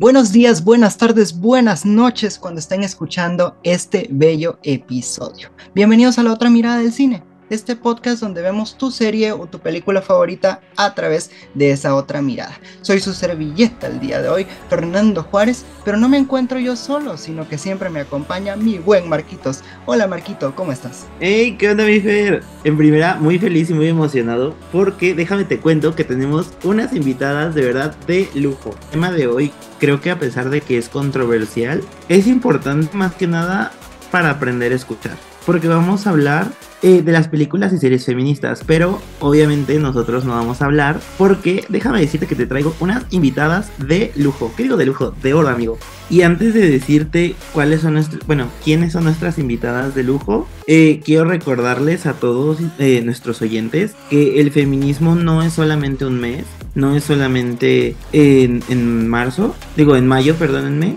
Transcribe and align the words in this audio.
Buenos 0.00 0.32
días, 0.32 0.64
buenas 0.64 0.96
tardes, 0.96 1.38
buenas 1.38 1.84
noches 1.84 2.38
cuando 2.38 2.58
estén 2.58 2.82
escuchando 2.82 3.58
este 3.62 4.08
bello 4.10 4.58
episodio. 4.62 5.50
Bienvenidos 5.74 6.18
a 6.18 6.22
la 6.22 6.32
otra 6.32 6.48
mirada 6.48 6.78
del 6.78 6.90
cine 6.90 7.22
este 7.50 7.74
podcast 7.74 8.20
donde 8.20 8.42
vemos 8.42 8.78
tu 8.78 8.90
serie 8.90 9.32
o 9.32 9.46
tu 9.46 9.58
película 9.58 10.00
favorita 10.00 10.60
a 10.76 10.94
través 10.94 11.30
de 11.54 11.72
esa 11.72 11.94
otra 11.96 12.22
mirada. 12.22 12.58
Soy 12.80 13.00
su 13.00 13.12
servilleta 13.12 13.88
el 13.88 14.00
día 14.00 14.22
de 14.22 14.28
hoy, 14.28 14.46
Fernando 14.68 15.24
Juárez, 15.24 15.64
pero 15.84 15.98
no 15.98 16.08
me 16.08 16.16
encuentro 16.16 16.58
yo 16.58 16.76
solo, 16.76 17.16
sino 17.16 17.48
que 17.48 17.58
siempre 17.58 17.90
me 17.90 18.00
acompaña 18.00 18.56
mi 18.56 18.78
buen 18.78 19.08
Marquitos. 19.08 19.62
Hola 19.84 20.06
Marquito, 20.06 20.54
¿cómo 20.54 20.72
estás? 20.72 21.06
Hey, 21.18 21.56
¿qué 21.58 21.70
onda 21.70 21.84
mi 21.84 22.00
Fer? 22.00 22.42
En 22.64 22.76
primera, 22.76 23.16
muy 23.16 23.38
feliz 23.38 23.68
y 23.70 23.74
muy 23.74 23.88
emocionado 23.88 24.54
porque 24.70 25.14
déjame 25.14 25.44
te 25.44 25.58
cuento 25.58 25.94
que 25.94 26.04
tenemos 26.04 26.52
unas 26.62 26.92
invitadas 26.92 27.54
de 27.54 27.62
verdad 27.62 27.96
de 28.06 28.28
lujo. 28.34 28.70
El 28.70 28.90
tema 28.90 29.10
de 29.10 29.26
hoy 29.26 29.52
creo 29.80 30.00
que 30.00 30.10
a 30.10 30.18
pesar 30.18 30.50
de 30.50 30.60
que 30.60 30.78
es 30.78 30.88
controversial, 30.88 31.82
es 32.08 32.26
importante 32.26 32.96
más 32.96 33.14
que 33.14 33.26
nada 33.26 33.72
para 34.12 34.30
aprender 34.30 34.72
a 34.72 34.76
escuchar. 34.76 35.29
Porque 35.50 35.66
vamos 35.66 36.06
a 36.06 36.10
hablar 36.10 36.52
eh, 36.80 37.02
de 37.02 37.10
las 37.10 37.26
películas 37.26 37.72
y 37.72 37.78
series 37.78 38.04
feministas, 38.04 38.62
pero 38.64 39.02
obviamente 39.18 39.76
nosotros 39.80 40.24
no 40.24 40.34
vamos 40.34 40.62
a 40.62 40.66
hablar 40.66 41.00
porque 41.18 41.64
déjame 41.68 41.98
decirte 41.98 42.28
que 42.28 42.36
te 42.36 42.46
traigo 42.46 42.72
unas 42.78 43.04
invitadas 43.10 43.68
de 43.76 44.12
lujo. 44.14 44.52
¿Qué 44.56 44.62
digo 44.62 44.76
de 44.76 44.86
lujo? 44.86 45.10
De 45.10 45.34
oro, 45.34 45.48
amigo. 45.48 45.76
Y 46.08 46.22
antes 46.22 46.54
de 46.54 46.70
decirte 46.70 47.34
cuáles 47.52 47.80
son 47.80 47.94
nuestras, 47.94 48.24
bueno, 48.28 48.46
quiénes 48.62 48.92
son 48.92 49.02
nuestras 49.02 49.40
invitadas 49.40 49.92
de 49.96 50.04
lujo, 50.04 50.46
eh, 50.68 51.00
quiero 51.04 51.24
recordarles 51.24 52.06
a 52.06 52.12
todos 52.12 52.58
eh, 52.78 53.02
nuestros 53.04 53.42
oyentes 53.42 53.96
que 54.08 54.40
el 54.40 54.52
feminismo 54.52 55.16
no 55.16 55.42
es 55.42 55.54
solamente 55.54 56.04
un 56.04 56.20
mes, 56.20 56.44
no 56.76 56.94
es 56.94 57.02
solamente 57.02 57.96
en, 58.12 58.62
en 58.68 59.08
marzo, 59.08 59.56
digo 59.76 59.96
en 59.96 60.06
mayo, 60.06 60.36
perdónenme, 60.36 60.96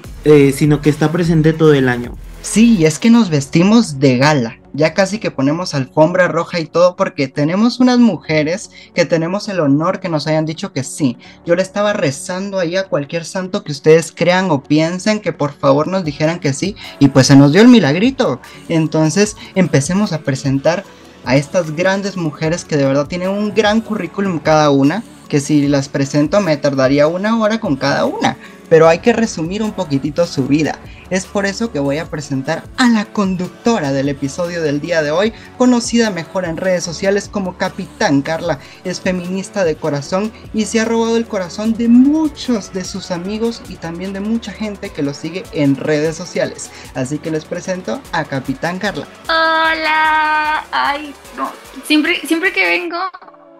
sino 0.53 0.79
que 0.79 0.91
está 0.91 1.11
presente 1.11 1.53
todo 1.53 1.73
el 1.73 1.89
año. 1.89 2.13
Sí, 2.43 2.85
es 2.85 2.99
que 2.99 3.09
nos 3.09 3.29
vestimos 3.29 3.99
de 3.99 4.17
gala. 4.17 4.59
Ya 4.73 4.93
casi 4.93 5.17
que 5.17 5.31
ponemos 5.31 5.73
alfombra 5.73 6.27
roja 6.27 6.59
y 6.59 6.65
todo 6.65 6.97
porque 6.97 7.29
tenemos 7.29 7.79
unas 7.79 7.99
mujeres 7.99 8.69
que 8.93 9.05
tenemos 9.05 9.47
el 9.47 9.61
honor 9.61 10.01
que 10.01 10.09
nos 10.09 10.27
hayan 10.27 10.45
dicho 10.45 10.73
que 10.73 10.83
sí. 10.83 11.17
Yo 11.45 11.55
le 11.55 11.61
estaba 11.61 11.93
rezando 11.93 12.59
ahí 12.59 12.75
a 12.75 12.89
cualquier 12.89 13.23
santo 13.23 13.63
que 13.63 13.71
ustedes 13.71 14.11
crean 14.11 14.51
o 14.51 14.61
piensen 14.61 15.21
que 15.21 15.31
por 15.31 15.53
favor 15.53 15.87
nos 15.87 16.03
dijeran 16.03 16.41
que 16.41 16.51
sí 16.51 16.75
y 16.99 17.07
pues 17.07 17.27
se 17.27 17.37
nos 17.37 17.53
dio 17.53 17.61
el 17.61 17.69
milagrito. 17.69 18.41
Entonces 18.67 19.37
empecemos 19.55 20.11
a 20.11 20.19
presentar 20.19 20.83
a 21.23 21.37
estas 21.37 21.73
grandes 21.73 22.17
mujeres 22.17 22.65
que 22.65 22.75
de 22.75 22.85
verdad 22.85 23.07
tienen 23.07 23.29
un 23.29 23.53
gran 23.53 23.79
currículum 23.79 24.39
cada 24.39 24.69
una, 24.69 25.01
que 25.29 25.39
si 25.39 25.69
las 25.69 25.87
presento 25.87 26.41
me 26.41 26.57
tardaría 26.57 27.07
una 27.07 27.39
hora 27.39 27.61
con 27.61 27.77
cada 27.77 28.03
una 28.03 28.37
pero 28.73 28.89
hay 28.89 28.97
que 28.97 29.13
resumir 29.13 29.61
un 29.61 29.73
poquitito 29.73 30.25
su 30.25 30.47
vida. 30.47 30.79
Es 31.11 31.27
por 31.27 31.45
eso 31.45 31.71
que 31.71 31.77
voy 31.77 31.99
a 31.99 32.09
presentar 32.09 32.63
a 32.77 32.89
la 32.89 33.05
conductora 33.05 33.91
del 33.91 34.09
episodio 34.09 34.63
del 34.63 34.81
día 34.81 35.03
de 35.03 35.11
hoy, 35.11 35.31
conocida 35.59 36.09
mejor 36.09 36.45
en 36.45 36.57
redes 36.57 36.83
sociales 36.83 37.29
como 37.31 37.55
Capitán 37.55 38.23
Carla. 38.23 38.57
Es 38.83 38.99
feminista 38.99 39.63
de 39.63 39.75
corazón 39.75 40.31
y 40.55 40.65
se 40.65 40.79
ha 40.79 40.85
robado 40.85 41.17
el 41.17 41.27
corazón 41.27 41.75
de 41.75 41.87
muchos 41.87 42.73
de 42.73 42.83
sus 42.83 43.11
amigos 43.11 43.61
y 43.69 43.75
también 43.75 44.11
de 44.11 44.21
mucha 44.21 44.51
gente 44.51 44.89
que 44.89 45.03
lo 45.03 45.13
sigue 45.13 45.43
en 45.51 45.75
redes 45.75 46.15
sociales. 46.15 46.71
Así 46.95 47.19
que 47.19 47.29
les 47.29 47.45
presento 47.45 48.01
a 48.11 48.23
Capitán 48.23 48.79
Carla. 48.79 49.07
Hola, 49.25 50.65
ay, 50.71 51.13
no, 51.37 51.51
siempre, 51.85 52.19
siempre 52.25 52.51
que 52.51 52.65
vengo 52.65 52.97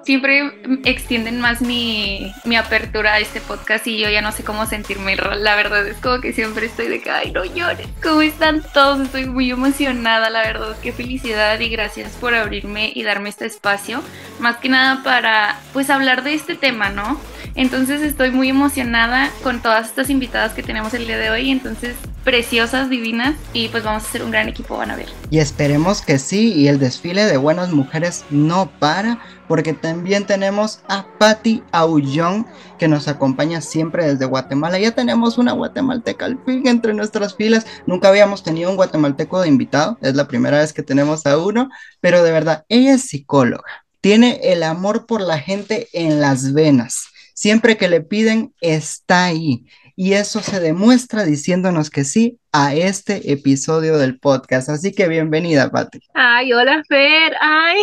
siempre 0.03 0.51
extienden 0.85 1.39
más 1.39 1.61
mi, 1.61 2.33
apertura 2.57 3.13
a 3.13 3.19
este 3.19 3.41
podcast 3.41 3.87
y 3.87 3.99
yo 3.99 4.09
ya 4.09 4.21
no 4.21 4.31
sé 4.31 4.43
cómo 4.43 4.65
sentirme. 4.65 5.15
La 5.15 5.55
verdad 5.55 5.87
es 5.87 5.97
como 5.97 6.21
que 6.21 6.33
siempre 6.33 6.67
estoy 6.67 6.87
de 6.87 7.01
que, 7.01 7.09
ay, 7.09 7.31
no 7.31 7.43
llores. 7.43 7.87
¿Cómo 8.01 8.21
están 8.21 8.63
todos? 8.73 9.01
Estoy 9.01 9.25
muy 9.25 9.51
emocionada, 9.51 10.29
la 10.29 10.41
verdad. 10.41 10.77
Qué 10.81 10.91
felicidad 10.91 11.59
y 11.59 11.69
gracias 11.69 12.11
por 12.13 12.35
abrirme 12.35 12.91
y 12.93 13.03
darme 13.03 13.29
este 13.29 13.45
espacio. 13.45 14.03
Más 14.39 14.57
que 14.57 14.69
nada 14.69 15.03
para, 15.03 15.59
pues, 15.73 15.89
hablar 15.89 16.23
de 16.23 16.33
este 16.33 16.55
tema, 16.55 16.89
¿no? 16.89 17.19
Entonces 17.55 18.01
estoy 18.01 18.31
muy 18.31 18.49
emocionada 18.49 19.29
con 19.43 19.61
todas 19.61 19.87
estas 19.87 20.09
invitadas 20.09 20.53
que 20.53 20.63
tenemos 20.63 20.93
el 20.93 21.05
día 21.05 21.17
de 21.17 21.29
hoy. 21.29 21.51
Entonces, 21.51 21.95
preciosas, 22.23 22.89
divinas 22.89 23.35
y 23.53 23.67
pues 23.67 23.83
vamos 23.83 24.03
a 24.03 24.11
ser 24.11 24.23
un 24.23 24.31
gran 24.31 24.47
equipo, 24.47 24.77
van 24.77 24.91
a 24.91 24.95
ver. 24.95 25.07
Y 25.29 25.39
esperemos 25.39 26.01
que 26.01 26.19
sí 26.19 26.53
y 26.53 26.67
el 26.67 26.79
desfile 26.79 27.25
de 27.25 27.37
buenas 27.37 27.71
mujeres 27.71 28.25
no 28.29 28.71
para 28.79 29.19
porque 29.47 29.73
también 29.73 30.25
tenemos 30.25 30.79
a 30.87 31.05
Patti 31.19 31.63
Aullón 31.71 32.47
que 32.79 32.87
nos 32.87 33.07
acompaña 33.07 33.61
siempre 33.61 34.05
desde 34.05 34.25
Guatemala. 34.25 34.79
Ya 34.79 34.91
tenemos 34.91 35.37
una 35.37 35.51
guatemalteca 35.51 36.25
al 36.25 36.39
fin 36.43 36.67
entre 36.67 36.93
nuestras 36.93 37.35
filas. 37.35 37.65
Nunca 37.85 38.07
habíamos 38.07 38.43
tenido 38.43 38.69
un 38.69 38.77
guatemalteco 38.77 39.41
de 39.41 39.49
invitado, 39.49 39.97
es 40.01 40.15
la 40.15 40.27
primera 40.27 40.59
vez 40.59 40.73
que 40.73 40.83
tenemos 40.83 41.25
a 41.25 41.37
uno, 41.37 41.69
pero 41.99 42.23
de 42.23 42.31
verdad, 42.31 42.65
ella 42.69 42.93
es 42.93 43.03
psicóloga. 43.03 43.85
Tiene 44.01 44.39
el 44.43 44.63
amor 44.63 45.05
por 45.05 45.21
la 45.21 45.39
gente 45.39 45.87
en 45.93 46.19
las 46.19 46.53
venas. 46.53 47.12
Siempre 47.43 47.75
que 47.75 47.89
le 47.89 47.99
piden, 47.99 48.53
está 48.61 49.25
ahí. 49.25 49.65
Y 49.97 50.13
eso 50.13 50.41
se 50.41 50.61
demuestra 50.61 51.25
diciéndonos 51.25 51.89
que 51.89 52.05
sí 52.05 52.39
a 52.53 52.75
este 52.75 53.31
episodio 53.31 53.97
del 53.97 54.19
podcast. 54.19 54.69
Así 54.69 54.93
que 54.93 55.07
bienvenida, 55.07 55.71
Pati. 55.71 55.99
Ay, 56.13 56.53
hola, 56.53 56.83
Fer. 56.87 57.33
Ay, 57.41 57.79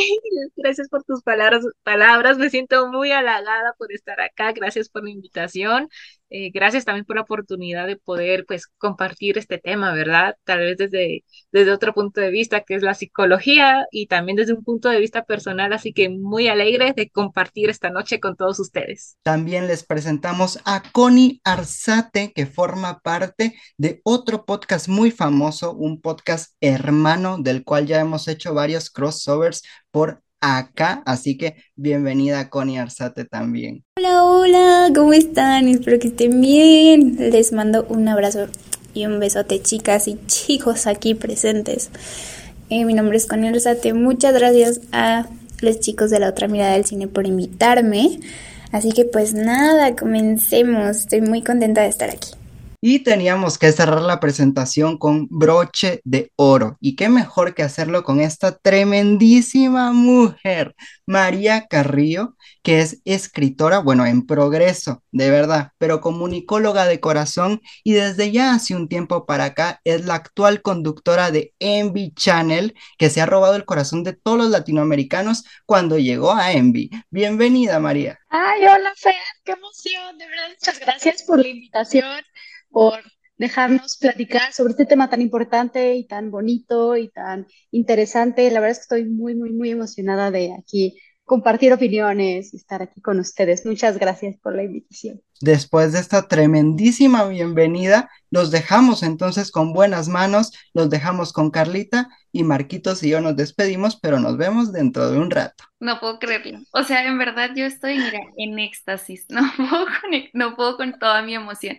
gracias 0.57 0.89
por 0.89 1.03
tus 1.03 1.23
palabras, 1.23 1.65
palabras. 1.83 2.39
Me 2.39 2.51
siento 2.51 2.89
muy 2.91 3.11
halagada 3.11 3.75
por 3.77 3.93
estar 3.93 4.21
acá. 4.21 4.53
Gracias 4.53 4.89
por 4.89 5.03
la 5.03 5.11
invitación. 5.11 5.89
Eh, 6.33 6.53
gracias 6.55 6.85
también 6.85 7.05
por 7.05 7.17
la 7.17 7.23
oportunidad 7.23 7.89
de 7.89 7.97
poder 7.97 8.45
pues 8.47 8.69
compartir 8.79 9.37
este 9.37 9.59
tema, 9.59 9.93
¿verdad? 9.93 10.37
Tal 10.45 10.61
vez 10.61 10.77
desde, 10.77 11.25
desde 11.51 11.73
otro 11.73 11.93
punto 11.93 12.21
de 12.21 12.31
vista 12.31 12.61
que 12.61 12.77
es 12.77 12.83
la 12.85 12.95
psicología 12.95 13.85
y 13.91 14.07
también 14.07 14.37
desde 14.37 14.53
un 14.53 14.63
punto 14.63 14.89
de 14.91 15.01
vista 15.01 15.25
personal, 15.25 15.73
así 15.73 15.93
que 15.93 16.09
muy 16.09 16.47
alegre 16.47 16.93
de 16.95 17.11
compartir 17.11 17.69
esta 17.69 17.91
noche 17.91 18.21
con 18.21 18.37
todos 18.37 18.61
ustedes. 18.61 19.17
También 19.25 19.67
les 19.67 19.85
presentamos 19.85 20.61
a 20.65 20.85
Connie 20.93 21.41
Arzate, 21.43 22.33
que 22.33 22.47
forma 22.47 23.01
parte 23.01 23.57
de 23.77 24.01
otro 24.05 24.45
podcast 24.45 24.60
muy 24.89 25.11
famoso, 25.11 25.73
un 25.75 26.01
podcast 26.01 26.53
hermano 26.61 27.39
del 27.39 27.65
cual 27.65 27.87
ya 27.87 28.01
hemos 28.01 28.29
hecho 28.29 28.55
varios 28.55 28.91
crossovers 28.91 29.63
por 29.91 30.23
acá, 30.41 31.03
así 31.07 31.37
que 31.37 31.57
bienvenida 31.77 32.49
Connie 32.49 32.79
Arzate 32.79 33.25
también. 33.25 33.85
Hola, 33.99 34.25
hola, 34.25 34.91
¿cómo 34.95 35.13
están? 35.13 35.69
Espero 35.69 35.99
que 35.99 36.09
estén 36.09 36.41
bien. 36.41 37.17
Les 37.19 37.53
mando 37.53 37.85
un 37.89 38.09
abrazo 38.09 38.47
y 38.95 39.07
un 39.07 39.19
besote 39.19 39.61
chicas 39.61 40.09
y 40.09 40.19
chicos 40.27 40.87
aquí 40.87 41.15
presentes. 41.15 41.91
Eh, 42.69 42.85
mi 42.85 42.95
nombre 42.95 43.17
es 43.17 43.27
Connie 43.27 43.49
Arzate, 43.49 43.93
muchas 43.93 44.35
gracias 44.35 44.81
a 44.93 45.27
los 45.61 45.81
chicos 45.81 46.11
de 46.11 46.21
la 46.21 46.29
otra 46.29 46.49
mirada 46.49 46.73
del 46.73 46.85
cine 46.85 47.09
por 47.09 47.27
invitarme. 47.27 48.21
Así 48.73 48.93
que 48.93 49.05
pues 49.05 49.35
nada, 49.35 49.97
comencemos. 49.97 50.99
Estoy 50.99 51.23
muy 51.23 51.43
contenta 51.43 51.83
de 51.83 51.89
estar 51.89 52.09
aquí. 52.09 52.31
Y 52.83 53.01
teníamos 53.01 53.59
que 53.59 53.73
cerrar 53.73 54.01
la 54.01 54.21
presentación 54.21 54.97
con 54.97 55.29
broche 55.29 56.01
de 56.05 56.33
oro. 56.37 56.79
Y 56.81 56.97
qué 56.97 57.11
mejor 57.11 57.55
que 57.55 57.63
hacerlo 57.63 58.05
con 58.05 58.21
esta 58.21 58.57
tremendísima 58.57 59.93
mujer, 59.93 60.75
María 61.05 61.67
Carrillo, 61.67 62.37
que 62.63 62.81
es 62.81 63.01
escritora, 63.05 63.81
bueno, 63.81 64.07
en 64.07 64.27
progreso, 64.27 65.03
de 65.13 65.31
verdad, 65.31 65.73
pero 65.77 66.01
comunicóloga 66.01 66.87
de 66.87 67.01
corazón 67.01 67.61
y 67.85 67.93
desde 67.93 68.33
ya 68.33 68.55
hace 68.55 68.75
un 68.75 68.89
tiempo 68.89 69.27
para 69.27 69.45
acá 69.45 69.81
es 69.85 70.07
la 70.07 70.15
actual 70.15 70.63
conductora 70.63 71.31
de 71.31 71.53
Envy 71.59 72.13
Channel, 72.15 72.75
que 72.99 73.11
se 73.11 73.21
ha 73.21 73.27
robado 73.27 73.57
el 73.57 73.65
corazón 73.65 74.05
de 74.05 74.15
todos 74.15 74.39
los 74.39 74.51
latinoamericanos 74.51 75.45
cuando 75.67 75.99
llegó 75.99 76.33
a 76.33 76.53
Envy. 76.53 76.91
Bienvenida, 77.11 77.79
María. 77.79 78.19
Ay, 78.29 78.63
hola, 78.63 78.93
Fer, 78.97 79.15
qué 79.45 79.53
emoción, 79.53 80.17
de 80.17 80.27
verdad, 80.27 80.49
muchas 80.51 80.79
gracias 80.79 81.23
por 81.23 81.41
la 81.41 81.49
invitación 81.49 82.23
por 82.71 82.95
dejarnos 83.37 83.97
platicar 83.99 84.53
sobre 84.53 84.73
este 84.73 84.87
tema 84.87 85.09
tan 85.09 85.23
importante 85.23 85.95
y 85.95 86.07
tan 86.07 86.31
bonito 86.31 86.97
y 86.97 87.09
tan 87.09 87.47
interesante. 87.71 88.51
La 88.51 88.61
verdad 88.61 88.73
es 88.73 88.79
que 88.79 88.83
estoy 88.83 89.05
muy, 89.07 89.35
muy, 89.35 89.51
muy 89.51 89.71
emocionada 89.71 90.31
de 90.31 90.55
aquí 90.55 90.97
compartir 91.31 91.73
opiniones 91.73 92.53
y 92.53 92.57
estar 92.57 92.83
aquí 92.83 93.01
con 93.01 93.21
ustedes. 93.21 93.65
Muchas 93.65 93.99
gracias 93.99 94.37
por 94.43 94.57
la 94.57 94.65
invitación. 94.65 95.23
Después 95.41 95.93
de 95.93 96.01
esta 96.01 96.27
tremendísima 96.27 97.25
bienvenida, 97.25 98.11
los 98.33 98.51
dejamos 98.51 99.05
entonces 99.05 99.53
con 99.53 99.73
buenas 99.73 100.09
manos, 100.09 100.51
los 100.75 100.91
dejamos 100.91 101.33
con 101.33 101.53
Carlita 101.53 102.09
y 102.33 102.43
Marquitos 102.43 103.05
y 103.05 103.11
yo 103.11 103.21
nos 103.21 103.37
despedimos, 103.37 103.95
pero 103.95 104.19
nos 104.19 104.39
vemos 104.39 104.73
dentro 104.73 105.09
de 105.09 105.19
un 105.19 105.31
rato. 105.31 105.63
No 105.79 106.01
puedo 106.01 106.19
creerlo. 106.19 106.59
O 106.73 106.83
sea, 106.83 107.07
en 107.07 107.17
verdad 107.17 107.51
yo 107.55 107.65
estoy, 107.65 107.99
mira, 107.99 108.23
en 108.37 108.59
éxtasis. 108.59 109.27
No 109.31 109.43
puedo 109.57 109.87
no 110.33 110.57
puedo 110.57 110.77
con 110.77 110.99
toda 110.99 111.23
mi 111.23 111.37
emoción. 111.37 111.79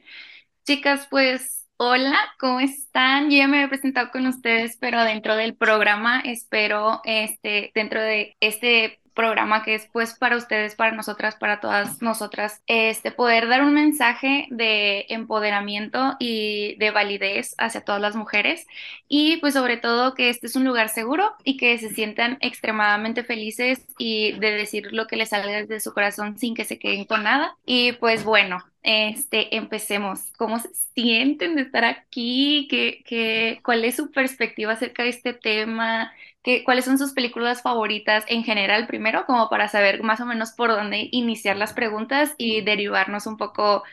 Chicas, 0.65 1.07
pues 1.09 1.67
hola, 1.77 2.17
¿cómo 2.39 2.59
están? 2.59 3.29
Yo 3.31 3.37
ya 3.37 3.47
me 3.47 3.57
había 3.57 3.69
presentado 3.69 4.11
con 4.11 4.27
ustedes, 4.27 4.77
pero 4.79 5.03
dentro 5.03 5.35
del 5.35 5.55
programa 5.55 6.19
espero, 6.21 7.01
este, 7.03 7.71
dentro 7.73 8.01
de 8.01 8.37
este 8.39 8.99
programa 9.13 9.63
que 9.63 9.75
es 9.75 9.89
pues 9.91 10.13
para 10.13 10.37
ustedes, 10.37 10.75
para 10.75 10.91
nosotras, 10.95 11.35
para 11.35 11.59
todas 11.59 12.01
nosotras, 12.01 12.61
este 12.67 13.11
poder 13.11 13.47
dar 13.49 13.63
un 13.63 13.73
mensaje 13.73 14.47
de 14.51 15.05
empoderamiento 15.09 16.15
y 16.19 16.75
de 16.77 16.91
validez 16.91 17.55
hacia 17.57 17.81
todas 17.83 18.01
las 18.01 18.15
mujeres 18.15 18.67
y 19.09 19.37
pues 19.37 19.53
sobre 19.55 19.77
todo 19.77 20.13
que 20.13 20.29
este 20.29 20.47
es 20.47 20.55
un 20.55 20.63
lugar 20.63 20.89
seguro 20.89 21.33
y 21.43 21.57
que 21.57 21.77
se 21.79 21.89
sientan 21.89 22.37
extremadamente 22.41 23.23
felices 23.23 23.85
y 23.97 24.33
de 24.39 24.51
decir 24.51 24.93
lo 24.93 25.07
que 25.07 25.17
les 25.17 25.29
salga 25.29 25.63
de 25.65 25.79
su 25.79 25.93
corazón 25.93 26.37
sin 26.37 26.55
que 26.55 26.63
se 26.65 26.79
queden 26.79 27.05
con 27.05 27.23
nada. 27.23 27.57
Y 27.65 27.93
pues 27.93 28.23
bueno, 28.23 28.63
este, 28.83 29.55
empecemos. 29.55 30.31
¿Cómo 30.37 30.59
se 30.59 30.69
sienten 30.95 31.55
de 31.55 31.63
estar 31.63 31.83
aquí? 31.85 32.67
¿Qué, 32.69 33.03
qué, 33.05 33.61
cuál 33.63 33.85
es 33.85 33.95
su 33.95 34.11
perspectiva 34.11 34.73
acerca 34.73 35.03
de 35.03 35.09
este 35.09 35.33
tema? 35.33 36.11
¿Qué, 36.43 36.63
¿Cuáles 36.63 36.85
son 36.85 36.97
sus 36.97 37.13
películas 37.13 37.61
favoritas 37.61 38.25
en 38.27 38.43
general 38.43 38.87
primero, 38.87 39.25
como 39.25 39.49
para 39.49 39.67
saber 39.69 40.03
más 40.03 40.19
o 40.21 40.25
menos 40.25 40.51
por 40.51 40.69
dónde 40.71 41.09
iniciar 41.11 41.57
las 41.57 41.73
preguntas 41.73 42.33
y 42.37 42.61
derivarnos 42.61 43.27
un 43.27 43.37
poco 43.37 43.83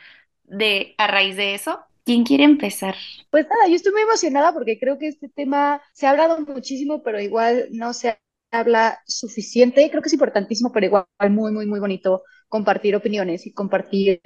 de 0.43 0.95
a 0.97 1.07
raíz 1.07 1.35
de 1.37 1.55
eso? 1.55 1.81
¿Quién 2.05 2.23
quiere 2.23 2.43
empezar? 2.43 2.95
Pues 3.29 3.45
nada, 3.47 3.67
yo 3.67 3.75
estoy 3.75 3.91
muy 3.91 4.01
emocionada 4.01 4.53
porque 4.53 4.79
creo 4.79 4.97
que 4.97 5.07
este 5.07 5.29
tema 5.29 5.81
se 5.93 6.07
ha 6.07 6.11
hablado 6.11 6.39
muchísimo, 6.41 7.03
pero 7.03 7.19
igual 7.21 7.67
no 7.71 7.93
se 7.93 8.19
habla 8.51 8.99
suficiente. 9.05 9.87
Creo 9.89 10.01
que 10.01 10.07
es 10.07 10.13
importantísimo, 10.13 10.71
pero 10.71 10.87
igual 10.87 11.05
muy, 11.29 11.51
muy, 11.51 11.65
muy 11.67 11.79
bonito 11.79 12.23
compartir 12.49 12.95
opiniones 12.95 13.45
y 13.45 13.53
compartir 13.53 14.21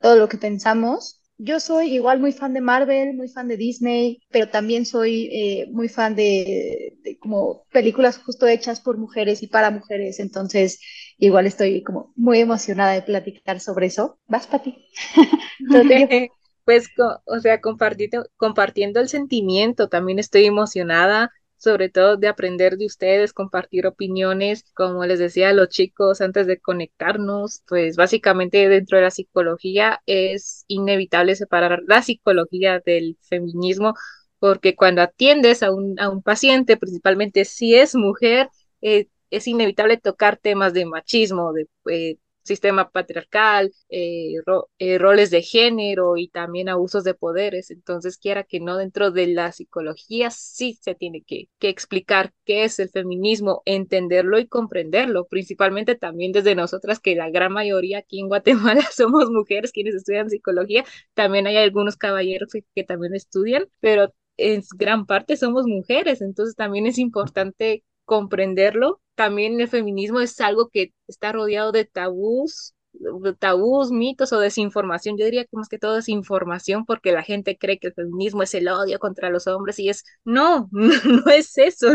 todo 0.00 0.16
lo 0.16 0.28
que 0.28 0.36
pensamos. 0.38 1.22
Yo 1.38 1.58
soy 1.58 1.94
igual 1.94 2.20
muy 2.20 2.32
fan 2.32 2.52
de 2.52 2.60
Marvel, 2.60 3.14
muy 3.14 3.28
fan 3.28 3.48
de 3.48 3.56
Disney, 3.56 4.20
pero 4.30 4.50
también 4.50 4.84
soy 4.84 5.30
eh, 5.32 5.68
muy 5.72 5.88
fan 5.88 6.14
de, 6.14 6.98
como 7.18 7.64
películas 7.72 8.18
justo 8.18 8.46
hechas 8.46 8.80
por 8.80 8.98
mujeres 8.98 9.42
y 9.42 9.46
para 9.46 9.70
mujeres. 9.70 10.20
Entonces, 10.20 10.80
igual 11.16 11.46
estoy 11.46 11.82
como 11.82 12.12
muy 12.14 12.40
emocionada 12.40 12.92
de 12.92 13.02
platicar 13.02 13.58
sobre 13.60 13.86
eso. 13.86 14.18
¿Vas, 14.26 14.46
Pati? 14.46 14.84
pues, 16.66 16.88
o 17.24 17.38
sea, 17.40 17.60
compartiendo, 17.62 18.26
compartiendo 18.36 19.00
el 19.00 19.08
sentimiento, 19.08 19.88
también 19.88 20.18
estoy 20.18 20.44
emocionada 20.44 21.30
sobre 21.60 21.90
todo 21.90 22.16
de 22.16 22.28
aprender 22.28 22.78
de 22.78 22.86
ustedes, 22.86 23.34
compartir 23.34 23.86
opiniones, 23.86 24.64
como 24.74 25.04
les 25.04 25.18
decía 25.18 25.50
a 25.50 25.52
los 25.52 25.68
chicos 25.68 26.22
antes 26.22 26.46
de 26.46 26.58
conectarnos, 26.58 27.62
pues 27.68 27.96
básicamente 27.96 28.68
dentro 28.68 28.96
de 28.96 29.04
la 29.04 29.10
psicología 29.10 30.00
es 30.06 30.64
inevitable 30.68 31.36
separar 31.36 31.82
la 31.86 32.02
psicología 32.02 32.80
del 32.84 33.18
feminismo, 33.20 33.94
porque 34.38 34.74
cuando 34.74 35.02
atiendes 35.02 35.62
a 35.62 35.70
un, 35.70 36.00
a 36.00 36.08
un 36.08 36.22
paciente, 36.22 36.78
principalmente 36.78 37.44
si 37.44 37.74
es 37.76 37.94
mujer, 37.94 38.48
eh, 38.80 39.08
es 39.30 39.46
inevitable 39.46 39.98
tocar 39.98 40.38
temas 40.38 40.72
de 40.72 40.86
machismo, 40.86 41.52
de 41.52 41.68
eh, 41.90 42.16
sistema 42.42 42.90
patriarcal, 42.90 43.72
eh, 43.88 44.34
eh, 44.78 44.98
roles 44.98 45.30
de 45.30 45.42
género 45.42 46.16
y 46.16 46.28
también 46.28 46.68
abusos 46.68 47.04
de 47.04 47.14
poderes. 47.14 47.70
Entonces, 47.70 48.18
quiera 48.18 48.44
que 48.44 48.60
no, 48.60 48.76
dentro 48.76 49.10
de 49.10 49.26
la 49.28 49.52
psicología 49.52 50.30
sí 50.30 50.78
se 50.80 50.94
tiene 50.94 51.22
que, 51.22 51.48
que 51.58 51.68
explicar 51.68 52.32
qué 52.44 52.64
es 52.64 52.78
el 52.78 52.88
feminismo, 52.90 53.62
entenderlo 53.64 54.38
y 54.38 54.46
comprenderlo, 54.46 55.26
principalmente 55.26 55.94
también 55.94 56.32
desde 56.32 56.54
nosotras, 56.54 57.00
que 57.00 57.14
la 57.16 57.30
gran 57.30 57.52
mayoría 57.52 57.98
aquí 57.98 58.20
en 58.20 58.28
Guatemala 58.28 58.82
somos 58.92 59.30
mujeres 59.30 59.72
quienes 59.72 59.94
estudian 59.94 60.30
psicología. 60.30 60.84
También 61.14 61.46
hay 61.46 61.56
algunos 61.56 61.96
caballeros 61.96 62.50
que, 62.52 62.64
que 62.74 62.84
también 62.84 63.14
estudian, 63.14 63.66
pero 63.80 64.12
en 64.36 64.62
gran 64.76 65.06
parte 65.06 65.36
somos 65.36 65.66
mujeres, 65.66 66.22
entonces 66.22 66.56
también 66.56 66.86
es 66.86 66.98
importante 66.98 67.84
comprenderlo. 68.04 69.00
También 69.20 69.60
el 69.60 69.68
feminismo 69.68 70.20
es 70.20 70.40
algo 70.40 70.70
que 70.70 70.94
está 71.06 71.30
rodeado 71.30 71.72
de 71.72 71.84
tabús, 71.84 72.74
de 72.94 73.34
tabús, 73.34 73.90
mitos 73.90 74.32
o 74.32 74.40
desinformación. 74.40 75.18
Yo 75.18 75.26
diría 75.26 75.44
que 75.44 75.58
más 75.58 75.68
que 75.68 75.78
todo 75.78 75.98
es 75.98 76.08
información 76.08 76.86
porque 76.86 77.12
la 77.12 77.22
gente 77.22 77.58
cree 77.58 77.78
que 77.78 77.88
el 77.88 77.92
feminismo 77.92 78.42
es 78.42 78.54
el 78.54 78.66
odio 78.68 78.98
contra 78.98 79.28
los 79.28 79.46
hombres 79.46 79.78
y 79.78 79.90
es, 79.90 80.04
no, 80.24 80.70
no 80.72 81.30
es 81.30 81.58
eso. 81.58 81.88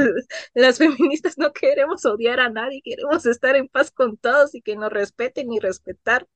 Las 0.54 0.78
feministas 0.78 1.40
no 1.40 1.52
queremos 1.52 2.06
odiar 2.06 2.40
a 2.40 2.50
nadie, 2.52 2.82
queremos 2.84 3.26
estar 3.26 3.56
en 3.56 3.70
paz 3.70 3.90
con 3.90 4.18
todos 4.18 4.54
y 4.54 4.62
que 4.62 4.76
nos 4.76 4.92
respeten 4.94 5.52
y 5.52 5.60
respetar. 5.60 6.28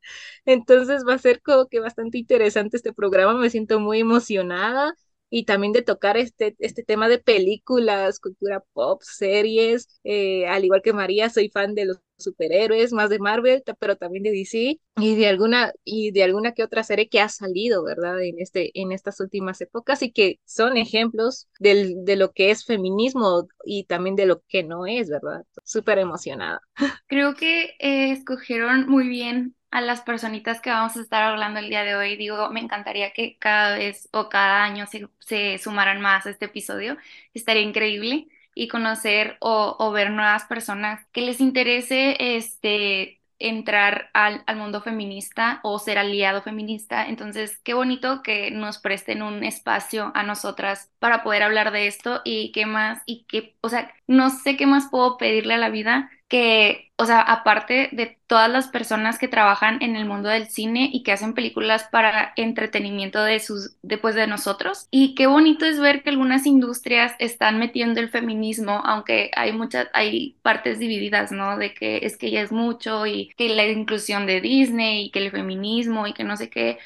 Entonces 0.45 1.03
va 1.07 1.13
a 1.13 1.19
ser 1.19 1.39
como 1.43 1.67
que 1.67 1.79
bastante 1.81 2.17
interesante 2.17 2.77
este 2.77 2.93
programa, 2.93 3.35
me 3.35 3.51
siento 3.51 3.79
muy 3.79 3.99
emocionada 3.99 4.95
y 5.29 5.45
también 5.45 5.73
de 5.73 5.81
tocar 5.81 6.17
este, 6.17 6.55
este 6.59 6.83
tema 6.83 7.07
de 7.07 7.19
películas, 7.19 8.19
cultura 8.19 8.63
pop, 8.73 9.01
series, 9.03 9.99
eh, 10.03 10.47
al 10.47 10.65
igual 10.65 10.81
que 10.81 10.93
María, 10.93 11.29
soy 11.29 11.49
fan 11.49 11.75
de 11.75 11.85
los 11.85 11.97
superhéroes, 12.17 12.91
más 12.93 13.09
de 13.09 13.19
Marvel, 13.19 13.63
pero 13.79 13.95
también 13.95 14.23
de 14.23 14.31
DC 14.31 14.79
y 14.97 15.15
de 15.15 15.27
alguna 15.27 15.71
y 15.83 16.11
de 16.11 16.23
alguna 16.23 16.53
que 16.53 16.63
otra 16.63 16.83
serie 16.83 17.09
que 17.09 17.21
ha 17.21 17.29
salido, 17.29 17.83
¿verdad? 17.83 18.21
En 18.21 18.39
este 18.39 18.71
en 18.79 18.91
estas 18.91 19.19
últimas 19.19 19.61
épocas 19.61 20.01
y 20.03 20.11
que 20.11 20.39
son 20.45 20.77
ejemplos 20.77 21.47
del, 21.59 22.03
de 22.05 22.15
lo 22.17 22.31
que 22.31 22.51
es 22.51 22.65
feminismo 22.65 23.47
y 23.63 23.85
también 23.85 24.15
de 24.15 24.25
lo 24.25 24.41
que 24.47 24.63
no 24.63 24.85
es, 24.85 25.09
¿verdad? 25.09 25.45
Súper 25.63 25.99
emocionada. 25.99 26.61
Creo 27.07 27.35
que 27.35 27.75
eh, 27.79 28.11
escogieron 28.11 28.87
muy 28.89 29.07
bien 29.07 29.55
a 29.71 29.81
las 29.81 30.01
personitas 30.01 30.61
que 30.61 30.69
vamos 30.69 30.97
a 30.97 31.01
estar 31.01 31.23
hablando 31.23 31.59
el 31.59 31.69
día 31.69 31.83
de 31.83 31.95
hoy. 31.95 32.15
Digo, 32.17 32.49
me 32.49 32.59
encantaría 32.59 33.13
que 33.13 33.37
cada 33.37 33.77
vez 33.77 34.09
o 34.11 34.29
cada 34.29 34.63
año 34.63 34.87
se, 34.87 35.07
se 35.19 35.57
sumaran 35.59 36.01
más 36.01 36.25
a 36.25 36.31
este 36.31 36.45
episodio. 36.45 36.97
Estaría 37.33 37.61
increíble 37.63 38.27
y 38.55 38.67
conocer 38.67 39.37
o, 39.39 39.75
o, 39.79 39.91
ver 39.91 40.11
nuevas 40.11 40.45
personas 40.45 41.05
que 41.11 41.21
les 41.21 41.39
interese 41.39 42.35
este 42.37 43.21
entrar 43.39 44.09
al, 44.13 44.43
al, 44.47 44.57
mundo 44.57 44.81
feminista 44.81 45.61
o 45.63 45.79
ser 45.79 45.97
aliado 45.97 46.41
feminista. 46.41 47.07
Entonces, 47.07 47.59
qué 47.63 47.73
bonito 47.73 48.21
que 48.21 48.51
nos 48.51 48.79
presten 48.79 49.21
un 49.21 49.43
espacio 49.45 50.11
a 50.13 50.23
nosotras 50.23 50.91
para 50.99 51.23
poder 51.23 51.43
hablar 51.43 51.71
de 51.71 51.87
esto 51.87 52.21
y 52.25 52.51
qué 52.51 52.65
más, 52.65 53.01
y 53.05 53.25
qué, 53.29 53.55
o 53.61 53.69
sea, 53.69 53.93
no 54.07 54.29
sé 54.29 54.57
qué 54.57 54.67
más 54.67 54.89
puedo 54.91 55.17
pedirle 55.17 55.53
a 55.53 55.57
la 55.57 55.69
vida 55.69 56.11
que, 56.29 56.93
o 56.97 57.05
sea, 57.05 57.21
aparte 57.21 57.89
de 57.91 58.19
todas 58.27 58.49
las 58.51 58.67
personas 58.69 59.19
que 59.19 59.27
trabajan 59.27 59.81
en 59.81 59.95
el 59.97 60.05
mundo 60.05 60.29
del 60.29 60.47
cine 60.49 60.89
y 60.93 61.03
que 61.03 61.11
hacen 61.11 61.33
películas 61.33 61.85
para 61.91 62.33
entretenimiento 62.37 63.23
de 63.23 63.39
sus, 63.39 63.77
después 63.81 64.15
de 64.15 64.27
nosotros. 64.27 64.87
Y 64.91 65.15
qué 65.15 65.27
bonito 65.27 65.65
es 65.65 65.79
ver 65.79 66.03
que 66.03 66.11
algunas 66.11 66.45
industrias 66.45 67.13
están 67.19 67.59
metiendo 67.59 67.99
el 67.99 68.09
feminismo, 68.09 68.81
aunque 68.85 69.31
hay 69.35 69.53
muchas, 69.53 69.89
hay 69.93 70.37
partes 70.43 70.79
divididas, 70.79 71.31
¿no? 71.31 71.57
De 71.57 71.73
que 71.73 71.97
es 72.03 72.17
que 72.17 72.31
ya 72.31 72.41
es 72.41 72.51
mucho 72.51 73.07
y 73.07 73.29
que 73.37 73.49
la 73.49 73.67
inclusión 73.67 74.27
de 74.27 74.41
Disney 74.41 75.05
y 75.07 75.11
que 75.11 75.19
el 75.19 75.31
feminismo 75.31 76.07
y 76.07 76.13
que 76.13 76.23
no 76.23 76.37
sé 76.37 76.49
qué. 76.51 76.77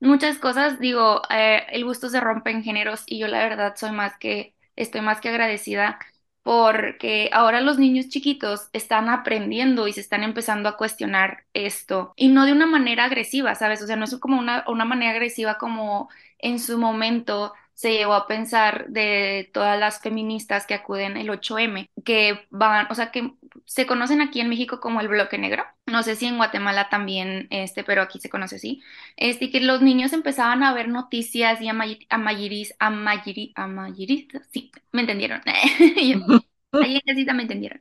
Muchas 0.00 0.38
cosas, 0.38 0.80
digo, 0.80 1.22
eh, 1.30 1.62
el 1.70 1.84
gusto 1.84 2.08
se 2.08 2.20
rompe 2.20 2.50
en 2.50 2.62
géneros 2.64 3.02
y 3.06 3.18
yo 3.18 3.28
la 3.28 3.38
verdad 3.40 3.74
soy 3.76 3.92
más 3.92 4.16
que, 4.18 4.54
estoy 4.76 5.00
más 5.00 5.20
que 5.20 5.28
agradecida 5.28 5.98
porque 6.42 7.30
ahora 7.32 7.60
los 7.60 7.78
niños 7.78 8.08
chiquitos 8.08 8.68
están 8.72 9.08
aprendiendo 9.08 9.86
y 9.88 9.92
se 9.92 10.00
están 10.00 10.24
empezando 10.24 10.68
a 10.68 10.76
cuestionar 10.76 11.44
esto 11.54 12.12
y 12.16 12.28
no 12.28 12.44
de 12.46 12.52
una 12.52 12.66
manera 12.66 13.04
agresiva, 13.04 13.54
¿sabes? 13.54 13.82
O 13.82 13.86
sea, 13.86 13.96
no 13.96 14.04
es 14.04 14.16
como 14.18 14.38
una, 14.38 14.64
una 14.68 14.84
manera 14.84 15.12
agresiva 15.12 15.58
como 15.58 16.08
en 16.38 16.58
su 16.58 16.78
momento 16.78 17.52
se 17.74 17.92
llegó 17.92 18.14
a 18.14 18.26
pensar 18.26 18.86
de 18.88 19.50
todas 19.52 19.78
las 19.78 20.00
feministas 20.00 20.66
que 20.66 20.74
acuden 20.74 21.16
el 21.16 21.30
8M, 21.30 21.90
que 22.04 22.46
van, 22.50 22.86
o 22.90 22.94
sea, 22.94 23.10
que 23.10 23.32
se 23.64 23.86
conocen 23.86 24.20
aquí 24.20 24.40
en 24.40 24.48
México 24.48 24.80
como 24.80 25.00
el 25.00 25.08
bloque 25.08 25.38
negro. 25.38 25.64
No 25.86 26.02
sé 26.02 26.16
si 26.16 26.26
en 26.26 26.36
Guatemala 26.36 26.88
también, 26.88 27.48
este, 27.50 27.84
pero 27.84 28.02
aquí 28.02 28.20
se 28.20 28.30
conoce 28.30 28.56
así. 28.56 28.82
Este, 29.16 29.50
que 29.50 29.60
los 29.60 29.82
niños 29.82 30.12
empezaban 30.12 30.62
a 30.62 30.72
ver 30.74 30.88
noticias 30.88 31.60
y 31.60 31.68
a 31.68 31.72
Mayiris, 31.72 32.06
a 32.08 32.18
Mayiris, 32.90 33.52
a 33.54 33.66
Mayiris, 33.66 34.28
sí, 34.52 34.70
me 34.92 35.02
entendieron. 35.02 35.40
Ahí 36.72 37.02
me 37.34 37.42
entendieron. 37.42 37.80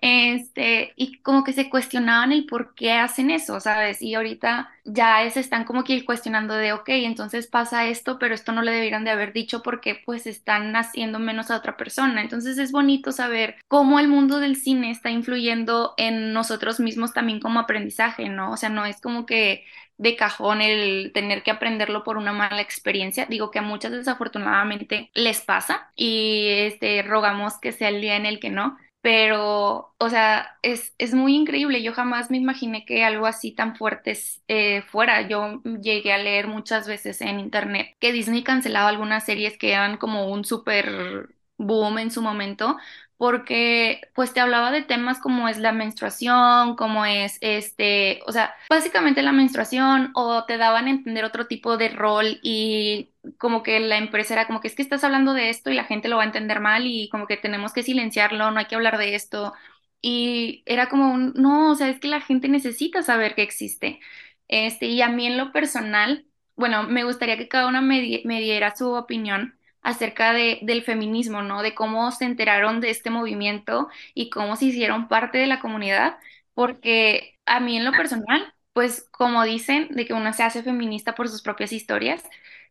Este, 0.00 0.92
y 0.96 1.20
como 1.22 1.42
que 1.44 1.52
se 1.52 1.68
cuestionaban 1.70 2.32
el 2.32 2.46
por 2.46 2.74
qué 2.74 2.92
hacen 2.92 3.30
eso, 3.30 3.60
¿sabes? 3.60 4.00
Y 4.00 4.14
ahorita 4.14 4.70
ya 4.90 5.28
se 5.30 5.40
están 5.40 5.64
como 5.64 5.84
que 5.84 6.04
cuestionando 6.04 6.54
de, 6.54 6.72
ok, 6.72 6.88
entonces 6.88 7.46
pasa 7.46 7.86
esto, 7.86 8.18
pero 8.18 8.34
esto 8.34 8.52
no 8.52 8.62
le 8.62 8.72
debieran 8.72 9.04
de 9.04 9.10
haber 9.10 9.32
dicho 9.32 9.62
porque 9.62 10.00
pues 10.04 10.26
están 10.26 10.74
haciendo 10.76 11.18
menos 11.18 11.50
a 11.50 11.56
otra 11.56 11.76
persona. 11.76 12.22
Entonces 12.22 12.58
es 12.58 12.72
bonito 12.72 13.12
saber 13.12 13.56
cómo 13.68 14.00
el 14.00 14.08
mundo 14.08 14.40
del 14.40 14.56
cine 14.56 14.90
está 14.90 15.10
influyendo 15.10 15.94
en 15.98 16.32
nosotros 16.32 16.80
mismos 16.80 17.12
también 17.12 17.40
como 17.40 17.60
aprendizaje, 17.60 18.28
¿no? 18.28 18.52
O 18.52 18.56
sea, 18.56 18.70
no 18.70 18.86
es 18.86 19.00
como 19.00 19.26
que 19.26 19.64
de 19.98 20.16
cajón 20.16 20.62
el 20.62 21.12
tener 21.12 21.42
que 21.42 21.50
aprenderlo 21.50 22.04
por 22.04 22.16
una 22.16 22.32
mala 22.32 22.60
experiencia. 22.62 23.26
Digo 23.26 23.50
que 23.50 23.58
a 23.58 23.62
muchas 23.62 23.92
desafortunadamente 23.92 25.10
les 25.14 25.40
pasa 25.42 25.90
y 25.96 26.46
este, 26.48 27.02
rogamos 27.02 27.58
que 27.58 27.72
sea 27.72 27.88
el 27.88 28.00
día 28.00 28.16
en 28.16 28.26
el 28.26 28.40
que 28.40 28.50
no 28.50 28.78
pero, 29.00 29.94
o 29.98 30.10
sea, 30.10 30.58
es, 30.62 30.94
es 30.98 31.14
muy 31.14 31.34
increíble. 31.36 31.82
Yo 31.82 31.92
jamás 31.94 32.30
me 32.30 32.36
imaginé 32.36 32.84
que 32.84 33.04
algo 33.04 33.26
así 33.26 33.52
tan 33.52 33.76
fuerte 33.76 34.18
eh, 34.48 34.82
fuera. 34.82 35.28
Yo 35.28 35.62
llegué 35.80 36.12
a 36.12 36.18
leer 36.18 36.48
muchas 36.48 36.86
veces 36.88 37.20
en 37.20 37.40
internet 37.40 37.96
que 38.00 38.12
Disney 38.12 38.42
cancelaba 38.44 38.88
algunas 38.88 39.24
series 39.24 39.56
que 39.58 39.72
eran 39.72 39.96
como 39.98 40.28
un 40.30 40.44
súper 40.44 41.28
boom 41.58 41.98
en 41.98 42.10
su 42.10 42.22
momento, 42.22 42.76
porque 43.16 44.00
pues 44.14 44.32
te 44.32 44.40
hablaba 44.40 44.70
de 44.70 44.82
temas 44.82 45.18
como 45.20 45.48
es 45.48 45.58
la 45.58 45.72
menstruación, 45.72 46.76
como 46.76 47.04
es 47.04 47.38
este, 47.40 48.20
o 48.26 48.32
sea, 48.32 48.54
básicamente 48.70 49.22
la 49.22 49.32
menstruación 49.32 50.12
o 50.14 50.44
te 50.44 50.56
daban 50.56 50.86
a 50.86 50.90
entender 50.90 51.24
otro 51.24 51.46
tipo 51.46 51.76
de 51.76 51.88
rol 51.88 52.38
y 52.42 53.10
como 53.38 53.62
que 53.62 53.80
la 53.80 53.98
empresa 53.98 54.34
era 54.34 54.46
como 54.46 54.60
que 54.60 54.68
es 54.68 54.74
que 54.74 54.82
estás 54.82 55.04
hablando 55.04 55.34
de 55.34 55.50
esto 55.50 55.70
y 55.70 55.74
la 55.74 55.84
gente 55.84 56.08
lo 56.08 56.16
va 56.16 56.22
a 56.22 56.26
entender 56.26 56.60
mal 56.60 56.86
y 56.86 57.08
como 57.10 57.26
que 57.26 57.36
tenemos 57.36 57.72
que 57.72 57.82
silenciarlo, 57.82 58.50
no 58.50 58.58
hay 58.58 58.66
que 58.66 58.74
hablar 58.76 58.98
de 58.98 59.14
esto. 59.14 59.52
Y 60.00 60.62
era 60.66 60.88
como 60.88 61.12
un, 61.12 61.32
no, 61.34 61.72
o 61.72 61.74
sea, 61.74 61.88
es 61.88 61.98
que 62.00 62.08
la 62.08 62.20
gente 62.20 62.48
necesita 62.48 63.02
saber 63.02 63.34
que 63.34 63.42
existe. 63.42 64.00
Este, 64.48 64.86
y 64.86 65.02
a 65.02 65.08
mí 65.08 65.26
en 65.26 65.36
lo 65.36 65.52
personal, 65.52 66.26
bueno, 66.56 66.84
me 66.84 67.04
gustaría 67.04 67.36
que 67.36 67.48
cada 67.48 67.68
una 67.68 67.80
me, 67.80 68.22
me 68.24 68.40
diera 68.40 68.74
su 68.76 68.92
opinión 68.94 69.58
acerca 69.82 70.32
de, 70.32 70.58
del 70.62 70.82
feminismo, 70.82 71.42
¿no? 71.42 71.62
De 71.62 71.74
cómo 71.74 72.10
se 72.12 72.24
enteraron 72.24 72.80
de 72.80 72.90
este 72.90 73.10
movimiento 73.10 73.88
y 74.14 74.30
cómo 74.30 74.56
se 74.56 74.66
hicieron 74.66 75.08
parte 75.08 75.38
de 75.38 75.46
la 75.46 75.60
comunidad, 75.60 76.18
porque 76.54 77.38
a 77.46 77.60
mí 77.60 77.76
en 77.76 77.84
lo 77.84 77.94
personal, 77.96 78.54
pues 78.72 79.08
como 79.10 79.44
dicen, 79.44 79.88
de 79.90 80.06
que 80.06 80.14
una 80.14 80.32
se 80.32 80.42
hace 80.42 80.62
feminista 80.62 81.14
por 81.14 81.28
sus 81.28 81.42
propias 81.42 81.72
historias, 81.72 82.22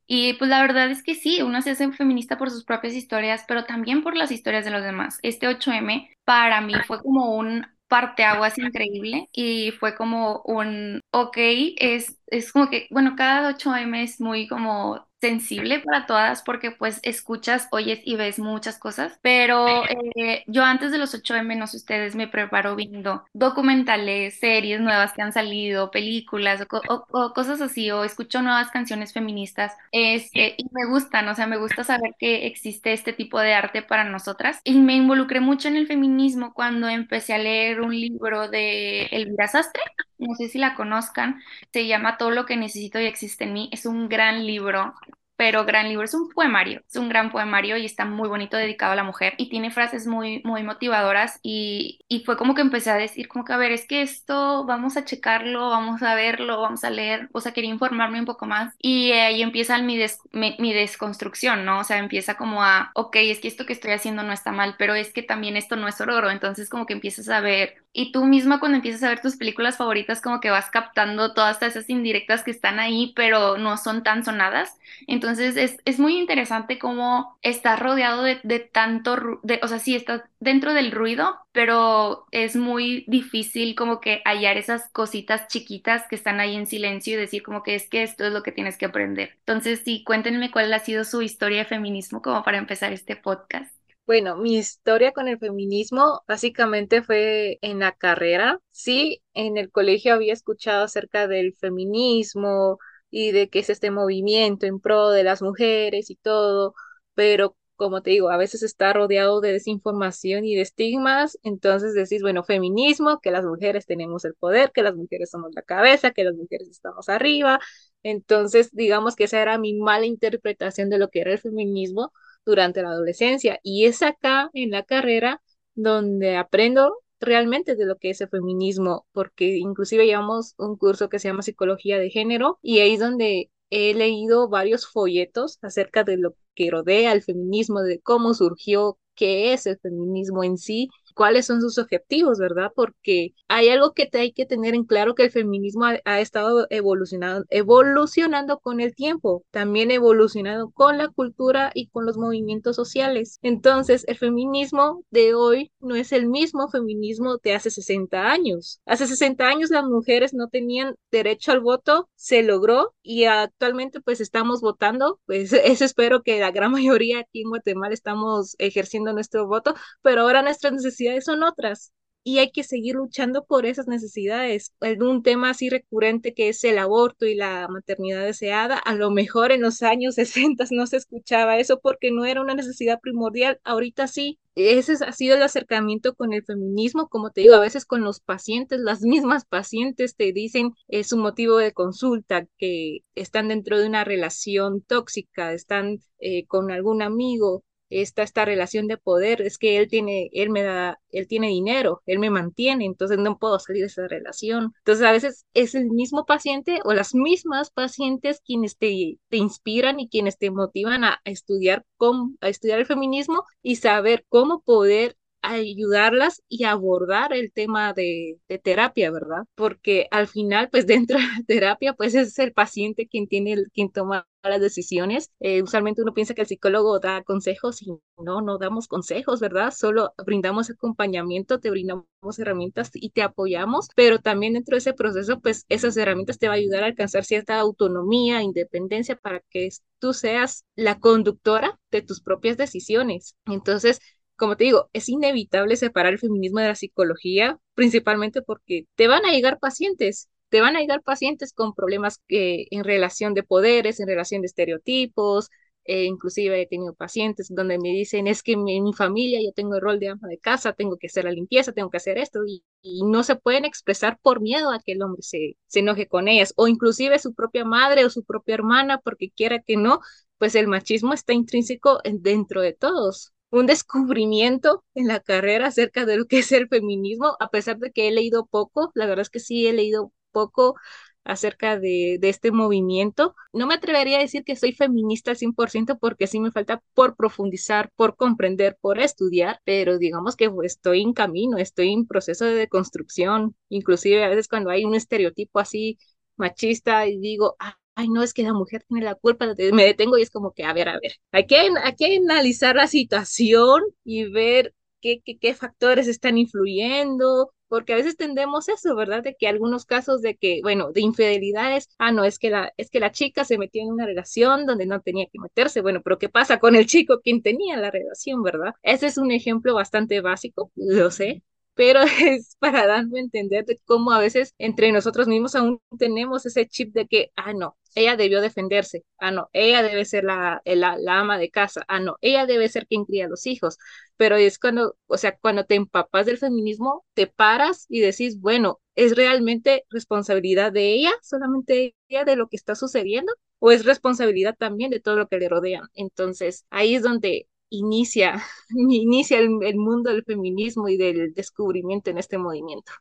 y 0.08 0.34
pues 0.34 0.50
la 0.50 0.62
verdad 0.62 0.90
es 0.90 1.04
que 1.04 1.16
sí, 1.16 1.42
una 1.42 1.62
se 1.62 1.72
hace 1.72 1.92
feminista 1.92 2.38
por 2.38 2.50
sus 2.52 2.64
propias 2.64 2.94
historias, 2.94 3.44
pero 3.48 3.66
también 3.66 4.04
por 4.04 4.16
las 4.16 4.32
historias 4.32 4.66
de 4.66 4.72
los 4.72 4.84
demás. 4.84 5.20
Este 5.24 5.48
8M 5.48 6.10
para 6.26 6.62
mí 6.62 6.82
fue 6.82 7.02
como 7.02 7.36
un 7.36 7.66
parteaguas 7.88 8.58
increíble 8.58 9.30
y 9.32 9.72
fue 9.72 9.96
como 9.96 10.42
un, 10.46 11.02
ok, 11.12 11.38
es, 11.78 12.20
es 12.28 12.52
como 12.52 12.70
que, 12.70 12.88
bueno, 12.92 13.16
cada 13.16 13.50
8M 13.50 14.04
es 14.04 14.20
muy 14.22 14.48
como 14.48 15.07
sensible 15.19 15.79
para 15.79 16.05
todas 16.05 16.43
porque 16.43 16.69
pues 16.71 17.00
escuchas, 17.03 17.67
oyes 17.71 18.01
y 18.05 18.15
ves 18.17 18.38
muchas 18.39 18.77
cosas, 18.77 19.17
pero 19.24 19.83
eh, 20.15 20.43
yo 20.47 20.63
antes 20.63 20.91
de 20.91 21.00
los 21.00 21.13
8M, 21.15 21.55
no 21.55 21.65
sé 21.67 21.77
ustedes, 21.77 22.15
me 22.15 22.27
preparo 22.27 22.75
viendo 22.75 23.25
documentales, 23.33 24.39
series 24.39 24.79
nuevas 24.79 25.13
que 25.13 25.24
han 25.24 25.33
salido, 25.33 25.89
películas 25.91 26.62
o, 26.62 26.67
co- 26.67 26.83
o- 26.88 27.05
o 27.12 27.33
cosas 27.33 27.62
así, 27.62 27.89
o 27.91 28.03
escucho 28.03 28.41
nuevas 28.43 28.69
canciones 28.71 29.12
feministas, 29.13 29.74
este, 29.91 30.53
y 30.57 30.65
me 30.71 30.86
gustan, 30.86 31.27
o 31.29 31.36
sea, 31.36 31.47
me 31.47 31.57
gusta 31.57 31.83
saber 31.83 32.12
que 32.19 32.45
existe 32.47 32.93
este 32.93 33.13
tipo 33.13 33.39
de 33.39 33.53
arte 33.53 33.81
para 33.81 34.03
nosotras 34.03 34.62
y 34.63 34.75
me 34.79 34.95
involucré 34.95 35.39
mucho 35.41 35.67
en 35.67 35.77
el 35.77 35.88
feminismo 35.88 36.53
cuando 36.53 36.88
empecé 36.89 37.33
a 37.33 37.38
leer 37.39 37.81
un 37.81 37.91
libro 38.00 38.50
de 38.50 39.03
Elvira 39.07 39.47
Sastre, 39.47 39.81
no 40.17 40.36
sé 40.36 40.50
si 40.50 40.57
la 40.59 40.75
conozcan, 40.75 41.41
se 41.74 41.88
llama 41.88 42.17
Todo 42.17 42.31
lo 42.31 42.45
que 42.45 42.57
necesito 42.57 43.00
y 43.00 43.05
existe 43.05 43.43
en 43.45 43.53
mí. 43.53 43.69
Es 43.74 43.86
un 43.86 44.09
gran 44.09 44.45
libro, 44.45 44.95
pero 45.38 45.65
gran 45.65 45.88
libro. 45.89 46.03
Es 46.06 46.13
un 46.13 46.29
poemario, 46.29 46.82
es 46.88 46.96
un 46.98 47.10
gran 47.10 47.32
poemario 47.32 47.77
y 47.77 47.86
está 47.86 48.06
muy 48.06 48.27
bonito 48.29 48.58
dedicado 48.58 48.94
a 48.94 48.96
la 48.96 49.03
mujer 49.03 49.34
y 49.38 49.50
tiene 49.50 49.72
frases 49.72 50.08
muy, 50.08 50.41
muy 50.44 50.63
motivadoras 50.63 51.39
y, 51.44 52.00
y 52.10 52.22
fue 52.25 52.38
como 52.38 52.56
que 52.56 52.62
empecé 52.62 52.89
a 52.91 52.96
decir 52.96 53.27
como 53.27 53.46
que, 53.46 53.53
a 53.53 53.58
ver, 53.58 53.72
es 53.72 53.86
que 53.88 54.01
esto 54.01 54.65
vamos 54.65 54.98
a 54.98 55.06
checarlo, 55.06 55.70
vamos 55.70 56.01
a 56.03 56.15
verlo, 56.15 56.62
vamos 56.62 56.84
a 56.84 56.89
leer, 56.89 57.29
o 57.34 57.41
sea, 57.41 57.53
quería 57.53 57.70
informarme 57.70 58.20
un 58.20 58.25
poco 58.25 58.46
más 58.46 58.74
y 58.79 59.12
ahí 59.12 59.41
empieza 59.41 59.77
mi, 59.79 59.98
des- 59.98 60.20
mi, 60.32 60.56
mi 60.60 60.74
desconstrucción, 60.74 61.65
¿no? 61.65 61.79
O 61.79 61.84
sea, 61.84 61.98
empieza 62.00 62.36
como 62.36 62.63
a, 62.63 62.91
ok, 62.96 63.15
es 63.17 63.39
que 63.39 63.48
esto 63.48 63.65
que 63.65 63.74
estoy 63.74 63.91
haciendo 63.91 64.24
no 64.24 64.34
está 64.34 64.51
mal, 64.51 64.75
pero 64.77 64.96
es 64.96 65.13
que 65.13 65.24
también 65.24 65.56
esto 65.58 65.75
no 65.75 65.88
es 65.88 66.00
ororo, 66.01 66.29
entonces 66.32 66.70
como 66.70 66.86
que 66.86 66.94
empiezas 66.94 67.29
a 67.29 67.39
ver 67.41 67.75
y 67.94 68.12
tú 68.12 68.25
misma 68.25 68.60
cuando 68.60 68.77
empiezas 68.77 69.03
a 69.03 69.10
ver 69.10 69.22
tus 69.22 69.38
películas 69.38 69.77
favoritas 69.77 70.22
como 70.22 70.39
que 70.39 70.50
vas 70.51 70.70
captando 70.70 71.34
todas 71.34 71.62
esas 71.62 71.89
indirectas 71.89 72.44
que 72.44 72.51
están 72.51 72.79
ahí, 72.79 73.13
pero 73.15 73.58
no 73.58 73.77
son 73.77 74.03
tan 74.03 74.24
sonadas. 74.24 74.77
Entonces 75.08 75.26
es, 75.31 75.77
es 75.86 76.00
muy 76.00 76.17
interesante 76.17 76.79
cómo 76.79 77.38
estás 77.41 77.79
rodeado 77.79 78.24
de, 78.24 78.39
de 78.43 78.60
tanto, 78.60 79.17
de, 79.43 79.60
o 79.63 79.67
sea, 79.67 79.79
sí, 79.79 79.96
estás 79.96 80.22
dentro 80.39 80.74
del 80.74 80.91
ruido, 80.91 81.38
pero 81.51 82.25
es 82.31 82.55
muy 82.55 83.05
difícil 83.07 83.75
como 83.75 84.00
que 84.00 84.22
hallar 84.25 84.57
esas 84.57 84.89
cositas 84.91 85.48
chiquitas 85.48 86.03
que 86.10 86.15
están 86.15 86.39
ahí 86.39 86.55
en 86.55 86.67
silencio 86.67 87.13
y 87.13 87.17
decir 87.17 87.43
como 87.43 87.63
que 87.63 87.75
es 87.75 87.89
que 87.89 88.03
esto 88.03 88.25
es 88.25 88.34
lo 88.34 88.43
que 88.43 88.51
tienes 88.51 88.77
que 88.77 88.86
aprender. 88.86 89.31
Entonces 89.39 89.81
sí, 89.84 90.03
cuéntenme 90.05 90.51
cuál 90.51 90.74
ha 90.74 90.79
sido 90.79 91.03
su 91.03 91.22
historia 91.22 91.60
de 91.60 91.65
feminismo 91.65 92.22
como 92.22 92.43
para 92.43 92.57
empezar 92.57 92.93
este 92.93 93.15
podcast. 93.15 93.74
Bueno, 94.05 94.38
mi 94.38 94.55
historia 94.57 95.12
con 95.12 95.27
el 95.27 95.38
feminismo 95.38 96.22
básicamente 96.27 97.01
fue 97.03 97.60
en 97.62 97.79
la 97.79 97.91
carrera. 97.91 98.60
Sí, 98.72 99.22
en 99.34 99.57
el 99.57 99.69
colegio 99.69 100.13
había 100.13 100.31
escuchado 100.34 100.86
acerca 100.86 101.27
del 101.27 101.53
feminismo 101.55 102.79
y 103.10 103.32
de 103.32 103.50
que 103.50 103.60
es 103.60 103.70
este 103.70 103.92
movimiento 103.92 104.66
en 104.66 104.80
pro 104.80 105.10
de 105.10 105.24
las 105.24 105.42
mujeres 105.42 106.10
y 106.10 106.16
todo, 106.16 106.74
pero 107.14 107.56
como 107.76 108.02
te 108.02 108.10
digo, 108.10 108.30
a 108.32 108.38
veces 108.38 108.64
está 108.64 108.92
rodeado 108.92 109.40
de 109.40 109.54
desinformación 109.54 110.46
y 110.46 110.56
de 110.56 110.62
estigmas, 110.62 111.38
entonces 111.44 111.94
decís, 111.94 112.24
bueno, 112.24 112.44
feminismo, 112.44 113.20
que 113.22 113.30
las 113.32 113.46
mujeres 113.46 113.86
tenemos 113.86 114.26
el 114.26 114.34
poder, 114.34 114.72
que 114.74 114.82
las 114.82 114.96
mujeres 114.96 115.30
somos 115.30 115.52
la 115.56 115.62
cabeza, 115.62 116.10
que 116.12 116.24
las 116.24 116.36
mujeres 116.36 116.68
estamos 116.70 117.08
arriba, 117.10 117.60
entonces 118.04 118.70
digamos 118.74 119.16
que 119.16 119.26
esa 119.26 119.42
era 119.42 119.58
mi 119.58 119.74
mala 119.76 120.06
interpretación 120.06 120.90
de 120.90 120.98
lo 120.98 121.10
que 121.10 121.22
era 121.22 121.32
el 121.32 121.40
feminismo 121.40 122.12
durante 122.46 122.82
la 122.82 122.90
adolescencia. 122.90 123.60
Y 123.64 123.86
es 123.86 124.02
acá 124.02 124.50
en 124.54 124.72
la 124.72 124.84
carrera 124.84 125.42
donde 125.76 126.38
aprendo 126.38 126.96
realmente 127.19 127.75
de 127.75 127.86
lo 127.86 127.97
que 127.97 128.09
es 128.12 128.21
el 128.21 128.29
feminismo, 128.29 129.05
porque 129.12 129.57
inclusive 129.57 130.05
llevamos 130.05 130.53
un 130.57 130.77
curso 130.77 131.09
que 131.09 131.19
se 131.19 131.27
llama 131.29 131.41
Psicología 131.41 132.00
de 132.00 132.09
Género 132.09 132.59
y 132.62 132.79
ahí 132.79 132.93
es 132.93 133.00
donde 133.00 133.51
he 133.69 133.93
leído 133.93 134.50
varios 134.50 134.88
folletos 134.88 135.59
acerca 135.62 136.03
de 136.03 136.17
lo 136.17 136.36
que 136.55 136.71
rodea 136.71 137.12
el 137.13 137.24
feminismo, 137.24 137.81
de 137.81 138.00
cómo 138.01 138.33
surgió, 138.33 138.97
qué 139.15 139.53
es 139.53 139.65
el 139.65 139.77
feminismo 139.79 140.43
en 140.43 140.57
sí 140.57 140.89
cuáles 141.17 141.47
son 141.47 141.62
sus 141.62 141.77
objetivos, 141.79 142.38
¿verdad? 142.39 142.71
Porque 142.75 143.33
hay 143.47 143.69
algo 143.69 143.93
que 143.93 144.05
te 144.05 144.19
hay 144.19 144.31
que 144.31 144.45
tener 144.45 144.75
en 144.75 144.86
claro 144.86 145.15
que 145.15 145.24
el 145.24 145.31
feminismo 145.31 145.86
ha, 145.86 146.00
ha 146.05 146.19
estado 146.21 146.67
evolucionando, 146.69 147.45
evolucionando 147.50 148.59
con 148.59 148.79
el 148.79 148.95
tiempo, 148.95 149.43
también 149.51 149.89
evolucionando 149.91 150.69
con 150.71 150.97
la 151.00 151.09
cultura 151.09 151.71
y 151.74 151.88
con 151.88 152.05
los 152.05 152.17
movimientos 152.17 152.75
sociales. 152.75 153.39
Entonces, 153.41 154.05
el 154.07 154.17
feminismo 154.17 155.03
de 155.09 155.33
hoy 155.33 155.71
no 155.79 155.95
es 155.95 156.12
el 156.12 156.27
mismo 156.27 156.69
feminismo 156.69 157.38
de 157.43 157.55
hace 157.55 157.71
60 157.71 158.31
años. 158.31 158.81
Hace 158.86 159.07
60 159.07 159.47
años 159.47 159.71
las 159.71 159.86
mujeres 159.86 160.33
no 160.36 160.50
tenían 160.50 160.95
derecho 161.12 161.51
al 161.51 161.62
voto, 161.62 162.09
se 162.15 162.43
logró 162.43 162.93
y 163.01 163.25
actualmente 163.25 164.01
pues 164.01 164.21
estamos 164.21 164.62
votando, 164.62 165.19
pues 165.25 165.51
eso 165.53 165.83
espero 165.86 166.21
que 166.21 166.39
la 166.39 166.51
gran 166.51 166.71
mayoría 166.71 167.19
aquí 167.19 167.41
en 167.41 167.50
Guatemala 167.50 167.93
estamos 167.93 168.55
ejerciendo 168.59 169.13
nuestro 169.13 169.47
voto, 169.47 169.74
pero 170.01 170.21
ahora 170.21 170.41
nuestras 170.43 170.74
necesidades 170.74 171.07
son 171.22 171.44
otras 171.44 171.92
y 172.28 172.40
hay 172.40 172.52
que 172.52 172.64
seguir 172.66 172.96
luchando 172.96 173.46
por 173.46 173.66
esas 173.66 173.88
necesidades. 173.88 174.74
Un 175.00 175.24
tema 175.24 175.52
así 175.52 175.70
recurrente 175.70 176.34
que 176.34 176.50
es 176.50 176.62
el 176.66 176.78
aborto 176.78 177.26
y 177.26 177.36
la 177.36 177.70
maternidad 177.70 178.26
deseada, 178.26 178.78
a 178.78 178.96
lo 178.96 179.12
mejor 179.12 179.54
en 179.54 179.62
los 179.62 179.82
años 179.82 180.16
60 180.56 180.66
no 180.72 180.88
se 180.88 180.98
escuchaba 180.98 181.58
eso 181.58 181.80
porque 181.80 182.12
no 182.12 182.26
era 182.26 182.42
una 182.42 182.54
necesidad 182.54 183.00
primordial, 183.00 183.62
ahorita 183.64 184.08
sí. 184.08 184.40
Ese 184.56 184.94
ha 185.06 185.12
sido 185.14 185.36
el 185.38 185.44
acercamiento 185.44 186.16
con 186.16 186.34
el 186.34 186.44
feminismo, 186.44 187.08
como 187.08 187.30
te 187.32 187.42
digo, 187.42 187.56
a 187.56 187.60
veces 187.60 187.86
con 187.86 188.04
los 188.04 188.20
pacientes, 188.20 188.80
las 188.82 189.04
mismas 189.04 189.46
pacientes 189.46 190.16
te 190.16 190.34
dicen 190.34 190.72
eh, 190.90 191.04
su 191.06 191.16
motivo 191.18 191.58
de 191.58 191.72
consulta, 191.74 192.46
que 192.58 193.00
están 193.16 193.48
dentro 193.50 193.80
de 193.80 193.88
una 193.88 194.04
relación 194.04 194.82
tóxica, 194.82 195.54
están 195.54 196.00
eh, 196.20 196.46
con 196.48 196.72
algún 196.72 197.04
amigo, 197.04 197.64
esta, 197.89 198.24
esta 198.24 198.46
relación 198.46 198.88
de 198.88 198.98
poder, 198.98 199.41
es 199.41 199.58
que 199.58 199.77
él 199.77 199.88
tiene, 199.88 200.29
él 200.34 200.50
me 200.50 200.63
da, 200.63 201.00
él 201.12 201.27
tiene 201.27 201.48
dinero, 201.48 202.01
él 202.06 202.20
me 202.20 202.29
mantiene, 202.29 202.86
entonces 202.86 203.17
no 203.17 203.38
puedo 203.38 203.60
salir 203.60 203.82
de 203.84 203.88
esa 203.88 204.08
relación. 204.08 204.74
Entonces 204.79 205.06
a 205.06 205.12
veces 205.12 205.46
es 205.53 205.75
el 205.75 205.89
mismo 205.89 206.25
paciente 206.25 206.79
o 206.84 206.94
las 206.94 207.15
mismas 207.15 207.72
pacientes 207.72 208.41
quienes 208.46 208.77
te, 208.77 209.20
te 209.29 209.38
inspiran 209.38 210.00
y 210.00 210.10
quienes 210.10 210.38
te 210.38 210.51
motivan 210.51 211.03
a, 211.03 211.22
estudiar 211.25 211.86
cómo, 211.98 212.34
a 212.41 212.50
estudiar 212.50 212.79
el 212.79 212.86
feminismo 212.86 213.44
y 213.62 213.77
saber 213.77 214.25
cómo 214.29 214.62
poder 214.62 215.15
ayudarlas 215.51 216.42
y 216.48 216.63
abordar 216.66 217.34
el 217.34 217.51
tema 217.51 217.94
de, 217.94 218.39
terapia, 218.63 219.12
¿verdad? 219.12 219.46
Porque 219.56 220.08
al 220.12 220.27
final, 220.27 220.70
pues 220.70 220.88
dentro 220.88 221.18
de 221.18 221.25
la 221.25 221.44
terapia, 221.46 221.94
pues 221.94 222.16
es 222.16 222.38
el 222.39 222.54
paciente 222.54 223.08
quien 223.08 223.27
tiene, 223.27 223.54
el, 223.54 223.72
quien 223.74 223.92
toma 223.92 224.27
las 224.44 224.62
decisiones. 224.62 225.32
Eh, 225.39 225.62
usualmente 225.62 226.01
uno 226.01 226.13
piensa 226.13 226.34
que 226.34 226.42
el 226.42 226.48
psicólogo 226.48 227.00
da 227.00 227.24
consejos 227.24 227.82
y 227.82 227.92
no, 228.18 228.42
no 228.42 228.58
damos 228.58 228.88
consejos, 228.88 229.39
¿verdad? 229.39 229.74
Solo 229.75 230.13
brindamos 230.25 230.70
acompañamiento, 230.70 231.60
te 231.60 231.70
brindamos 231.70 232.06
herramientas 232.38 232.92
y 232.94 233.10
te 233.12 233.22
apoyamos, 233.22 233.89
pero 233.96 234.20
también 234.20 234.54
dentro 234.54 234.75
de 234.75 234.80
ese 234.80 234.94
proceso, 234.94 235.39
pues 235.39 235.66
esas 235.70 235.98
herramientas 235.98 236.39
te 236.39 236.48
va 236.48 236.54
a 236.54 236.58
ayudar 236.58 236.84
a 236.84 236.88
alcanzar 236.88 237.25
cierta 237.25 237.60
autonomía, 237.60 238.42
independencia 238.42 239.16
para 239.16 239.42
que 239.50 239.70
tú 240.00 240.13
seas 240.13 240.66
la 240.75 241.00
conductora 241.00 241.80
de 241.92 242.01
tus 242.01 242.22
propias 242.22 242.58
decisiones. 242.58 243.36
Entonces, 243.46 244.00
como 244.38 244.56
te 244.58 244.65
digo, 244.65 244.89
es 244.94 245.10
inevitable 245.10 245.75
separar 245.75 246.13
el 246.13 246.20
feminismo 246.20 246.60
de 246.60 246.67
la 246.70 246.75
psicología, 246.75 247.60
principalmente 247.74 248.41
porque 248.41 248.86
te 248.96 249.08
van 249.08 249.25
a 249.25 249.32
llegar 249.32 249.60
pacientes, 249.60 250.29
te 250.50 250.62
van 250.62 250.75
a 250.75 250.82
llegar 250.82 251.01
pacientes 251.03 251.53
con 251.53 251.74
problemas 251.74 252.22
que, 252.27 252.67
en 252.72 252.84
relación 252.84 253.34
de 253.34 253.44
poderes, 253.44 254.00
en 254.00 254.08
relación 254.08 254.41
de 254.41 254.48
estereotipos, 254.48 255.50
eh, 255.86 256.03
inclusive 256.06 256.62
he 256.62 256.67
tenido 256.67 256.94
pacientes 256.94 257.48
donde 257.50 257.77
me 257.79 257.89
dicen, 257.89 258.27
es 258.27 258.44
que 258.44 258.53
en 258.53 258.63
mi, 258.63 258.94
familia 258.94 259.39
yo 259.41 259.53
tengo 259.53 259.75
el 259.75 259.82
rol 259.82 260.00
de 260.00 260.10
ama 260.10 260.27
de 260.27 260.38
casa, 260.38 260.74
tengo 260.74 260.98
que 260.98 261.08
hacer 261.08 261.24
la 261.25 261.32
limpieza, 261.32 261.72
tengo 261.72 261.89
que 261.89 261.98
hacer 261.98 262.17
esto, 262.17 262.41
y, 262.46 262.63
y 262.82 263.03
no 263.03 263.24
se 263.24 263.38
pueden 263.38 263.63
expresar 263.65 264.20
por 264.22 264.41
miedo 264.41 264.72
a 264.72 264.79
que 264.79 264.94
el 264.94 265.01
hombre 265.01 265.22
se, 265.24 265.58
se 265.67 265.79
enoje 265.79 266.08
con 266.08 266.27
ellas, 266.27 266.53
o 266.58 266.67
inclusive 266.67 267.20
su 267.20 267.34
propia 267.34 267.63
madre 267.65 268.06
o 268.06 268.10
su 268.10 268.24
propia 268.25 268.56
hermana, 268.56 269.00
porque 269.00 269.32
quiera 269.32 269.62
que 269.62 269.77
no, 269.77 270.01
pues 270.38 270.56
el 270.56 270.67
machismo 270.67 271.13
está 271.13 271.34
intrínseco 271.34 272.00
dentro 272.03 272.62
de 272.62 272.74
todos. 272.74 273.34
Un 273.50 273.66
descubrimiento 273.66 274.84
en 274.94 275.08
la 275.08 275.20
carrera 275.22 275.68
acerca 275.68 276.06
de 276.06 276.18
lo 276.18 276.25
que 276.25 276.39
es 276.39 276.51
el 276.51 276.68
feminismo, 276.68 277.36
a 277.39 277.50
pesar 277.50 277.77
de 277.80 277.92
que 277.92 278.08
he 278.08 278.12
leído 278.12 278.46
poco, 278.46 278.92
la 278.94 279.06
verdad 279.06 279.22
es 279.22 279.30
que 279.30 279.39
sí 279.39 279.68
he 279.68 279.74
leído 279.74 280.12
poco 280.32 280.75
acerca 281.24 281.77
de, 281.80 282.18
de, 282.20 282.30
este 282.30 282.51
movimiento. 282.51 283.36
No 283.54 283.68
me 283.68 283.75
atrevería 283.75 284.18
a 284.18 284.22
decir 284.22 284.44
que 284.44 284.56
soy 284.56 284.74
feminista 284.74 285.32
al 285.32 285.38
100% 285.38 285.98
porque 285.98 286.27
sí 286.27 286.39
me 286.39 286.51
falta 286.51 286.82
por 286.94 287.16
profundizar, 287.16 287.92
por 287.96 288.16
comprender, 288.16 288.77
por 288.82 289.00
estudiar, 289.00 289.62
pero 289.66 289.98
digamos 289.98 290.36
que 290.36 290.50
estoy 290.63 291.01
en 291.01 291.13
camino, 291.13 291.58
estoy 291.58 291.92
en 291.94 292.08
proceso 292.08 292.46
de 292.46 292.56
deconstrucción, 292.56 293.56
inclusive 293.70 294.24
a 294.24 294.30
veces 294.30 294.48
cuando 294.48 294.70
hay 294.70 294.86
un 294.86 294.96
estereotipo 294.96 295.60
así 295.60 295.98
machista 296.38 297.08
y 297.08 297.18
digo, 297.20 297.56
ay, 297.98 298.10
no, 298.10 298.22
es 298.24 298.34
que 298.34 298.44
la 298.44 298.54
mujer 298.54 298.84
tiene 298.88 299.04
la 299.04 299.16
culpa, 299.16 299.48
me 299.74 299.86
detengo 299.86 300.18
y 300.18 300.22
es 300.22 300.30
como 300.30 300.54
que, 300.54 300.63
a 300.63 300.74
ver, 300.74 300.88
a 300.89 301.00
ver, 301.00 301.13
hay 301.32 301.48
que, 301.48 301.58
hay 301.58 301.96
que 301.98 302.18
analizar 302.18 302.75
la 302.75 302.88
situación 302.88 303.82
y 304.04 304.30
ver 304.30 304.74
qué, 305.01 305.22
qué, 305.25 305.38
qué 305.39 305.56
factores 305.56 306.08
están 306.08 306.38
influyendo, 306.38 307.51
porque 307.68 307.94
a 307.94 307.96
veces 307.96 308.16
tendemos 308.16 308.70
eso, 308.70 308.96
¿verdad? 308.96 309.24
De 309.24 309.36
que 309.36 309.48
algunos 309.48 309.86
casos 309.86 310.22
de 310.22 310.36
que, 310.38 310.60
bueno, 310.62 310.92
de 310.92 311.01
infidelidades, 311.01 311.89
ah, 311.98 312.12
no, 312.12 312.24
es 312.24 312.38
que 312.39 312.51
la, 312.51 312.72
es 312.77 312.89
que 312.92 313.00
la 313.00 313.12
chica 313.12 313.44
se 313.46 313.58
metió 313.58 313.82
en 313.82 313.89
una 313.89 314.06
relación 314.06 314.66
donde 314.68 314.86
no 314.86 315.01
tenía 315.01 315.25
que 315.25 315.39
meterse, 315.39 315.82
bueno, 315.82 316.01
pero 316.04 316.20
¿qué 316.20 316.30
pasa 316.30 316.60
con 316.60 316.75
el 316.75 316.86
chico 316.86 317.20
quien 317.22 317.42
tenía 317.42 317.77
la 317.77 317.89
relación, 317.92 318.44
¿verdad? 318.44 318.75
Ese 318.84 319.08
es 319.08 319.18
un 319.18 319.32
ejemplo 319.32 319.74
bastante 319.74 320.22
básico, 320.22 320.72
lo 320.75 321.10
sé, 321.12 321.42
pero 321.77 322.01
es 322.22 322.57
para 322.60 322.88
darme 322.88 323.19
a 323.19 323.24
entender 323.24 323.65
de 323.65 323.79
cómo 323.86 324.12
a 324.12 324.19
veces 324.19 324.53
entre 324.57 324.91
nosotros 324.91 325.27
mismos 325.27 325.55
aún 325.55 325.79
tenemos 326.00 326.46
ese 326.46 326.67
chip 326.67 326.93
de 326.93 327.07
que, 327.07 327.31
ah, 327.38 327.53
no, 327.53 327.77
ella 327.96 328.17
debió 328.17 328.41
defenderse, 328.41 329.05
ah, 329.19 329.31
no, 329.31 329.50
ella 329.53 329.84
debe 329.84 330.03
ser 330.05 330.24
la, 330.25 330.62
la, 330.65 330.98
la, 330.98 331.19
ama 331.19 331.38
de 331.38 331.50
casa, 331.51 331.86
ah, 331.88 332.00
no, 332.00 332.17
ella 332.22 332.46
debe 332.46 332.67
ser 332.69 332.88
quien 332.88 333.05
cría 333.05 333.27
los 333.29 333.46
hijos, 333.46 333.77
pero 334.17 334.36
es 334.36 334.60
cuando, 334.60 334.98
o 335.07 335.17
sea, 335.17 335.38
cuando 335.38 335.65
te 335.65 335.75
empapas 335.75 336.25
del 336.25 336.38
feminismo, 336.38 337.05
te 337.13 337.27
paras 337.27 337.86
y 337.89 338.01
decís, 338.01 338.39
bueno, 338.41 338.79
¿es 338.96 339.15
realmente 339.15 339.86
responsabilidad 339.89 340.72
de 340.72 340.93
ella, 340.93 341.12
solamente 341.22 341.96
ella 342.10 342.25
de 342.25 342.36
lo 342.36 342.48
que 342.50 342.55
está 342.57 342.75
sucediendo? 342.75 343.31
¿O 343.60 343.72
es 343.72 343.86
responsabilidad 343.86 344.55
también 344.57 344.91
de 344.91 345.00
todo 345.00 345.15
lo 345.15 345.27
que 345.27 345.38
le 345.38 345.50
rodea? 345.50 345.81
Entonces, 345.93 346.65
ahí 346.69 346.96
es 346.96 347.03
donde 347.03 347.48
inicia, 347.69 348.41
inicia 348.69 349.39
el, 349.39 349.75
mundo 349.75 350.12
del 350.12 350.24
feminismo 350.24 350.89
y 350.89 350.97
del 350.97 351.33
descubrimiento 351.33 352.09
en 352.09 352.17
este 352.17 352.38
movimiento? 352.38 352.91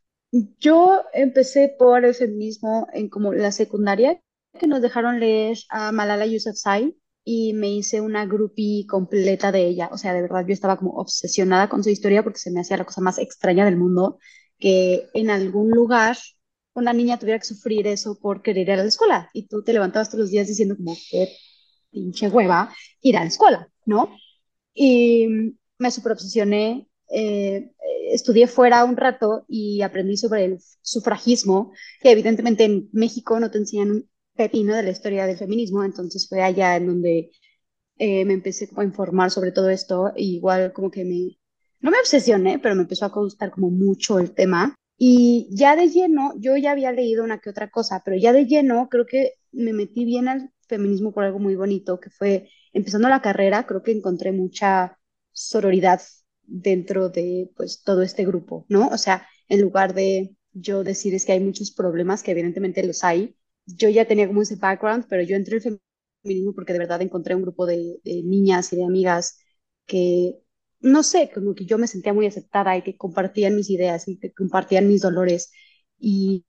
Yo 0.59 1.03
empecé 1.13 1.75
por 1.79 2.05
el 2.05 2.15
feminismo 2.15 2.89
en 2.93 3.09
como 3.09 3.33
la 3.33 3.53
secundaria, 3.53 4.21
que 4.59 4.67
nos 4.67 4.83
dejaron 4.83 5.21
leer 5.21 5.59
a 5.69 5.93
Malala 5.93 6.27
Yousafzai 6.27 6.97
y 7.25 7.53
me 7.55 7.69
hice 7.69 8.01
una 8.01 8.27
groupie 8.27 8.87
completa 8.87 9.53
de 9.53 9.67
ella. 9.67 9.89
O 9.93 9.99
sea, 9.99 10.15
de 10.15 10.23
verdad 10.23 10.45
yo 10.47 10.53
estaba 10.53 10.77
como 10.79 10.93
obsesionada 10.93 11.69
con 11.69 11.83
su 11.83 11.91
historia 11.91 12.23
porque 12.23 12.39
se 12.39 12.51
me 12.51 12.61
hacía 12.61 12.77
la 12.77 12.85
cosa 12.85 13.01
más 13.01 13.19
extraña 13.19 13.65
del 13.65 13.77
mundo, 13.77 14.19
que 14.59 15.09
en 15.15 15.31
algún 15.31 15.71
lugar 15.71 16.17
una 16.75 16.93
niña 16.93 17.19
tuviera 17.19 17.39
que 17.39 17.47
sufrir 17.47 17.87
eso 17.87 18.19
por 18.21 18.43
querer 18.43 18.69
ir 18.69 18.73
a 18.73 18.77
la 18.77 18.85
escuela 18.85 19.31
y 19.33 19.49
tú 19.49 19.63
te 19.63 19.73
levantabas 19.73 20.09
todos 20.09 20.21
los 20.23 20.31
días 20.31 20.47
diciendo 20.47 20.77
como 20.77 20.95
que 21.11 21.37
pinche 21.91 22.29
hueva 22.29 22.75
ir 23.01 23.17
a 23.17 23.21
la 23.21 23.27
escuela, 23.27 23.69
¿no? 23.87 24.11
Y 24.77 25.57
me 25.79 25.91
super 25.91 26.13
obsesioné. 26.13 26.89
Eh, 27.09 27.73
estudié 28.13 28.47
fuera 28.47 28.85
un 28.85 28.97
rato 28.97 29.45
y 29.49 29.83
aprendí 29.83 30.17
sobre 30.17 30.45
el 30.45 30.59
sufragismo, 30.83 31.73
que 32.01 32.11
evidentemente 32.11 32.65
en 32.65 32.89
México 32.93 33.41
no 33.41 33.51
te 33.51 33.59
enseñan 33.59 33.91
un 33.91 34.11
pepino 34.37 34.75
de 34.77 34.83
la 34.83 34.91
historia 34.91 35.27
del 35.27 35.39
feminismo, 35.39 35.83
entonces 35.83 36.29
fue 36.29 36.43
allá 36.43 36.77
en 36.77 36.87
donde 36.87 37.31
eh, 37.99 38.25
me 38.25 38.35
empecé 38.35 38.69
a 38.77 38.85
informar 38.85 39.31
sobre 39.31 39.53
todo 39.53 39.71
esto, 39.71 40.13
igual 40.17 40.73
como 40.73 40.91
que 40.91 41.05
me, 41.05 41.39
no 41.81 41.91
me 41.91 41.99
obsesioné, 41.99 42.59
pero 42.59 42.75
me 42.75 42.83
empezó 42.83 43.07
a 43.07 43.09
gustar 43.09 43.51
como 43.51 43.71
mucho 43.71 44.19
el 44.19 44.33
tema. 44.33 44.75
Y 44.99 45.49
ya 45.51 45.77
de 45.77 45.89
lleno, 45.89 46.33
yo 46.39 46.57
ya 46.57 46.73
había 46.73 46.93
leído 46.93 47.25
una 47.25 47.39
que 47.39 47.51
otra 47.51 47.71
cosa, 47.71 48.03
pero 48.05 48.17
ya 48.17 48.33
de 48.33 48.47
lleno 48.47 48.89
creo 48.91 49.07
que 49.07 49.33
me 49.53 49.73
metí 49.73 50.05
bien 50.05 50.29
al 50.29 50.51
feminismo 50.69 51.13
por 51.13 51.25
algo 51.25 51.39
muy 51.39 51.55
bonito, 51.55 52.01
que 52.01 52.11
fue 52.11 52.49
empezando 52.77 53.09
la 53.09 53.23
carrera, 53.23 53.67
creo 53.67 53.83
que 53.83 53.93
encontré 53.93 54.33
mucha 54.33 54.99
sororidad 55.33 56.03
dentro 56.43 57.09
de 57.09 57.51
pues 57.57 57.83
todo 57.83 58.03
este 58.03 58.25
grupo, 58.27 58.67
¿no? 58.69 58.89
O 58.89 58.99
sea, 58.99 59.27
en 59.49 59.63
lugar 59.63 59.95
de 59.95 60.37
yo 60.53 60.85
decir 60.85 61.15
es 61.15 61.25
que 61.27 61.33
hay 61.33 61.41
muchos 61.41 61.73
problemas, 61.73 62.23
que 62.23 62.33
evidentemente 62.33 62.87
los 62.87 63.03
hay, 63.05 63.37
yo 63.67 63.89
ya 63.89 64.07
tenía 64.07 64.27
como 64.29 64.43
ese 64.43 64.57
background, 64.57 65.07
pero 65.09 65.23
yo 65.23 65.37
entré 65.37 65.57
al 65.57 65.81
feminismo 66.23 66.55
porque 66.55 66.73
de 66.75 66.79
verdad 66.81 67.03
encontré 67.03 67.35
un 67.35 67.43
grupo 67.43 67.67
de, 67.67 67.99
niñas 68.05 68.73
y 68.73 68.77
de 68.77 68.85
amigas 68.85 69.39
que, 69.87 70.35
no 70.81 71.03
sé, 71.03 71.31
como 71.35 71.55
que 71.55 71.65
yo 71.65 71.79
me 71.79 71.87
sentía 71.87 72.13
muy 72.13 72.27
aceptada 72.27 72.77
y 72.77 72.83
que 72.83 72.97
compartían 72.97 73.57
mis 73.57 73.71
ideas 73.71 74.07
y 74.09 74.19
que 74.19 74.33
compartían 74.33 74.89
mis 74.89 75.03
dolores. 75.03 75.51
y 75.99 76.45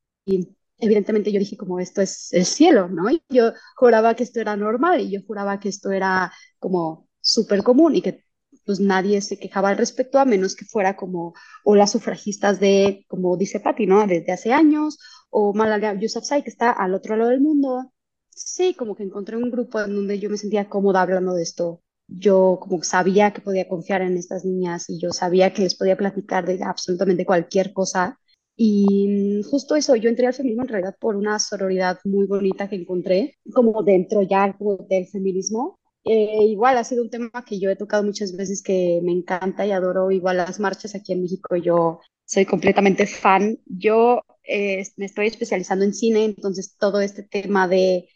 evidentemente 0.79 1.31
yo 1.31 1.39
dije 1.39 1.57
como 1.57 1.79
esto 1.79 2.01
es 2.01 2.31
el 2.33 2.45
cielo, 2.45 2.87
¿no? 2.89 3.09
Y 3.09 3.21
yo 3.29 3.51
juraba 3.75 4.15
que 4.15 4.23
esto 4.23 4.39
era 4.39 4.55
normal 4.55 5.01
y 5.01 5.11
yo 5.11 5.21
juraba 5.25 5.59
que 5.59 5.69
esto 5.69 5.91
era 5.91 6.31
como 6.59 7.07
súper 7.21 7.63
común 7.63 7.95
y 7.95 8.01
que 8.01 8.23
pues 8.65 8.79
nadie 8.79 9.21
se 9.21 9.37
quejaba 9.39 9.69
al 9.69 9.77
respecto 9.77 10.19
a 10.19 10.25
menos 10.25 10.55
que 10.55 10.65
fuera 10.65 10.95
como 10.95 11.33
o 11.63 11.75
las 11.75 11.91
sufragistas 11.91 12.59
de, 12.59 13.05
como 13.07 13.37
dice 13.37 13.59
Patti, 13.59 13.85
¿no? 13.87 14.05
Desde 14.07 14.31
hace 14.31 14.53
años 14.53 14.97
o 15.29 15.53
Malala 15.53 15.99
Yousafzai 15.99 16.43
que 16.43 16.49
está 16.49 16.71
al 16.71 16.93
otro 16.93 17.15
lado 17.15 17.29
del 17.31 17.41
mundo. 17.41 17.91
Sí, 18.29 18.73
como 18.75 18.95
que 18.95 19.03
encontré 19.03 19.35
un 19.37 19.49
grupo 19.51 19.81
en 19.81 19.95
donde 19.95 20.19
yo 20.19 20.29
me 20.29 20.37
sentía 20.37 20.69
cómoda 20.69 21.01
hablando 21.01 21.33
de 21.33 21.43
esto. 21.43 21.81
Yo 22.07 22.59
como 22.61 22.83
sabía 22.83 23.31
que 23.33 23.41
podía 23.41 23.67
confiar 23.67 24.01
en 24.01 24.17
estas 24.17 24.45
niñas 24.45 24.89
y 24.89 24.99
yo 24.99 25.11
sabía 25.11 25.53
que 25.53 25.63
les 25.63 25.75
podía 25.75 25.97
platicar 25.97 26.45
de 26.45 26.63
absolutamente 26.63 27.25
cualquier 27.25 27.73
cosa 27.73 28.19
y 28.57 29.41
justo 29.49 29.75
eso, 29.75 29.95
yo 29.95 30.09
entré 30.09 30.25
al 30.25 30.33
feminismo 30.33 30.63
en 30.63 30.69
realidad 30.69 30.95
por 30.99 31.15
una 31.15 31.37
sororidad 31.39 31.99
muy 32.03 32.25
bonita 32.25 32.67
que 32.67 32.75
encontré, 32.75 33.37
como 33.53 33.83
dentro 33.83 34.23
ya 34.23 34.57
del 34.89 35.07
feminismo. 35.07 35.79
Eh, 36.03 36.43
igual 36.45 36.77
ha 36.77 36.83
sido 36.83 37.03
un 37.03 37.09
tema 37.11 37.29
que 37.45 37.59
yo 37.59 37.69
he 37.69 37.75
tocado 37.75 38.03
muchas 38.03 38.35
veces 38.35 38.63
que 38.63 38.99
me 39.03 39.11
encanta 39.11 39.65
y 39.65 39.71
adoro. 39.71 40.09
Igual 40.11 40.37
las 40.37 40.59
marchas 40.59 40.95
aquí 40.95 41.13
en 41.13 41.21
México, 41.21 41.55
yo 41.55 41.99
soy 42.25 42.45
completamente 42.45 43.05
fan. 43.05 43.59
Yo 43.65 44.21
eh, 44.43 44.83
me 44.95 45.05
estoy 45.05 45.27
especializando 45.27 45.85
en 45.85 45.93
cine, 45.93 46.25
entonces 46.25 46.75
todo 46.77 47.01
este 47.01 47.23
tema 47.23 47.67
de 47.67 48.09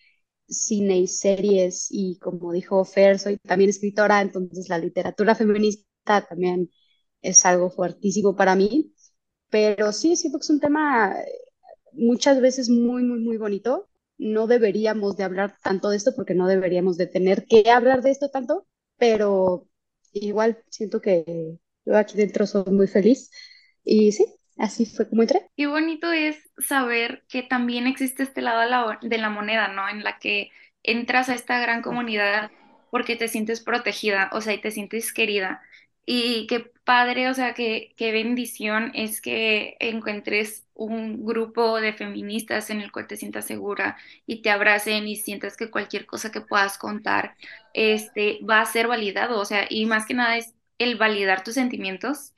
cine 0.47 0.97
y 0.99 1.08
series 1.08 1.88
y 1.91 2.17
como 2.19 2.51
dijo 2.51 2.84
Fer, 2.86 3.19
soy 3.19 3.38
también 3.38 3.69
escritora, 3.69 4.21
entonces 4.21 4.69
la 4.69 4.77
literatura 4.80 5.36
feminista 5.36 5.86
también 6.27 6.69
es 7.21 7.45
algo 7.45 7.69
fuertísimo 7.69 8.36
para 8.36 8.56
mí. 8.56 8.93
Pero 9.51 9.91
sí, 9.91 10.15
siento 10.15 10.39
que 10.39 10.43
es 10.43 10.49
un 10.49 10.59
tema 10.59 11.13
eh, 11.21 11.25
muchas 11.93 12.41
veces 12.41 12.69
muy, 12.69 13.03
muy, 13.03 13.19
muy 13.19 13.37
bonito. 13.37 13.89
No 14.17 14.47
deberíamos 14.47 15.17
de 15.17 15.25
hablar 15.25 15.57
tanto 15.63 15.89
de 15.89 15.97
esto 15.97 16.13
porque 16.15 16.33
no 16.35 16.47
deberíamos 16.47 16.97
de 16.97 17.07
tener 17.07 17.45
que 17.45 17.69
hablar 17.69 18.01
de 18.01 18.11
esto 18.11 18.29
tanto, 18.29 18.67
pero 18.97 19.67
igual 20.13 20.63
siento 20.69 21.01
que 21.01 21.57
yo 21.85 21.97
aquí 21.97 22.17
dentro 22.17 22.47
soy 22.47 22.65
muy 22.71 22.87
feliz 22.87 23.31
y 23.83 24.11
sí, 24.11 24.25
así 24.57 24.85
fue 24.85 25.09
como 25.09 25.23
entré. 25.23 25.49
Qué 25.57 25.67
bonito 25.67 26.11
es 26.11 26.37
saber 26.59 27.23
que 27.27 27.43
también 27.43 27.87
existe 27.87 28.23
este 28.23 28.41
lado 28.41 28.97
de 29.01 29.17
la 29.17 29.29
moneda, 29.29 29.69
¿no? 29.69 29.89
En 29.89 30.03
la 30.03 30.19
que 30.19 30.51
entras 30.83 31.29
a 31.29 31.35
esta 31.35 31.59
gran 31.59 31.81
comunidad 31.81 32.51
porque 32.91 33.15
te 33.15 33.27
sientes 33.27 33.61
protegida, 33.61 34.29
o 34.33 34.41
sea, 34.41 34.53
y 34.53 34.61
te 34.61 34.71
sientes 34.71 35.13
querida. 35.13 35.61
Y 36.05 36.47
qué 36.47 36.71
padre, 36.83 37.29
o 37.29 37.33
sea, 37.33 37.53
qué, 37.53 37.93
qué 37.97 38.11
bendición 38.11 38.91
es 38.95 39.21
que 39.21 39.77
encuentres 39.79 40.67
un 40.73 41.23
grupo 41.25 41.79
de 41.79 41.93
feministas 41.93 42.69
en 42.69 42.81
el 42.81 42.91
cual 42.91 43.07
te 43.07 43.17
sientas 43.17 43.45
segura 43.45 43.97
y 44.25 44.41
te 44.41 44.49
abracen 44.49 45.07
y 45.07 45.15
sientas 45.15 45.55
que 45.57 45.69
cualquier 45.71 46.05
cosa 46.05 46.31
que 46.31 46.41
puedas 46.41 46.77
contar 46.77 47.35
este, 47.73 48.39
va 48.49 48.61
a 48.61 48.65
ser 48.65 48.87
validado, 48.87 49.39
o 49.39 49.45
sea, 49.45 49.65
y 49.69 49.85
más 49.85 50.05
que 50.05 50.13
nada 50.15 50.37
es 50.37 50.53
el 50.79 50.97
validar 50.97 51.43
tus 51.43 51.53
sentimientos. 51.55 52.33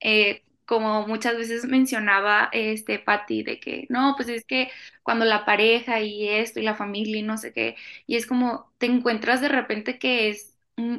Eh, 0.00 0.42
como 0.66 1.06
muchas 1.06 1.36
veces 1.36 1.64
mencionaba 1.66 2.48
este 2.52 2.98
Patty, 2.98 3.42
de 3.42 3.60
que 3.60 3.86
no, 3.90 4.14
pues 4.16 4.28
es 4.28 4.44
que 4.44 4.70
cuando 5.02 5.24
la 5.24 5.44
pareja 5.44 6.00
y 6.00 6.28
esto 6.28 6.60
y 6.60 6.62
la 6.62 6.74
familia 6.76 7.18
y 7.18 7.22
no 7.22 7.36
sé 7.38 7.52
qué, 7.52 7.76
y 8.06 8.16
es 8.16 8.26
como 8.26 8.72
te 8.78 8.86
encuentras 8.86 9.40
de 9.40 9.48
repente 9.48 9.98
que 9.98 10.28
es 10.30 10.51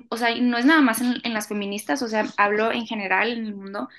o 0.09 0.17
sea, 0.17 0.36
no 0.36 0.57
es 0.57 0.65
nada 0.65 0.81
más 0.81 1.01
en, 1.01 1.33
las 1.33 1.47
feministas, 1.47 2.01
o 2.01 2.07
sea, 2.07 2.25
hablo 2.38 2.71
en 2.71 2.86
general 2.86 3.31
en 3.31 3.45
el 3.45 3.55
mundo, 3.55 3.89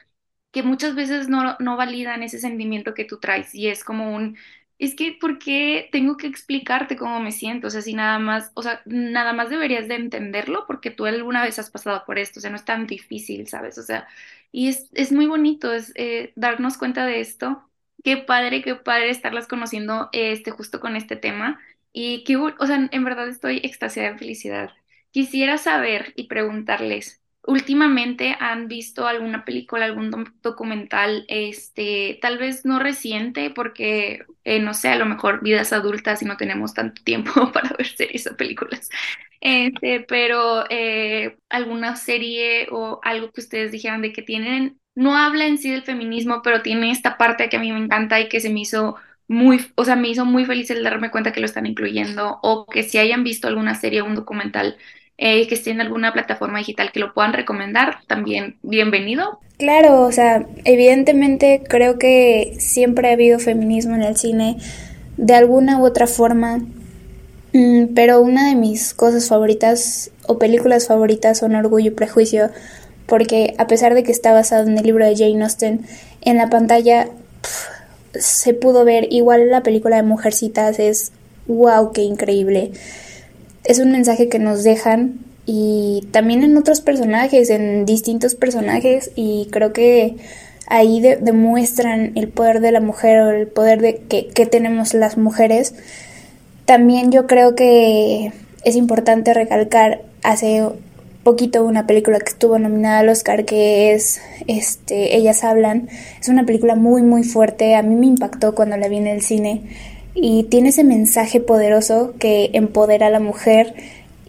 que 0.53 0.63
muchas 0.63 0.95
veces 0.95 1.29
no, 1.29 1.57
no 1.61 1.77
validan 1.77 2.23
ese 2.23 2.39
sentimiento 2.39 2.95
que 2.95 3.05
tú 3.05 3.19
traes 3.21 3.55
y 3.55 3.69
es 3.69 3.85
como 3.85 4.15
un, 4.15 4.37
es 4.79 4.95
que 4.95 5.13
¿por 5.21 5.39
qué 5.39 5.89
tengo 5.93 6.17
que 6.17 6.27
explicarte 6.27 6.97
cómo 6.97 7.21
me 7.21 7.33
siento? 7.33 7.69
O 7.69 7.71
sea, 7.71 7.83
si 7.83 7.95
nada 7.95 8.19
más, 8.19 8.51
o 8.55 8.63
sea, 8.63 8.83
nada 8.87 9.33
más 9.33 9.51
deberías 9.51 9.89
de 9.89 9.97
entenderlo 9.97 10.67
porque 10.67 10.91
tú 10.91 11.07
alguna 11.07 11.43
vez 11.43 11.59
has 11.59 11.71
pasado 11.71 12.05
por 12.07 12.19
esto, 12.19 12.41
o 12.41 12.43
sea, 12.43 12.51
no 12.51 12.57
es 12.57 12.65
tan 12.65 12.87
difícil, 12.87 13.47
¿sabes? 13.49 13.79
O 13.79 13.83
sea, 13.83 14.09
y 14.53 14.69
es, 14.69 14.89
es 14.95 15.13
muy 15.13 15.27
bonito 15.27 15.73
es, 15.73 15.93
eh, 15.97 16.33
darnos 16.37 16.79
cuenta 16.79 17.07
de 17.07 17.21
esto. 17.21 17.69
Qué 18.05 18.17
padre, 18.19 18.63
qué 18.63 18.75
padre 18.75 19.11
estarlas 19.11 19.49
conociendo 19.49 20.09
este, 20.13 20.51
justo 20.51 20.81
con 20.81 20.97
este 20.97 21.17
tema. 21.17 21.61
Y 21.93 22.25
que, 22.25 22.37
o 22.37 22.67
sea, 22.67 22.89
en 22.91 23.05
verdad 23.05 23.29
estoy 23.29 23.59
extasiada 23.65 24.11
en 24.11 24.19
felicidad. 24.19 24.73
Quisiera 25.15 25.59
saber 25.59 26.13
y 26.17 26.27
preguntarles, 26.27 27.23
últimamente 27.47 28.37
han 28.41 28.67
visto 28.67 29.07
alguna 29.07 29.45
película, 29.45 29.85
algún 29.87 30.11
documental, 30.43 31.25
este, 31.29 32.19
tal 32.21 32.37
vez 32.39 32.65
no 32.65 32.81
reciente, 32.81 33.51
porque 33.51 34.27
eh, 34.43 34.59
no 34.61 34.75
sé, 34.75 34.89
a 34.89 34.97
lo 34.97 35.07
mejor 35.07 35.41
vidas 35.43 35.73
adultas 35.73 36.21
y 36.23 36.25
no 36.25 36.37
tenemos 36.37 36.75
tanto 36.75 37.01
tiempo 37.05 37.31
para 37.53 37.71
ver 37.79 37.87
series 37.87 38.27
o 38.27 38.37
películas. 38.37 38.89
Este, 39.41 40.01
pero 40.01 40.65
eh, 40.71 41.37
alguna 41.49 41.95
serie 41.97 42.67
o 42.73 42.99
algo 43.05 43.31
que 43.33 43.41
ustedes 43.43 43.71
dijeran 43.73 44.03
de 44.03 44.13
que 44.13 44.23
tienen, 44.23 44.81
no 44.97 45.17
habla 45.17 45.47
en 45.47 45.59
sí 45.59 45.71
del 45.71 45.83
feminismo, 45.85 46.43
pero 46.43 46.63
tiene 46.63 46.91
esta 46.91 47.19
parte 47.19 47.49
que 47.49 47.57
a 47.57 47.61
mí 47.61 47.71
me 47.73 47.79
encanta 47.79 48.21
y 48.21 48.29
que 48.29 48.41
se 48.41 48.51
me 48.51 48.61
hizo 48.61 48.97
muy, 49.29 49.65
o 49.77 49.85
sea, 49.85 49.97
me 49.97 50.09
hizo 50.09 50.25
muy 50.27 50.45
feliz 50.45 50.71
el 50.71 50.83
darme 50.85 51.11
cuenta 51.11 51.33
que 51.33 51.41
lo 51.41 51.47
están 51.47 51.67
incluyendo 51.67 52.39
o 52.43 52.67
que 52.67 52.83
si 52.83 52.99
hayan 52.99 53.25
visto 53.25 53.49
alguna 53.49 53.75
serie 53.75 54.03
o 54.03 54.07
un 54.07 54.15
documental 54.15 54.77
eh, 55.17 55.47
que 55.47 55.55
esté 55.55 55.71
en 55.71 55.81
alguna 55.81 56.13
plataforma 56.13 56.59
digital 56.59 56.91
que 56.93 57.01
lo 57.01 57.15
puedan 57.15 57.33
recomendar, 57.33 57.99
también 58.07 58.57
bienvenido. 58.63 59.39
Claro, 59.59 60.03
o 60.03 60.13
sea, 60.13 60.47
evidentemente 60.65 61.63
creo 61.69 61.99
que 61.99 62.57
siempre 62.59 63.09
ha 63.09 63.13
habido 63.13 63.39
feminismo 63.39 63.95
en 63.95 64.03
el 64.03 64.17
cine 64.17 64.57
de 65.17 65.35
alguna 65.35 65.79
u 65.79 65.87
otra 65.87 66.09
forma, 66.09 66.65
mm, 67.53 67.95
pero 67.95 68.21
una 68.21 68.49
de 68.49 68.57
mis 68.57 68.95
cosas 68.95 69.29
favoritas 69.29 70.11
o 70.27 70.39
películas 70.39 70.89
favoritas 70.89 71.39
son 71.39 71.55
Orgullo 71.55 71.89
y 71.89 71.95
Prejuicio, 71.95 72.51
porque 73.07 73.55
a 73.59 73.69
pesar 73.69 73.95
de 73.95 74.03
que 74.03 74.11
está 74.11 74.33
basado 74.33 74.67
en 74.67 74.77
el 74.77 74.85
libro 74.85 75.07
de 75.07 75.17
Jane 75.17 75.45
Austen, 75.45 75.87
en 76.23 76.37
la 76.39 76.51
pantalla 76.51 77.09
se 78.15 78.55
pudo 78.55 78.85
ver 78.85 79.07
igual 79.11 79.51
la 79.51 79.63
película 79.63 79.97
de 79.97 80.03
Mujercitas 80.03 80.79
es 80.79 81.13
wow, 81.47 81.93
qué 81.93 82.03
increíble 82.03 82.73
es 83.65 83.79
un 83.79 83.93
mensaje 83.93 84.29
que 84.29 84.39
nos 84.39 84.63
dejan 84.63 85.21
y 85.47 86.07
también 86.11 86.43
en 86.43 86.57
otros 86.57 86.81
personajes, 86.81 87.51
en 87.51 87.85
distintos 87.85 88.35
personajes 88.35 89.11
y 89.15 89.49
creo 89.51 89.73
que 89.73 90.17
ahí 90.67 91.01
demuestran 91.01 92.13
el 92.15 92.29
poder 92.29 92.61
de 92.61 92.73
la 92.73 92.81
mujer 92.81 93.21
o 93.21 93.31
el 93.31 93.47
poder 93.49 93.81
de 93.81 93.97
que, 93.97 94.29
que 94.29 94.47
tenemos 94.47 94.95
las 94.95 95.19
mujeres. 95.19 95.75
También 96.65 97.11
yo 97.13 97.27
creo 97.27 97.55
que 97.55 98.33
es 98.65 98.77
importante 98.77 99.35
recalcar 99.35 100.03
hace 100.23 100.67
poquito 101.23 101.65
una 101.65 101.87
película 101.87 102.19
que 102.19 102.31
estuvo 102.31 102.59
nominada 102.59 102.99
al 102.99 103.09
Oscar 103.09 103.45
que 103.45 103.93
es 103.93 104.21
este 104.47 105.17
Ellas 105.17 105.45
hablan. 105.45 105.89
Es 106.21 106.29
una 106.29 106.47
película 106.47 106.75
muy 106.75 107.03
muy 107.03 107.25
fuerte, 107.25 107.75
a 107.75 107.83
mí 107.83 107.95
me 107.95 108.07
impactó 108.07 108.55
cuando 108.55 108.77
la 108.77 108.89
vi 108.89 108.99
en 108.99 109.07
el 109.07 109.23
cine 109.23 109.63
y 110.15 110.45
tiene 110.45 110.71
ese 110.71 110.85
mensaje 110.85 111.41
poderoso 111.41 112.15
que 112.19 112.51
empodera 112.53 113.09
a 113.09 113.11
la 113.11 113.21
mujer 113.21 113.75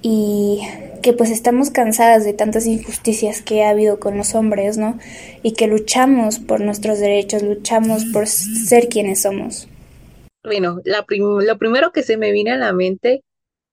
y 0.01 0.61
que 1.01 1.13
pues 1.13 1.29
estamos 1.29 1.69
cansadas 1.69 2.25
de 2.25 2.33
tantas 2.33 2.65
injusticias 2.65 3.41
que 3.41 3.63
ha 3.63 3.69
habido 3.69 3.99
con 3.99 4.17
los 4.17 4.33
hombres, 4.33 4.77
¿no? 4.77 4.99
Y 5.43 5.53
que 5.53 5.67
luchamos 5.67 6.39
por 6.39 6.61
nuestros 6.61 6.99
derechos, 6.99 7.43
luchamos 7.43 8.05
por 8.05 8.27
ser 8.27 8.89
quienes 8.89 9.21
somos. 9.21 9.67
Bueno, 10.43 10.81
lo 10.83 11.57
primero 11.57 11.91
que 11.91 12.03
se 12.03 12.17
me 12.17 12.31
viene 12.31 12.51
a 12.51 12.57
la 12.57 12.73
mente, 12.73 13.23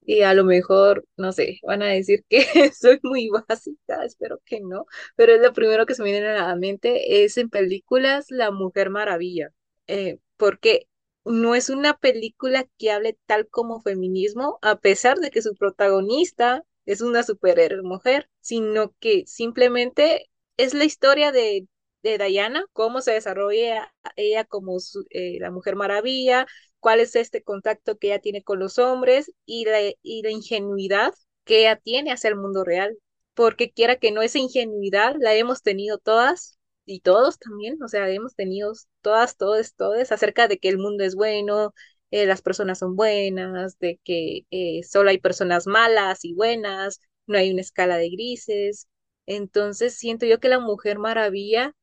y 0.05 0.23
a 0.23 0.35
lo 0.35 0.45
mejor, 0.45 1.05
no 1.17 1.33
sé, 1.33 1.61
van 1.63 1.83
a 1.83 1.87
decir 1.87 2.25
que 2.29 2.45
soy 2.79 2.99
muy 3.03 3.29
básica, 3.29 4.05
espero 4.05 4.41
que 4.45 4.61
no, 4.61 4.87
pero 5.17 5.35
es 5.35 5.41
lo 5.41 5.53
primero 5.53 5.87
que 5.87 5.95
se 5.95 6.03
me 6.03 6.11
viene 6.11 6.29
a 6.29 6.49
la 6.49 6.57
mente, 6.57 7.25
es 7.25 7.39
en 7.39 7.51
películas 7.51 8.27
La 8.31 8.51
Mujer 8.51 8.91
Maravilla, 8.91 9.53
eh, 9.87 10.19
porque 10.37 10.87
no 11.25 11.55
es 11.55 11.71
una 11.71 11.97
película 11.97 12.67
que 12.79 12.91
hable 12.91 13.19
tal 13.27 13.49
como 13.49 13.81
feminismo, 13.81 14.59
a 14.63 14.77
pesar 14.81 15.19
de 15.19 15.31
que 15.31 15.43
su 15.43 15.55
protagonista 15.55 16.65
es 16.87 17.01
una 17.01 17.23
superhéroe 17.23 17.83
mujer, 17.83 18.29
sino 18.41 18.95
que 19.01 19.25
simplemente 19.27 20.31
es 20.57 20.75
la 20.75 20.85
historia 20.85 21.33
de, 21.33 21.67
de 22.03 22.19
Diana, 22.19 22.65
cómo 22.73 23.01
se 23.01 23.13
desarrolla 23.13 23.93
ella 24.17 24.45
como 24.45 24.79
eh, 25.11 25.39
la 25.41 25.51
Mujer 25.51 25.77
Maravilla, 25.77 26.47
cuál 26.81 27.01
es 27.01 27.15
este 27.17 27.43
contacto 27.43 27.99
que 27.99 28.09
ella 28.09 28.21
tiene 28.21 28.43
con 28.43 28.59
los 28.59 28.79
hombres 28.79 29.33
y 29.47 29.65
la, 29.65 29.79
y 30.03 30.23
la 30.23 30.31
ingenuidad 30.31 31.15
que 31.45 31.61
ella 31.61 31.77
tiene 31.77 32.13
hacia 32.13 32.29
el 32.31 32.37
mundo 32.37 32.65
real. 32.65 32.99
Porque 33.35 33.73
quiera 33.73 33.97
que 33.97 34.11
no, 34.13 34.23
esa 34.23 34.39
ingenuidad 34.39 35.15
la 35.19 35.35
hemos 35.35 35.63
tenido 35.63 35.99
todas 35.99 36.59
y 36.85 37.01
todos 37.01 37.39
también, 37.39 37.83
o 37.83 37.89
sea, 37.89 38.09
hemos 38.11 38.35
tenido 38.35 38.73
todas, 39.03 39.37
todos, 39.37 39.75
todos 39.75 40.13
acerca 40.13 40.49
de 40.49 40.59
que 40.59 40.69
el 40.69 40.79
mundo 40.79 41.05
es 41.05 41.15
bueno, 41.15 41.75
eh, 42.11 42.27
las 42.27 42.43
personas 42.43 42.79
son 42.81 42.97
buenas, 42.97 43.79
de 43.79 44.01
que 44.05 44.47
eh, 44.51 44.83
solo 44.85 45.11
hay 45.11 45.19
personas 45.19 45.67
malas 45.67 46.25
y 46.25 46.35
buenas, 46.35 47.01
no 47.27 47.39
hay 47.39 47.51
una 47.53 47.61
escala 47.63 47.97
de 47.97 48.11
grises. 48.11 48.89
Entonces 49.27 49.95
siento 49.97 50.27
yo 50.27 50.41
que 50.41 50.49
La 50.49 50.59
Mujer 50.61 50.99
Maravilla 50.99 51.75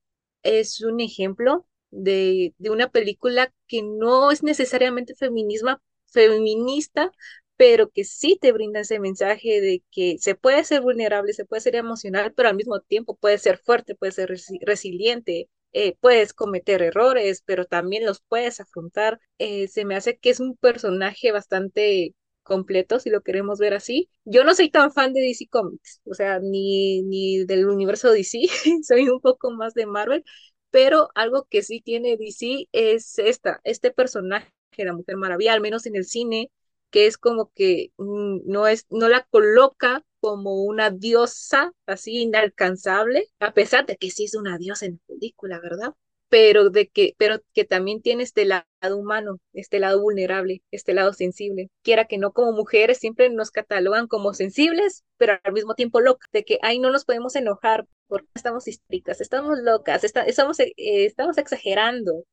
es 0.44 0.82
un 0.82 1.00
ejemplo 1.02 1.66
de, 1.92 2.54
de 2.58 2.70
una 2.70 2.90
película 2.92 3.54
que 3.68 3.82
no 3.84 4.32
es 4.32 4.44
necesariamente 4.44 5.16
feminista, 5.16 7.12
pero 7.60 7.90
que 7.90 8.06
sí 8.06 8.38
te 8.40 8.54
brinda 8.54 8.80
ese 8.80 9.02
mensaje 9.02 9.60
de 9.60 9.84
que 9.92 10.16
se 10.20 10.34
puede 10.34 10.64
ser 10.64 10.80
vulnerable, 10.82 11.34
se 11.34 11.44
puede 11.46 11.62
ser 11.62 11.76
emocional, 11.76 12.34
pero 12.34 12.48
al 12.48 12.56
mismo 12.56 12.80
tiempo 12.80 13.18
puede 13.18 13.38
ser 13.38 13.58
fuerte, 13.58 13.96
puede 13.96 14.14
ser 14.14 14.34
resiliente, 14.62 15.50
eh, 15.74 15.98
puedes 16.00 16.34
cometer 16.34 16.82
errores, 16.82 17.44
pero 17.46 17.66
también 17.66 18.06
los 18.06 18.22
puedes 18.22 18.62
afrontar. 18.62 19.20
Eh, 19.40 19.68
se 19.68 19.84
me 19.84 19.98
hace 19.98 20.18
que 20.18 20.30
es 20.30 20.40
un 20.40 20.56
personaje 20.56 21.34
bastante 21.34 22.16
completo, 22.44 22.98
si 23.00 23.10
lo 23.10 23.24
queremos 23.24 23.60
ver 23.60 23.74
así. 23.74 24.10
Yo 24.24 24.46
no 24.46 24.56
soy 24.56 24.72
tan 24.72 24.94
fan 24.94 25.12
de 25.14 25.20
DC 25.22 25.48
Comics, 25.50 26.00
o 26.06 26.14
sea, 26.14 26.40
ni, 26.40 27.02
ni 27.04 27.44
del 27.46 27.68
universo 27.68 28.10
DC, 28.12 28.40
soy 28.84 29.10
un 29.10 29.20
poco 29.20 29.52
más 29.52 29.74
de 29.74 29.86
Marvel, 29.86 30.24
pero 30.72 31.10
algo 31.14 31.46
que 31.50 31.62
sí 31.62 31.82
tiene 31.82 32.16
DC 32.16 32.70
es 32.72 33.20
esta, 33.20 33.60
este 33.66 33.92
personaje, 33.92 34.48
la 34.78 34.94
Mujer 34.94 35.18
Maravilla, 35.18 35.52
al 35.54 35.62
menos 35.62 35.86
en 35.86 35.98
el 35.98 36.06
cine, 36.06 36.50
que 36.92 37.08
es 37.08 37.18
como 37.18 37.52
que 37.54 37.92
mm, 37.98 38.42
no 38.46 38.68
es, 38.68 38.86
no 38.90 39.10
la 39.10 39.24
coloca 39.30 40.04
como 40.20 40.64
una 40.64 40.90
diosa 40.92 41.72
así 41.86 42.22
inalcanzable, 42.22 43.28
a 43.40 43.54
pesar 43.54 43.86
de 43.86 43.98
que 43.98 44.12
sí 44.12 44.26
es 44.26 44.36
una 44.36 44.58
diosa 44.58 44.86
en 44.86 44.94
la 44.94 45.16
película, 45.16 45.60
¿verdad? 45.60 45.94
Pero 46.30 46.70
de 46.70 46.88
que, 46.90 47.16
pero 47.18 47.42
que 47.54 47.66
también 47.66 48.02
tiene 48.02 48.24
este 48.24 48.46
lado 48.46 48.66
humano, 48.98 49.40
este 49.54 49.80
lado 49.80 50.02
vulnerable, 50.02 50.62
este 50.72 50.94
lado 50.94 51.14
sensible. 51.14 51.70
Quiera 51.82 52.06
que 52.06 52.18
no, 52.20 52.34
como 52.34 52.52
mujeres 52.52 53.00
siempre 53.00 53.30
nos 53.30 53.50
catalogan 53.52 54.08
como 54.08 54.34
sensibles, 54.34 55.04
pero 55.18 55.40
al 55.44 55.54
mismo 55.54 55.74
tiempo 55.76 56.02
locas, 56.02 56.30
de 56.32 56.44
que 56.46 56.60
ahí 56.62 56.80
no 56.80 56.92
nos 56.92 57.06
podemos 57.06 57.36
enojar 57.36 57.88
porque 58.08 58.28
estamos 58.36 58.68
históricas, 58.68 59.22
estamos 59.22 59.60
locas, 59.60 60.04
estamos, 60.04 60.60
eh, 60.60 60.74
estamos 60.78 61.38
exagerando, 61.38 62.26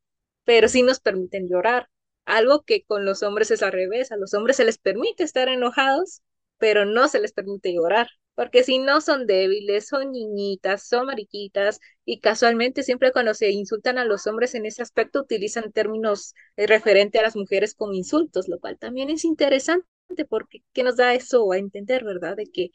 pero 0.45 0.69
sí 0.69 0.83
nos 0.83 1.01
permiten 1.01 1.49
llorar 1.49 1.89
algo 2.27 2.63
que 2.63 2.85
con 2.85 3.05
los 3.05 3.23
hombres 3.23 3.51
es 3.51 3.63
al 3.63 3.73
revés, 3.73 4.13
a 4.13 4.17
los 4.17 4.35
hombres 4.35 4.57
se 4.57 4.65
les 4.65 4.79
permite 4.79 5.25
estar 5.25 5.49
enojados, 5.49 6.23
pero 6.59 6.85
no 6.85 7.09
se 7.09 7.21
les 7.21 7.33
permite 7.33 7.73
llorar, 7.73 8.09
porque 8.35 8.63
si 8.65 8.79
no 8.79 9.01
son 9.01 9.27
débiles, 9.27 9.87
son 9.89 10.13
niñitas, 10.13 10.87
son 10.89 11.07
mariquitas, 11.07 11.81
y 12.05 12.21
casualmente 12.21 12.83
siempre 12.83 13.13
cuando 13.13 13.35
se 13.35 13.51
insultan 13.51 13.99
a 13.99 14.05
los 14.05 14.27
hombres 14.27 14.55
en 14.55 14.67
ese 14.67 14.83
aspecto 14.83 15.21
utilizan 15.21 15.73
términos 15.73 16.35
eh, 16.57 16.67
referente 16.67 17.19
a 17.19 17.23
las 17.23 17.37
mujeres 17.37 17.75
como 17.75 17.93
insultos, 17.95 18.49
lo 18.49 18.59
cual 18.61 18.79
también 18.79 19.11
es 19.11 19.25
interesante 19.25 19.87
porque 20.29 20.63
¿qué 20.73 20.83
nos 20.83 20.97
da 20.97 21.15
eso 21.15 21.51
a 21.53 21.59
entender, 21.59 22.05
verdad? 22.05 22.37
De 22.37 22.47
que 22.47 22.71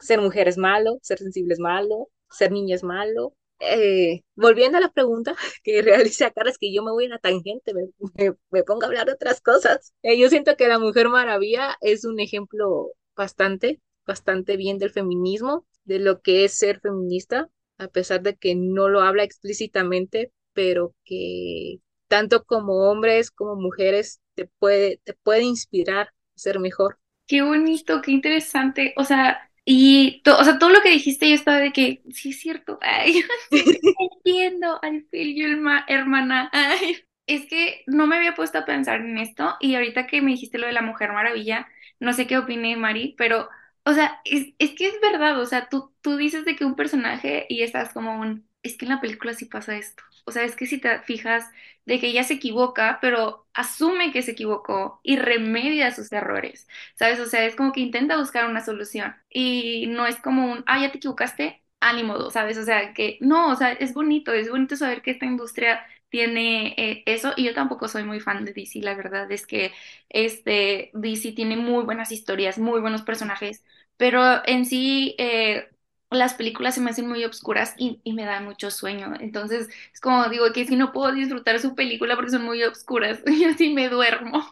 ser 0.00 0.20
mujer 0.20 0.48
es 0.48 0.58
malo, 0.58 0.98
ser 1.02 1.18
sensible 1.18 1.54
es 1.54 1.60
malo, 1.60 2.08
ser 2.30 2.52
niña 2.52 2.74
es 2.76 2.82
malo, 2.84 3.34
eh, 3.60 4.22
volviendo 4.34 4.78
a 4.78 4.80
la 4.80 4.92
pregunta 4.92 5.34
que 5.64 5.82
realice 5.82 6.24
acá, 6.24 6.42
es 6.46 6.58
que 6.58 6.72
yo 6.72 6.82
me 6.82 6.92
voy 6.92 7.06
a 7.06 7.10
la 7.10 7.18
tangente, 7.18 7.72
me, 8.18 8.32
me, 8.50 8.62
pongo 8.62 8.84
a 8.84 8.86
hablar 8.86 9.06
de 9.06 9.12
otras 9.14 9.40
cosas. 9.40 9.92
Eh, 10.02 10.18
yo 10.18 10.28
siento 10.28 10.56
que 10.56 10.68
la 10.68 10.78
Mujer 10.78 11.08
Maravilla 11.08 11.76
es 11.80 12.04
un 12.04 12.20
ejemplo 12.20 12.92
bastante, 13.16 13.80
bastante 14.06 14.56
bien 14.56 14.78
del 14.78 14.90
feminismo, 14.90 15.66
de 15.84 15.98
lo 15.98 16.20
que 16.20 16.44
es 16.44 16.54
ser 16.54 16.80
feminista, 16.80 17.48
a 17.78 17.88
pesar 17.88 18.22
de 18.22 18.36
que 18.36 18.54
no 18.54 18.88
lo 18.88 19.00
habla 19.00 19.22
explícitamente, 19.24 20.32
pero 20.52 20.94
que 21.04 21.78
tanto 22.08 22.44
como 22.44 22.90
hombres 22.90 23.30
como 23.30 23.56
mujeres 23.56 24.20
te 24.34 24.48
puede, 24.58 25.00
te 25.04 25.14
puede 25.14 25.42
inspirar 25.42 26.08
a 26.08 26.12
ser 26.34 26.60
mejor. 26.60 26.98
Qué 27.26 27.42
bonito, 27.42 28.00
qué 28.02 28.12
interesante. 28.12 28.94
O 28.96 29.04
sea, 29.04 29.50
y, 29.66 30.22
o 30.26 30.44
sea, 30.44 30.58
todo 30.58 30.70
lo 30.70 30.80
que 30.82 30.90
dijiste 30.90 31.28
yo 31.28 31.34
estaba 31.36 31.58
de 31.58 31.72
que, 31.72 32.02
sí 32.12 32.30
es 32.30 32.40
cierto, 32.40 32.78
ay, 32.82 33.24
entiendo, 34.24 34.80
I 34.82 35.02
feel 35.10 35.34
you, 35.36 35.46
hermana, 35.88 36.50
ay. 36.52 36.98
es 37.26 37.46
que 37.46 37.82
no 37.88 38.06
me 38.06 38.16
había 38.16 38.34
puesto 38.34 38.58
a 38.58 38.64
pensar 38.64 39.00
en 39.02 39.18
esto 39.18 39.56
y 39.60 39.74
ahorita 39.74 40.06
que 40.06 40.22
me 40.22 40.32
dijiste 40.32 40.58
lo 40.58 40.66
de 40.68 40.72
la 40.72 40.82
Mujer 40.82 41.12
Maravilla, 41.12 41.68
no 42.00 42.12
sé 42.14 42.26
qué 42.28 42.38
opine 42.38 42.76
Mari, 42.76 43.14
pero, 43.18 43.48
o 43.84 43.92
sea, 43.94 44.20
es, 44.24 44.54
es 44.58 44.72
que 44.76 44.88
es 44.88 45.00
verdad, 45.02 45.40
o 45.40 45.46
sea, 45.46 45.68
tú, 45.68 45.92
tú 46.00 46.16
dices 46.16 46.44
de 46.44 46.56
que 46.56 46.64
un 46.64 46.76
personaje 46.76 47.46
y 47.48 47.62
estás 47.62 47.92
como 47.92 48.20
un, 48.20 48.48
es 48.62 48.76
que 48.78 48.84
en 48.86 48.90
la 48.92 49.00
película 49.00 49.34
sí 49.34 49.46
pasa 49.46 49.76
esto. 49.76 50.02
O 50.26 50.32
sea, 50.32 50.44
es 50.44 50.56
que 50.56 50.66
si 50.66 50.78
te 50.80 51.00
fijas 51.00 51.44
de 51.86 52.00
que 52.00 52.08
ella 52.08 52.24
se 52.24 52.34
equivoca, 52.34 52.98
pero 53.00 53.46
asume 53.54 54.12
que 54.12 54.22
se 54.22 54.32
equivocó 54.32 55.00
y 55.02 55.16
remedia 55.16 55.90
sus 55.94 56.12
errores, 56.12 56.66
¿sabes? 56.96 57.20
O 57.20 57.26
sea, 57.26 57.44
es 57.46 57.56
como 57.56 57.72
que 57.72 57.80
intenta 57.80 58.16
buscar 58.18 58.46
una 58.48 58.64
solución 58.64 59.14
y 59.30 59.86
no 59.88 60.06
es 60.06 60.16
como 60.20 60.50
un, 60.52 60.64
ah, 60.66 60.80
ya 60.80 60.90
te 60.90 60.98
equivocaste, 60.98 61.62
ánimo, 61.80 62.30
¿sabes? 62.30 62.58
O 62.58 62.64
sea, 62.64 62.92
que 62.94 63.18
no, 63.20 63.50
o 63.52 63.56
sea, 63.56 63.72
es 63.72 63.94
bonito, 63.94 64.32
es 64.32 64.50
bonito 64.50 64.76
saber 64.76 65.02
que 65.02 65.12
esta 65.12 65.26
industria 65.26 65.80
tiene 66.08 66.74
eh, 66.78 67.02
eso 67.06 67.32
y 67.36 67.44
yo 67.44 67.54
tampoco 67.54 67.88
soy 67.88 68.04
muy 68.04 68.20
fan 68.20 68.44
de 68.44 68.52
DC, 68.52 68.80
la 68.80 68.94
verdad 68.94 69.30
es 69.32 69.46
que 69.46 69.72
este 70.08 70.90
DC 70.94 71.32
tiene 71.32 71.56
muy 71.56 71.84
buenas 71.84 72.12
historias, 72.12 72.58
muy 72.58 72.80
buenos 72.80 73.02
personajes, 73.02 73.64
pero 73.96 74.22
en 74.46 74.64
sí 74.66 75.14
eh, 75.18 75.68
las 76.10 76.34
películas 76.34 76.74
se 76.74 76.80
me 76.80 76.90
hacen 76.90 77.08
muy 77.08 77.24
obscuras 77.24 77.74
y, 77.78 78.00
y 78.04 78.12
me 78.12 78.24
da 78.24 78.40
mucho 78.40 78.70
sueño, 78.70 79.14
entonces 79.20 79.68
es 79.92 80.00
como 80.00 80.28
digo 80.28 80.52
que 80.52 80.66
si 80.66 80.76
no 80.76 80.92
puedo 80.92 81.12
disfrutar 81.12 81.58
su 81.60 81.74
película 81.74 82.14
porque 82.16 82.30
son 82.30 82.44
muy 82.44 82.62
obscuras, 82.64 83.20
yo 83.26 83.52
sí 83.56 83.72
me 83.74 83.88
duermo. 83.88 84.46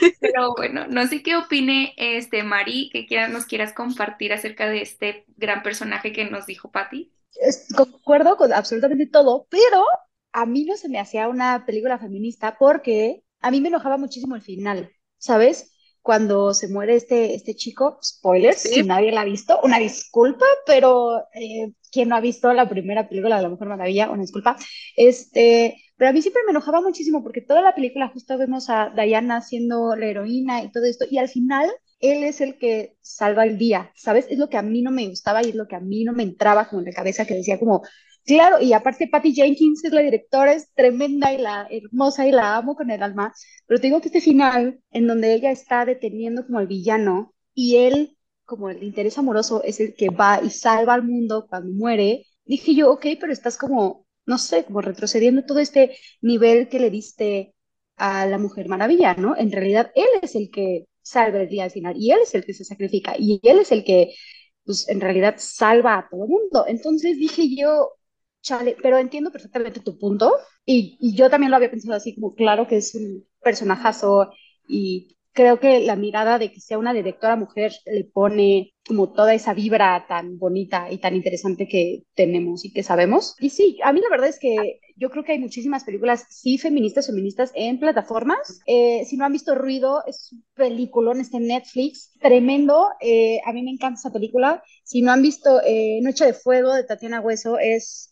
Pero 0.20 0.54
bueno, 0.56 0.86
no 0.88 1.06
sé 1.06 1.22
qué 1.22 1.36
opine 1.36 1.94
este 1.96 2.42
Mari, 2.42 2.90
que 2.92 3.06
quieras, 3.06 3.30
nos 3.30 3.46
quieras 3.46 3.72
compartir 3.72 4.32
acerca 4.32 4.68
de 4.68 4.82
este 4.82 5.24
gran 5.36 5.62
personaje 5.62 6.12
que 6.12 6.24
nos 6.30 6.46
dijo 6.46 6.70
Patty. 6.70 7.12
Concuerdo 7.76 8.36
con 8.36 8.52
absolutamente 8.52 9.06
todo, 9.06 9.46
pero 9.50 9.84
a 10.32 10.46
mí 10.46 10.64
no 10.64 10.76
se 10.76 10.88
me 10.88 10.98
hacía 11.00 11.28
una 11.28 11.64
película 11.66 11.98
feminista 11.98 12.56
porque 12.58 13.24
a 13.40 13.50
mí 13.50 13.60
me 13.60 13.68
enojaba 13.68 13.96
muchísimo 13.98 14.34
el 14.36 14.42
final, 14.42 14.92
¿sabes? 15.18 15.71
Cuando 16.02 16.52
se 16.52 16.68
muere 16.68 16.96
este, 16.96 17.34
este 17.34 17.54
chico, 17.54 17.98
spoilers, 18.02 18.60
Sí. 18.60 18.68
si 18.68 18.82
nadie 18.82 19.12
la 19.12 19.20
ha 19.22 19.24
visto, 19.24 19.60
una 19.62 19.78
disculpa, 19.78 20.44
pero 20.66 21.20
eh, 21.34 21.72
quien 21.92 22.08
no 22.08 22.16
ha 22.16 22.20
visto 22.20 22.52
la 22.52 22.68
primera 22.68 23.08
película 23.08 23.36
de 23.36 23.42
La 23.42 23.48
Mujer 23.48 23.68
Maravilla, 23.68 24.10
una 24.10 24.22
disculpa, 24.22 24.56
este, 24.96 25.76
pero 25.96 26.10
a 26.10 26.12
mí 26.12 26.20
siempre 26.22 26.42
me 26.44 26.50
enojaba 26.50 26.80
muchísimo 26.80 27.22
porque 27.22 27.40
toda 27.40 27.62
la 27.62 27.74
película 27.74 28.08
justo 28.08 28.36
vemos 28.38 28.68
a 28.68 28.90
Diana 28.96 29.40
siendo 29.42 29.94
la 29.96 30.06
heroína 30.06 30.62
y 30.62 30.72
todo 30.72 30.84
esto, 30.84 31.04
y 31.08 31.18
al 31.18 31.28
final 31.28 31.70
él 32.00 32.24
es 32.24 32.40
el 32.40 32.58
que 32.58 32.96
salva 33.00 33.44
el 33.44 33.58
día, 33.58 33.92
¿sabes? 33.94 34.26
Es 34.28 34.38
lo 34.38 34.48
que 34.48 34.56
a 34.56 34.62
mí 34.62 34.82
no 34.82 34.90
me 34.90 35.06
gustaba 35.08 35.42
y 35.44 35.50
es 35.50 35.54
lo 35.54 35.68
que 35.68 35.76
a 35.76 35.80
mí 35.80 36.02
no 36.04 36.12
me 36.12 36.24
entraba 36.24 36.68
como 36.68 36.80
en 36.80 36.86
la 36.86 36.92
cabeza, 36.92 37.24
que 37.26 37.34
decía 37.34 37.60
como, 37.60 37.82
claro, 38.24 38.60
y 38.60 38.72
aparte 38.72 39.08
Patty 39.08 39.34
Jenkins 39.34 39.84
es 39.84 39.92
la 39.92 40.00
directora, 40.02 40.52
es 40.54 40.72
tremenda 40.74 41.32
y 41.32 41.38
la 41.38 41.66
hermosa 41.70 42.26
y 42.26 42.32
la 42.32 42.56
amo 42.56 42.74
con 42.76 42.90
el 42.90 43.02
alma, 43.02 43.32
pero 43.66 43.80
te 43.80 43.86
digo 43.88 44.00
que 44.00 44.08
este 44.08 44.20
final, 44.20 44.80
en 44.90 45.06
donde 45.06 45.34
ella 45.34 45.50
está 45.50 45.84
deteniendo 45.84 46.46
como 46.46 46.58
al 46.58 46.66
villano 46.66 47.34
y 47.54 47.76
él, 47.76 48.16
como 48.44 48.70
el 48.70 48.82
interés 48.82 49.18
amoroso, 49.18 49.62
es 49.64 49.80
el 49.80 49.94
que 49.94 50.10
va 50.10 50.40
y 50.42 50.50
salva 50.50 50.94
al 50.94 51.04
mundo 51.04 51.46
cuando 51.48 51.72
muere, 51.72 52.26
dije 52.44 52.74
yo, 52.74 52.92
ok, 52.92 53.06
pero 53.20 53.32
estás 53.32 53.56
como, 53.56 54.06
no 54.26 54.38
sé, 54.38 54.64
como 54.64 54.80
retrocediendo 54.80 55.44
todo 55.44 55.58
este 55.58 55.96
nivel 56.20 56.68
que 56.68 56.78
le 56.80 56.90
diste 56.90 57.54
a 57.96 58.26
la 58.26 58.38
Mujer 58.38 58.68
Maravilla, 58.68 59.14
¿no? 59.14 59.36
En 59.36 59.52
realidad 59.52 59.92
él 59.94 60.06
es 60.22 60.34
el 60.34 60.50
que 60.50 60.86
salva 61.02 61.40
el 61.40 61.48
día 61.48 61.64
al 61.64 61.70
final 61.70 61.94
y 61.96 62.10
él 62.12 62.20
es 62.22 62.34
el 62.34 62.44
que 62.44 62.54
se 62.54 62.64
sacrifica 62.64 63.14
y 63.18 63.40
él 63.42 63.58
es 63.60 63.72
el 63.72 63.84
que, 63.84 64.14
pues, 64.64 64.88
en 64.88 65.00
realidad 65.00 65.36
salva 65.38 65.98
a 65.98 66.08
todo 66.08 66.24
el 66.24 66.30
mundo. 66.30 66.64
Entonces 66.66 67.16
dije 67.18 67.54
yo, 67.56 67.90
chale, 68.42 68.76
pero 68.82 68.98
entiendo 68.98 69.30
perfectamente 69.30 69.80
tu 69.80 69.98
punto 69.98 70.34
y, 70.66 70.98
y 71.00 71.14
yo 71.16 71.30
también 71.30 71.50
lo 71.50 71.56
había 71.56 71.70
pensado 71.70 71.94
así, 71.94 72.14
como 72.14 72.34
claro 72.34 72.66
que 72.66 72.78
es 72.78 72.94
un 72.94 73.26
personajazo 73.42 74.32
y 74.68 75.16
creo 75.32 75.58
que 75.60 75.80
la 75.80 75.96
mirada 75.96 76.38
de 76.38 76.52
que 76.52 76.60
sea 76.60 76.78
una 76.78 76.92
directora 76.92 77.36
mujer 77.36 77.72
le 77.86 78.04
pone 78.04 78.74
como 78.86 79.12
toda 79.12 79.32
esa 79.32 79.54
vibra 79.54 80.04
tan 80.08 80.38
bonita 80.38 80.90
y 80.90 80.98
tan 80.98 81.14
interesante 81.14 81.68
que 81.68 82.02
tenemos 82.14 82.64
y 82.64 82.72
que 82.72 82.82
sabemos. 82.82 83.36
Y 83.40 83.50
sí, 83.50 83.78
a 83.82 83.92
mí 83.92 84.00
la 84.00 84.10
verdad 84.10 84.28
es 84.28 84.38
que 84.38 84.80
yo 84.96 85.10
creo 85.10 85.24
que 85.24 85.32
hay 85.32 85.38
muchísimas 85.38 85.84
películas, 85.84 86.26
sí, 86.28 86.58
feministas, 86.58 87.06
feministas 87.06 87.52
en 87.54 87.78
plataformas. 87.78 88.60
Eh, 88.66 89.04
si 89.06 89.16
no 89.16 89.24
han 89.24 89.32
visto 89.32 89.54
Ruido, 89.54 90.02
es 90.06 90.30
un 90.32 90.44
peliculón, 90.54 91.20
está 91.20 91.38
en 91.38 91.46
Netflix, 91.46 92.12
tremendo. 92.20 92.88
Eh, 93.00 93.40
a 93.44 93.52
mí 93.52 93.62
me 93.62 93.70
encanta 93.70 94.00
esa 94.00 94.12
película. 94.12 94.62
Si 94.84 95.00
no 95.00 95.12
han 95.12 95.22
visto 95.22 95.60
eh, 95.64 96.00
Noche 96.02 96.26
de 96.26 96.34
Fuego 96.34 96.74
de 96.74 96.84
Tatiana 96.84 97.20
Hueso, 97.20 97.58
es... 97.58 98.11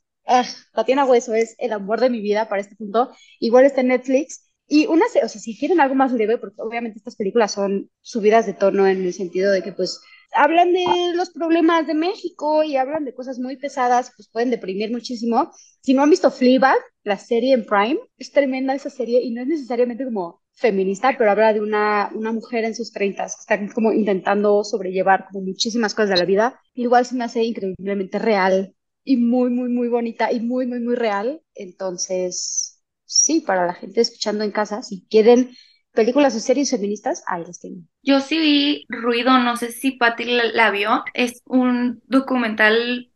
Tatiana 0.72 1.04
Hueso 1.04 1.34
es 1.34 1.54
el 1.58 1.72
amor 1.72 2.00
de 2.00 2.10
mi 2.10 2.20
vida 2.20 2.48
para 2.48 2.60
este 2.60 2.76
punto. 2.76 3.10
Igual 3.38 3.64
está 3.64 3.80
en 3.80 3.88
Netflix. 3.88 4.50
Y 4.66 4.86
una, 4.86 5.04
o 5.06 5.08
sea, 5.08 5.28
si 5.28 5.58
quieren 5.58 5.80
algo 5.80 5.96
más 5.96 6.12
leve, 6.12 6.38
porque 6.38 6.62
obviamente 6.62 6.98
estas 6.98 7.16
películas 7.16 7.52
son 7.52 7.90
subidas 8.00 8.46
de 8.46 8.54
tono 8.54 8.86
en 8.86 9.04
el 9.04 9.12
sentido 9.12 9.50
de 9.50 9.62
que 9.62 9.72
pues 9.72 10.00
hablan 10.32 10.72
de 10.72 10.84
los 11.14 11.30
problemas 11.30 11.88
de 11.88 11.94
México 11.94 12.62
y 12.62 12.76
hablan 12.76 13.04
de 13.04 13.12
cosas 13.12 13.40
muy 13.40 13.56
pesadas, 13.56 14.12
pues 14.16 14.28
pueden 14.28 14.50
deprimir 14.50 14.92
muchísimo. 14.92 15.50
Si 15.82 15.92
no 15.92 16.02
han 16.02 16.10
visto 16.10 16.30
Fleabag, 16.30 16.78
la 17.02 17.16
serie 17.18 17.54
en 17.54 17.66
Prime, 17.66 17.98
es 18.16 18.30
tremenda 18.30 18.74
esa 18.74 18.90
serie 18.90 19.22
y 19.22 19.32
no 19.32 19.42
es 19.42 19.48
necesariamente 19.48 20.04
como 20.04 20.40
feminista, 20.52 21.14
pero 21.18 21.30
habla 21.30 21.52
de 21.52 21.60
una, 21.60 22.10
una 22.14 22.32
mujer 22.32 22.64
en 22.64 22.74
sus 22.74 22.92
treintas 22.92 23.34
que 23.36 23.54
está 23.54 23.74
como 23.74 23.92
intentando 23.92 24.62
sobrellevar 24.62 25.26
como 25.32 25.44
muchísimas 25.44 25.94
cosas 25.94 26.10
de 26.10 26.16
la 26.16 26.24
vida. 26.26 26.60
Igual 26.74 27.06
se 27.06 27.16
me 27.16 27.24
hace 27.24 27.42
increíblemente 27.42 28.18
real 28.18 28.74
y 29.04 29.16
muy, 29.16 29.50
muy, 29.50 29.68
muy 29.68 29.88
bonita 29.88 30.32
y 30.32 30.40
muy, 30.40 30.66
muy, 30.66 30.80
muy 30.80 30.94
real. 30.96 31.42
Entonces, 31.54 32.80
sí, 33.04 33.40
para 33.40 33.66
la 33.66 33.74
gente 33.74 34.00
escuchando 34.00 34.44
en 34.44 34.52
casa, 34.52 34.82
si 34.82 35.06
quieren 35.08 35.54
películas 35.92 36.34
o 36.36 36.40
series 36.40 36.70
feministas, 36.70 37.22
ahí 37.26 37.44
las 37.44 37.60
tengo. 37.60 37.82
Yo 38.02 38.20
sí 38.20 38.38
vi 38.38 38.86
Ruido, 38.88 39.38
no 39.38 39.56
sé 39.56 39.72
si 39.72 39.92
Patty 39.92 40.24
la, 40.24 40.44
la 40.44 40.70
vio, 40.70 41.04
es 41.14 41.42
un 41.46 42.02
documental, 42.06 43.10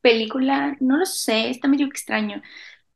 película, 0.00 0.76
no 0.80 0.96
lo 0.96 1.06
sé, 1.06 1.50
está 1.50 1.68
medio 1.68 1.86
extraño, 1.86 2.42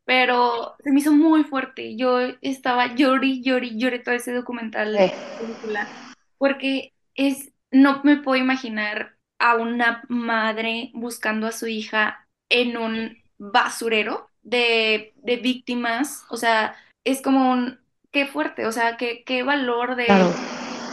pero 0.05 0.77
se 0.83 0.93
me 0.93 1.01
hizo 1.01 1.13
muy 1.13 1.45
fuerte. 1.45 1.97
Yo 1.97 2.21
estaba 2.43 2.95
llori, 2.95 3.43
llori, 3.43 3.79
lloré 3.79 4.01
todo 4.01 4.15
ese 4.17 4.33
documental, 4.33 4.97
Eh, 4.99 5.13
película, 5.39 5.97
porque 6.39 6.95
es, 7.15 7.53
no 7.71 8.03
me 8.05 8.19
puedo 8.19 8.41
imaginar 8.43 9.17
a 9.39 9.57
una 9.57 10.03
madre 10.09 10.91
buscando 10.95 11.47
a 11.47 11.53
su 11.53 11.69
hija 11.69 12.28
en 12.49 12.77
un 12.77 13.19
basurero 13.39 14.31
de, 14.43 15.13
de 15.17 15.37
víctimas, 15.37 16.25
o 16.31 16.37
sea, 16.37 16.77
es 17.05 17.23
como 17.23 17.51
un, 17.53 17.81
qué 18.11 18.27
fuerte, 18.27 18.67
o 18.67 18.73
sea, 18.73 18.97
qué, 18.97 19.25
qué 19.25 19.43
valor 19.43 19.97
de 19.97 20.07
claro. 20.07 20.35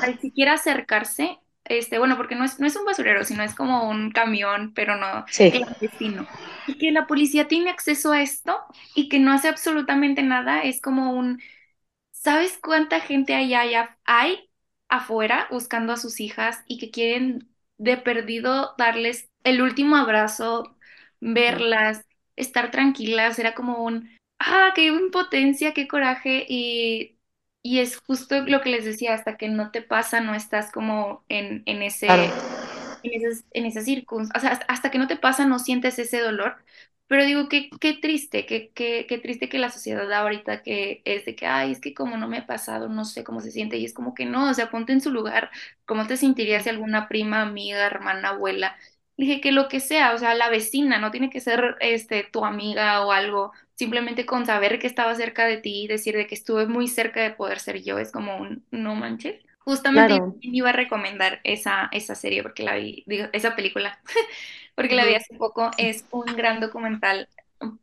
al 0.01 0.19
siquiera 0.19 0.53
acercarse, 0.53 1.39
este, 1.65 1.97
bueno, 1.99 2.17
porque 2.17 2.35
no 2.35 2.43
es, 2.45 2.59
no 2.59 2.67
es 2.67 2.75
un 2.75 2.85
basurero, 2.85 3.23
sino 3.23 3.43
es 3.43 3.55
como 3.55 3.89
un 3.89 4.11
camión, 4.11 4.73
pero 4.73 4.97
no 4.97 5.25
Sí, 5.29 5.51
clandestino. 5.51 6.27
Y 6.65 6.77
que 6.77 6.91
la 6.91 7.07
policía 7.07 7.47
tiene 7.47 7.69
acceso 7.71 8.11
a 8.11 8.21
esto 8.21 8.59
y 8.93 9.09
que 9.09 9.19
no 9.19 9.31
hace 9.31 9.47
absolutamente 9.47 10.23
nada, 10.23 10.61
es 10.63 10.81
como 10.81 11.13
un, 11.13 11.41
¿sabes 12.11 12.59
cuánta 12.61 12.99
gente 13.01 13.35
hay, 13.35 13.53
allá- 13.53 13.97
hay 14.05 14.49
afuera 14.89 15.47
buscando 15.51 15.93
a 15.93 15.97
sus 15.97 16.19
hijas 16.19 16.63
y 16.67 16.77
que 16.79 16.91
quieren 16.91 17.49
de 17.77 17.97
perdido 17.97 18.73
darles 18.77 19.29
el 19.43 19.61
último 19.61 19.95
abrazo, 19.97 20.74
verlas, 21.21 22.05
estar 22.35 22.71
tranquilas? 22.71 23.39
Era 23.39 23.53
como 23.55 23.83
un, 23.83 24.09
ah, 24.39 24.71
qué 24.75 24.85
impotencia, 24.87 25.73
qué 25.73 25.87
coraje 25.87 26.45
y, 26.49 27.17
y 27.61 27.79
es 27.79 27.97
justo 27.97 28.41
lo 28.45 28.61
que 28.61 28.69
les 28.69 28.85
decía, 28.85 29.13
hasta 29.13 29.37
que 29.37 29.49
no 29.49 29.71
te 29.71 29.81
pasa, 29.81 30.21
no 30.21 30.35
estás 30.35 30.71
como 30.71 31.25
en, 31.29 31.63
en 31.65 31.81
ese 31.83 32.05
claro. 32.05 32.55
en 33.03 33.13
esas, 33.13 33.45
en 33.51 33.65
esas 33.65 33.85
circunstancias, 33.85 34.43
o 34.43 34.47
sea, 34.47 34.51
hasta, 34.53 34.73
hasta 34.73 34.91
que 34.91 34.97
no 34.97 35.07
te 35.07 35.17
pasa 35.17 35.45
no 35.45 35.59
sientes 35.59 35.99
ese 35.99 36.19
dolor, 36.19 36.57
pero 37.07 37.23
digo, 37.25 37.49
qué, 37.49 37.69
qué 37.79 37.93
triste, 37.93 38.45
qué, 38.47 38.71
qué, 38.73 39.05
qué 39.07 39.19
triste 39.19 39.47
que 39.49 39.59
la 39.59 39.69
sociedad 39.71 40.11
ahorita 40.11 40.63
que 40.63 41.01
es 41.05 41.25
de 41.25 41.35
que, 41.35 41.45
ay, 41.45 41.71
es 41.71 41.79
que 41.81 41.93
como 41.93 42.17
no 42.17 42.27
me 42.27 42.39
ha 42.39 42.47
pasado, 42.47 42.89
no 42.89 43.05
sé 43.05 43.23
cómo 43.23 43.41
se 43.41 43.51
siente, 43.51 43.77
y 43.77 43.85
es 43.85 43.93
como 43.93 44.15
que 44.15 44.25
no, 44.25 44.49
o 44.49 44.53
sea, 44.55 44.71
ponte 44.71 44.91
en 44.93 45.01
su 45.01 45.11
lugar, 45.11 45.51
cómo 45.85 46.07
te 46.07 46.17
sentirías 46.17 46.63
si 46.63 46.69
alguna 46.69 47.07
prima, 47.07 47.41
amiga, 47.43 47.85
hermana, 47.85 48.29
abuela, 48.29 48.75
dije 49.17 49.41
que 49.41 49.51
lo 49.51 49.67
que 49.67 49.79
sea, 49.79 50.13
o 50.13 50.17
sea, 50.17 50.35
la 50.35 50.49
vecina, 50.49 50.99
no 50.99 51.11
tiene 51.11 51.29
que 51.29 51.41
ser 51.41 51.75
este, 51.79 52.23
tu 52.23 52.45
amiga 52.45 53.05
o 53.05 53.11
algo, 53.11 53.51
simplemente 53.75 54.25
con 54.25 54.45
saber 54.45 54.79
que 54.79 54.87
estaba 54.87 55.15
cerca 55.15 55.45
de 55.45 55.57
ti 55.57 55.83
y 55.83 55.87
decir 55.87 56.15
de 56.15 56.27
que 56.27 56.35
estuve 56.35 56.67
muy 56.67 56.87
cerca 56.87 57.21
de 57.21 57.31
poder 57.31 57.59
ser 57.59 57.83
yo, 57.83 57.99
es 57.99 58.11
como 58.11 58.37
un 58.37 58.65
no 58.71 58.95
manches. 58.95 59.41
Justamente 59.59 60.19
Claro. 60.19 60.35
iba 60.41 60.69
a 60.69 60.73
recomendar 60.73 61.41
esa, 61.43 61.89
esa 61.91 62.13
serie 62.15 62.43
porque 62.43 62.63
la 62.63 62.75
vi, 62.75 63.03
digo, 63.07 63.27
esa 63.33 63.55
película, 63.55 63.99
porque 64.75 64.95
la 64.95 65.05
vi 65.05 65.15
hace 65.15 65.35
poco. 65.37 65.71
Es 65.77 66.05
un 66.11 66.25
gran 66.35 66.59
documental. 66.59 67.29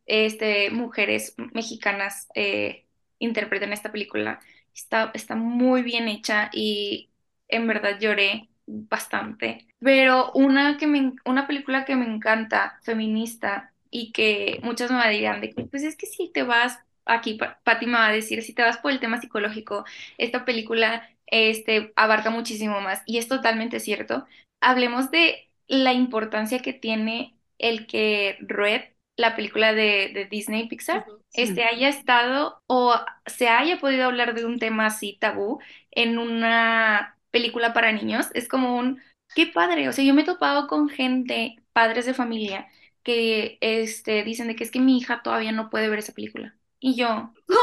Este, 0.05 0.69
mujeres 0.71 1.35
mexicanas 1.53 2.27
eh, 2.35 2.87
interpretan 3.19 3.73
esta 3.73 3.91
película. 3.91 4.39
Está, 4.73 5.11
está 5.13 5.35
muy 5.35 5.81
bien 5.83 6.07
hecha 6.07 6.49
y 6.53 7.11
en 7.47 7.67
verdad 7.67 7.99
lloré 7.99 8.49
bastante. 8.65 9.67
Pero 9.79 10.31
una, 10.33 10.77
que 10.77 10.87
me, 10.87 11.13
una 11.25 11.47
película 11.47 11.85
que 11.85 11.95
me 11.95 12.05
encanta, 12.05 12.79
feminista, 12.83 13.73
y 13.89 14.11
que 14.11 14.59
muchas 14.63 14.89
me 14.91 15.07
dirán 15.11 15.39
de 15.39 15.51
que, 15.51 15.65
pues 15.65 15.83
es 15.83 15.95
que 15.95 16.07
si 16.07 16.31
te 16.31 16.41
vas 16.41 16.79
aquí 17.05 17.37
Pati 17.63 17.85
me 17.85 17.93
va 17.93 18.07
a 18.07 18.11
decir, 18.11 18.41
si 18.41 18.53
te 18.53 18.63
vas 18.63 18.77
por 18.77 18.91
el 18.91 18.99
tema 18.99 19.21
psicológico, 19.21 19.85
esta 20.17 20.45
película 20.45 21.09
este, 21.27 21.93
abarca 21.95 22.29
muchísimo 22.29 22.81
más 22.81 23.01
y 23.05 23.17
es 23.17 23.27
totalmente 23.27 23.79
cierto. 23.79 24.25
Hablemos 24.61 25.11
de 25.11 25.49
la 25.67 25.93
importancia 25.93 26.59
que 26.59 26.73
tiene 26.73 27.35
el 27.59 27.85
que 27.85 28.37
Red, 28.41 28.81
la 29.15 29.35
película 29.35 29.73
de, 29.73 30.09
de 30.13 30.25
Disney 30.25 30.67
Pixar, 30.67 31.05
este, 31.33 31.63
haya 31.63 31.89
estado 31.89 32.61
o 32.67 32.95
se 33.25 33.47
haya 33.47 33.79
podido 33.79 34.05
hablar 34.05 34.33
de 34.33 34.45
un 34.45 34.59
tema 34.59 34.87
así 34.87 35.17
tabú 35.19 35.59
en 35.91 36.17
una 36.17 37.17
película 37.33 37.73
para 37.73 37.91
niños. 37.91 38.27
Es 38.35 38.47
como 38.47 38.77
un, 38.77 39.01
qué 39.35 39.47
padre, 39.47 39.89
o 39.89 39.93
sea, 39.93 40.05
yo 40.05 40.13
me 40.13 40.21
he 40.21 40.25
topado 40.25 40.67
con 40.67 40.87
gente, 40.89 41.57
padres 41.73 42.05
de 42.05 42.13
familia, 42.13 42.67
que 43.03 43.57
este, 43.61 44.23
dicen 44.23 44.47
de 44.47 44.55
que 44.55 44.63
es 44.63 44.71
que 44.71 44.79
mi 44.79 44.97
hija 44.97 45.21
todavía 45.23 45.51
no 45.51 45.69
puede 45.69 45.89
ver 45.89 45.99
esa 45.99 46.13
película. 46.13 46.55
Y 46.79 46.95
yo, 46.95 47.33
¿cómo? 47.47 47.59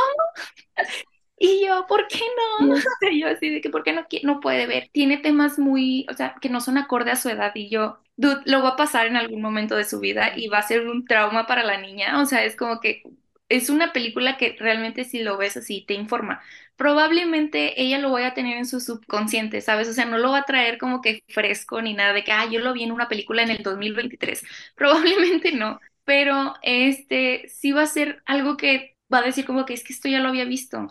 Y 1.42 1.64
yo, 1.66 1.87
¿por 1.88 2.06
qué 2.06 2.20
no? 2.61 2.74
O 2.74 3.11
yo 3.11 3.28
así 3.28 3.48
de 3.48 3.62
que, 3.62 3.70
¿por 3.70 3.83
qué 3.83 3.94
no, 3.94 4.06
no 4.24 4.40
puede 4.40 4.66
ver? 4.66 4.90
Tiene 4.92 5.16
temas 5.16 5.59
muy, 5.59 6.06
o 6.11 6.14
sea, 6.14 6.35
que 6.38 6.50
no 6.50 6.61
son 6.61 6.76
acorde 6.76 7.11
a 7.11 7.16
su 7.16 7.30
edad 7.30 7.52
y 7.54 7.70
yo, 7.70 7.98
dude, 8.16 8.42
lo 8.44 8.62
va 8.62 8.70
a 8.70 8.76
pasar 8.76 9.06
en 9.06 9.16
algún 9.16 9.40
momento 9.40 9.74
de 9.76 9.85
su 9.85 10.00
vida 10.00 10.37
y 10.37 10.48
va 10.48 10.59
a 10.59 10.62
ser 10.62 10.87
un 10.87 11.06
trauma 11.06 11.46
para 11.46 11.64
la 11.64 11.80
niña. 11.80 12.20
O 12.20 12.26
sea, 12.26 12.44
es 12.44 12.56
como 12.56 12.78
que 12.80 13.02
es 13.50 13.70
una 13.70 13.92
película 13.92 14.38
que 14.38 14.56
realmente 14.58 15.04
si 15.04 15.20
lo 15.22 15.36
ves 15.38 15.56
así 15.58 15.84
te 15.86 15.94
informa. 15.94 16.42
Probablemente 16.76 17.80
ella 17.82 17.98
lo 17.98 18.10
vaya 18.12 18.28
a 18.28 18.34
tener 18.34 18.56
en 18.58 18.66
su 18.66 18.80
subconsciente, 18.80 19.60
¿sabes? 19.60 19.88
O 19.88 19.92
sea, 19.92 20.06
no 20.06 20.18
lo 20.18 20.30
va 20.32 20.38
a 20.40 20.44
traer 20.44 20.78
como 20.78 21.02
que 21.02 21.22
fresco 21.28 21.82
ni 21.82 21.94
nada 21.94 22.12
de 22.14 22.24
que, 22.24 22.32
ah, 22.32 22.46
yo 22.50 22.60
lo 22.60 22.72
vi 22.72 22.84
en 22.84 22.92
una 22.92 23.08
película 23.08 23.42
en 23.42 23.50
el 23.50 23.62
2023. 23.62 24.44
Probablemente 24.76 25.52
no, 25.52 25.80
pero 26.04 26.54
este 26.62 27.48
sí 27.48 27.72
va 27.72 27.82
a 27.82 27.86
ser 27.86 28.22
algo 28.26 28.56
que 28.56 28.96
va 29.12 29.18
a 29.18 29.22
decir 29.22 29.44
como 29.46 29.66
que 29.66 29.74
es 29.74 29.84
que 29.84 29.92
esto 29.92 30.08
ya 30.08 30.20
lo 30.20 30.28
había 30.30 30.44
visto 30.44 30.88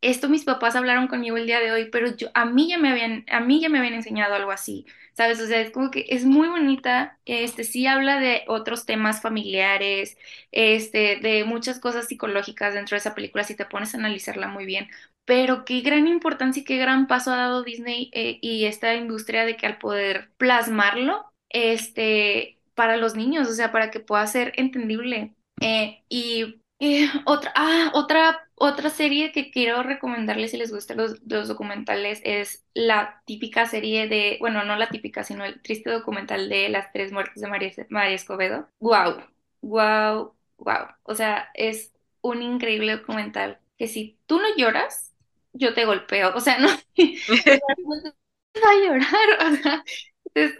esto 0.00 0.28
mis 0.28 0.44
papás 0.44 0.76
hablaron 0.76 1.08
conmigo 1.08 1.36
el 1.36 1.46
día 1.46 1.60
de 1.60 1.72
hoy, 1.72 1.88
pero 1.90 2.14
yo, 2.16 2.28
a 2.34 2.44
mí 2.44 2.68
ya 2.68 2.78
me 2.78 2.90
habían, 2.90 3.24
a 3.30 3.40
mí 3.40 3.60
ya 3.60 3.68
me 3.68 3.78
habían 3.78 3.94
enseñado 3.94 4.34
algo 4.34 4.50
así, 4.52 4.86
¿sabes? 5.16 5.40
O 5.40 5.46
sea, 5.46 5.60
es 5.60 5.70
como 5.70 5.90
que 5.90 6.06
es 6.10 6.24
muy 6.24 6.48
bonita, 6.48 7.18
este, 7.24 7.64
sí 7.64 7.86
habla 7.86 8.20
de 8.20 8.44
otros 8.48 8.86
temas 8.86 9.22
familiares, 9.22 10.16
este, 10.52 11.16
de 11.16 11.44
muchas 11.44 11.80
cosas 11.80 12.06
psicológicas 12.08 12.74
dentro 12.74 12.94
de 12.96 12.98
esa 12.98 13.14
película, 13.14 13.44
si 13.44 13.56
te 13.56 13.64
pones 13.66 13.94
a 13.94 13.98
analizarla 13.98 14.48
muy 14.48 14.66
bien, 14.66 14.88
pero 15.24 15.64
qué 15.64 15.80
gran 15.80 16.06
importancia 16.06 16.60
y 16.60 16.64
qué 16.64 16.76
gran 16.78 17.06
paso 17.06 17.32
ha 17.32 17.36
dado 17.36 17.62
Disney 17.64 18.10
eh, 18.12 18.38
y 18.42 18.66
esta 18.66 18.94
industria 18.94 19.44
de 19.44 19.56
que 19.56 19.66
al 19.66 19.78
poder 19.78 20.30
plasmarlo, 20.36 21.32
este, 21.48 22.60
para 22.74 22.96
los 22.96 23.16
niños, 23.16 23.48
o 23.48 23.52
sea, 23.54 23.72
para 23.72 23.90
que 23.90 24.00
pueda 24.00 24.26
ser 24.26 24.52
entendible. 24.56 25.34
Eh, 25.60 26.02
y 26.10 26.60
eh, 26.78 27.08
otra, 27.24 27.52
ah, 27.54 27.90
otra, 27.94 28.48
otra 28.54 28.90
serie 28.90 29.32
que 29.32 29.50
quiero 29.50 29.82
recomendarles 29.82 30.50
si 30.50 30.58
les 30.58 30.72
gustan 30.72 30.98
los, 30.98 31.20
los, 31.26 31.48
documentales 31.48 32.20
es 32.22 32.64
la 32.74 33.22
típica 33.24 33.66
serie 33.66 34.08
de, 34.08 34.36
bueno, 34.40 34.64
no 34.64 34.76
la 34.76 34.90
típica, 34.90 35.24
sino 35.24 35.44
el 35.44 35.62
triste 35.62 35.90
documental 35.90 36.48
de 36.48 36.68
las 36.68 36.92
tres 36.92 37.12
muertes 37.12 37.40
de 37.40 37.48
María, 37.48 37.72
María 37.88 38.14
Escobedo. 38.14 38.68
¡Wow! 38.80 39.22
¡Wow! 39.62 40.34
¡Wow! 40.58 40.86
O 41.04 41.14
sea, 41.14 41.50
es 41.54 41.92
un 42.20 42.42
increíble 42.42 42.96
documental 42.98 43.58
que 43.78 43.88
si 43.88 44.18
tú 44.26 44.38
no 44.38 44.54
lloras, 44.56 45.14
yo 45.52 45.74
te 45.74 45.84
golpeo. 45.86 46.34
O 46.34 46.40
sea, 46.40 46.58
no, 46.58 46.68
va 46.98 48.70
a 48.70 48.84
llorar. 48.84 49.46
O 49.46 49.56
sea, 49.56 49.84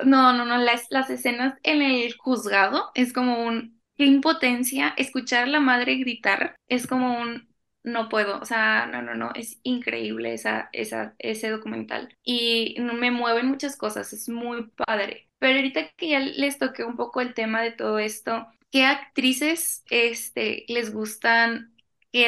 no, 0.04 0.32
no, 0.32 0.44
no, 0.46 0.56
las, 0.58 0.86
las 0.90 1.10
escenas 1.10 1.58
en 1.62 1.82
el 1.82 2.14
juzgado 2.16 2.90
es 2.94 3.12
como 3.12 3.44
un 3.44 3.75
qué 3.96 4.04
impotencia 4.04 4.94
escuchar 4.96 5.44
a 5.44 5.46
la 5.46 5.60
madre 5.60 5.96
gritar 5.96 6.56
es 6.68 6.86
como 6.86 7.20
un 7.20 7.48
no 7.86 8.08
puedo, 8.08 8.40
o 8.40 8.44
sea, 8.44 8.86
no, 8.86 9.00
no, 9.00 9.14
no, 9.14 9.30
es 9.34 9.60
increíble 9.62 10.34
esa, 10.34 10.68
esa, 10.72 11.14
ese 11.18 11.50
documental 11.50 12.16
y 12.24 12.76
me 12.80 13.12
mueven 13.12 13.46
muchas 13.46 13.76
cosas, 13.76 14.12
es 14.12 14.28
muy 14.28 14.66
padre. 14.70 15.28
Pero 15.38 15.56
ahorita 15.56 15.90
que 15.96 16.08
ya 16.08 16.18
les 16.18 16.58
toqué 16.58 16.84
un 16.84 16.96
poco 16.96 17.20
el 17.20 17.32
tema 17.34 17.62
de 17.62 17.70
todo 17.70 17.98
esto, 18.00 18.48
¿qué 18.72 18.84
actrices 18.84 19.84
este, 19.88 20.64
les 20.68 20.92
gustan 20.92 21.76
que 22.12 22.26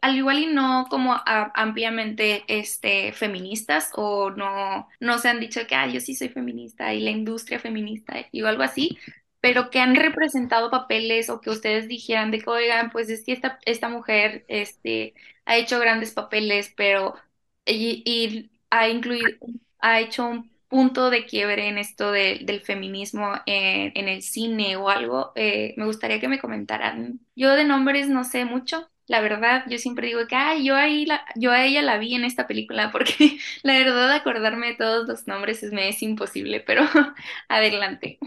al 0.00 0.16
igual 0.16 0.38
y 0.38 0.46
no 0.46 0.86
como 0.88 1.20
ampliamente 1.26 2.44
este, 2.46 3.12
feministas 3.12 3.90
o 3.94 4.30
no, 4.30 4.88
no 5.00 5.18
se 5.18 5.28
han 5.28 5.40
dicho 5.40 5.66
que 5.66 5.74
ah, 5.74 5.86
yo 5.88 6.00
sí 6.00 6.14
soy 6.14 6.28
feminista 6.28 6.94
y 6.94 7.00
la 7.00 7.10
industria 7.10 7.58
feminista 7.58 8.26
y 8.30 8.42
algo 8.42 8.62
así, 8.62 8.98
pero 9.44 9.68
que 9.68 9.78
han 9.78 9.94
representado 9.94 10.70
papeles 10.70 11.28
o 11.28 11.42
que 11.42 11.50
ustedes 11.50 11.86
dijeran 11.86 12.30
de 12.30 12.40
que, 12.40 12.48
oigan, 12.48 12.90
pues 12.90 13.10
es 13.10 13.22
que 13.24 13.32
esta, 13.32 13.58
esta 13.66 13.90
mujer 13.90 14.46
este, 14.48 15.12
ha 15.44 15.58
hecho 15.58 15.78
grandes 15.78 16.12
papeles, 16.12 16.72
pero 16.74 17.14
y, 17.66 18.50
ha 18.70 18.88
incluido, 18.88 19.28
ha 19.80 20.00
hecho 20.00 20.26
un 20.26 20.50
punto 20.68 21.10
de 21.10 21.26
quiebre 21.26 21.68
en 21.68 21.76
esto 21.76 22.10
del 22.10 22.62
feminismo 22.62 23.34
en, 23.44 24.08
el 24.08 24.22
cine 24.22 24.76
o 24.76 24.88
algo, 24.88 25.32
eh, 25.36 25.74
me 25.76 25.84
gustaría 25.84 26.20
que 26.20 26.28
me 26.28 26.40
comentaran. 26.40 27.20
Yo 27.36 27.54
de 27.54 27.64
nombres 27.64 28.08
no 28.08 28.24
sé 28.24 28.46
mucho, 28.46 28.88
la 29.06 29.20
verdad, 29.20 29.64
yo 29.68 29.76
siempre 29.76 30.06
digo 30.06 30.26
que, 30.26 30.36
ay, 30.36 30.64
yo 30.64 30.74
ahí 30.74 31.06
yo 31.36 31.52
a 31.52 31.66
ella 31.66 31.82
la 31.82 31.98
vi 31.98 32.14
en 32.14 32.24
esta 32.24 32.46
película, 32.46 32.90
porque 32.92 33.38
la 33.62 33.74
verdad 33.74 34.10
acordarme 34.12 34.68
de 34.68 34.76
todos 34.76 35.06
los 35.06 35.26
nombres 35.26 35.62
es, 35.62 35.70
me 35.72 35.90
es 35.90 36.02
imposible, 36.02 36.60
pero 36.60 36.84
adelante. 37.48 38.18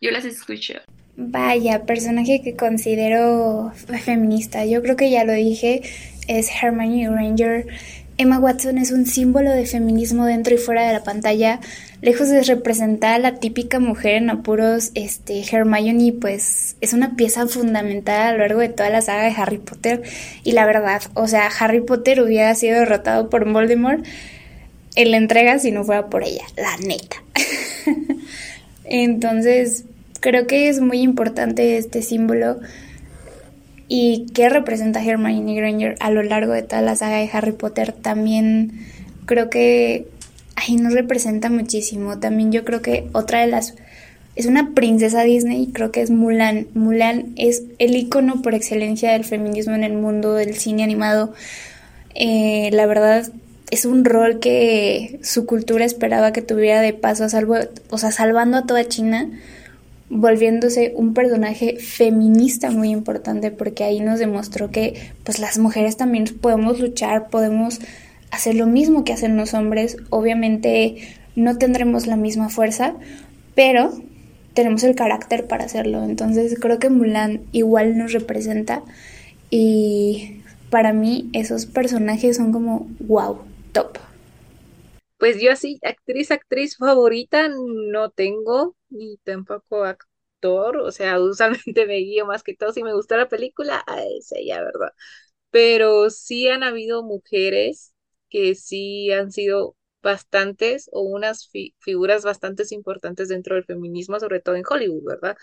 Yo 0.00 0.12
las 0.12 0.24
escucho. 0.24 0.74
Vaya, 1.16 1.82
personaje 1.82 2.40
que 2.40 2.54
considero 2.54 3.72
feminista. 4.04 4.64
Yo 4.64 4.80
creo 4.82 4.94
que 4.94 5.10
ya 5.10 5.24
lo 5.24 5.32
dije, 5.32 5.82
es 6.28 6.48
Hermione 6.62 7.08
Granger. 7.10 7.66
Emma 8.16 8.38
Watson 8.38 8.78
es 8.78 8.92
un 8.92 9.06
símbolo 9.06 9.50
de 9.50 9.66
feminismo 9.66 10.26
dentro 10.26 10.54
y 10.54 10.58
fuera 10.58 10.86
de 10.86 10.92
la 10.92 11.02
pantalla. 11.02 11.58
Lejos 12.00 12.28
de 12.28 12.42
representar 12.44 13.14
a 13.14 13.18
la 13.18 13.40
típica 13.40 13.80
mujer 13.80 14.14
en 14.14 14.30
apuros, 14.30 14.92
este, 14.94 15.42
Hermione 15.42 16.12
pues 16.12 16.76
es 16.80 16.92
una 16.92 17.16
pieza 17.16 17.48
fundamental 17.48 18.28
a 18.28 18.32
lo 18.32 18.38
largo 18.38 18.60
de 18.60 18.68
toda 18.68 18.90
la 18.90 19.02
saga 19.02 19.24
de 19.24 19.34
Harry 19.36 19.58
Potter. 19.58 20.02
Y 20.44 20.52
la 20.52 20.66
verdad, 20.66 21.02
o 21.14 21.26
sea, 21.26 21.48
Harry 21.58 21.80
Potter 21.80 22.20
hubiera 22.20 22.54
sido 22.54 22.78
derrotado 22.78 23.28
por 23.28 23.52
Voldemort 23.52 24.06
en 24.94 25.10
la 25.10 25.16
entrega 25.16 25.58
si 25.58 25.72
no 25.72 25.82
fuera 25.82 26.06
por 26.06 26.22
ella, 26.22 26.44
la 26.56 26.76
neta. 26.76 27.16
Entonces, 28.84 29.84
creo 30.20 30.46
que 30.46 30.68
es 30.68 30.80
muy 30.80 31.00
importante 31.00 31.78
este 31.78 32.02
símbolo 32.02 32.58
y 33.88 34.26
qué 34.34 34.48
representa 34.48 35.04
Hermione 35.04 35.54
Granger 35.54 35.96
a 36.00 36.10
lo 36.10 36.22
largo 36.22 36.52
de 36.52 36.62
toda 36.62 36.82
la 36.82 36.96
saga 36.96 37.16
de 37.16 37.30
Harry 37.32 37.52
Potter 37.52 37.92
también 37.92 38.86
creo 39.26 39.50
que 39.50 40.08
ahí 40.56 40.76
nos 40.76 40.94
representa 40.94 41.50
muchísimo. 41.50 42.18
También 42.18 42.50
yo 42.50 42.64
creo 42.64 42.82
que 42.82 43.08
otra 43.12 43.40
de 43.40 43.46
las 43.46 43.74
es 44.34 44.46
una 44.46 44.72
princesa 44.72 45.22
Disney, 45.22 45.68
creo 45.72 45.90
que 45.90 46.00
es 46.00 46.10
Mulan. 46.10 46.68
Mulan 46.74 47.32
es 47.36 47.64
el 47.78 47.96
icono 47.96 48.40
por 48.42 48.54
excelencia 48.54 49.12
del 49.12 49.24
feminismo 49.24 49.74
en 49.74 49.84
el 49.84 49.94
mundo 49.94 50.34
del 50.34 50.56
cine 50.56 50.84
animado. 50.84 51.34
Eh, 52.14 52.70
la 52.72 52.86
verdad 52.86 53.28
es 53.70 53.84
un 53.84 54.04
rol 54.04 54.38
que 54.38 55.18
su 55.22 55.44
cultura 55.44 55.84
esperaba 55.84 56.32
que 56.32 56.42
tuviera 56.42 56.80
de 56.80 56.92
paso 56.92 57.24
a 57.24 57.28
salvo, 57.28 57.56
o 57.90 57.98
sea, 57.98 58.12
salvando 58.12 58.58
a 58.58 58.66
toda 58.66 58.86
China, 58.86 59.28
volviéndose 60.10 60.92
un 60.96 61.14
personaje 61.14 61.76
feminista 61.76 62.70
muy 62.70 62.90
importante 62.90 63.50
porque 63.50 63.84
ahí 63.84 64.00
nos 64.00 64.18
demostró 64.18 64.70
que 64.70 64.94
pues 65.24 65.38
las 65.38 65.58
mujeres 65.58 65.96
también 65.96 66.24
podemos 66.40 66.80
luchar, 66.80 67.28
podemos 67.28 67.80
hacer 68.30 68.54
lo 68.54 68.66
mismo 68.66 69.04
que 69.04 69.12
hacen 69.12 69.36
los 69.36 69.54
hombres, 69.54 69.96
obviamente 70.10 70.96
no 71.36 71.58
tendremos 71.58 72.06
la 72.06 72.16
misma 72.16 72.48
fuerza, 72.48 72.94
pero 73.54 73.92
tenemos 74.54 74.82
el 74.82 74.94
carácter 74.94 75.46
para 75.46 75.64
hacerlo, 75.64 76.02
entonces 76.04 76.56
creo 76.58 76.78
que 76.78 76.90
Mulan 76.90 77.42
igual 77.52 77.96
nos 77.96 78.12
representa 78.12 78.82
y 79.50 80.42
para 80.70 80.92
mí 80.92 81.30
esos 81.32 81.66
personajes 81.66 82.36
son 82.36 82.52
como 82.52 82.88
wow, 83.00 83.38
top. 83.72 83.98
Pues 85.18 85.40
yo 85.40 85.50
así, 85.52 85.78
actriz, 85.82 86.30
actriz 86.30 86.76
favorita 86.76 87.48
no 87.48 88.10
tengo, 88.10 88.76
ni 88.88 89.16
tampoco 89.18 89.84
actor, 89.84 90.76
o 90.78 90.92
sea, 90.92 91.20
usualmente 91.20 91.86
me 91.86 91.96
guío 91.98 92.26
más 92.26 92.42
que 92.42 92.54
todo 92.54 92.72
si 92.72 92.82
me 92.84 92.94
gustó 92.94 93.16
la 93.16 93.28
película, 93.28 93.82
a 93.86 94.00
ella, 94.36 94.62
¿verdad? 94.62 94.92
Pero 95.50 96.10
sí 96.10 96.48
han 96.48 96.62
habido 96.64 97.02
mujeres 97.04 97.94
que 98.30 98.54
sí 98.56 99.12
han 99.12 99.32
sido 99.32 99.76
bastantes 100.02 100.90
o 100.92 101.02
unas 101.02 101.50
figuras 101.80 102.24
bastante 102.24 102.64
importantes 102.72 103.28
dentro 103.28 103.56
del 103.56 103.64
feminismo, 103.64 104.20
sobre 104.20 104.40
todo 104.40 104.56
en 104.56 104.64
Hollywood, 104.68 105.04
¿verdad? 105.04 105.36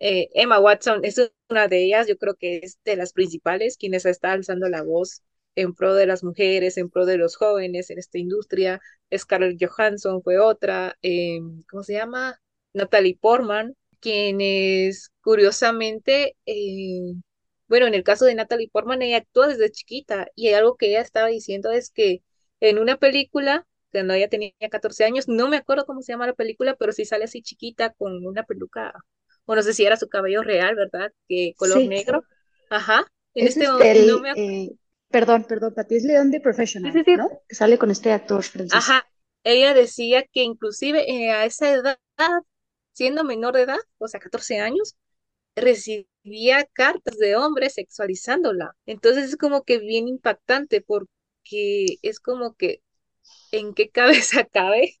Eh, 0.00 0.28
Emma 0.34 0.60
Watson 0.60 1.04
es 1.04 1.20
una 1.50 1.68
de 1.68 1.84
ellas, 1.84 2.06
yo 2.08 2.18
creo 2.18 2.34
que 2.36 2.58
es 2.62 2.78
de 2.84 2.96
las 2.96 3.12
principales, 3.14 3.76
quienes 3.78 4.06
está 4.06 4.32
alzando 4.32 4.68
la 4.68 4.82
voz 4.82 5.22
en 5.56 5.74
pro 5.74 5.94
de 5.94 6.06
las 6.06 6.24
mujeres, 6.24 6.76
en 6.78 6.90
pro 6.90 7.06
de 7.06 7.18
los 7.18 7.36
jóvenes 7.36 7.90
en 7.90 7.98
esta 7.98 8.18
industria. 8.18 8.80
Scarlett 9.16 9.58
Johansson 9.60 10.22
fue 10.22 10.38
otra, 10.38 10.96
eh, 11.02 11.40
¿cómo 11.70 11.82
se 11.82 11.94
llama? 11.94 12.40
Natalie 12.74 13.18
Portman, 13.20 13.74
quienes 14.00 15.10
curiosamente 15.22 16.36
eh, 16.46 17.14
bueno, 17.68 17.86
en 17.86 17.94
el 17.94 18.04
caso 18.04 18.24
de 18.24 18.34
Natalie 18.34 18.70
Portman, 18.70 19.02
ella 19.02 19.18
actúa 19.18 19.48
desde 19.48 19.70
chiquita 19.70 20.28
y 20.34 20.50
algo 20.52 20.76
que 20.76 20.88
ella 20.88 21.00
estaba 21.00 21.28
diciendo 21.28 21.70
es 21.72 21.90
que 21.90 22.22
en 22.60 22.78
una 22.78 22.96
película, 22.96 23.66
cuando 23.90 24.14
ella 24.14 24.28
tenía 24.28 24.52
14 24.70 25.04
años, 25.04 25.28
no 25.28 25.48
me 25.48 25.56
acuerdo 25.56 25.84
cómo 25.84 26.02
se 26.02 26.12
llama 26.12 26.26
la 26.26 26.34
película, 26.34 26.76
pero 26.76 26.92
sí 26.92 27.04
sale 27.04 27.24
así 27.24 27.42
chiquita 27.42 27.92
con 27.94 28.24
una 28.24 28.44
peluca, 28.44 28.94
o 29.46 29.54
no 29.54 29.62
sé 29.62 29.74
si 29.74 29.84
era 29.84 29.96
su 29.96 30.08
cabello 30.08 30.42
real, 30.42 30.76
¿verdad? 30.76 31.12
Que 31.28 31.54
color 31.56 31.84
negro. 31.84 32.22
Ajá. 32.70 33.06
En 33.34 33.48
este, 33.48 33.68
momento, 33.68 34.22
eh, 34.36 34.70
perdón, 35.08 35.44
perdón, 35.44 35.74
Pati, 35.74 35.96
es 35.96 36.04
León 36.04 36.30
de 36.30 36.40
Professional, 36.40 36.92
¿no? 37.16 37.42
Que 37.48 37.54
sale 37.54 37.78
con 37.78 37.90
este 37.90 38.12
actor 38.12 38.42
francés. 38.42 38.74
Ajá. 38.74 39.08
Ella 39.44 39.74
decía 39.74 40.24
que 40.24 40.42
inclusive 40.42 41.08
eh, 41.08 41.30
a 41.30 41.44
esa 41.44 41.70
edad, 41.70 41.98
siendo 42.92 43.22
menor 43.22 43.54
de 43.54 43.62
edad, 43.62 43.78
o 43.98 44.08
sea, 44.08 44.18
14 44.18 44.58
años, 44.58 44.96
recibía 45.54 46.64
cartas 46.72 47.16
de 47.18 47.36
hombres 47.36 47.74
sexualizándola. 47.74 48.76
Entonces 48.86 49.24
es 49.30 49.36
como 49.36 49.62
que 49.62 49.78
bien 49.78 50.08
impactante 50.08 50.82
porque 50.82 51.98
es 52.02 52.20
como 52.20 52.54
que 52.54 52.82
en 53.52 53.74
qué 53.74 53.88
cabeza 53.90 54.44
cabe 54.44 54.98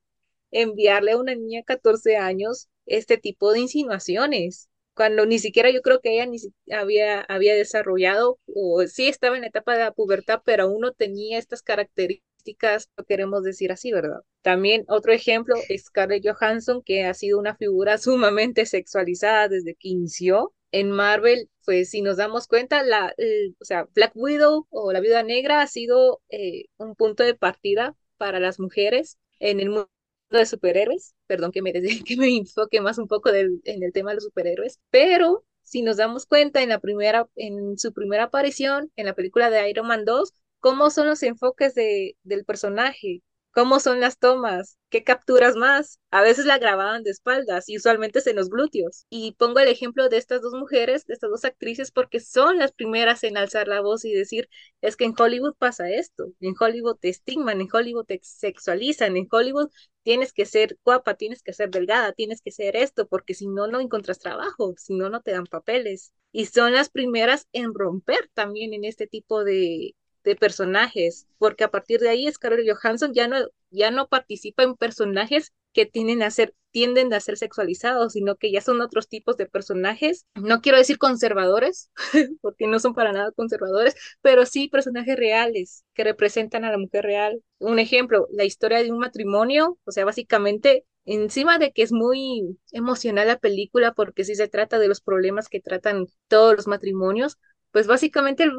enviarle 0.50 1.12
a 1.12 1.18
una 1.18 1.34
niña 1.34 1.60
de 1.60 1.64
14 1.64 2.16
años 2.16 2.68
este 2.86 3.18
tipo 3.18 3.52
de 3.52 3.60
insinuaciones, 3.60 4.68
cuando 4.96 5.26
ni 5.26 5.38
siquiera 5.38 5.70
yo 5.70 5.82
creo 5.82 6.00
que 6.00 6.14
ella 6.14 6.26
ni 6.26 6.38
había, 6.72 7.20
había 7.20 7.54
desarrollado 7.54 8.38
o 8.46 8.82
sí 8.86 9.08
estaba 9.08 9.36
en 9.36 9.42
la 9.42 9.48
etapa 9.48 9.74
de 9.74 9.80
la 9.84 9.92
pubertad, 9.92 10.40
pero 10.44 10.64
aún 10.64 10.80
no 10.80 10.92
tenía 10.92 11.38
estas 11.38 11.62
características, 11.62 12.88
lo 12.96 13.04
queremos 13.04 13.44
decir 13.44 13.72
así, 13.72 13.92
¿verdad? 13.92 14.20
También 14.42 14.84
otro 14.88 15.12
ejemplo 15.12 15.54
es 15.68 15.84
Scarlett 15.84 16.26
Johansson, 16.26 16.82
que 16.82 17.04
ha 17.04 17.12
sido 17.12 17.38
una 17.38 17.56
figura 17.56 17.98
sumamente 17.98 18.64
sexualizada 18.64 19.48
desde 19.48 19.74
que 19.74 19.88
inició 19.88 20.54
en 20.72 20.90
Marvel, 20.90 21.50
pues 21.64 21.90
si 21.90 22.02
nos 22.02 22.16
damos 22.16 22.48
cuenta, 22.48 22.82
la, 22.82 23.14
o 23.60 23.64
sea, 23.64 23.86
Black 23.94 24.12
Widow 24.14 24.66
o 24.70 24.92
la 24.92 25.00
Viuda 25.00 25.22
Negra 25.22 25.60
ha 25.60 25.66
sido 25.66 26.22
eh, 26.30 26.66
un 26.78 26.94
punto 26.96 27.22
de 27.22 27.34
partida 27.34 27.94
para 28.16 28.40
las 28.40 28.58
mujeres 28.58 29.18
en 29.40 29.60
el 29.60 29.68
mundo 29.70 29.90
de 30.30 30.46
superhéroes. 30.46 31.14
Perdón 31.26 31.52
que 31.52 31.62
me, 31.62 31.72
que 32.04 32.16
me 32.16 32.28
enfoque 32.36 32.80
más 32.80 32.98
un 32.98 33.08
poco 33.08 33.30
en 33.32 33.60
el 33.82 33.92
tema 33.92 34.10
de 34.10 34.16
los 34.16 34.24
superhéroes, 34.24 34.80
pero 34.90 35.44
si 35.62 35.82
nos 35.82 35.96
damos 35.96 36.26
cuenta 36.26 36.62
en 36.62 36.68
la 36.70 36.80
primera, 36.80 37.28
en 37.36 37.76
su 37.78 37.92
primera 37.92 38.24
aparición 38.24 38.92
en 38.96 39.06
la 39.06 39.14
película 39.14 39.50
de 39.50 39.68
Iron 39.68 39.86
Man 39.88 40.04
2, 40.04 40.32
cómo 40.60 40.90
son 40.90 41.06
los 41.08 41.22
enfoques 41.22 41.74
de, 41.74 42.16
del 42.22 42.44
personaje, 42.44 43.22
cómo 43.56 43.80
son 43.80 44.00
las 44.00 44.18
tomas, 44.18 44.78
qué 44.90 45.02
capturas 45.02 45.56
más. 45.56 45.98
A 46.10 46.20
veces 46.20 46.44
la 46.44 46.58
grababan 46.58 47.02
de 47.04 47.10
espaldas 47.10 47.70
y 47.70 47.78
usualmente 47.78 48.20
en 48.28 48.36
los 48.36 48.50
glúteos. 48.50 49.06
Y 49.08 49.32
pongo 49.32 49.60
el 49.60 49.68
ejemplo 49.68 50.10
de 50.10 50.18
estas 50.18 50.42
dos 50.42 50.52
mujeres, 50.52 51.06
de 51.06 51.14
estas 51.14 51.30
dos 51.30 51.46
actrices, 51.46 51.90
porque 51.90 52.20
son 52.20 52.58
las 52.58 52.72
primeras 52.72 53.24
en 53.24 53.38
alzar 53.38 53.66
la 53.66 53.80
voz 53.80 54.04
y 54.04 54.12
decir, 54.12 54.50
es 54.82 54.94
que 54.96 55.06
en 55.06 55.14
Hollywood 55.18 55.54
pasa 55.58 55.88
esto, 55.88 56.26
en 56.40 56.54
Hollywood 56.60 56.98
te 57.00 57.08
estigman, 57.08 57.62
en 57.62 57.68
Hollywood 57.72 58.04
te 58.04 58.20
sexualizan, 58.22 59.16
en 59.16 59.26
Hollywood 59.30 59.70
tienes 60.02 60.34
que 60.34 60.44
ser 60.44 60.76
guapa, 60.84 61.14
tienes 61.14 61.42
que 61.42 61.54
ser 61.54 61.70
delgada, 61.70 62.12
tienes 62.12 62.42
que 62.42 62.50
ser 62.52 62.76
esto, 62.76 63.08
porque 63.08 63.32
si 63.32 63.46
no, 63.48 63.68
no 63.68 63.80
encuentras 63.80 64.18
trabajo, 64.18 64.74
si 64.76 64.94
no, 64.94 65.08
no 65.08 65.22
te 65.22 65.30
dan 65.30 65.46
papeles. 65.46 66.12
Y 66.30 66.44
son 66.44 66.74
las 66.74 66.90
primeras 66.90 67.48
en 67.52 67.72
romper 67.72 68.30
también 68.34 68.74
en 68.74 68.84
este 68.84 69.06
tipo 69.06 69.44
de, 69.44 69.94
de 70.26 70.36
personajes, 70.36 71.26
porque 71.38 71.64
a 71.64 71.70
partir 71.70 72.00
de 72.00 72.10
ahí 72.10 72.30
Scarlett 72.30 72.68
Johansson 72.68 73.14
ya 73.14 73.28
no, 73.28 73.36
ya 73.70 73.90
no 73.90 74.08
participa 74.08 74.64
en 74.64 74.74
personajes 74.74 75.52
que 75.72 75.86
tienden 75.86 76.22
a 76.22 76.30
ser, 76.30 76.54
tienden 76.72 77.12
a 77.14 77.20
ser 77.20 77.36
sexualizados, 77.36 78.14
sino 78.14 78.36
que 78.36 78.50
ya 78.50 78.60
son 78.60 78.80
otros 78.80 79.08
tipos 79.08 79.36
de 79.36 79.46
personajes. 79.46 80.26
No 80.34 80.60
quiero 80.60 80.78
decir 80.78 80.98
conservadores, 80.98 81.90
porque 82.42 82.66
no 82.66 82.80
son 82.80 82.94
para 82.94 83.12
nada 83.12 83.30
conservadores, 83.32 83.94
pero 84.20 84.46
sí 84.46 84.68
personajes 84.68 85.16
reales 85.16 85.84
que 85.94 86.04
representan 86.04 86.64
a 86.64 86.72
la 86.72 86.78
mujer 86.78 87.04
real. 87.04 87.40
Un 87.58 87.78
ejemplo, 87.78 88.26
la 88.32 88.44
historia 88.44 88.82
de 88.82 88.90
un 88.90 88.98
matrimonio, 88.98 89.78
o 89.84 89.92
sea, 89.92 90.04
básicamente 90.04 90.84
encima 91.04 91.58
de 91.58 91.70
que 91.70 91.82
es 91.82 91.92
muy 91.92 92.58
emocional 92.72 93.28
la 93.28 93.38
película 93.38 93.92
porque 93.92 94.24
sí 94.24 94.34
se 94.34 94.48
trata 94.48 94.80
de 94.80 94.88
los 94.88 95.00
problemas 95.00 95.48
que 95.48 95.60
tratan 95.60 96.06
todos 96.26 96.56
los 96.56 96.66
matrimonios, 96.66 97.38
pues 97.72 97.86
básicamente 97.86 98.44
el, 98.44 98.52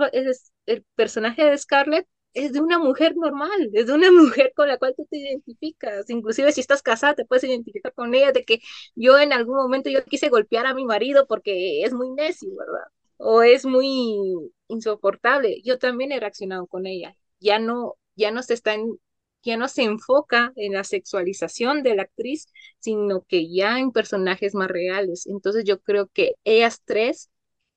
el, 0.65 0.85
personaje 0.95 1.43
de 1.45 1.57
Scarlett 1.57 2.07
es 2.33 2.53
de 2.53 2.61
una 2.61 2.79
mujer 2.79 3.15
normal, 3.15 3.69
es 3.73 3.87
de 3.87 3.93
una 3.93 4.11
mujer 4.11 4.53
con 4.55 4.67
la 4.67 4.77
cual 4.77 4.93
tú 4.95 5.07
te 5.09 5.17
identificas. 5.17 6.09
Inclusive 6.09 6.51
si 6.51 6.61
estás 6.61 6.81
casada, 6.83 7.15
te 7.15 7.25
puedes 7.25 7.43
identificar 7.43 7.93
con 7.93 8.13
ella, 8.13 8.31
de 8.31 8.45
que 8.45 8.59
yo 8.95 9.19
en 9.19 9.33
algún 9.33 9.57
momento 9.57 9.89
yo 9.89 10.03
quise 10.05 10.29
golpear 10.29 10.65
a 10.67 10.73
mi 10.73 10.85
marido 10.85 11.25
porque 11.27 11.83
es 11.83 11.93
muy 11.93 12.11
necio, 12.11 12.49
¿verdad? 12.57 12.85
O 13.17 13.41
es 13.41 13.65
muy 13.65 14.51
insoportable. 14.67 15.61
Yo 15.63 15.79
también 15.79 16.11
he 16.11 16.19
reaccionado 16.19 16.67
con 16.67 16.85
ella. 16.87 17.15
Ya 17.39 17.59
no, 17.59 17.95
ya 18.15 18.31
no 18.31 18.43
se 18.43 18.53
está 18.53 18.73
en, 18.75 18.99
ya 19.43 19.57
no 19.57 19.67
se 19.67 19.83
enfoca 19.83 20.51
en 20.55 20.73
la 20.73 20.83
sexualización 20.83 21.83
de 21.83 21.95
la 21.95 22.03
actriz, 22.03 22.47
sino 22.79 23.21
que 23.27 23.49
ya 23.51 23.79
en 23.79 23.91
personajes 23.91 24.53
más 24.55 24.67
reales. 24.69 25.25
Entonces 25.27 25.63
yo 25.65 25.79
creo 25.81 26.07
que 26.07 26.33
ellas 26.43 26.81
tres 26.85 27.29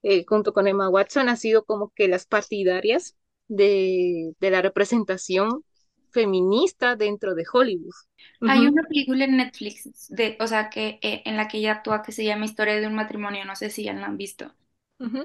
eh, 0.03 0.24
junto 0.26 0.53
con 0.53 0.66
Emma 0.66 0.88
Watson, 0.88 1.28
ha 1.28 1.36
sido 1.36 1.64
como 1.64 1.92
que 1.94 2.09
las 2.09 2.26
partidarias 2.26 3.16
de, 3.48 4.34
la 4.40 4.62
representación 4.62 5.64
feminista 6.11 6.96
dentro 6.96 7.34
de 7.34 7.44
Hollywood. 7.51 7.94
Hay 8.40 8.66
una 8.66 8.82
película 8.82 9.24
en 9.24 9.36
Netflix, 9.36 10.09
de, 10.09 10.36
o 10.40 10.46
sea, 10.46 10.70
que 10.70 10.98
eh, 11.03 11.22
en 11.24 11.36
la 11.36 11.48
que 11.48 11.59
ella 11.59 11.72
actúa 11.72 12.03
que 12.03 12.12
se 12.12 12.24
llama 12.24 12.46
Historia 12.46 12.80
de 12.80 12.86
un 12.86 12.94
matrimonio, 12.94 13.44
no 13.44 13.55
sé 13.55 13.70
si 13.70 13.84
ya 13.84 13.92
la 13.92 14.07
han 14.07 14.16
visto. 14.16 14.55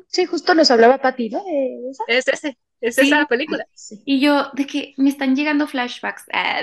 Sí, 0.08 0.26
justo 0.26 0.56
nos 0.56 0.72
hablaba 0.72 1.00
Pati, 1.00 1.30
¿no? 1.30 1.44
Es 2.08 2.28
ese, 2.28 2.58
es 2.80 2.98
esa 2.98 3.26
película. 3.26 3.68
Y 4.06 4.22
yo, 4.22 4.50
de 4.54 4.66
que 4.66 4.94
me 4.98 5.10
están 5.10 5.36
llegando 5.36 5.68
flashbacks. 5.68 6.26
Ah, 6.32 6.62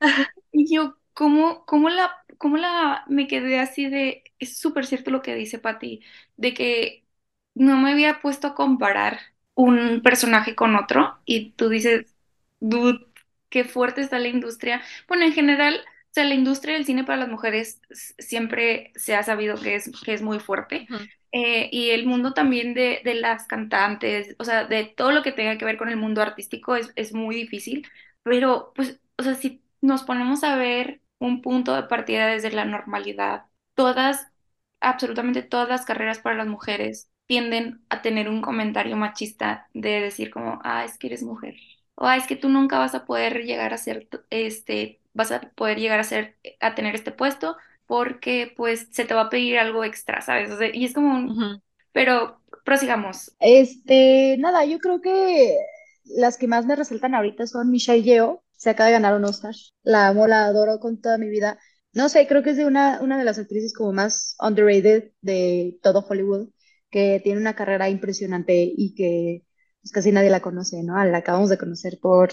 y 0.52 0.74
yo, 0.74 0.96
¿cómo, 1.12 1.64
cómo, 1.66 1.88
la, 1.88 2.10
¿cómo 2.38 2.56
la 2.56 3.04
me 3.08 3.28
quedé 3.28 3.60
así 3.60 3.88
de, 3.88 4.24
es 4.40 4.58
súper 4.58 4.86
cierto 4.86 5.10
lo 5.10 5.22
que 5.22 5.36
dice 5.36 5.60
Pati, 5.60 6.00
de 6.36 6.54
que 6.54 7.01
no 7.54 7.76
me 7.78 7.92
había 7.92 8.20
puesto 8.20 8.48
a 8.48 8.54
comparar 8.54 9.20
un 9.54 10.02
personaje 10.02 10.54
con 10.54 10.76
otro 10.76 11.18
y 11.24 11.52
tú 11.52 11.68
dices, 11.68 12.14
dude, 12.60 13.06
qué 13.50 13.64
fuerte 13.64 14.00
está 14.00 14.18
la 14.18 14.28
industria. 14.28 14.82
Bueno, 15.08 15.24
en 15.24 15.32
general, 15.32 15.76
o 15.76 16.14
sea, 16.14 16.24
la 16.24 16.34
industria 16.34 16.74
del 16.74 16.86
cine 16.86 17.04
para 17.04 17.18
las 17.18 17.28
mujeres 17.28 17.80
siempre 18.18 18.92
se 18.96 19.14
ha 19.14 19.22
sabido 19.22 19.56
que 19.60 19.74
es, 19.76 19.90
que 20.04 20.14
es 20.14 20.22
muy 20.22 20.40
fuerte. 20.40 20.86
Eh, 21.32 21.68
y 21.72 21.90
el 21.90 22.06
mundo 22.06 22.34
también 22.34 22.74
de, 22.74 23.00
de, 23.04 23.14
las 23.14 23.46
cantantes, 23.46 24.36
o 24.38 24.44
sea, 24.44 24.66
de 24.66 24.84
todo 24.84 25.12
lo 25.12 25.22
que 25.22 25.32
tenga 25.32 25.56
que 25.56 25.64
ver 25.64 25.78
con 25.78 25.88
el 25.88 25.96
mundo 25.96 26.20
artístico 26.22 26.76
es, 26.76 26.92
es 26.96 27.14
muy 27.14 27.36
difícil. 27.36 27.86
Pero, 28.22 28.72
pues, 28.74 29.00
o 29.18 29.22
sea, 29.22 29.34
si 29.34 29.62
nos 29.80 30.02
ponemos 30.04 30.44
a 30.44 30.56
ver 30.56 31.00
un 31.18 31.42
punto 31.42 31.74
de 31.74 31.84
partida 31.84 32.26
desde 32.26 32.50
la 32.52 32.64
normalidad, 32.64 33.46
todas, 33.74 34.28
absolutamente 34.80 35.42
todas 35.42 35.68
las 35.68 35.84
carreras 35.86 36.18
para 36.20 36.36
las 36.36 36.46
mujeres 36.48 37.11
tienden 37.32 37.80
a 37.88 38.02
tener 38.02 38.28
un 38.28 38.42
comentario 38.42 38.94
machista 38.94 39.66
de 39.72 40.02
decir 40.02 40.30
como, 40.30 40.60
ah, 40.64 40.84
es 40.84 40.98
que 40.98 41.06
eres 41.06 41.22
mujer, 41.22 41.54
o 41.94 42.04
ah, 42.04 42.18
es 42.18 42.26
que 42.26 42.36
tú 42.36 42.50
nunca 42.50 42.78
vas 42.78 42.94
a 42.94 43.06
poder 43.06 43.44
llegar 43.44 43.72
a 43.72 43.78
ser, 43.78 44.06
este, 44.28 45.00
vas 45.14 45.32
a 45.32 45.40
poder 45.40 45.78
llegar 45.78 45.98
a 45.98 46.04
ser, 46.04 46.36
a 46.60 46.74
tener 46.74 46.94
este 46.94 47.10
puesto 47.10 47.56
porque 47.86 48.52
pues 48.54 48.88
se 48.90 49.06
te 49.06 49.14
va 49.14 49.22
a 49.22 49.30
pedir 49.30 49.58
algo 49.58 49.82
extra, 49.82 50.20
¿sabes? 50.20 50.50
y 50.74 50.84
es 50.84 50.92
como 50.92 51.14
un... 51.14 51.62
Pero 51.92 52.38
prosigamos. 52.66 53.32
Este, 53.40 54.36
nada, 54.38 54.66
yo 54.66 54.78
creo 54.78 55.00
que 55.00 55.56
las 56.04 56.36
que 56.36 56.48
más 56.48 56.66
me 56.66 56.76
resaltan 56.76 57.14
ahorita 57.14 57.46
son 57.46 57.70
Michelle 57.70 58.02
Yeoh, 58.02 58.42
se 58.58 58.68
acaba 58.68 58.88
de 58.88 58.92
ganar 58.92 59.16
un 59.16 59.24
Oscar, 59.24 59.54
la 59.84 60.08
amo, 60.08 60.26
la 60.26 60.44
adoro 60.44 60.80
con 60.80 61.00
toda 61.00 61.16
mi 61.16 61.30
vida. 61.30 61.58
No 61.94 62.10
sé, 62.10 62.26
creo 62.26 62.42
que 62.42 62.50
es 62.50 62.58
de 62.58 62.66
una, 62.66 63.00
una 63.00 63.16
de 63.16 63.24
las 63.24 63.38
actrices 63.38 63.72
como 63.72 63.94
más 63.94 64.36
underrated 64.38 65.12
de 65.22 65.78
todo 65.82 66.04
Hollywood 66.06 66.50
que 66.92 67.20
tiene 67.24 67.40
una 67.40 67.56
carrera 67.56 67.88
impresionante 67.90 68.54
y 68.76 68.94
que 68.94 69.44
pues, 69.82 69.92
casi 69.92 70.12
nadie 70.12 70.30
la 70.30 70.40
conoce, 70.42 70.82
¿no? 70.84 71.02
La 71.04 71.18
acabamos 71.18 71.50
de 71.50 71.58
conocer 71.58 71.98
por 72.00 72.30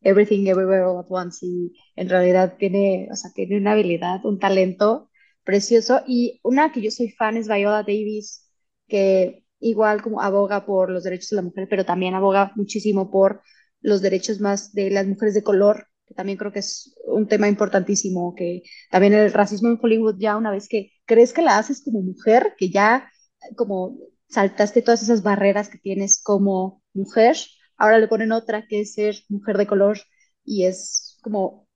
Everything 0.00 0.46
Everywhere 0.46 0.84
All 0.84 1.00
at 1.00 1.06
Once 1.10 1.44
y 1.46 1.74
en 1.96 2.08
realidad 2.08 2.56
tiene, 2.58 3.08
o 3.12 3.16
sea, 3.16 3.32
tiene 3.34 3.58
una 3.58 3.72
habilidad, 3.72 4.24
un 4.24 4.38
talento 4.38 5.10
precioso 5.44 6.02
y 6.06 6.40
una 6.44 6.72
que 6.72 6.82
yo 6.82 6.90
soy 6.90 7.10
fan 7.10 7.36
es 7.36 7.48
Viola 7.48 7.82
Davis, 7.82 8.48
que 8.88 9.44
igual 9.60 10.02
como 10.02 10.22
aboga 10.22 10.66
por 10.66 10.90
los 10.90 11.04
derechos 11.04 11.30
de 11.30 11.36
la 11.36 11.42
mujer, 11.42 11.66
pero 11.68 11.84
también 11.84 12.14
aboga 12.14 12.52
muchísimo 12.56 13.10
por 13.10 13.42
los 13.80 14.02
derechos 14.02 14.40
más 14.40 14.72
de 14.72 14.90
las 14.90 15.06
mujeres 15.06 15.34
de 15.34 15.42
color, 15.42 15.88
que 16.06 16.14
también 16.14 16.38
creo 16.38 16.52
que 16.52 16.60
es 16.60 16.94
un 17.06 17.26
tema 17.26 17.48
importantísimo, 17.48 18.34
que 18.36 18.62
también 18.90 19.14
el 19.14 19.32
racismo 19.32 19.68
en 19.68 19.78
Hollywood 19.82 20.16
ya 20.18 20.36
una 20.36 20.50
vez 20.52 20.68
que 20.68 20.92
crees 21.06 21.32
que 21.32 21.42
la 21.42 21.58
haces 21.58 21.82
como 21.84 22.02
mujer, 22.02 22.54
que 22.58 22.70
ya 22.70 23.10
como 23.56 23.96
saltaste 24.28 24.82
todas 24.82 25.02
esas 25.02 25.22
barreras 25.22 25.68
que 25.68 25.78
tienes 25.78 26.22
como 26.22 26.82
mujer, 26.94 27.36
ahora 27.76 27.98
le 27.98 28.08
ponen 28.08 28.32
otra 28.32 28.66
que 28.66 28.80
es 28.80 28.94
ser 28.94 29.16
mujer 29.28 29.58
de 29.58 29.66
color 29.66 29.98
y 30.44 30.64
es 30.64 31.18
como 31.22 31.68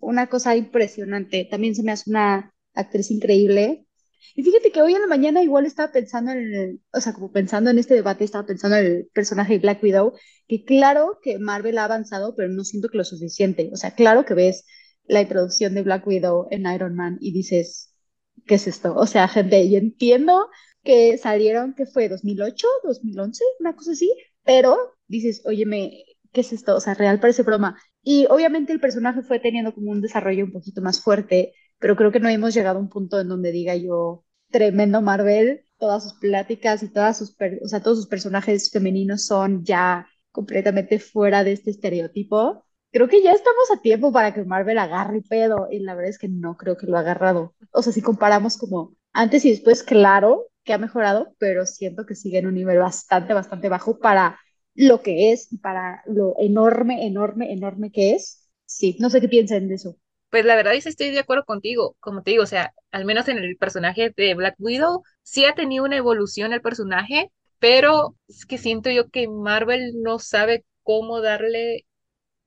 una 0.00 0.28
cosa 0.28 0.56
impresionante. 0.56 1.46
También 1.50 1.74
se 1.74 1.82
me 1.82 1.92
hace 1.92 2.10
una 2.10 2.52
actriz 2.74 3.10
increíble. 3.10 3.86
Y 4.34 4.42
fíjate 4.42 4.72
que 4.72 4.82
hoy 4.82 4.94
en 4.94 5.02
la 5.02 5.06
mañana 5.06 5.42
igual 5.42 5.66
estaba 5.66 5.92
pensando 5.92 6.32
en 6.32 6.54
el, 6.54 6.80
o 6.92 7.00
sea, 7.00 7.12
como 7.12 7.30
pensando 7.30 7.70
en 7.70 7.78
este 7.78 7.94
debate, 7.94 8.24
estaba 8.24 8.46
pensando 8.46 8.76
en 8.76 8.86
el 8.86 9.10
personaje 9.12 9.54
de 9.54 9.58
Black 9.60 9.82
Widow, 9.82 10.14
que 10.48 10.64
claro 10.64 11.18
que 11.22 11.38
Marvel 11.38 11.78
ha 11.78 11.84
avanzado, 11.84 12.34
pero 12.34 12.48
no 12.48 12.64
siento 12.64 12.88
que 12.88 12.98
lo 12.98 13.04
suficiente. 13.04 13.70
O 13.72 13.76
sea, 13.76 13.94
claro 13.94 14.24
que 14.24 14.34
ves 14.34 14.64
la 15.06 15.20
introducción 15.20 15.74
de 15.74 15.82
Black 15.82 16.06
Widow 16.06 16.48
en 16.50 16.66
Iron 16.66 16.94
Man 16.94 17.18
y 17.20 17.32
dices, 17.32 17.94
¿qué 18.46 18.56
es 18.56 18.66
esto? 18.66 18.94
O 18.96 19.06
sea, 19.06 19.28
gente, 19.28 19.70
yo 19.70 19.78
entiendo 19.78 20.48
que 20.84 21.18
salieron, 21.18 21.74
que 21.74 21.86
fue 21.86 22.08
2008, 22.08 22.68
2011, 22.84 23.44
una 23.60 23.74
cosa 23.74 23.92
así, 23.92 24.14
pero 24.44 24.76
dices, 25.08 25.42
óyeme, 25.46 26.04
¿qué 26.32 26.42
es 26.42 26.52
esto? 26.52 26.76
O 26.76 26.80
sea, 26.80 26.94
real 26.94 27.20
parece 27.20 27.42
broma. 27.42 27.78
Y 28.02 28.26
obviamente 28.30 28.72
el 28.72 28.80
personaje 28.80 29.22
fue 29.22 29.40
teniendo 29.40 29.74
como 29.74 29.90
un 29.90 30.02
desarrollo 30.02 30.44
un 30.44 30.52
poquito 30.52 30.82
más 30.82 31.00
fuerte, 31.00 31.54
pero 31.78 31.96
creo 31.96 32.12
que 32.12 32.20
no 32.20 32.28
hemos 32.28 32.54
llegado 32.54 32.78
a 32.78 32.82
un 32.82 32.90
punto 32.90 33.18
en 33.20 33.28
donde 33.28 33.50
diga 33.52 33.74
yo, 33.76 34.24
tremendo 34.50 35.00
Marvel, 35.00 35.64
todas 35.78 36.02
sus 36.04 36.14
pláticas 36.14 36.82
y 36.82 36.92
todas 36.92 37.18
sus, 37.18 37.36
o 37.62 37.68
sea, 37.68 37.82
todos 37.82 37.98
sus 37.98 38.06
personajes 38.06 38.70
femeninos 38.70 39.26
son 39.26 39.64
ya 39.64 40.06
completamente 40.30 40.98
fuera 40.98 41.44
de 41.44 41.52
este 41.52 41.70
estereotipo. 41.70 42.64
Creo 42.92 43.08
que 43.08 43.22
ya 43.22 43.32
estamos 43.32 43.70
a 43.72 43.80
tiempo 43.80 44.12
para 44.12 44.34
que 44.34 44.44
Marvel 44.44 44.78
agarre 44.78 45.22
pedo 45.22 45.68
y 45.70 45.80
la 45.80 45.94
verdad 45.94 46.10
es 46.10 46.18
que 46.18 46.28
no 46.28 46.56
creo 46.56 46.76
que 46.76 46.86
lo 46.86 46.96
ha 46.96 47.00
agarrado. 47.00 47.54
O 47.72 47.82
sea, 47.82 47.92
si 47.92 48.02
comparamos 48.02 48.56
como 48.56 48.94
antes 49.12 49.44
y 49.44 49.50
después, 49.50 49.82
claro 49.82 50.46
que 50.64 50.72
ha 50.72 50.78
mejorado, 50.78 51.34
pero 51.38 51.66
siento 51.66 52.06
que 52.06 52.14
sigue 52.14 52.38
en 52.38 52.46
un 52.46 52.54
nivel 52.54 52.78
bastante, 52.78 53.34
bastante 53.34 53.68
bajo 53.68 53.98
para 53.98 54.38
lo 54.74 55.02
que 55.02 55.32
es 55.32 55.48
para 55.62 56.02
lo 56.06 56.34
enorme, 56.38 57.06
enorme, 57.06 57.52
enorme 57.52 57.90
que 57.92 58.12
es. 58.14 58.48
Sí, 58.66 58.96
no 58.98 59.10
sé 59.10 59.20
qué 59.20 59.28
piensan 59.28 59.68
de 59.68 59.74
eso. 59.76 59.96
Pues 60.30 60.44
la 60.44 60.56
verdad 60.56 60.74
es 60.74 60.84
que 60.84 60.90
estoy 60.90 61.10
de 61.10 61.20
acuerdo 61.20 61.44
contigo, 61.44 61.96
como 62.00 62.22
te 62.22 62.32
digo, 62.32 62.42
o 62.42 62.46
sea, 62.46 62.72
al 62.90 63.04
menos 63.04 63.28
en 63.28 63.38
el 63.38 63.56
personaje 63.56 64.12
de 64.16 64.34
Black 64.34 64.56
Widow, 64.58 65.02
sí 65.22 65.44
ha 65.44 65.54
tenido 65.54 65.84
una 65.84 65.96
evolución 65.96 66.52
el 66.52 66.60
personaje, 66.60 67.30
pero 67.60 68.16
es 68.28 68.44
que 68.44 68.58
siento 68.58 68.90
yo 68.90 69.08
que 69.10 69.28
Marvel 69.28 69.92
no 70.02 70.18
sabe 70.18 70.64
cómo 70.82 71.20
darle, 71.20 71.86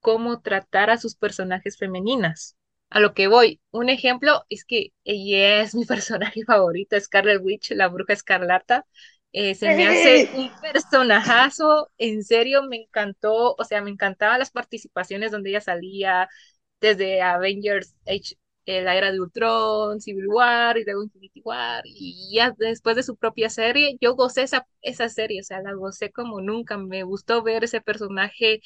cómo 0.01 0.41
tratar 0.41 0.91
a 0.91 0.97
sus 0.99 1.15
personajes 1.17 1.77
femeninas. 1.77 2.56
A 2.89 2.99
lo 2.99 3.13
que 3.13 3.27
voy, 3.27 3.61
un 3.71 3.89
ejemplo 3.89 4.45
es 4.49 4.63
que 4.65 4.93
ella 5.03 5.61
es 5.61 5.75
mi 5.75 5.85
personaje 5.85 6.43
favorito, 6.45 6.99
Scarlet 6.99 7.41
Witch, 7.43 7.71
la 7.71 7.87
bruja 7.89 8.13
escarlata. 8.13 8.85
Eh, 9.33 9.55
se 9.55 9.71
me 9.71 9.87
hace 9.87 10.29
un 10.35 10.49
personajazo, 10.61 11.91
en 11.97 12.23
serio 12.23 12.63
me 12.63 12.77
encantó, 12.83 13.55
o 13.57 13.63
sea, 13.65 13.81
me 13.81 13.89
encantaban 13.91 14.39
las 14.39 14.51
participaciones 14.51 15.31
donde 15.31 15.49
ella 15.51 15.61
salía, 15.61 16.29
desde 16.81 17.21
Avengers 17.21 17.95
Age, 18.07 18.35
eh, 18.65 18.81
la 18.81 18.95
era 18.97 19.11
de 19.11 19.19
Ultron, 19.21 19.99
Civil 20.01 20.27
War 20.29 20.77
y 20.77 20.85
luego 20.85 21.03
Infinity 21.03 21.41
War, 21.43 21.83
y 21.85 22.35
ya 22.35 22.53
después 22.57 22.95
de 22.95 23.03
su 23.03 23.15
propia 23.17 23.49
serie, 23.49 23.97
yo 24.01 24.15
gocé 24.15 24.43
esa, 24.43 24.67
esa 24.81 25.09
serie, 25.09 25.41
o 25.41 25.43
sea, 25.43 25.61
la 25.61 25.73
gocé 25.73 26.11
como 26.11 26.41
nunca, 26.41 26.77
me 26.77 27.03
gustó 27.03 27.43
ver 27.43 27.63
ese 27.65 27.81
personaje 27.81 28.61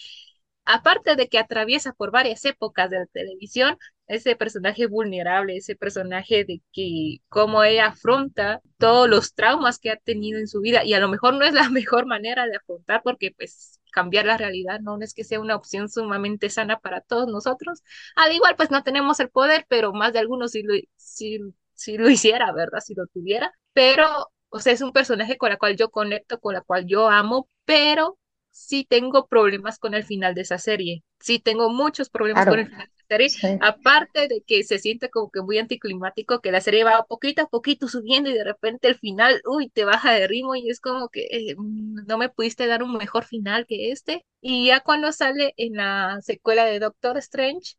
aparte 0.65 1.15
de 1.15 1.27
que 1.27 1.39
atraviesa 1.39 1.93
por 1.93 2.11
varias 2.11 2.43
épocas 2.45 2.89
de 2.89 2.99
la 2.99 3.05
televisión, 3.07 3.77
ese 4.07 4.35
personaje 4.35 4.87
vulnerable, 4.87 5.57
ese 5.57 5.75
personaje 5.75 6.43
de 6.45 6.61
que 6.73 7.19
cómo 7.29 7.63
ella 7.63 7.87
afronta 7.87 8.61
todos 8.77 9.09
los 9.09 9.33
traumas 9.33 9.79
que 9.79 9.89
ha 9.91 9.97
tenido 9.97 10.39
en 10.39 10.47
su 10.47 10.59
vida 10.61 10.83
y 10.83 10.93
a 10.93 10.99
lo 10.99 11.07
mejor 11.09 11.33
no 11.35 11.45
es 11.45 11.53
la 11.53 11.69
mejor 11.69 12.05
manera 12.05 12.45
de 12.45 12.57
afrontar 12.57 13.01
porque 13.03 13.31
pues 13.31 13.79
cambiar 13.91 14.25
la 14.25 14.37
realidad 14.37 14.79
no 14.81 14.97
es 15.01 15.13
que 15.13 15.23
sea 15.23 15.39
una 15.39 15.55
opción 15.55 15.89
sumamente 15.89 16.49
sana 16.49 16.79
para 16.79 17.01
todos 17.01 17.27
nosotros. 17.27 17.83
Al 18.15 18.33
igual 18.33 18.55
pues 18.55 18.71
no 18.71 18.83
tenemos 18.83 19.19
el 19.19 19.29
poder, 19.29 19.65
pero 19.69 19.93
más 19.93 20.13
de 20.13 20.19
algunos 20.19 20.51
si 20.51 20.63
lo, 20.63 20.73
si, 20.97 21.39
si 21.73 21.97
lo 21.97 22.09
hiciera, 22.09 22.51
¿verdad? 22.53 22.79
Si 22.79 22.95
lo 22.95 23.07
tuviera, 23.07 23.51
pero 23.73 24.31
o 24.49 24.59
sea, 24.59 24.73
es 24.73 24.81
un 24.81 24.91
personaje 24.91 25.37
con 25.37 25.49
la 25.49 25.57
cual 25.57 25.77
yo 25.77 25.89
conecto, 25.91 26.39
con 26.39 26.53
la 26.53 26.61
cual 26.61 26.85
yo 26.85 27.09
amo, 27.09 27.49
pero 27.65 28.17
sí 28.51 28.85
tengo 28.87 29.27
problemas 29.27 29.79
con 29.79 29.93
el 29.93 30.03
final 30.03 30.35
de 30.35 30.41
esa 30.41 30.57
serie. 30.59 31.03
Sí 31.19 31.39
tengo 31.39 31.69
muchos 31.69 32.09
problemas 32.09 32.47
con 32.47 32.59
el 32.59 32.67
final 32.67 32.87
de 32.87 32.93
esa 32.93 33.05
serie. 33.07 33.33
Aparte 33.59 34.27
de 34.27 34.43
que 34.45 34.63
se 34.63 34.79
siente 34.79 35.09
como 35.09 35.31
que 35.31 35.41
muy 35.41 35.57
anticlimático, 35.59 36.41
que 36.41 36.51
la 36.51 36.61
serie 36.61 36.83
va 36.83 37.05
poquito 37.05 37.43
a 37.43 37.47
poquito 37.49 37.87
subiendo 37.87 38.29
y 38.29 38.33
de 38.33 38.43
repente 38.43 38.87
el 38.87 38.95
final, 38.97 39.41
uy, 39.45 39.69
te 39.69 39.85
baja 39.85 40.13
de 40.13 40.27
ritmo 40.27 40.55
y 40.55 40.69
es 40.69 40.79
como 40.81 41.09
que 41.09 41.27
eh, 41.31 41.55
mm, 41.57 42.05
no 42.07 42.17
me 42.17 42.29
pudiste 42.29 42.67
dar 42.67 42.83
un 42.83 42.93
mejor 42.97 43.25
final 43.25 43.65
que 43.67 43.91
este. 43.91 44.25
Y 44.41 44.67
ya 44.67 44.81
cuando 44.81 45.11
sale 45.11 45.53
en 45.57 45.75
la 45.77 46.19
secuela 46.21 46.65
de 46.65 46.79
Doctor 46.79 47.17
Strange 47.17 47.75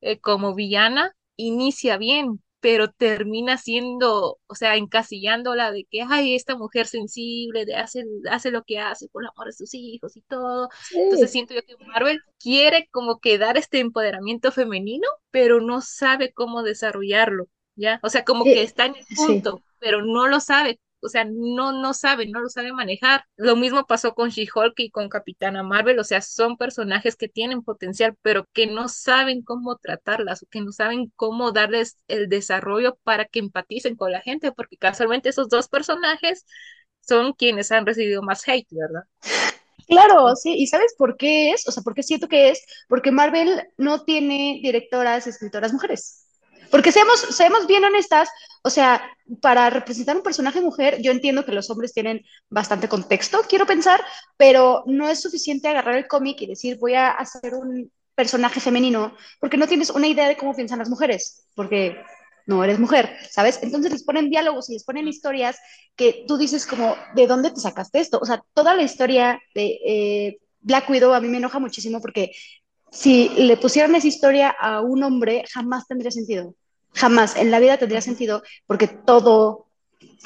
eh, 0.00 0.20
como 0.20 0.54
villana, 0.54 1.16
inicia 1.36 1.96
bien, 1.98 2.42
pero 2.64 2.90
termina 2.90 3.58
siendo, 3.58 4.38
o 4.46 4.54
sea, 4.54 4.76
encasillándola 4.76 5.70
de 5.70 5.84
que, 5.84 6.00
ay, 6.08 6.34
esta 6.34 6.56
mujer 6.56 6.86
sensible, 6.86 7.66
de 7.66 7.74
hace, 7.74 8.06
hace 8.30 8.50
lo 8.50 8.62
que 8.62 8.78
hace 8.78 9.06
por 9.08 9.22
el 9.22 9.28
amor 9.28 9.48
de 9.48 9.52
sus 9.52 9.74
hijos 9.74 10.16
y 10.16 10.22
todo. 10.22 10.70
Entonces 10.94 11.30
siento 11.30 11.52
yo 11.52 11.60
que 11.60 11.76
Marvel 11.84 12.22
quiere 12.40 12.88
como 12.90 13.20
que 13.20 13.36
dar 13.36 13.58
este 13.58 13.80
empoderamiento 13.80 14.50
femenino, 14.50 15.06
pero 15.30 15.60
no 15.60 15.82
sabe 15.82 16.32
cómo 16.32 16.62
desarrollarlo, 16.62 17.48
¿ya? 17.76 18.00
O 18.02 18.08
sea, 18.08 18.24
como 18.24 18.44
que 18.44 18.62
está 18.62 18.86
en 18.86 18.96
el 18.96 19.04
punto, 19.14 19.60
pero 19.78 20.00
no 20.00 20.26
lo 20.26 20.40
sabe 20.40 20.80
o 21.04 21.08
sea, 21.08 21.24
no, 21.24 21.72
no 21.72 21.94
saben, 21.94 22.30
no 22.32 22.40
lo 22.40 22.48
saben 22.48 22.74
manejar. 22.74 23.24
Lo 23.36 23.56
mismo 23.56 23.86
pasó 23.86 24.14
con 24.14 24.30
She-Hulk 24.30 24.74
y 24.78 24.90
con 24.90 25.08
Capitana 25.08 25.62
Marvel, 25.62 25.98
o 25.98 26.04
sea, 26.04 26.20
son 26.22 26.56
personajes 26.56 27.16
que 27.16 27.28
tienen 27.28 27.62
potencial, 27.62 28.16
pero 28.22 28.46
que 28.52 28.66
no 28.66 28.88
saben 28.88 29.42
cómo 29.42 29.76
tratarlas, 29.76 30.46
que 30.50 30.60
no 30.60 30.72
saben 30.72 31.12
cómo 31.16 31.52
darles 31.52 31.98
el 32.08 32.28
desarrollo 32.28 32.98
para 33.04 33.26
que 33.26 33.38
empaticen 33.40 33.96
con 33.96 34.12
la 34.12 34.20
gente, 34.20 34.52
porque 34.52 34.76
casualmente 34.76 35.28
esos 35.30 35.48
dos 35.48 35.68
personajes 35.68 36.46
son 37.00 37.32
quienes 37.34 37.70
han 37.72 37.86
recibido 37.86 38.22
más 38.22 38.46
hate, 38.48 38.68
¿verdad? 38.70 39.02
Claro, 39.86 40.34
sí, 40.36 40.54
y 40.56 40.66
¿sabes 40.66 40.94
por 40.96 41.16
qué 41.16 41.50
es? 41.52 41.68
O 41.68 41.72
sea, 41.72 41.82
¿por 41.82 41.94
qué 41.94 42.02
siento 42.02 42.28
que 42.28 42.50
es? 42.50 42.64
Porque 42.88 43.10
Marvel 43.12 43.68
no 43.76 44.04
tiene 44.04 44.60
directoras, 44.62 45.26
escritoras 45.26 45.72
mujeres. 45.72 46.23
Porque 46.74 46.90
seamos, 46.90 47.20
seamos 47.20 47.68
bien 47.68 47.84
honestas, 47.84 48.28
o 48.64 48.68
sea, 48.68 49.00
para 49.40 49.70
representar 49.70 50.16
un 50.16 50.24
personaje 50.24 50.60
mujer, 50.60 51.00
yo 51.00 51.12
entiendo 51.12 51.44
que 51.44 51.52
los 51.52 51.70
hombres 51.70 51.92
tienen 51.92 52.22
bastante 52.50 52.88
contexto, 52.88 53.42
quiero 53.48 53.64
pensar, 53.64 54.00
pero 54.36 54.82
no 54.86 55.08
es 55.08 55.20
suficiente 55.20 55.68
agarrar 55.68 55.94
el 55.94 56.08
cómic 56.08 56.40
y 56.40 56.46
decir 56.48 56.76
voy 56.80 56.94
a 56.94 57.12
hacer 57.12 57.54
un 57.54 57.92
personaje 58.16 58.58
femenino, 58.58 59.14
porque 59.38 59.56
no 59.56 59.68
tienes 59.68 59.90
una 59.90 60.08
idea 60.08 60.26
de 60.26 60.36
cómo 60.36 60.52
piensan 60.52 60.80
las 60.80 60.88
mujeres, 60.88 61.46
porque 61.54 61.96
no 62.44 62.64
eres 62.64 62.80
mujer, 62.80 63.18
¿sabes? 63.30 63.60
Entonces 63.62 63.92
les 63.92 64.02
ponen 64.02 64.28
diálogos 64.28 64.68
y 64.68 64.72
les 64.72 64.82
ponen 64.82 65.06
historias 65.06 65.56
que 65.94 66.24
tú 66.26 66.38
dices 66.38 66.66
como, 66.66 66.96
¿de 67.14 67.28
dónde 67.28 67.52
te 67.52 67.60
sacaste 67.60 68.00
esto? 68.00 68.18
O 68.20 68.26
sea, 68.26 68.42
toda 68.52 68.74
la 68.74 68.82
historia 68.82 69.40
de 69.54 69.78
eh, 69.86 70.38
Black 70.58 70.90
Widow 70.90 71.14
a 71.14 71.20
mí 71.20 71.28
me 71.28 71.36
enoja 71.36 71.60
muchísimo 71.60 72.00
porque 72.00 72.32
si 72.90 73.28
le 73.28 73.56
pusieran 73.58 73.94
esa 73.94 74.08
historia 74.08 74.50
a 74.50 74.80
un 74.80 75.04
hombre, 75.04 75.44
jamás 75.52 75.86
tendría 75.86 76.10
sentido 76.10 76.56
jamás 76.94 77.36
en 77.36 77.50
la 77.50 77.58
vida 77.58 77.76
tendría 77.76 78.00
sentido 78.00 78.42
porque 78.66 78.88
todo 78.88 79.66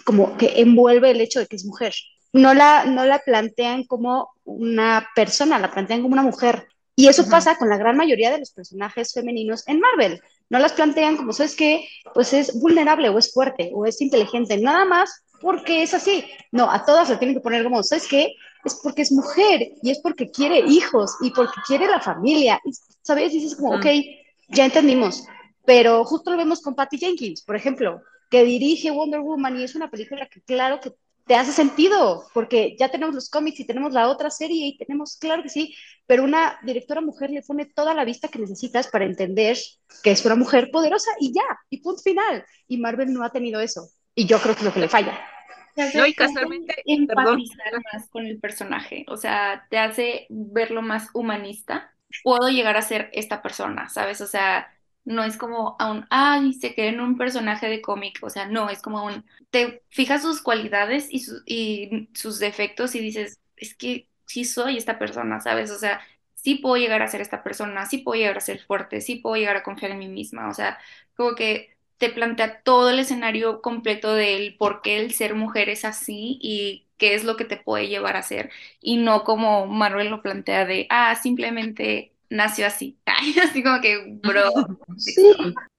como 0.04 0.36
que 0.36 0.60
envuelve 0.60 1.10
el 1.10 1.20
hecho 1.20 1.40
de 1.40 1.46
que 1.46 1.56
es 1.56 1.64
mujer. 1.64 1.94
No 2.32 2.54
la, 2.54 2.84
no 2.84 3.04
la 3.04 3.20
plantean 3.20 3.84
como 3.84 4.30
una 4.44 5.08
persona, 5.14 5.58
la 5.58 5.70
plantean 5.70 6.02
como 6.02 6.12
una 6.12 6.22
mujer. 6.22 6.68
Y 6.94 7.08
eso 7.08 7.28
pasa 7.28 7.56
con 7.56 7.68
la 7.68 7.76
gran 7.76 7.96
mayoría 7.96 8.30
de 8.30 8.38
los 8.38 8.50
personajes 8.50 9.14
femeninos 9.14 9.66
en 9.68 9.80
Marvel. 9.80 10.20
No 10.50 10.58
las 10.58 10.72
plantean 10.72 11.16
como, 11.16 11.32
¿sabes 11.32 11.54
qué? 11.54 11.86
Pues 12.12 12.32
es 12.32 12.58
vulnerable 12.60 13.08
o 13.08 13.18
es 13.18 13.32
fuerte 13.32 13.70
o 13.72 13.86
es 13.86 14.00
inteligente, 14.00 14.58
nada 14.58 14.84
más 14.84 15.22
porque 15.40 15.82
es 15.82 15.94
así. 15.94 16.24
No, 16.50 16.70
a 16.70 16.84
todas 16.84 17.08
le 17.08 17.16
tienen 17.16 17.36
que 17.36 17.40
poner 17.40 17.62
como, 17.62 17.82
¿sabes 17.82 18.08
qué? 18.08 18.34
Es 18.64 18.74
porque 18.82 19.02
es 19.02 19.12
mujer 19.12 19.68
y 19.82 19.90
es 19.90 20.00
porque 20.00 20.30
quiere 20.30 20.58
hijos 20.58 21.12
y 21.22 21.30
porque 21.30 21.60
quiere 21.66 21.86
la 21.86 22.00
familia. 22.00 22.60
¿Sabes? 23.02 23.32
Y 23.32 23.40
dices 23.40 23.56
como, 23.56 23.76
ok, 23.76 23.86
ya 24.48 24.64
entendimos 24.64 25.24
pero 25.68 26.02
justo 26.02 26.30
lo 26.30 26.38
vemos 26.38 26.62
con 26.62 26.74
Patty 26.74 26.96
Jenkins, 26.96 27.42
por 27.42 27.54
ejemplo, 27.54 28.00
que 28.30 28.42
dirige 28.42 28.90
Wonder 28.90 29.20
Woman 29.20 29.60
y 29.60 29.64
es 29.64 29.74
una 29.74 29.90
película 29.90 30.26
que 30.26 30.40
claro 30.40 30.80
que 30.80 30.94
te 31.26 31.34
hace 31.34 31.52
sentido, 31.52 32.24
porque 32.32 32.74
ya 32.78 32.90
tenemos 32.90 33.14
los 33.14 33.28
cómics 33.28 33.60
y 33.60 33.66
tenemos 33.66 33.92
la 33.92 34.08
otra 34.08 34.30
serie 34.30 34.66
y 34.66 34.78
tenemos, 34.78 35.18
claro 35.18 35.42
que 35.42 35.50
sí, 35.50 35.74
pero 36.06 36.24
una 36.24 36.58
directora 36.62 37.02
mujer 37.02 37.28
le 37.28 37.42
pone 37.42 37.66
toda 37.66 37.92
la 37.92 38.06
vista 38.06 38.28
que 38.28 38.38
necesitas 38.38 38.88
para 38.88 39.04
entender 39.04 39.58
que 40.02 40.10
es 40.10 40.24
una 40.24 40.36
mujer 40.36 40.70
poderosa 40.72 41.10
y 41.20 41.34
ya, 41.34 41.44
y 41.68 41.82
punto 41.82 42.00
final. 42.00 42.46
Y 42.66 42.78
Marvel 42.78 43.12
no 43.12 43.22
ha 43.22 43.30
tenido 43.30 43.60
eso. 43.60 43.90
Y 44.14 44.24
yo 44.24 44.38
creo 44.38 44.54
que 44.54 44.60
es 44.60 44.64
lo 44.64 44.72
que 44.72 44.80
le 44.80 44.88
falla. 44.88 45.20
No, 45.92 46.06
y 46.06 46.14
casualmente 46.14 46.76
empatizar 46.86 47.74
más 47.92 48.08
con 48.08 48.24
el 48.24 48.40
personaje, 48.40 49.04
o 49.06 49.18
sea, 49.18 49.66
te 49.68 49.76
hace 49.76 50.24
verlo 50.30 50.80
más 50.80 51.10
humanista. 51.12 51.92
Puedo 52.24 52.48
llegar 52.48 52.78
a 52.78 52.80
ser 52.80 53.10
esta 53.12 53.42
persona, 53.42 53.90
¿sabes? 53.90 54.22
O 54.22 54.26
sea, 54.26 54.66
no 55.08 55.24
es 55.24 55.36
como 55.38 55.76
a 55.78 55.90
un, 55.90 56.06
ay, 56.10 56.52
se 56.54 56.74
queda 56.74 56.88
en 56.88 57.00
un 57.00 57.16
personaje 57.16 57.68
de 57.68 57.80
cómic, 57.82 58.18
o 58.22 58.30
sea, 58.30 58.46
no, 58.46 58.68
es 58.70 58.82
como 58.82 59.04
un, 59.06 59.24
te 59.50 59.82
fijas 59.88 60.22
sus 60.22 60.42
cualidades 60.42 61.08
y, 61.10 61.24
y 61.46 62.08
sus 62.14 62.38
defectos 62.38 62.94
y 62.94 63.00
dices, 63.00 63.40
es 63.56 63.74
que 63.74 64.08
sí 64.26 64.44
soy 64.44 64.76
esta 64.76 64.98
persona, 64.98 65.40
¿sabes? 65.40 65.70
O 65.70 65.78
sea, 65.78 66.00
sí 66.34 66.56
puedo 66.56 66.76
llegar 66.76 67.02
a 67.02 67.08
ser 67.08 67.20
esta 67.22 67.42
persona, 67.42 67.86
sí 67.86 67.98
puedo 67.98 68.20
llegar 68.20 68.36
a 68.36 68.40
ser 68.40 68.60
fuerte, 68.64 69.00
sí 69.00 69.16
puedo 69.16 69.36
llegar 69.36 69.56
a 69.56 69.62
confiar 69.62 69.92
en 69.92 69.98
mí 69.98 70.08
misma, 70.08 70.48
o 70.50 70.54
sea, 70.54 70.78
como 71.16 71.34
que 71.34 71.76
te 71.98 72.10
plantea 72.10 72.62
todo 72.62 72.90
el 72.90 72.98
escenario 73.00 73.60
completo 73.62 74.14
del 74.14 74.56
por 74.56 74.82
qué 74.82 74.98
el 75.00 75.12
ser 75.14 75.34
mujer 75.34 75.68
es 75.68 75.84
así 75.84 76.38
y 76.42 76.86
qué 76.98 77.14
es 77.14 77.24
lo 77.24 77.36
que 77.36 77.44
te 77.44 77.56
puede 77.56 77.88
llevar 77.88 78.16
a 78.16 78.22
ser 78.22 78.50
y 78.80 78.98
no 78.98 79.24
como 79.24 79.66
Marvel 79.66 80.08
lo 80.10 80.22
plantea 80.22 80.64
de, 80.66 80.86
ah, 80.90 81.14
simplemente 81.16 82.14
nació 82.30 82.66
así. 82.66 83.00
así 83.42 83.62
como 83.62 83.80
que, 83.80 84.18
bro. 84.22 84.50
Sí, 84.96 85.14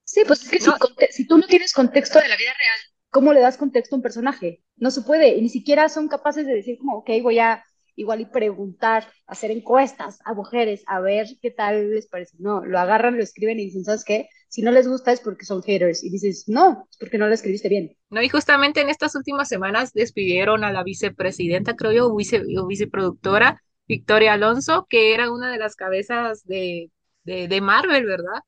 sí 0.04 0.22
pues 0.26 0.42
es 0.42 0.50
que 0.50 0.60
si, 0.60 0.70
si, 1.10 1.26
tú 1.26 1.36
no 1.36 1.46
tienes 1.46 1.72
contexto 1.74 2.18
de 2.18 2.28
la 2.28 2.36
vida 2.36 2.52
real, 2.58 2.78
¿cómo 3.10 3.32
le 3.32 3.40
das 3.40 3.58
contexto 3.58 3.94
a 3.94 3.98
un 3.98 4.02
personaje? 4.02 4.62
No 4.76 4.90
se 4.90 5.02
puede, 5.02 5.36
y 5.36 5.42
ni 5.42 5.50
siquiera 5.50 5.88
son 5.88 6.08
capaces 6.08 6.46
de 6.46 6.54
decir 6.54 6.78
como, 6.78 6.96
ok, 6.98 7.10
voy 7.22 7.38
a 7.38 7.62
igual 8.00 8.20
y 8.22 8.24
preguntar, 8.24 9.06
hacer 9.26 9.50
encuestas 9.50 10.20
a 10.24 10.32
mujeres, 10.32 10.82
a 10.86 11.00
ver 11.00 11.26
qué 11.42 11.50
tal 11.50 11.90
les 11.90 12.06
parece. 12.06 12.36
No, 12.38 12.64
lo 12.64 12.78
agarran, 12.78 13.16
lo 13.16 13.22
escriben 13.22 13.60
y 13.60 13.66
dicen, 13.66 13.84
¿sabes 13.84 14.04
qué? 14.04 14.28
Si 14.48 14.62
no 14.62 14.70
les 14.70 14.88
gusta 14.88 15.12
es 15.12 15.20
porque 15.20 15.44
son 15.44 15.62
haters. 15.62 16.02
Y 16.02 16.10
dices, 16.10 16.44
no, 16.48 16.86
es 16.90 16.96
porque 16.96 17.18
no 17.18 17.28
lo 17.28 17.34
escribiste 17.34 17.68
bien. 17.68 17.96
No, 18.08 18.22
y 18.22 18.28
justamente 18.28 18.80
en 18.80 18.88
estas 18.88 19.14
últimas 19.14 19.48
semanas 19.48 19.92
despidieron 19.92 20.64
a 20.64 20.72
la 20.72 20.82
vicepresidenta, 20.82 21.76
creo 21.76 21.92
yo, 21.92 22.14
vice, 22.14 22.42
o 22.58 22.66
viceproductora, 22.66 23.62
Victoria 23.90 24.34
Alonso, 24.34 24.86
que 24.88 25.14
era 25.14 25.30
una 25.32 25.50
de 25.50 25.58
las 25.58 25.74
cabezas 25.76 26.44
de, 26.46 26.90
de, 27.24 27.60
Marvel, 27.60 28.06
¿verdad? 28.06 28.40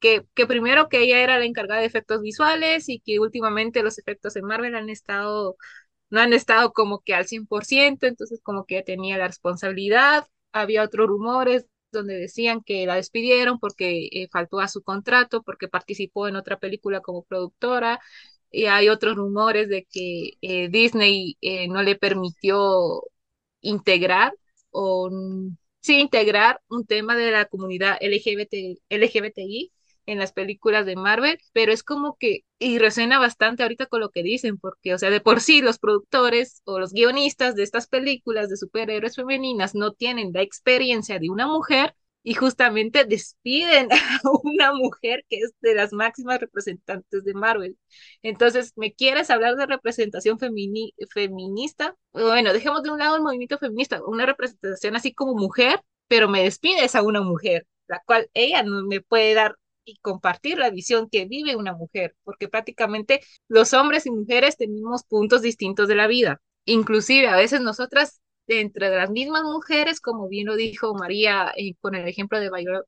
Que, 0.00 0.24
que, 0.34 0.46
primero 0.46 0.88
que 0.88 1.00
ella 1.02 1.20
era 1.22 1.38
la 1.38 1.44
encargada 1.46 1.80
de 1.80 1.86
efectos 1.86 2.22
visuales 2.22 2.88
y 2.88 3.00
que 3.00 3.18
últimamente 3.20 3.82
los 3.82 3.98
efectos 3.98 4.36
en 4.36 4.44
Marvel 4.46 4.76
han 4.76 4.90
estado 4.90 5.56
no 6.10 6.20
han 6.20 6.32
estado 6.32 6.72
como 6.72 7.00
que 7.00 7.14
al 7.14 7.26
100%, 7.26 8.06
entonces 8.06 8.40
como 8.42 8.64
que 8.66 8.82
tenía 8.82 9.18
la 9.18 9.28
responsabilidad. 9.28 10.26
Había 10.52 10.84
otros 10.84 11.08
rumores 11.08 11.66
donde 11.92 12.16
decían 12.16 12.62
que 12.62 12.86
la 12.86 12.96
despidieron 12.96 13.58
porque 13.58 14.08
eh, 14.12 14.28
faltó 14.32 14.60
a 14.60 14.68
su 14.68 14.82
contrato, 14.82 15.42
porque 15.42 15.68
participó 15.68 16.28
en 16.28 16.36
otra 16.36 16.58
película 16.58 17.00
como 17.00 17.24
productora. 17.24 18.00
Y 18.50 18.66
hay 18.66 18.88
otros 18.88 19.16
rumores 19.16 19.68
de 19.68 19.86
que 19.90 20.32
eh, 20.42 20.68
Disney 20.68 21.36
eh, 21.40 21.68
no 21.68 21.82
le 21.82 21.96
permitió 21.96 23.02
integrar 23.60 24.32
o 24.70 25.10
sí 25.80 26.00
integrar 26.00 26.60
un 26.68 26.86
tema 26.86 27.16
de 27.16 27.30
la 27.30 27.44
comunidad 27.46 27.96
LGBT, 28.00 28.78
LGBTI 28.88 29.72
en 30.06 30.18
las 30.18 30.32
películas 30.32 30.86
de 30.86 30.94
Marvel, 30.96 31.38
pero 31.52 31.72
es 31.72 31.82
como 31.82 32.16
que, 32.18 32.44
y 32.60 32.78
resuena 32.78 33.18
bastante 33.18 33.62
ahorita 33.64 33.86
con 33.86 34.00
lo 34.00 34.10
que 34.10 34.22
dicen, 34.22 34.56
porque, 34.58 34.94
o 34.94 34.98
sea, 34.98 35.10
de 35.10 35.20
por 35.20 35.40
sí 35.40 35.62
los 35.62 35.78
productores 35.78 36.62
o 36.64 36.78
los 36.78 36.92
guionistas 36.92 37.56
de 37.56 37.64
estas 37.64 37.88
películas 37.88 38.48
de 38.48 38.56
superhéroes 38.56 39.16
femeninas 39.16 39.74
no 39.74 39.92
tienen 39.92 40.32
la 40.32 40.42
experiencia 40.42 41.18
de 41.18 41.28
una 41.30 41.46
mujer 41.48 41.94
y 42.26 42.34
justamente 42.34 43.04
despiden 43.04 43.88
a 43.92 44.20
una 44.42 44.72
mujer 44.72 45.24
que 45.28 45.38
es 45.38 45.52
de 45.60 45.76
las 45.76 45.92
máximas 45.92 46.40
representantes 46.40 47.22
de 47.22 47.34
Marvel. 47.34 47.78
Entonces, 48.20 48.72
¿me 48.74 48.92
quieres 48.92 49.30
hablar 49.30 49.54
de 49.54 49.64
representación 49.66 50.36
feminista? 50.40 51.94
Bueno, 52.12 52.52
dejemos 52.52 52.82
de 52.82 52.90
un 52.90 52.98
lado 52.98 53.14
el 53.14 53.22
movimiento 53.22 53.58
feminista, 53.58 54.00
una 54.04 54.26
representación 54.26 54.96
así 54.96 55.14
como 55.14 55.34
mujer, 55.34 55.80
pero 56.08 56.28
me 56.28 56.42
despides 56.42 56.96
a 56.96 57.02
una 57.02 57.20
mujer, 57.22 57.64
la 57.86 58.02
cual 58.04 58.28
ella 58.34 58.64
no 58.64 58.82
me 58.84 59.00
puede 59.00 59.34
dar 59.34 59.54
y 59.84 59.96
compartir 59.98 60.58
la 60.58 60.70
visión 60.70 61.08
que 61.08 61.26
vive 61.26 61.54
una 61.54 61.74
mujer, 61.74 62.16
porque 62.24 62.48
prácticamente 62.48 63.20
los 63.46 63.72
hombres 63.72 64.04
y 64.04 64.10
mujeres 64.10 64.56
tenemos 64.56 65.04
puntos 65.04 65.42
distintos 65.42 65.86
de 65.86 65.94
la 65.94 66.08
vida. 66.08 66.40
Inclusive 66.64 67.28
a 67.28 67.36
veces 67.36 67.60
nosotras, 67.60 68.20
entre 68.48 68.90
las 68.90 69.10
mismas 69.10 69.42
mujeres, 69.44 70.00
como 70.00 70.28
bien 70.28 70.46
lo 70.46 70.56
dijo 70.56 70.94
María 70.94 71.52
eh, 71.56 71.74
con 71.80 71.94
el 71.94 72.06
ejemplo 72.08 72.38
de 72.40 72.50
Viola, 72.50 72.82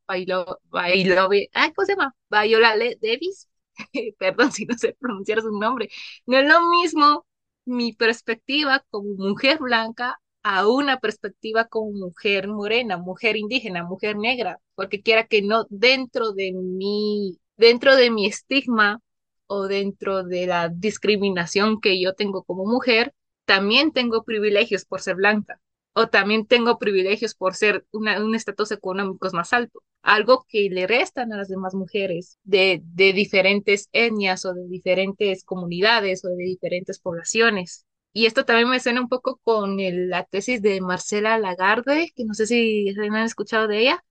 ¿cómo 1.74 1.86
se 1.86 1.92
llama? 1.94 2.14
Viola 2.30 2.74
Davis, 3.00 3.48
perdón 4.18 4.52
si 4.52 4.66
no 4.66 4.76
sé 4.78 4.96
pronunciar 4.98 5.40
su 5.42 5.50
nombre, 5.58 5.88
no 6.26 6.38
es 6.38 6.46
lo 6.48 6.68
mismo 6.68 7.26
mi 7.64 7.92
perspectiva 7.92 8.84
como 8.90 9.14
mujer 9.14 9.58
blanca 9.58 10.18
a 10.42 10.66
una 10.68 10.98
perspectiva 10.98 11.66
como 11.66 11.92
mujer 11.92 12.48
morena, 12.48 12.96
mujer 12.96 13.36
indígena, 13.36 13.84
mujer 13.84 14.16
negra, 14.16 14.60
porque 14.74 15.02
quiera 15.02 15.26
que 15.26 15.42
no, 15.42 15.66
dentro 15.68 16.32
de 16.32 16.52
mi, 16.52 17.38
dentro 17.56 17.96
de 17.96 18.10
mi 18.10 18.26
estigma 18.26 19.00
o 19.46 19.66
dentro 19.66 20.24
de 20.24 20.46
la 20.46 20.68
discriminación 20.68 21.80
que 21.80 22.00
yo 22.00 22.14
tengo 22.14 22.44
como 22.44 22.64
mujer, 22.64 23.14
también 23.48 23.92
tengo 23.92 24.24
privilegios 24.24 24.84
por 24.84 25.00
ser 25.00 25.16
blanca 25.16 25.58
o 25.94 26.08
también 26.08 26.46
tengo 26.46 26.78
privilegios 26.78 27.34
por 27.34 27.54
ser 27.54 27.86
un 27.92 28.34
estatus 28.34 28.72
económico 28.72 29.26
más 29.32 29.54
alto, 29.54 29.82
algo 30.02 30.44
que 30.46 30.68
le 30.70 30.86
restan 30.86 31.32
a 31.32 31.38
las 31.38 31.48
demás 31.48 31.74
mujeres 31.74 32.38
de, 32.44 32.82
diferentes 32.94 33.88
etnias 33.92 34.44
o 34.44 34.52
de 34.52 34.68
diferentes 34.68 35.44
comunidades 35.44 36.24
o 36.26 36.28
de 36.28 36.44
diferentes 36.44 37.00
poblaciones. 37.00 37.86
Y 38.12 38.26
esto 38.26 38.44
también 38.44 38.68
me 38.68 38.80
suena 38.80 39.00
un 39.00 39.08
poco 39.08 39.40
con 39.42 39.78
la 40.10 40.24
tesis 40.24 40.60
de 40.60 40.82
Marcela 40.82 41.38
Lagarde, 41.38 42.12
que 42.14 42.24
no 42.26 42.34
sé 42.34 42.46
si 42.46 42.90
han 43.00 43.16
escuchado 43.16 43.66
de 43.66 43.80
ella. 43.80 44.04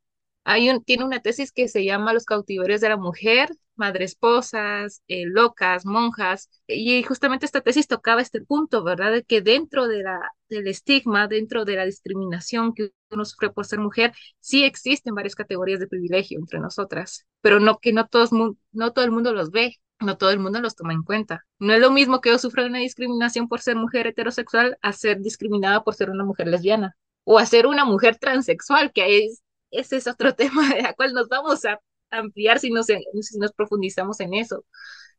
Tiene 0.85 1.03
una 1.03 1.19
tesis 1.19 1.51
que 1.51 1.67
se 1.67 1.83
llama 1.83 2.13
Los 2.13 2.25
cautiverios 2.25 2.79
de 2.81 2.89
la 2.89 2.97
mujer, 2.97 3.49
madre 3.75 4.05
esposas, 4.05 5.03
eh, 5.07 5.25
locas, 5.25 5.85
monjas, 5.85 6.49
y 6.67 7.03
justamente 7.03 7.45
esta 7.45 7.61
tesis 7.61 7.87
tocaba 7.87 8.21
este 8.21 8.41
punto, 8.41 8.83
¿verdad? 8.83 9.11
De 9.11 9.23
que 9.23 9.41
dentro 9.41 9.87
de 9.87 10.03
la, 10.03 10.19
del 10.49 10.67
estigma, 10.67 11.27
dentro 11.27 11.65
de 11.65 11.75
la 11.75 11.85
discriminación 11.85 12.73
que 12.73 12.91
uno 13.11 13.25
sufre 13.25 13.49
por 13.49 13.65
ser 13.65 13.79
mujer, 13.79 14.13
sí 14.39 14.63
existen 14.63 15.15
varias 15.15 15.35
categorías 15.35 15.79
de 15.79 15.87
privilegio 15.87 16.39
entre 16.39 16.59
nosotras, 16.59 17.25
pero 17.41 17.59
no 17.59 17.79
que 17.79 17.91
no, 17.93 18.07
todos, 18.07 18.31
no 18.31 18.93
todo 18.93 19.05
el 19.05 19.11
mundo 19.11 19.33
los 19.33 19.51
ve 19.51 19.75
no 19.99 20.17
todo 20.17 20.29
el 20.29 20.39
mundo 20.39 20.61
los 20.61 20.75
toma 20.75 20.93
en 20.93 21.03
cuenta. 21.03 21.45
No 21.59 21.73
es 21.73 21.79
lo 21.81 21.91
mismo 21.91 22.21
que 22.21 22.29
yo 22.29 22.37
sufra 22.37 22.65
una 22.65 22.79
discriminación 22.79 23.47
por 23.47 23.61
ser 23.61 23.75
mujer 23.75 24.07
heterosexual 24.07 24.77
a 24.81 24.93
ser 24.93 25.21
discriminada 25.21 25.83
por 25.83 25.95
ser 25.95 26.09
una 26.09 26.23
mujer 26.23 26.47
lesbiana 26.47 26.95
o 27.23 27.39
a 27.39 27.45
ser 27.45 27.67
una 27.67 27.83
mujer 27.83 28.17
transexual, 28.17 28.91
que 28.93 29.25
es, 29.25 29.41
ese 29.71 29.97
es 29.97 30.07
otro 30.07 30.35
tema 30.35 30.73
de 30.73 30.81
la 30.81 30.93
cual 30.93 31.13
nos 31.13 31.27
vamos 31.29 31.65
a 31.65 31.79
ampliar 32.09 32.59
si 32.59 32.71
nos, 32.71 32.87
si 32.87 33.39
nos 33.39 33.51
profundizamos 33.53 34.19
en 34.19 34.33
eso. 34.33 34.65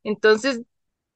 Entonces, 0.04 0.62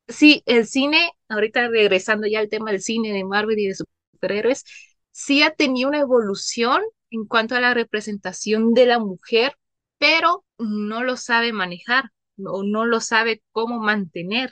sí, 0.09 0.43
el 0.47 0.67
cine, 0.67 1.11
ahorita 1.29 1.69
regresando 1.69 2.27
ya 2.27 2.41
al 2.41 2.49
tema 2.49 2.71
del 2.73 2.83
cine 2.83 3.13
de 3.13 3.25
Marvel 3.25 3.59
y 3.59 3.69
de 3.69 3.75
superhéroes, 3.75 4.65
sí 5.11 5.43
ha 5.43 5.53
tenido 5.55 5.89
una 5.89 6.01
evolución 6.01 6.83
en 7.11 7.27
cuanto 7.27 7.55
a 7.55 7.61
la 7.61 7.75
representación 7.75 8.75
de 8.75 8.87
la 8.87 8.99
mujer, 8.99 9.55
pero 9.99 10.45
no 10.59 11.05
lo 11.05 11.17
sabe 11.17 11.53
manejar 11.53 12.05
o 12.45 12.63
no 12.65 12.87
lo 12.87 13.01
sabe 13.01 13.43
cómo 13.53 13.79
mantener, 13.81 14.51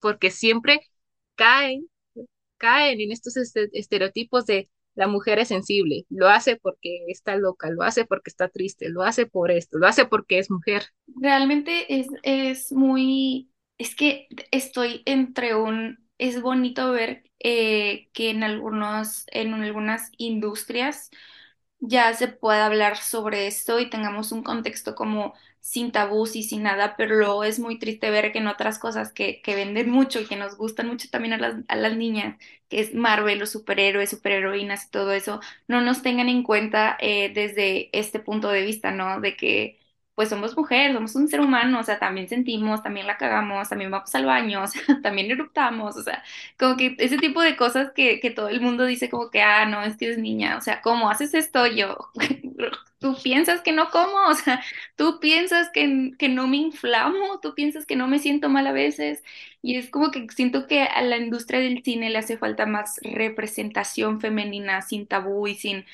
porque 0.00 0.30
siempre 0.30 0.80
caen, 1.34 1.88
caen 2.58 3.00
en 3.00 3.12
estos 3.12 3.36
estereotipos 3.36 4.46
de 4.46 4.70
la 4.94 5.06
mujer 5.08 5.38
es 5.38 5.48
sensible, 5.48 6.06
lo 6.10 6.28
hace 6.28 6.56
porque 6.56 7.04
está 7.08 7.36
loca, 7.36 7.70
lo 7.70 7.82
hace 7.82 8.04
porque 8.06 8.30
está 8.30 8.48
triste, 8.48 8.88
lo 8.90 9.02
hace 9.02 9.26
por 9.26 9.50
esto, 9.50 9.78
lo 9.78 9.86
hace 9.86 10.06
porque 10.06 10.38
es 10.38 10.50
mujer. 10.50 10.84
Realmente 11.06 12.00
es, 12.00 12.08
es 12.22 12.72
muy, 12.72 13.50
es 13.78 13.94
que 13.94 14.28
estoy 14.50 15.02
entre 15.06 15.54
un, 15.54 15.98
es 16.18 16.40
bonito 16.42 16.92
ver 16.92 17.24
eh, 17.40 18.08
que 18.12 18.30
en 18.30 18.42
algunos, 18.42 19.24
en 19.28 19.52
algunas 19.54 20.10
industrias 20.18 21.10
ya 21.80 22.14
se 22.14 22.28
pueda 22.28 22.66
hablar 22.66 22.96
sobre 22.98 23.46
esto 23.48 23.80
y 23.80 23.90
tengamos 23.90 24.32
un 24.32 24.42
contexto 24.42 24.94
como 24.94 25.34
sin 25.66 25.92
tabús 25.92 26.36
y 26.36 26.42
sin 26.42 26.62
nada, 26.64 26.94
pero 26.96 27.16
luego 27.16 27.42
es 27.44 27.58
muy 27.58 27.78
triste 27.78 28.10
ver 28.10 28.32
que 28.32 28.38
en 28.38 28.48
otras 28.48 28.78
cosas 28.78 29.12
que, 29.12 29.40
que 29.42 29.54
venden 29.54 29.90
mucho 29.90 30.20
y 30.20 30.26
que 30.26 30.36
nos 30.36 30.56
gustan 30.58 30.88
mucho 30.88 31.08
también 31.10 31.32
a 31.34 31.38
las, 31.38 31.56
a 31.68 31.76
las 31.76 31.96
niñas, 31.96 32.36
que 32.68 32.80
es 32.80 32.94
Marvel, 32.94 33.38
los 33.38 33.50
superhéroes, 33.50 34.10
superheroínas 34.10 34.86
y 34.86 34.90
todo 34.90 35.12
eso, 35.12 35.40
no 35.66 35.80
nos 35.80 36.02
tengan 36.02 36.28
en 36.28 36.42
cuenta 36.42 36.96
eh, 37.00 37.32
desde 37.34 37.88
este 37.98 38.20
punto 38.20 38.48
de 38.50 38.62
vista, 38.62 38.90
¿no? 38.90 39.20
De 39.22 39.36
que 39.36 39.78
pues 40.14 40.28
somos 40.28 40.56
mujeres, 40.56 40.94
somos 40.94 41.14
un 41.16 41.28
ser 41.28 41.40
humano, 41.40 41.80
o 41.80 41.82
sea, 41.82 41.98
también 41.98 42.28
sentimos, 42.28 42.82
también 42.82 43.06
la 43.06 43.16
cagamos, 43.16 43.68
también 43.68 43.90
vamos 43.90 44.14
al 44.14 44.26
baño, 44.26 44.62
o 44.64 44.66
sea, 44.68 44.82
también 45.02 45.30
eruptamos, 45.30 45.96
o 45.96 46.02
sea, 46.02 46.22
como 46.58 46.76
que 46.76 46.94
ese 46.98 47.18
tipo 47.18 47.40
de 47.42 47.56
cosas 47.56 47.92
que, 47.92 48.20
que 48.20 48.30
todo 48.30 48.48
el 48.48 48.60
mundo 48.60 48.84
dice 48.84 49.10
como 49.10 49.30
que, 49.30 49.42
ah, 49.42 49.66
no, 49.66 49.82
es 49.82 49.96
que 49.96 50.10
es 50.10 50.18
niña, 50.18 50.56
o 50.58 50.60
sea, 50.60 50.80
¿cómo 50.82 51.10
haces 51.10 51.34
esto 51.34 51.66
yo? 51.66 51.96
tú 52.98 53.16
piensas 53.22 53.60
que 53.62 53.72
no 53.72 53.90
como, 53.90 54.16
o 54.28 54.34
sea, 54.34 54.62
tú 54.96 55.20
piensas 55.20 55.68
que, 55.70 56.12
que 56.18 56.28
no 56.28 56.46
me 56.46 56.56
inflamo, 56.58 57.40
tú 57.40 57.54
piensas 57.54 57.86
que 57.86 57.96
no 57.96 58.06
me 58.08 58.18
siento 58.18 58.48
mal 58.48 58.66
a 58.66 58.72
veces, 58.72 59.22
y 59.62 59.76
es 59.76 59.90
como 59.90 60.10
que 60.10 60.26
siento 60.34 60.66
que 60.66 60.82
a 60.82 61.02
la 61.02 61.16
industria 61.18 61.60
del 61.60 61.82
cine 61.82 62.10
le 62.10 62.18
hace 62.18 62.38
falta 62.38 62.66
más 62.66 62.98
representación 63.02 64.20
femenina, 64.20 64.82
sin 64.82 65.06
tabú 65.06 65.46
y 65.46 65.54
sin, 65.56 65.84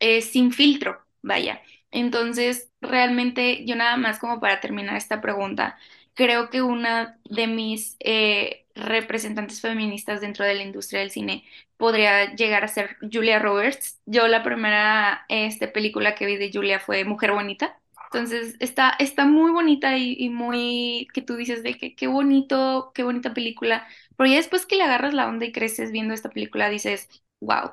eh, 0.00 0.22
sin 0.22 0.52
filtro, 0.52 1.04
vaya. 1.22 1.62
Entonces, 1.90 2.70
realmente 2.80 3.64
yo 3.66 3.76
nada 3.76 3.96
más 3.96 4.18
como 4.18 4.40
para 4.40 4.60
terminar 4.60 4.96
esta 4.96 5.20
pregunta, 5.20 5.78
creo 6.14 6.50
que 6.50 6.62
una 6.62 7.18
de 7.24 7.46
mis 7.46 7.96
eh, 8.00 8.66
representantes 8.74 9.60
feministas 9.60 10.20
dentro 10.20 10.44
de 10.44 10.54
la 10.54 10.62
industria 10.62 11.00
del 11.00 11.10
cine 11.10 11.44
podría 11.76 12.34
llegar 12.34 12.64
a 12.64 12.68
ser 12.68 12.96
Julia 13.12 13.38
Roberts. 13.38 14.00
Yo 14.06 14.28
la 14.28 14.42
primera 14.42 15.24
este, 15.28 15.68
película 15.68 16.14
que 16.14 16.26
vi 16.26 16.36
de 16.36 16.50
Julia 16.52 16.78
fue 16.80 17.04
Mujer 17.04 17.32
Bonita. 17.32 17.76
Entonces 18.12 18.56
está, 18.58 18.90
está 18.98 19.24
muy 19.24 19.52
bonita 19.52 19.96
y, 19.96 20.28
muy 20.30 21.06
que 21.14 21.22
tú 21.22 21.36
dices 21.36 21.62
de 21.62 21.74
que 21.78 21.94
qué 21.94 22.08
bonito, 22.08 22.90
qué 22.94 23.04
bonita 23.04 23.32
película. 23.34 23.86
Pero 24.16 24.28
ya 24.30 24.36
después 24.36 24.66
que 24.66 24.76
le 24.76 24.82
agarras 24.84 25.14
la 25.14 25.28
onda 25.28 25.46
y 25.46 25.52
creces 25.52 25.92
viendo 25.92 26.12
esta 26.12 26.30
película, 26.30 26.68
dices, 26.68 27.08
wow. 27.40 27.70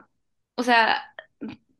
O 0.55 0.63
sea, 0.63 1.13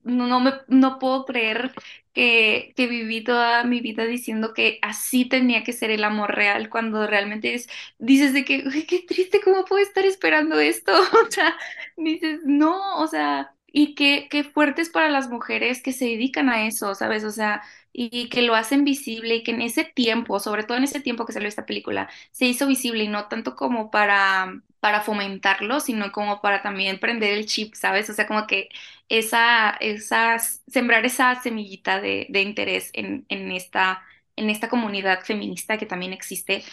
no, 0.08 0.39
me, 0.39 0.53
no 0.68 0.99
puedo 0.99 1.26
creer 1.26 1.72
que, 2.14 2.74
que 2.76 2.88
viví 2.88 3.24
toda 3.24 3.64
mi 3.64 3.82
vida 3.82 4.05
diciendo 4.05 4.53
que 4.53 4.80
así 4.82 5.26
tenía 5.26 5.64
que 5.64 5.74
ser 5.74 5.91
el 5.91 6.03
amor 6.03 6.36
real, 6.36 6.70
cuando 6.70 7.05
realmente 7.08 7.53
es, 7.53 7.68
dices 7.99 8.34
de 8.34 8.45
que, 8.45 8.64
"Uy, 8.68 8.86
qué 8.86 8.99
triste, 9.08 9.41
¿cómo 9.43 9.66
puedo 9.66 9.82
estar 9.84 10.05
esperando 10.05 10.60
esto? 10.60 10.91
O 11.28 11.32
sea, 11.32 11.58
dices, 11.97 12.41
no, 12.45 12.97
o 13.01 13.08
sea, 13.08 13.53
y 13.80 13.94
qué, 13.96 14.28
qué 14.30 14.44
fuertes 14.44 14.90
para 14.90 15.10
las 15.10 15.30
mujeres 15.30 15.82
que 15.84 15.94
se 15.94 16.06
dedican 16.06 16.50
a 16.50 16.66
eso, 16.68 16.96
¿sabes? 16.96 17.24
O 17.24 17.32
sea, 17.32 17.62
y 17.94 18.30
que 18.30 18.42
lo 18.42 18.56
hacen 18.56 18.84
visible 18.84 19.36
y 19.36 19.44
que 19.44 19.52
en 19.52 19.62
ese 19.62 19.84
tiempo, 19.86 20.40
sobre 20.40 20.64
todo 20.64 20.78
en 20.78 20.84
ese 20.86 21.00
tiempo 21.00 21.26
que 21.26 21.34
salió 21.34 21.48
esta 21.48 21.66
película, 21.68 22.10
se 22.32 22.46
hizo 22.46 22.68
visible 22.68 23.04
y 23.04 23.08
no 23.08 23.28
tanto 23.28 23.56
como 23.56 23.92
para, 23.92 24.62
para 24.80 25.02
fomentarlo, 25.02 25.80
sino 25.80 26.12
como 26.12 26.42
para 26.42 26.62
también 26.64 27.00
prender 27.00 27.34
el 27.34 27.46
chip, 27.46 27.76
¿sabes? 27.76 28.10
O 28.10 28.14
sea, 28.14 28.28
como 28.28 28.48
que 28.48 28.70
esa, 29.10 29.72
esa, 29.80 30.40
sembrar 30.40 31.06
esa 31.06 31.36
semillita 31.42 32.00
de, 32.02 32.28
de 32.30 32.42
interés 32.42 32.90
en, 32.94 33.26
en 33.30 33.52
esta, 33.52 34.02
en 34.36 34.50
esta 34.50 34.70
comunidad 34.70 35.22
feminista 35.24 35.78
que 35.78 35.86
también 35.86 36.14
existe. 36.14 36.64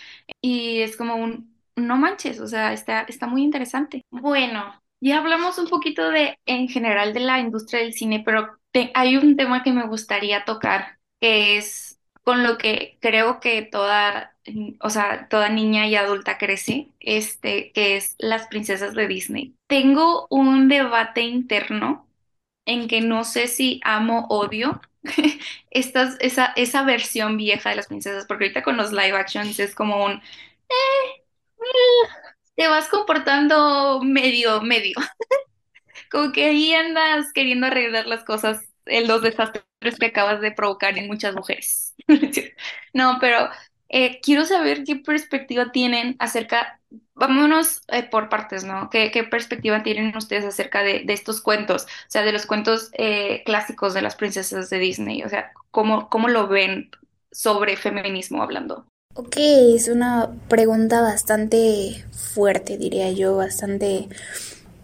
Y 0.41 0.81
es 0.81 0.97
como 0.97 1.17
un, 1.17 1.55
no 1.77 1.97
manches, 1.97 2.41
o 2.41 2.47
sea, 2.49 2.73
está, 2.73 3.03
está 3.03 3.27
muy 3.27 3.43
interesante. 3.43 4.03
Bueno, 4.11 4.81
ya 5.05 5.19
hablamos 5.19 5.59
un 5.59 5.69
poquito 5.69 6.11
de, 6.11 6.39
en 6.47 6.69
general, 6.69 7.13
de 7.13 7.21
la 7.21 7.39
industria 7.39 7.81
del 7.81 7.93
cine, 7.93 8.23
pero 8.25 8.59
hay 8.95 9.17
un 9.19 9.37
tema 9.37 9.63
que 9.63 9.73
me 9.73 9.87
gustaría 9.87 10.45
tocar, 10.45 10.99
que 11.21 11.59
es 11.59 12.01
con 12.23 12.43
lo 12.43 12.57
que 12.57 12.97
creo 13.03 13.39
que 13.39 13.61
toda, 13.63 14.35
o 14.81 14.89
sea, 14.89 15.29
toda 15.29 15.51
niña 15.51 15.87
y 15.87 15.97
adulta 15.97 16.39
crece, 16.39 16.89
este, 17.01 17.71
que 17.73 17.97
es 17.99 18.15
las 18.19 18.47
princesas 18.47 18.95
de 18.95 19.07
Disney. 19.07 19.55
Tengo 19.67 20.27
un 20.31 20.69
debate 20.69 21.21
interno 21.21 22.09
en 22.65 22.89
que 22.89 23.03
no 23.03 23.25
sé 23.25 23.47
si 23.47 23.81
amo 23.85 24.27
odio 24.31 24.81
estas, 25.71 26.17
esa, 26.21 26.55
esa 26.57 26.83
versión 26.83 27.37
vieja 27.37 27.69
de 27.69 27.77
las 27.77 27.89
princesas, 27.89 28.25
porque 28.27 28.45
ahorita 28.45 28.63
con 28.63 28.79
los 28.79 28.91
live 28.91 29.13
actions 29.19 29.61
es 29.61 29.75
como 29.75 30.03
un, 30.03 30.23
te 32.57 32.69
vas 32.69 32.89
comportando 32.89 34.01
medio, 34.03 34.61
medio. 34.63 34.95
Como 36.11 36.33
que 36.33 36.45
ahí 36.47 36.75
andas 36.75 37.33
queriendo 37.33 37.67
arreglar 37.67 38.07
las 38.07 38.25
cosas, 38.25 38.63
los 38.87 39.23
desastres 39.23 39.65
que 39.99 40.07
acabas 40.07 40.41
de 40.41 40.53
provocar 40.53 40.99
en 40.99 41.07
muchas 41.07 41.35
mujeres. 41.35 41.95
No, 42.95 43.19
pero 43.21 43.49
eh, 43.89 44.21
quiero 44.23 44.45
saber 44.45 44.85
qué 44.85 44.95
perspectiva 44.97 45.73
tienen 45.73 46.15
acerca, 46.21 46.81
vámonos 47.15 47.83
eh, 47.89 48.05
por 48.05 48.29
partes, 48.29 48.63
¿no? 48.65 48.89
¿Qué, 48.91 49.11
qué 49.11 49.25
perspectiva 49.25 49.83
tienen 49.83 50.17
ustedes 50.17 50.45
acerca 50.45 50.83
de, 50.85 51.01
de 51.05 51.13
estos 51.13 51.41
cuentos? 51.41 51.85
O 51.85 51.89
sea, 52.09 52.23
de 52.23 52.33
los 52.33 52.47
cuentos 52.47 52.91
eh, 52.95 53.43
clásicos 53.45 53.95
de 53.95 54.03
las 54.03 54.15
princesas 54.17 54.71
de 54.71 54.79
Disney. 54.79 55.23
O 55.25 55.29
sea, 55.29 55.53
¿cómo, 55.73 56.09
cómo 56.09 56.29
lo 56.29 56.47
ven 56.49 56.91
sobre 57.33 57.77
feminismo 57.77 58.43
hablando? 58.43 58.87
Ok, 59.17 59.37
es 59.37 59.87
una 59.87 60.33
pregunta 60.49 61.01
bastante 61.01 62.05
fuerte, 62.11 62.77
diría 62.77 63.13
yo, 63.13 63.37
bastante, 63.37 64.09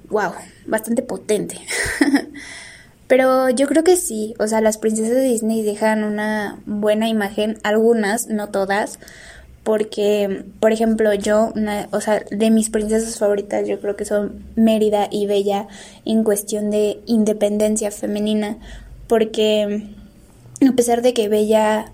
wow, 0.08 0.30
bastante 0.66 1.02
potente. 1.02 1.56
Pero 3.08 3.50
yo 3.50 3.66
creo 3.66 3.82
que 3.82 3.96
sí, 3.96 4.34
o 4.38 4.46
sea, 4.46 4.60
las 4.60 4.78
princesas 4.78 5.16
de 5.16 5.22
Disney 5.22 5.62
dejan 5.64 6.04
una 6.04 6.60
buena 6.64 7.08
imagen, 7.08 7.58
algunas, 7.64 8.28
no 8.28 8.50
todas, 8.50 9.00
porque, 9.64 10.44
por 10.60 10.70
ejemplo, 10.70 11.12
yo, 11.12 11.52
o 11.90 12.00
sea, 12.00 12.22
de 12.30 12.50
mis 12.50 12.70
princesas 12.70 13.18
favoritas, 13.18 13.66
yo 13.66 13.80
creo 13.80 13.96
que 13.96 14.04
son 14.04 14.44
Mérida 14.54 15.08
y 15.10 15.26
Bella 15.26 15.66
en 16.04 16.22
cuestión 16.22 16.70
de 16.70 17.00
independencia 17.06 17.90
femenina, 17.90 18.58
porque 19.08 19.88
a 20.68 20.72
pesar 20.76 21.02
de 21.02 21.14
que 21.14 21.28
Bella 21.28 21.90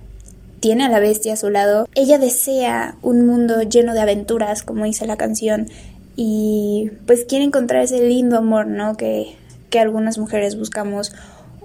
tiene 0.66 0.84
a 0.84 0.88
la 0.88 0.98
bestia 0.98 1.34
a 1.34 1.36
su 1.36 1.48
lado, 1.48 1.88
ella 1.94 2.18
desea 2.18 2.96
un 3.00 3.24
mundo 3.24 3.62
lleno 3.62 3.94
de 3.94 4.00
aventuras, 4.00 4.64
como 4.64 4.84
dice 4.84 5.06
la 5.06 5.16
canción, 5.16 5.68
y 6.16 6.90
pues 7.06 7.24
quiere 7.24 7.44
encontrar 7.44 7.84
ese 7.84 8.02
lindo 8.02 8.36
amor, 8.36 8.66
¿no? 8.66 8.96
Que, 8.96 9.36
que 9.70 9.78
algunas 9.78 10.18
mujeres 10.18 10.58
buscamos, 10.58 11.14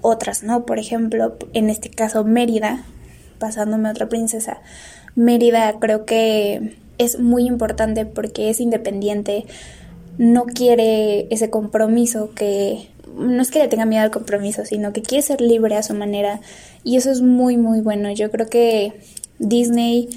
otras 0.04 0.44
no. 0.44 0.68
Por 0.68 0.78
ejemplo, 0.78 1.36
en 1.54 1.72
este 1.72 1.90
caso 1.90 2.24
Mérida, 2.24 2.86
pasándome 3.40 3.90
a 3.90 3.92
otra 3.94 4.08
princesa, 4.08 4.62
Mérida 5.16 5.80
creo 5.80 6.06
que 6.06 6.78
es 7.00 7.18
muy 7.18 7.48
importante 7.48 8.06
porque 8.06 8.52
es 8.52 8.60
independiente, 8.60 9.48
no 10.20 10.46
quiere 10.46 11.26
ese 11.32 11.50
compromiso 11.50 12.36
que 12.36 12.92
no 13.16 13.42
es 13.42 13.52
que 13.52 13.60
le 13.60 13.68
tenga 13.68 13.86
miedo 13.86 14.04
al 14.04 14.12
compromiso, 14.12 14.66
sino 14.66 14.94
que 14.94 15.02
quiere 15.02 15.22
ser 15.22 15.42
libre 15.42 15.76
a 15.76 15.84
su 15.84 15.94
manera 15.94 16.40
y 16.84 16.98
eso 16.98 17.12
es 17.12 17.22
muy 17.22 17.58
muy 17.58 17.82
bueno. 17.82 18.12
Yo 18.12 18.32
creo 18.32 18.48
que 18.48 18.94
Disney 19.40 20.10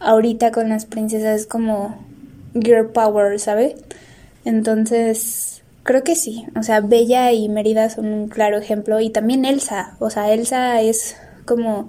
ahorita 0.00 0.50
con 0.52 0.68
las 0.68 0.86
princesas 0.86 1.40
es 1.42 1.46
como 1.46 1.96
girl 2.54 2.90
power, 2.90 3.38
¿sabe? 3.38 3.76
Entonces, 4.44 5.62
creo 5.82 6.04
que 6.04 6.16
sí. 6.16 6.46
O 6.58 6.62
sea, 6.62 6.80
Bella 6.80 7.32
y 7.32 7.48
Mérida 7.48 7.90
son 7.90 8.06
un 8.06 8.28
claro 8.28 8.58
ejemplo 8.58 9.00
y 9.00 9.10
también 9.10 9.44
Elsa, 9.44 9.96
o 10.00 10.10
sea, 10.10 10.32
Elsa 10.32 10.80
es 10.80 11.16
como 11.44 11.88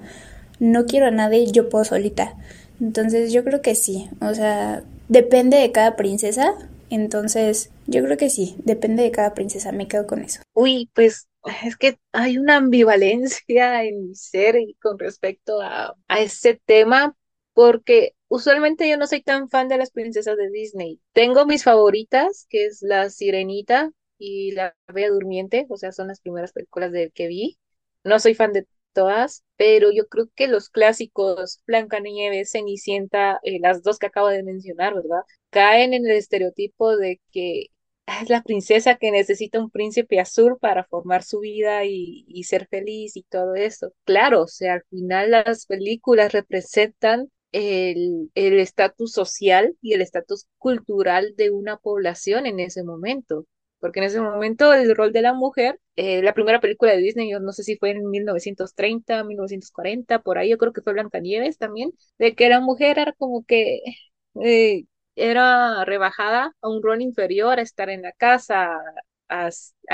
no 0.60 0.86
quiero 0.86 1.08
a 1.08 1.12
nadie, 1.12 1.52
yo 1.52 1.70
puedo 1.70 1.84
solita. 1.84 2.36
Entonces, 2.80 3.32
yo 3.34 3.44
creo 3.44 3.62
que 3.62 3.76
sí. 3.76 4.10
O 4.22 4.34
sea, 4.34 4.84
depende 5.10 5.58
de 5.58 5.72
cada 5.72 5.96
princesa. 5.96 6.54
Entonces, 6.94 7.72
yo 7.88 8.04
creo 8.04 8.18
que 8.18 8.30
sí, 8.30 8.56
depende 8.60 9.04
de 9.04 9.12
cada 9.12 9.34
princesa, 9.34 9.72
me 9.72 9.88
quedo 9.88 10.06
con 10.08 10.22
eso. 10.24 10.42
Uy, 10.54 10.90
pues 10.94 11.28
es 11.64 11.76
que 11.78 11.98
hay 12.12 12.38
una 12.38 12.58
ambivalencia 12.58 13.84
en 13.84 14.08
mi 14.10 14.16
ser 14.16 14.58
con 14.82 15.00
respecto 15.00 15.62
a, 15.62 15.96
a 16.08 16.20
ese 16.20 16.62
tema, 16.66 17.16
porque 17.54 18.16
usualmente 18.28 18.90
yo 18.90 18.98
no 18.98 19.08
soy 19.08 19.22
tan 19.22 19.50
fan 19.50 19.68
de 19.68 19.78
las 19.78 19.92
princesas 19.92 20.38
de 20.38 20.50
Disney. 20.50 21.02
Tengo 21.14 21.46
mis 21.46 21.64
favoritas, 21.64 22.46
que 22.50 22.66
es 22.66 22.82
La 22.82 23.10
Sirenita 23.10 23.92
y 24.18 24.52
La 24.52 24.76
Bella 24.88 25.10
Durmiente, 25.10 25.66
o 25.70 25.78
sea, 25.78 25.92
son 25.92 26.08
las 26.08 26.22
primeras 26.22 26.54
películas 26.54 26.92
de 26.92 27.12
que 27.12 27.28
vi. 27.28 27.58
No 28.04 28.20
soy 28.20 28.34
fan 28.36 28.54
de 28.54 28.68
todas, 28.94 29.44
pero 29.58 29.92
yo 29.92 30.08
creo 30.08 30.30
que 30.36 30.48
los 30.48 30.70
clásicos, 30.70 31.62
Blancanieves, 31.68 32.52
Cenicienta, 32.52 33.40
eh, 33.44 33.60
las 33.60 33.84
dos 33.84 34.00
que 34.00 34.08
acabo 34.08 34.28
de 34.30 34.44
mencionar, 34.44 34.94
¿verdad? 34.96 35.22
Caen 35.50 35.94
en 35.94 36.06
el 36.06 36.14
estereotipo 36.14 36.96
de 36.98 37.20
que 37.32 37.68
es 38.06 38.30
la 38.30 38.44
princesa 38.44 38.96
que 38.96 39.12
necesita 39.12 39.60
un 39.60 39.70
príncipe 39.70 40.20
azul 40.20 40.58
para 40.60 40.84
formar 40.86 41.24
su 41.24 41.40
vida 41.40 41.86
y, 41.86 42.44
ser 42.44 42.68
feliz 42.68 43.16
y 43.18 43.24
todo 43.24 43.56
eso. 43.56 43.94
Claro, 44.04 44.44
o 44.44 44.48
sea, 44.48 44.74
al 44.74 44.84
final 44.90 45.32
las 45.32 45.66
películas 45.66 46.34
representan 46.34 47.30
el 47.52 48.30
estatus 48.34 49.14
social 49.14 49.78
y 49.82 49.94
el 49.94 50.02
estatus 50.02 50.48
cultural 50.58 51.36
de 51.38 51.52
una 51.52 51.78
población 51.78 52.46
en 52.46 52.60
ese 52.60 52.84
momento. 52.84 53.46
Porque 53.84 54.00
en 54.00 54.06
ese 54.06 54.22
momento 54.22 54.74
el 54.74 54.96
rol 54.96 55.12
de 55.12 55.22
la 55.22 55.34
mujer, 55.34 55.78
eh, 55.98 56.22
la 56.24 56.34
primera 56.34 56.62
película 56.62 56.94
de 56.94 57.00
Disney, 57.00 57.30
yo 57.30 57.42
no 57.42 57.52
sé 57.52 57.64
si 57.64 57.76
fue 57.76 57.90
en 57.92 58.10
1930, 58.10 59.26
1940, 59.26 60.22
por 60.22 60.38
ahí 60.38 60.52
yo 60.52 60.58
creo 60.58 60.72
que 60.72 60.82
fue 60.82 60.94
Blancanieves 60.94 61.58
también, 61.58 61.92
de 62.18 62.34
que 62.34 62.48
la 62.48 62.62
mujer 62.62 62.98
era 62.98 63.12
como 63.12 63.44
que 63.44 63.82
eh, 64.42 64.86
era 65.18 65.84
rebajada 65.84 66.56
a 66.62 66.70
un 66.70 66.82
rol 66.82 67.02
inferior, 67.02 67.60
a 67.60 67.62
estar 67.62 67.90
en 67.90 68.04
la 68.04 68.14
casa, 68.14 68.72
a, 69.28 69.50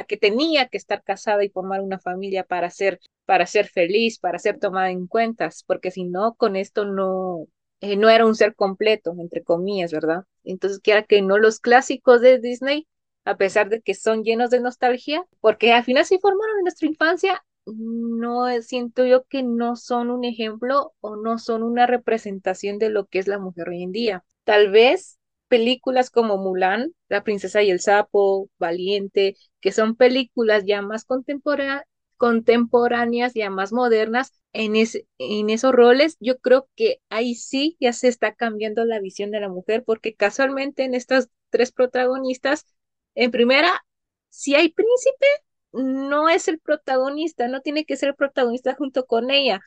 que 0.08 0.18
tenía 0.18 0.68
que 0.68 0.78
estar 0.78 1.02
casada 1.04 1.44
y 1.44 1.50
formar 1.50 1.82
una 1.82 1.98
familia 1.98 2.44
para 2.44 2.70
ser, 2.70 3.00
para 3.26 3.48
ser 3.48 3.70
feliz, 3.70 4.20
para 4.20 4.38
ser 4.38 4.60
tomada 4.60 4.92
en 4.92 5.08
cuentas, 5.08 5.64
porque 5.66 5.90
si 5.90 6.04
no, 6.04 6.36
con 6.36 6.56
esto 6.56 6.86
no, 6.86 7.48
eh, 7.82 7.96
no 7.96 8.08
era 8.10 8.28
un 8.28 8.36
ser 8.36 8.54
completo, 8.54 9.16
entre 9.20 9.44
comillas, 9.44 9.92
¿verdad? 9.92 10.26
Entonces, 10.44 10.80
quiera 10.80 11.02
que 11.02 11.24
no 11.24 11.40
los 11.40 11.60
clásicos 11.60 12.22
de 12.22 12.38
Disney, 12.38 12.88
a 13.26 13.38
pesar 13.38 13.70
de 13.70 13.82
que 13.82 13.94
son 13.94 14.24
llenos 14.24 14.50
de 14.50 14.60
nostalgia, 14.62 15.26
porque 15.40 15.74
al 15.74 15.84
final 15.84 16.06
se 16.06 16.20
formaron 16.20 16.58
en 16.60 16.64
nuestra 16.64 16.88
infancia, 16.88 17.44
no 17.66 18.48
siento 18.62 19.06
yo 19.06 19.26
que 19.26 19.44
no 19.44 19.76
son 19.76 20.10
un 20.10 20.24
ejemplo 20.24 20.94
o 21.02 21.16
no 21.16 21.38
son 21.38 21.64
una 21.64 21.86
representación 21.86 22.80
de 22.80 22.90
lo 22.90 23.06
que 23.06 23.20
es 23.20 23.28
la 23.28 23.38
mujer 23.40 23.70
hoy 23.70 23.84
en 23.84 23.92
día. 23.92 24.24
Tal 24.44 24.72
vez 24.72 25.20
películas 25.48 26.10
como 26.10 26.38
Mulan, 26.38 26.94
La 27.10 27.24
princesa 27.24 27.62
y 27.64 27.72
el 27.72 27.80
sapo, 27.80 28.50
Valiente, 28.60 29.36
que 29.62 29.72
son 29.72 29.96
películas 29.96 30.64
ya 30.66 30.82
más 30.82 31.06
contemporáneas, 32.18 33.34
ya 33.34 33.50
más 33.50 33.72
modernas, 33.74 34.34
en, 34.54 34.76
ese, 34.76 35.08
en 35.18 35.50
esos 35.50 35.72
roles, 35.74 36.18
yo 36.20 36.38
creo 36.40 36.68
que 36.76 37.00
ahí 37.10 37.36
sí 37.36 37.78
ya 37.80 37.94
se 37.94 38.08
está 38.08 38.34
cambiando 38.34 38.86
la 38.86 39.00
visión 39.00 39.32
de 39.32 39.40
la 39.40 39.50
mujer, 39.50 39.84
porque 39.86 40.16
casualmente 40.16 40.84
en 40.84 40.96
estas 40.96 41.30
tres 41.50 41.72
protagonistas, 41.72 42.66
en 43.24 43.32
primera, 43.32 43.84
si 44.30 44.56
hay 44.56 44.70
príncipe, 44.72 45.26
no 45.72 46.30
es 46.30 46.48
el 46.48 46.60
protagonista, 46.60 47.48
no 47.48 47.62
tiene 47.62 47.86
que 47.86 47.98
ser 47.98 48.10
el 48.10 48.16
protagonista 48.16 48.76
junto 48.76 49.06
con 49.06 49.32
ella. 49.32 49.62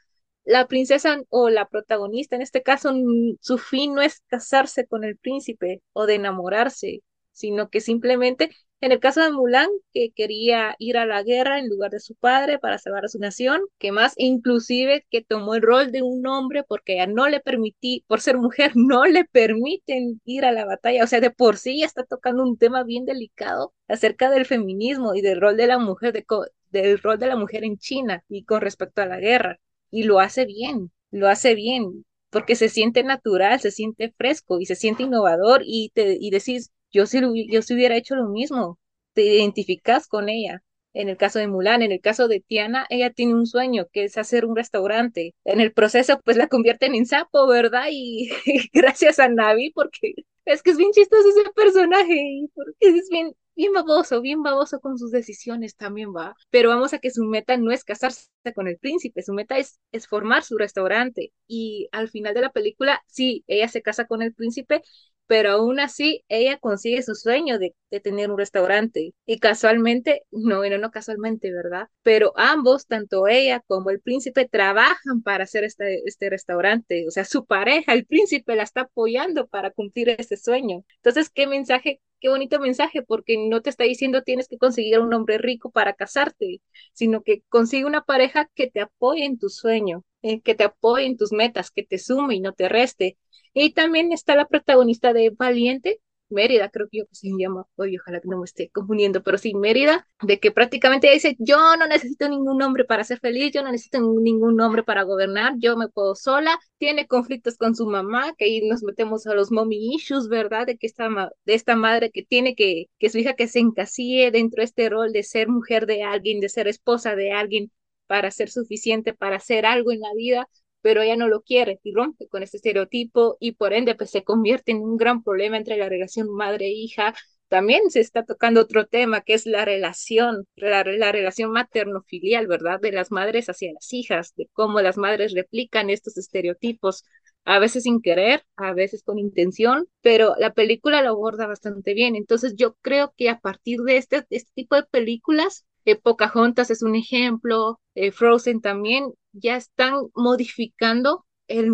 la 0.44 0.66
princesa 0.68 1.22
o 1.30 1.50
la 1.50 1.68
protagonista, 1.68 2.36
en 2.36 2.42
este 2.42 2.62
caso, 2.62 2.92
su 3.40 3.58
fin 3.58 3.94
no 3.94 4.02
es 4.02 4.22
casarse 4.28 4.86
con 4.86 5.04
el 5.04 5.16
príncipe 5.18 5.82
o 5.92 6.06
de 6.06 6.16
enamorarse, 6.16 7.02
sino 7.32 7.70
que 7.70 7.80
simplemente, 7.80 8.50
en 8.82 8.92
el 8.92 8.98
caso 9.00 9.22
de 9.22 9.30
Mulan, 9.30 9.68
que 9.94 10.10
quería 10.10 10.74
ir 10.78 10.96
a 10.98 11.06
la 11.06 11.22
guerra 11.22 11.58
en 11.60 11.68
lugar 11.68 11.92
de 11.92 12.00
su 12.00 12.14
padre 12.16 12.58
para 12.58 12.78
salvar 12.78 13.04
a 13.04 13.08
su 13.08 13.18
nación, 13.20 13.62
que 13.78 13.92
más 13.92 14.14
inclusive 14.16 15.06
que 15.08 15.22
tomó 15.22 15.54
el 15.54 15.62
rol 15.62 15.92
de 15.92 16.02
un 16.02 16.26
hombre 16.26 16.64
porque 16.64 16.96
ya 16.96 17.06
no 17.06 17.28
le 17.28 17.40
permití, 17.40 18.04
por 18.08 18.20
ser 18.20 18.38
mujer, 18.38 18.72
no 18.76 19.04
le 19.06 19.24
permiten 19.24 20.20
ir 20.24 20.44
a 20.44 20.52
la 20.52 20.64
batalla, 20.66 21.04
o 21.04 21.06
sea, 21.06 21.20
de 21.20 21.30
por 21.30 21.56
sí 21.58 21.78
ya 21.80 21.86
está 21.86 22.04
tocando 22.04 22.42
un 22.42 22.58
tema 22.58 22.82
bien 22.82 23.04
delicado 23.04 23.72
acerca 23.88 24.30
del 24.30 24.46
feminismo 24.46 25.14
y 25.14 25.22
del 25.22 25.40
rol 25.40 25.56
de 25.56 25.68
la 25.68 25.78
mujer, 25.78 26.12
de 26.12 26.24
del 26.70 26.98
rol 26.98 27.18
de 27.18 27.26
la 27.28 27.36
mujer 27.36 27.64
en 27.64 27.78
China 27.78 28.24
y 28.28 28.44
con 28.44 28.60
respecto 28.62 29.02
a 29.02 29.06
la 29.06 29.20
guerra. 29.20 29.60
Y 29.90 30.04
lo 30.04 30.20
hace 30.20 30.46
bien, 30.46 30.90
lo 31.10 31.28
hace 31.28 31.54
bien, 31.54 32.04
porque 32.30 32.56
se 32.56 32.68
siente 32.68 33.04
natural, 33.04 33.60
se 33.60 33.70
siente 33.70 34.12
fresco 34.16 34.58
y 34.58 34.66
se 34.66 34.74
siente 34.74 35.02
innovador 35.04 35.62
y, 35.64 35.90
te, 35.94 36.16
y 36.18 36.30
decís, 36.30 36.70
yo 36.92 37.06
si, 37.06 37.20
yo 37.50 37.62
si 37.62 37.74
hubiera 37.74 37.96
hecho 37.96 38.14
lo 38.16 38.28
mismo, 38.28 38.78
te 39.14 39.22
identificas 39.22 40.06
con 40.08 40.28
ella. 40.28 40.62
En 40.94 41.08
el 41.08 41.16
caso 41.16 41.38
de 41.38 41.48
Mulan, 41.48 41.80
en 41.82 41.90
el 41.92 42.00
caso 42.00 42.28
de 42.28 42.40
Tiana, 42.40 42.86
ella 42.90 43.10
tiene 43.10 43.34
un 43.34 43.46
sueño 43.46 43.86
que 43.92 44.04
es 44.04 44.18
hacer 44.18 44.44
un 44.44 44.54
restaurante. 44.56 45.34
En 45.44 45.60
el 45.60 45.72
proceso, 45.72 46.20
pues 46.22 46.36
la 46.36 46.48
convierten 46.48 46.94
en 46.94 47.06
sapo, 47.06 47.46
¿verdad? 47.46 47.86
Y, 47.90 48.30
gracias 48.74 49.18
a 49.18 49.28
Navi, 49.28 49.70
porque 49.70 50.14
es 50.44 50.62
que 50.62 50.70
es 50.70 50.76
bien 50.76 50.90
chistoso 50.92 51.28
ese 51.28 51.50
personaje, 51.54 52.46
porque 52.54 52.74
es 52.80 53.08
bien, 53.10 53.32
bien 53.56 53.72
baboso, 53.72 54.20
bien 54.20 54.42
baboso 54.42 54.80
con 54.80 54.98
sus 54.98 55.10
decisiones 55.10 55.76
también 55.76 56.14
va. 56.14 56.36
Pero 56.50 56.68
vamos 56.68 56.92
a 56.92 56.98
que 56.98 57.10
su 57.10 57.24
meta 57.24 57.56
no 57.56 57.70
es 57.72 57.84
casarse 57.84 58.28
con 58.54 58.68
el 58.68 58.78
príncipe, 58.78 59.22
su 59.22 59.32
meta 59.32 59.56
es, 59.58 59.80
es 59.92 60.06
formar 60.06 60.42
su 60.44 60.58
restaurante. 60.58 61.32
Y 61.46 61.88
al 61.92 62.08
final 62.10 62.34
de 62.34 62.42
la 62.42 62.52
película, 62.52 63.02
sí, 63.06 63.44
ella 63.46 63.68
se 63.68 63.82
casa 63.82 64.06
con 64.06 64.20
el 64.22 64.34
príncipe, 64.34 64.82
pero 65.26 65.52
aún 65.52 65.80
así 65.80 66.24
ella 66.28 66.58
consigue 66.58 67.02
su 67.02 67.14
sueño 67.14 67.58
de, 67.58 67.74
tener 68.02 68.30
un 68.30 68.38
restaurante. 68.38 69.14
Y 69.26 69.38
casualmente, 69.38 70.22
no, 70.30 70.58
bueno, 70.58 70.78
no 70.78 70.90
casualmente, 70.90 71.52
¿verdad? 71.52 71.88
Pero 72.02 72.32
ambos, 72.36 72.86
tanto 72.86 73.26
ella 73.28 73.62
como 73.66 73.90
el 73.90 74.00
príncipe, 74.00 74.48
trabajan 74.48 75.22
para 75.22 75.44
hacer 75.44 75.64
este, 75.64 76.02
este 76.06 76.30
restaurante. 76.30 77.06
O 77.06 77.10
sea, 77.10 77.24
su 77.24 77.44
pareja, 77.44 77.92
el 77.92 78.06
príncipe, 78.06 78.56
la 78.56 78.62
está 78.62 78.82
apoyando 78.82 79.46
para 79.46 79.70
cumplir 79.70 80.08
ese 80.10 80.36
sueño. 80.36 80.84
Entonces, 80.96 81.30
qué 81.30 81.46
mensaje 81.46 82.00
qué 82.22 82.28
bonito 82.28 82.60
mensaje, 82.60 83.02
porque 83.02 83.36
no 83.36 83.62
te 83.62 83.70
está 83.70 83.84
diciendo 83.84 84.22
tienes 84.22 84.48
que 84.48 84.56
conseguir 84.56 85.00
un 85.00 85.12
hombre 85.12 85.38
rico 85.38 85.70
para 85.70 85.92
casarte, 85.92 86.62
sino 86.92 87.22
que 87.22 87.42
consigue 87.48 87.84
una 87.84 88.02
pareja 88.04 88.48
que 88.54 88.70
te 88.70 88.80
apoye 88.80 89.24
en 89.24 89.38
tu 89.38 89.48
sueño, 89.48 90.04
eh, 90.22 90.40
que 90.40 90.54
te 90.54 90.64
apoye 90.64 91.06
en 91.06 91.16
tus 91.16 91.32
metas, 91.32 91.70
que 91.70 91.82
te 91.84 91.98
sume 91.98 92.36
y 92.36 92.40
no 92.40 92.52
te 92.52 92.68
reste, 92.68 93.18
y 93.54 93.72
también 93.72 94.12
está 94.12 94.36
la 94.36 94.46
protagonista 94.46 95.12
de 95.12 95.30
Valiente, 95.30 96.00
Mérida, 96.32 96.70
creo 96.70 96.88
que 96.90 96.98
yo 96.98 97.06
que 97.06 97.14
se 97.14 97.28
llama, 97.38 97.66
oye, 97.76 97.98
ojalá 98.00 98.20
que 98.20 98.28
no 98.28 98.38
me 98.38 98.44
esté 98.44 98.70
confundiendo, 98.70 99.22
pero 99.22 99.38
sí, 99.38 99.54
Mérida, 99.54 100.08
de 100.22 100.40
que 100.40 100.50
prácticamente 100.50 101.10
dice, 101.10 101.36
yo 101.38 101.76
no 101.76 101.86
necesito 101.86 102.28
ningún 102.28 102.62
hombre 102.62 102.84
para 102.84 103.04
ser 103.04 103.20
feliz, 103.20 103.52
yo 103.52 103.62
no 103.62 103.70
necesito 103.70 104.00
ningún 104.00 104.60
hombre 104.60 104.82
para 104.82 105.02
gobernar, 105.02 105.54
yo 105.58 105.76
me 105.76 105.88
puedo 105.88 106.14
sola, 106.14 106.58
tiene 106.78 107.06
conflictos 107.06 107.56
con 107.56 107.74
su 107.76 107.86
mamá, 107.86 108.34
que 108.36 108.46
ahí 108.46 108.66
nos 108.66 108.82
metemos 108.82 109.26
a 109.26 109.34
los 109.34 109.52
mommy 109.52 109.94
issues, 109.94 110.28
¿verdad? 110.28 110.66
De 110.66 110.76
que 110.78 110.86
esta, 110.86 111.08
de 111.44 111.54
esta 111.54 111.76
madre 111.76 112.10
que 112.10 112.22
tiene 112.24 112.54
que, 112.54 112.86
que 112.98 113.10
su 113.10 113.18
hija 113.18 113.34
que 113.34 113.46
se 113.48 113.60
encasille 113.60 114.30
dentro 114.30 114.60
de 114.62 114.64
este 114.64 114.88
rol 114.88 115.12
de 115.12 115.22
ser 115.22 115.48
mujer 115.48 115.86
de 115.86 116.02
alguien, 116.02 116.40
de 116.40 116.48
ser 116.48 116.66
esposa 116.68 117.14
de 117.14 117.32
alguien, 117.32 117.70
para 118.06 118.30
ser 118.30 118.50
suficiente, 118.50 119.14
para 119.14 119.36
hacer 119.36 119.66
algo 119.66 119.92
en 119.92 120.00
la 120.00 120.12
vida, 120.14 120.48
pero 120.80 121.00
ella 121.02 121.16
no 121.16 121.28
lo 121.28 121.42
quiere 121.42 121.80
y 121.82 121.94
rompe 121.94 122.28
con 122.28 122.42
este 122.42 122.56
estereotipo 122.58 123.36
y 123.40 123.52
por 123.52 123.72
ende 123.72 123.94
pues 123.94 124.10
se 124.10 124.24
convierte 124.24 124.72
en 124.72 124.78
un 124.82 124.96
gran 124.96 125.22
problema 125.22 125.56
entre 125.56 125.76
la 125.76 125.88
relación 125.88 126.30
madre-hija. 126.34 127.14
También 127.48 127.90
se 127.90 128.00
está 128.00 128.24
tocando 128.24 128.60
otro 128.62 128.86
tema 128.86 129.20
que 129.20 129.34
es 129.34 129.46
la 129.46 129.64
relación, 129.64 130.46
la, 130.56 130.84
la 130.84 131.12
relación 131.12 131.50
materno-filial, 131.52 132.46
¿verdad? 132.46 132.80
De 132.80 132.92
las 132.92 133.10
madres 133.10 133.48
hacia 133.48 133.72
las 133.72 133.92
hijas, 133.92 134.34
de 134.36 134.48
cómo 134.52 134.80
las 134.80 134.96
madres 134.96 135.34
replican 135.34 135.90
estos 135.90 136.16
estereotipos, 136.16 137.04
a 137.44 137.58
veces 137.58 137.84
sin 137.84 138.00
querer, 138.00 138.44
a 138.56 138.72
veces 138.72 139.02
con 139.02 139.18
intención, 139.18 139.86
pero 140.00 140.34
la 140.38 140.52
película 140.54 141.02
lo 141.02 141.10
aborda 141.10 141.46
bastante 141.46 141.94
bien. 141.94 142.16
Entonces 142.16 142.54
yo 142.56 142.74
creo 142.80 143.12
que 143.16 143.28
a 143.28 143.38
partir 143.40 143.80
de 143.80 143.96
este, 143.98 144.24
este 144.30 144.50
tipo 144.54 144.76
de 144.76 144.84
películas, 144.84 145.66
eh, 145.84 145.96
Pocahontas 145.96 146.70
es 146.70 146.82
un 146.82 146.94
ejemplo, 146.96 147.80
eh, 147.94 148.12
Frozen 148.12 148.60
también, 148.60 149.12
ya 149.32 149.56
están 149.56 149.94
modificando 150.14 151.26
el 151.48 151.70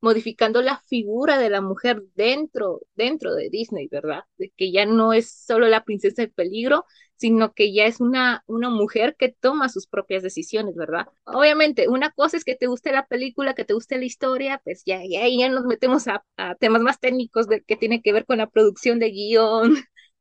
modificando 0.00 0.60
la 0.60 0.80
figura 0.86 1.38
de 1.38 1.48
la 1.48 1.62
mujer 1.62 2.02
dentro, 2.14 2.80
dentro 2.94 3.34
de 3.34 3.48
Disney, 3.48 3.88
¿verdad? 3.90 4.24
De 4.36 4.52
que 4.56 4.70
ya 4.70 4.84
no 4.84 5.14
es 5.14 5.30
solo 5.46 5.66
la 5.66 5.82
princesa 5.84 6.20
del 6.22 6.30
peligro, 6.30 6.84
sino 7.16 7.54
que 7.54 7.72
ya 7.72 7.86
es 7.86 8.00
una, 8.00 8.42
una 8.46 8.68
mujer 8.70 9.16
que 9.18 9.30
toma 9.30 9.68
sus 9.70 9.86
propias 9.86 10.22
decisiones, 10.22 10.74
¿verdad? 10.74 11.06
Obviamente, 11.24 11.88
una 11.88 12.10
cosa 12.10 12.36
es 12.36 12.44
que 12.44 12.54
te 12.54 12.66
guste 12.66 12.92
la 12.92 13.06
película, 13.06 13.54
que 13.54 13.64
te 13.64 13.72
guste 13.74 13.96
la 13.98 14.04
historia, 14.04 14.60
pues 14.64 14.82
ya, 14.84 15.00
ya, 15.08 15.26
ya 15.28 15.48
nos 15.48 15.64
metemos 15.64 16.06
a, 16.08 16.22
a 16.36 16.54
temas 16.56 16.82
más 16.82 17.00
técnicos 17.00 17.48
de, 17.48 17.62
que 17.62 17.76
tiene 17.76 18.02
que 18.02 18.12
ver 18.12 18.26
con 18.26 18.38
la 18.38 18.48
producción 18.50 18.98
de 18.98 19.10
guion, 19.10 19.74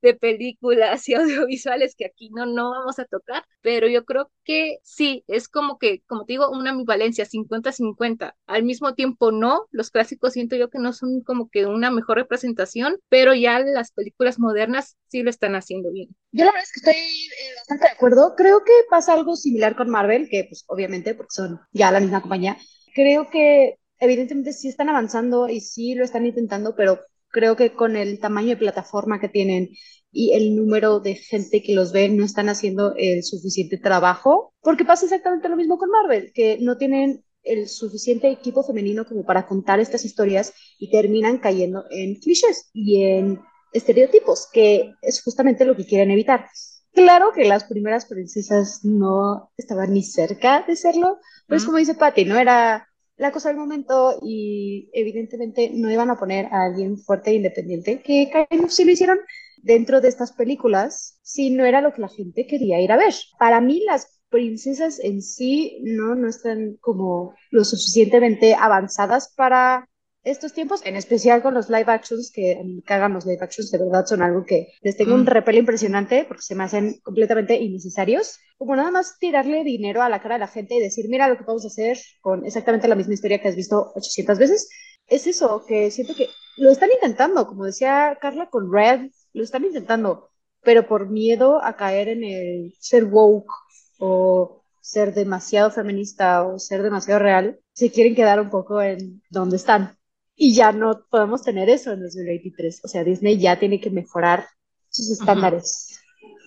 de 0.04 0.14
películas 0.14 1.08
y 1.10 1.14
audiovisuales 1.16 1.96
que 1.96 2.06
aquí 2.06 2.30
no, 2.30 2.46
no 2.46 2.72
vamos 2.72 3.00
a 3.00 3.06
tocar, 3.06 3.44
pero 3.62 3.88
yo 3.88 4.06
creo 4.06 4.30
que 4.44 4.78
sí, 4.84 5.24
es 5.28 5.48
como 5.48 5.80
que, 5.80 6.02
como 6.06 6.26
te 6.26 6.34
digo, 6.34 6.50
una 6.52 6.72
ambivalencia 6.72 7.26
50-50. 7.26 8.36
Al 8.46 8.64
mismo 8.64 8.94
tiempo 8.94 9.32
no, 9.32 9.66
los 9.72 9.90
clásicos 9.90 10.34
siento 10.34 10.56
yo 10.56 10.70
que 10.70 10.80
no 10.80 10.94
son 10.94 11.22
como 11.22 11.50
que 11.50 11.66
una 11.66 11.90
mejor 11.90 12.18
representación, 12.18 12.98
pero 13.10 13.34
ya 13.34 13.60
las 13.60 13.92
películas 13.92 14.38
modernas 14.38 14.98
sí 15.08 15.24
lo 15.24 15.30
están 15.30 15.56
haciendo 15.56 15.92
bien. 15.92 16.10
Yo 16.32 16.46
la 16.46 16.52
verdad 16.52 16.64
es 16.64 16.72
que 16.72 16.80
estoy 16.80 17.02
eh, 17.02 17.56
bastante 17.56 17.86
de 17.86 17.92
acuerdo. 17.92 18.36
Creo 18.36 18.64
que 18.64 18.74
pasa 18.90 19.14
algo 19.14 19.36
similar 19.36 19.76
con 19.76 19.90
Marvel, 19.90 20.28
que 20.30 20.46
pues 20.50 20.66
obviamente 20.68 21.16
porque 21.16 21.32
son 21.32 21.62
ya 21.72 21.92
la 21.92 22.02
misma 22.02 22.22
compañía. 22.22 22.58
Creo 22.94 23.30
que 23.30 23.80
evidentemente 24.00 24.52
sí 24.52 24.68
están 24.68 24.90
avanzando 24.90 25.48
y 25.48 25.62
sí 25.62 25.96
lo 25.96 26.04
están 26.04 26.26
intentando, 26.26 26.76
pero 26.76 27.00
creo 27.34 27.58
que 27.58 27.74
con 27.74 27.98
el 27.98 28.20
tamaño 28.20 28.50
de 28.50 28.58
plataforma 28.58 29.20
que 29.20 29.28
tienen 29.28 29.72
y 30.12 30.34
el 30.34 30.56
número 30.56 31.00
de 31.00 31.16
gente 31.16 31.64
que 31.64 31.74
los 31.74 31.92
ve, 31.92 32.08
no 32.08 32.24
están 32.24 32.48
haciendo 32.48 32.94
el 32.96 33.24
suficiente 33.24 33.78
trabajo, 33.78 34.54
porque 34.62 34.86
pasa 34.86 35.06
exactamente 35.06 35.50
lo 35.50 35.58
mismo 35.58 35.80
con 35.80 35.90
Marvel, 35.90 36.32
que 36.34 36.60
no 36.62 36.78
tienen 36.78 37.26
el 37.42 37.68
suficiente 37.68 38.30
equipo 38.30 38.64
femenino 38.64 39.06
como 39.06 39.26
para 39.26 39.48
contar 39.48 39.80
estas 39.80 40.06
historias 40.06 40.54
y 40.78 40.92
terminan 40.92 41.40
cayendo 41.40 41.84
en 41.90 42.16
clichés 42.20 42.70
y 42.72 43.04
en 43.04 43.42
estereotipos, 43.74 44.48
que 44.54 44.94
es 45.02 45.22
justamente 45.24 45.66
lo 45.66 45.76
que 45.76 45.86
quieren 45.86 46.12
evitar. 46.12 46.46
Claro 46.94 47.32
que 47.34 47.44
las 47.46 47.64
primeras 47.64 48.06
princesas 48.06 48.86
no 48.86 49.52
estaban 49.58 49.92
ni 49.94 50.04
cerca 50.04 50.64
de 50.68 50.76
serlo, 50.76 51.18
pero 51.48 51.58
es 51.58 51.66
como 51.66 51.80
dice 51.80 51.96
Patty, 51.96 52.26
no 52.26 52.38
era 52.38 52.88
la 53.24 53.32
cosa 53.32 53.48
del 53.48 53.58
momento 53.58 54.20
y 54.22 54.90
evidentemente 54.92 55.72
no 55.74 55.90
iban 55.90 56.10
a 56.10 56.20
poner 56.20 56.48
a 56.48 56.66
alguien 56.66 56.98
fuerte 56.98 57.32
e 57.32 57.36
independiente, 57.36 58.02
que 58.02 58.30
si 58.68 58.84
lo 58.84 58.92
hicieron 58.92 59.18
dentro 59.62 60.02
de 60.02 60.10
estas 60.10 60.34
películas, 60.34 61.20
si 61.22 61.50
no 61.50 61.64
era 61.64 61.80
lo 61.80 61.94
que 61.94 62.02
la 62.02 62.10
gente 62.10 62.46
quería 62.46 62.82
ir 62.82 62.92
a 62.92 62.98
ver. 62.98 63.14
Para 63.40 63.62
mí 63.62 63.82
las 63.86 64.20
princesas 64.28 65.00
en 65.00 65.22
sí 65.22 65.80
no, 65.84 66.16
no 66.16 66.28
están 66.28 66.76
como 66.82 67.34
lo 67.50 67.64
suficientemente 67.64 68.56
avanzadas 68.56 69.34
para 69.38 69.88
estos 70.24 70.54
tiempos, 70.54 70.82
en 70.86 70.96
especial 70.96 71.42
con 71.42 71.54
los 71.54 71.70
live 71.70 71.92
actions, 71.92 72.32
que 72.32 72.62
me 72.64 72.82
cagan 72.82 73.14
los 73.14 73.26
live 73.26 73.40
actions, 73.42 73.72
de 73.72 73.78
verdad 73.78 74.06
son 74.06 74.22
algo 74.22 74.46
que 74.46 74.74
les 74.82 74.96
tengo 74.96 75.16
un 75.16 75.24
mm. 75.24 75.28
repel 75.28 75.58
impresionante 75.58 76.24
porque 76.26 76.44
se 76.44 76.56
me 76.56 76.64
hacen 76.64 77.00
completamente 77.04 77.56
innecesarios. 77.56 78.40
Como 78.58 78.76
nada 78.76 78.90
más 78.90 79.18
tirarle 79.20 79.64
dinero 79.64 80.02
a 80.02 80.10
la 80.10 80.22
cara 80.22 80.36
de 80.36 80.40
la 80.40 80.48
gente 80.48 80.76
y 80.76 80.80
decir, 80.80 81.10
mira 81.10 81.28
lo 81.28 81.38
que 81.38 81.44
vamos 81.44 81.66
a 81.66 81.68
hacer 81.68 81.98
con 82.22 82.46
exactamente 82.46 82.88
la 82.88 82.96
misma 82.96 83.14
historia 83.14 83.42
que 83.42 83.50
has 83.50 83.56
visto 83.56 83.92
800 83.96 84.38
veces. 84.40 84.70
Es 85.08 85.28
eso, 85.28 85.66
que 85.68 85.92
siento 85.92 86.16
que 86.16 86.30
lo 86.58 86.72
están 86.72 86.90
intentando, 86.92 87.46
como 87.46 87.66
decía 87.66 88.18
Carla 88.22 88.50
con 88.50 88.72
Red, 88.72 89.12
lo 89.34 89.44
están 89.44 89.66
intentando, 89.66 90.30
pero 90.62 90.88
por 90.88 91.10
miedo 91.10 91.62
a 91.62 91.76
caer 91.76 92.08
en 92.08 92.24
el 92.24 92.74
ser 92.80 93.04
woke 93.06 93.52
o 94.00 94.64
ser 94.80 95.14
demasiado 95.14 95.72
feminista 95.72 96.44
o 96.46 96.60
ser 96.60 96.82
demasiado 96.84 97.20
real, 97.20 97.60
se 97.74 97.92
quieren 97.92 98.16
quedar 98.16 98.40
un 98.40 98.50
poco 98.50 98.82
en 98.82 99.22
donde 99.30 99.58
están. 99.58 99.98
Y 100.36 100.56
ya 100.56 100.72
no 100.72 101.06
podemos 101.10 101.44
tener 101.44 101.70
eso 101.70 101.92
en 101.92 102.02
2023. 102.02 102.82
O 102.84 102.88
sea, 102.88 103.04
Disney 103.04 103.38
ya 103.38 103.60
tiene 103.60 103.80
que 103.80 103.90
mejorar 103.90 104.46
sus 104.90 105.12
estándares. 105.12 106.00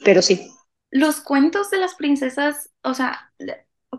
Pero 0.04 0.22
sí. 0.22 0.50
Los 0.90 1.20
cuentos 1.20 1.70
de 1.70 1.78
las 1.78 1.94
princesas, 1.94 2.70
o 2.82 2.94
sea, 2.94 3.32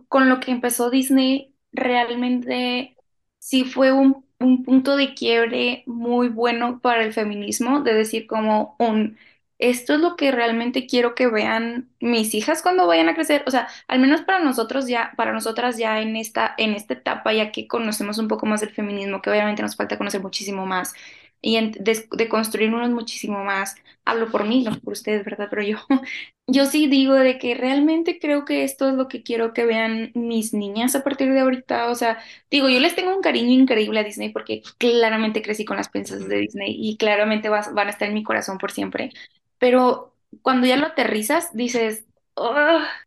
con 0.07 0.29
lo 0.29 0.39
que 0.39 0.51
empezó 0.51 0.89
Disney, 0.89 1.53
realmente 1.71 2.97
sí 3.39 3.63
fue 3.63 3.91
un, 3.91 4.25
un 4.39 4.63
punto 4.63 4.95
de 4.95 5.13
quiebre 5.13 5.83
muy 5.85 6.29
bueno 6.29 6.79
para 6.79 7.03
el 7.03 7.13
feminismo, 7.13 7.81
de 7.81 7.93
decir 7.93 8.27
como 8.27 8.75
un 8.79 9.17
esto 9.59 9.95
es 9.95 9.99
lo 10.01 10.15
que 10.15 10.31
realmente 10.31 10.85
quiero 10.87 11.15
que 11.15 11.27
vean 11.27 11.89
mis 11.99 12.33
hijas 12.35 12.61
cuando 12.61 12.87
vayan 12.87 13.09
a 13.09 13.15
crecer. 13.15 13.43
O 13.47 13.51
sea, 13.51 13.67
al 13.87 13.99
menos 13.99 14.21
para 14.21 14.39
nosotros 14.39 14.87
ya, 14.87 15.13
para 15.17 15.33
nosotras 15.33 15.77
ya 15.77 16.01
en 16.01 16.15
esta, 16.15 16.53
en 16.57 16.73
esta 16.73 16.93
etapa, 16.95 17.33
ya 17.33 17.51
que 17.51 17.67
conocemos 17.67 18.17
un 18.19 18.27
poco 18.27 18.45
más 18.45 18.61
del 18.61 18.69
feminismo, 18.71 19.21
que 19.21 19.29
obviamente 19.31 19.61
nos 19.63 19.75
falta 19.75 19.97
conocer 19.97 20.21
muchísimo 20.21 20.65
más 20.65 20.93
y 21.41 21.55
en- 21.57 21.71
de, 21.71 22.07
de 22.11 22.29
construirnos 22.29 22.89
muchísimo 22.89 23.43
más. 23.43 23.75
Hablo 24.05 24.29
por 24.31 24.45
mí, 24.45 24.63
no 24.63 24.79
por 24.79 24.93
ustedes, 24.93 25.23
¿verdad? 25.25 25.47
Pero 25.49 25.61
yo, 25.63 25.77
yo 26.47 26.65
sí 26.65 26.87
digo 26.87 27.13
de 27.13 27.37
que 27.37 27.55
realmente 27.55 28.19
creo 28.19 28.45
que 28.45 28.63
esto 28.63 28.87
es 28.89 28.95
lo 28.95 29.07
que 29.07 29.21
quiero 29.23 29.53
que 29.53 29.65
vean 29.65 30.11
mis 30.15 30.53
niñas 30.53 30.95
a 30.95 31.03
partir 31.03 31.31
de 31.33 31.39
ahorita. 31.39 31.89
O 31.89 31.95
sea, 31.95 32.19
digo, 32.49 32.69
yo 32.69 32.79
les 32.79 32.95
tengo 32.95 33.15
un 33.15 33.21
cariño 33.21 33.51
increíble 33.51 33.99
a 33.99 34.03
Disney 34.03 34.29
porque 34.29 34.61
claramente 34.77 35.41
crecí 35.41 35.65
con 35.65 35.77
las 35.77 35.89
princesas 35.89 36.27
de 36.27 36.37
Disney 36.37 36.75
y 36.79 36.97
claramente 36.97 37.49
vas- 37.49 37.73
van 37.73 37.87
a 37.87 37.91
estar 37.91 38.07
en 38.07 38.13
mi 38.15 38.23
corazón 38.23 38.57
por 38.57 38.71
siempre. 38.71 39.11
Pero 39.59 40.15
cuando 40.41 40.67
ya 40.67 40.77
lo 40.77 40.87
aterrizas, 40.87 41.53
dices, 41.55 42.05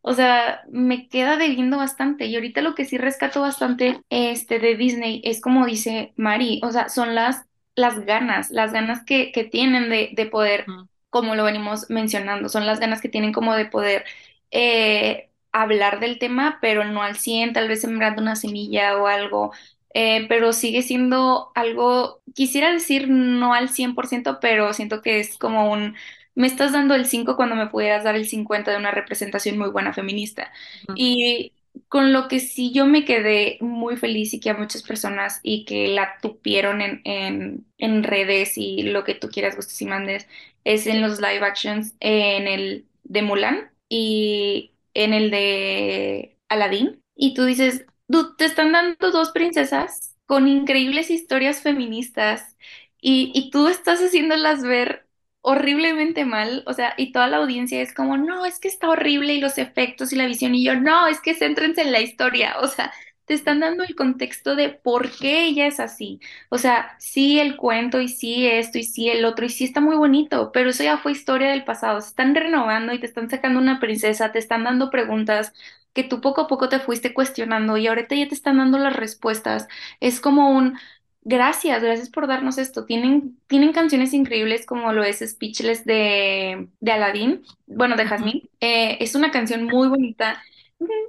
o 0.03 0.15
sea, 0.15 0.63
me 0.71 1.09
queda 1.09 1.37
debiendo 1.37 1.77
bastante. 1.79 2.27
Y 2.27 2.35
ahorita 2.35 2.61
lo 2.63 2.75
que 2.75 2.85
sí 2.85 2.99
rescato 2.99 3.41
bastante 3.43 4.01
este, 4.11 4.59
de 4.59 4.77
Disney 4.77 5.21
es 5.25 5.41
como 5.41 5.67
dice 5.67 6.13
Mari, 6.17 6.61
o 6.65 6.73
sea, 6.73 6.89
son 6.89 7.15
las, 7.15 7.45
las 7.75 8.05
ganas, 8.07 8.51
las 8.51 8.73
ganas 8.73 9.05
que, 9.05 9.33
que 9.33 9.45
tienen 9.45 9.91
de, 9.91 10.11
de 10.15 10.27
poder, 10.27 10.73
como 11.11 11.35
lo 11.35 11.45
venimos 11.45 11.89
mencionando, 11.91 12.49
son 12.49 12.67
las 12.67 12.81
ganas 12.81 13.01
que 13.01 13.09
tienen 13.09 13.33
como 13.33 13.55
de 13.55 13.67
poder 13.67 14.05
eh, 14.51 15.31
hablar 15.53 16.01
del 16.01 16.19
tema, 16.19 16.59
pero 16.61 16.85
no 16.85 17.03
al 17.03 17.17
100 17.17 17.53
tal 17.53 17.69
vez 17.69 17.81
sembrando 17.81 18.23
una 18.23 18.37
semilla 18.37 18.97
o 18.99 19.07
algo. 19.07 19.53
Eh, 19.93 20.27
pero 20.29 20.53
sigue 20.53 20.83
siendo 20.83 21.51
algo, 21.57 22.21
quisiera 22.35 22.71
decir 22.73 23.09
no 23.09 23.55
al 23.55 23.71
100% 23.71 24.39
pero 24.41 24.73
siento 24.73 25.03
que 25.03 25.19
es 25.19 25.37
como 25.37 25.73
un 25.73 25.97
me 26.35 26.47
estás 26.47 26.73
dando 26.73 26.95
el 26.95 27.07
5 27.07 27.37
cuando 27.37 27.57
me 27.57 27.67
pudieras 27.69 28.05
dar 28.05 28.17
el 28.17 28.27
50 28.29 28.71
de 28.71 28.77
una 28.79 28.91
representación 28.93 29.59
muy 29.59 29.71
buena 29.71 29.93
feminista. 29.93 30.53
Y 30.95 31.53
con 31.89 32.13
lo 32.13 32.29
que 32.29 32.41
sí 32.41 32.73
yo 32.73 32.87
me 32.87 33.05
quedé 33.05 33.59
muy 33.61 33.97
feliz 33.97 34.35
y 34.35 34.41
que 34.41 34.51
a 34.51 34.55
muchas 34.57 34.83
personas 34.83 35.41
y 35.43 35.65
que 35.65 35.89
la 35.89 36.19
tupieron 36.21 36.81
en, 36.83 37.01
en, 37.05 37.67
en 37.79 38.03
redes 38.05 38.57
y 38.59 38.83
lo 38.83 39.05
que 39.05 39.15
tú 39.15 39.29
quieras, 39.29 39.57
gustes 39.57 39.81
y 39.83 39.87
mandes, 39.87 40.27
es 40.65 40.87
en 40.87 41.01
los 41.01 41.21
live 41.21 41.45
actions, 41.45 41.95
en 42.01 42.47
el 42.49 42.87
de 43.05 43.23
Mulan 43.23 43.71
y 43.89 44.73
en 44.95 45.15
el 45.15 45.31
de 45.31 46.37
Aladdin. 46.49 47.03
Y 47.17 47.35
tú 47.35 47.45
dices, 47.45 47.87
"Dude, 48.09 48.35
te 48.39 48.45
están 48.47 48.73
dando 48.73 49.11
dos 49.11 49.31
princesas 49.33 50.17
con 50.27 50.49
increíbles 50.49 51.11
historias 51.11 51.61
feministas 51.63 52.57
y, 53.01 53.33
y 53.35 53.51
tú 53.51 53.69
estás 53.69 54.01
haciéndolas 54.01 54.63
ver 54.63 55.07
horriblemente 55.43 56.25
mal, 56.25 56.63
o 56.67 56.73
sea, 56.75 56.95
y 56.99 57.13
toda 57.13 57.29
la 57.29 57.39
audiencia 57.39 57.81
es 57.83 57.95
como, 57.95 58.17
no, 58.19 58.45
es 58.47 58.59
que 58.61 58.69
está 58.69 58.89
horrible 58.91 59.35
y 59.35 59.41
los 59.41 59.59
efectos 59.59 60.13
y 60.13 60.17
la 60.17 60.27
visión, 60.27 60.55
y 60.55 60.65
yo, 60.65 60.77
no, 60.79 61.07
es 61.09 61.21
que 61.21 61.35
céntrense 61.35 61.83
en 61.83 61.93
la 61.93 62.01
historia, 62.01 62.57
o 62.61 62.67
sea, 62.69 62.93
te 63.25 63.35
están 63.35 63.61
dando 63.61 63.85
el 63.85 63.95
contexto 63.95 64.57
de 64.57 64.69
por 64.71 65.11
qué 65.17 65.45
ella 65.45 65.67
es 65.67 65.81
así, 65.81 66.21
o 66.51 66.59
sea, 66.59 66.95
sí 66.99 67.39
el 67.41 67.57
cuento 67.57 68.01
y 68.01 68.09
sí 68.09 68.47
esto 68.47 68.79
y 68.79 68.85
sí 68.85 69.09
el 69.09 69.25
otro, 69.25 69.47
y 69.47 69.49
sí 69.51 69.65
está 69.65 69.81
muy 69.81 69.97
bonito, 69.97 70.51
pero 70.53 70.71
eso 70.71 70.83
ya 70.85 70.99
fue 70.99 71.13
historia 71.13 71.51
del 71.51 71.65
pasado, 71.65 72.01
se 72.01 72.09
están 72.09 72.35
renovando 72.35 72.93
y 72.93 72.99
te 73.01 73.07
están 73.07 73.31
sacando 73.31 73.61
una 73.61 73.81
princesa, 73.81 74.33
te 74.33 74.39
están 74.39 74.65
dando 74.65 74.91
preguntas 74.91 75.53
que 75.93 76.05
tú 76.05 76.21
poco 76.21 76.43
a 76.43 76.47
poco 76.49 76.69
te 76.69 76.79
fuiste 76.81 77.15
cuestionando 77.15 77.77
y 77.77 77.87
ahorita 77.87 78.15
ya 78.15 78.29
te 78.29 78.35
están 78.35 78.59
dando 78.59 78.79
las 78.79 78.95
respuestas, 78.97 79.69
es 80.01 80.21
como 80.21 80.51
un... 80.51 80.79
Gracias, 81.23 81.83
gracias 81.83 82.09
por 82.09 82.27
darnos 82.27 82.57
esto. 82.59 82.87
Tienen, 82.87 83.39
tienen 83.47 83.73
canciones 83.73 84.15
increíbles 84.15 84.65
como 84.65 84.93
lo 84.93 85.05
es 85.05 85.19
Speechless 85.21 85.85
de, 85.85 86.69
de 86.81 86.93
Aladdin, 86.93 87.43
bueno, 87.67 87.97
de. 87.97 88.07
Jasmine. 88.07 88.43
Eh, 88.61 88.97
es 89.01 89.15
una 89.15 89.31
canción 89.31 89.65
muy 89.65 89.89
bonita. 89.89 90.43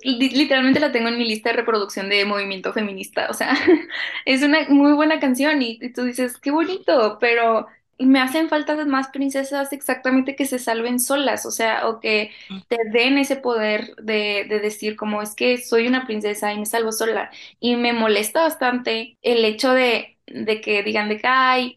Li- 0.03 0.29
Literalmente 0.31 0.79
la 0.81 0.91
tengo 0.91 1.07
en 1.09 1.17
mi 1.17 1.25
lista 1.25 1.49
de 1.51 1.57
reproducción 1.57 2.09
de 2.09 2.25
movimiento 2.25 2.73
feminista. 2.73 3.29
O 3.29 3.33
sea, 3.33 3.55
es 4.25 4.43
una 4.43 4.67
muy 4.69 4.93
buena 4.93 5.19
canción 5.21 5.61
y, 5.61 5.79
y 5.81 5.93
tú 5.93 6.03
dices, 6.03 6.37
qué 6.37 6.51
bonito, 6.51 7.17
pero 7.19 7.67
me 7.99 8.19
hacen 8.19 8.49
falta 8.49 8.75
más 8.85 9.09
princesas 9.09 9.71
exactamente 9.73 10.35
que 10.35 10.45
se 10.45 10.59
salven 10.59 10.99
solas, 10.99 11.45
o 11.45 11.51
sea, 11.51 11.87
o 11.87 11.99
que 11.99 12.31
te 12.67 12.77
den 12.91 13.17
ese 13.17 13.35
poder 13.35 13.95
de, 13.97 14.45
de 14.49 14.59
decir 14.59 14.95
como 14.95 15.21
es 15.21 15.35
que 15.35 15.57
soy 15.59 15.87
una 15.87 16.05
princesa 16.07 16.53
y 16.53 16.59
me 16.59 16.65
salvo 16.65 16.91
sola. 16.91 17.31
Y 17.59 17.75
me 17.75 17.93
molesta 17.93 18.41
bastante 18.43 19.17
el 19.21 19.45
hecho 19.45 19.73
de, 19.73 20.17
de 20.27 20.61
que 20.61 20.83
digan 20.83 21.09
de 21.09 21.17
que, 21.19 21.27
ay, 21.27 21.75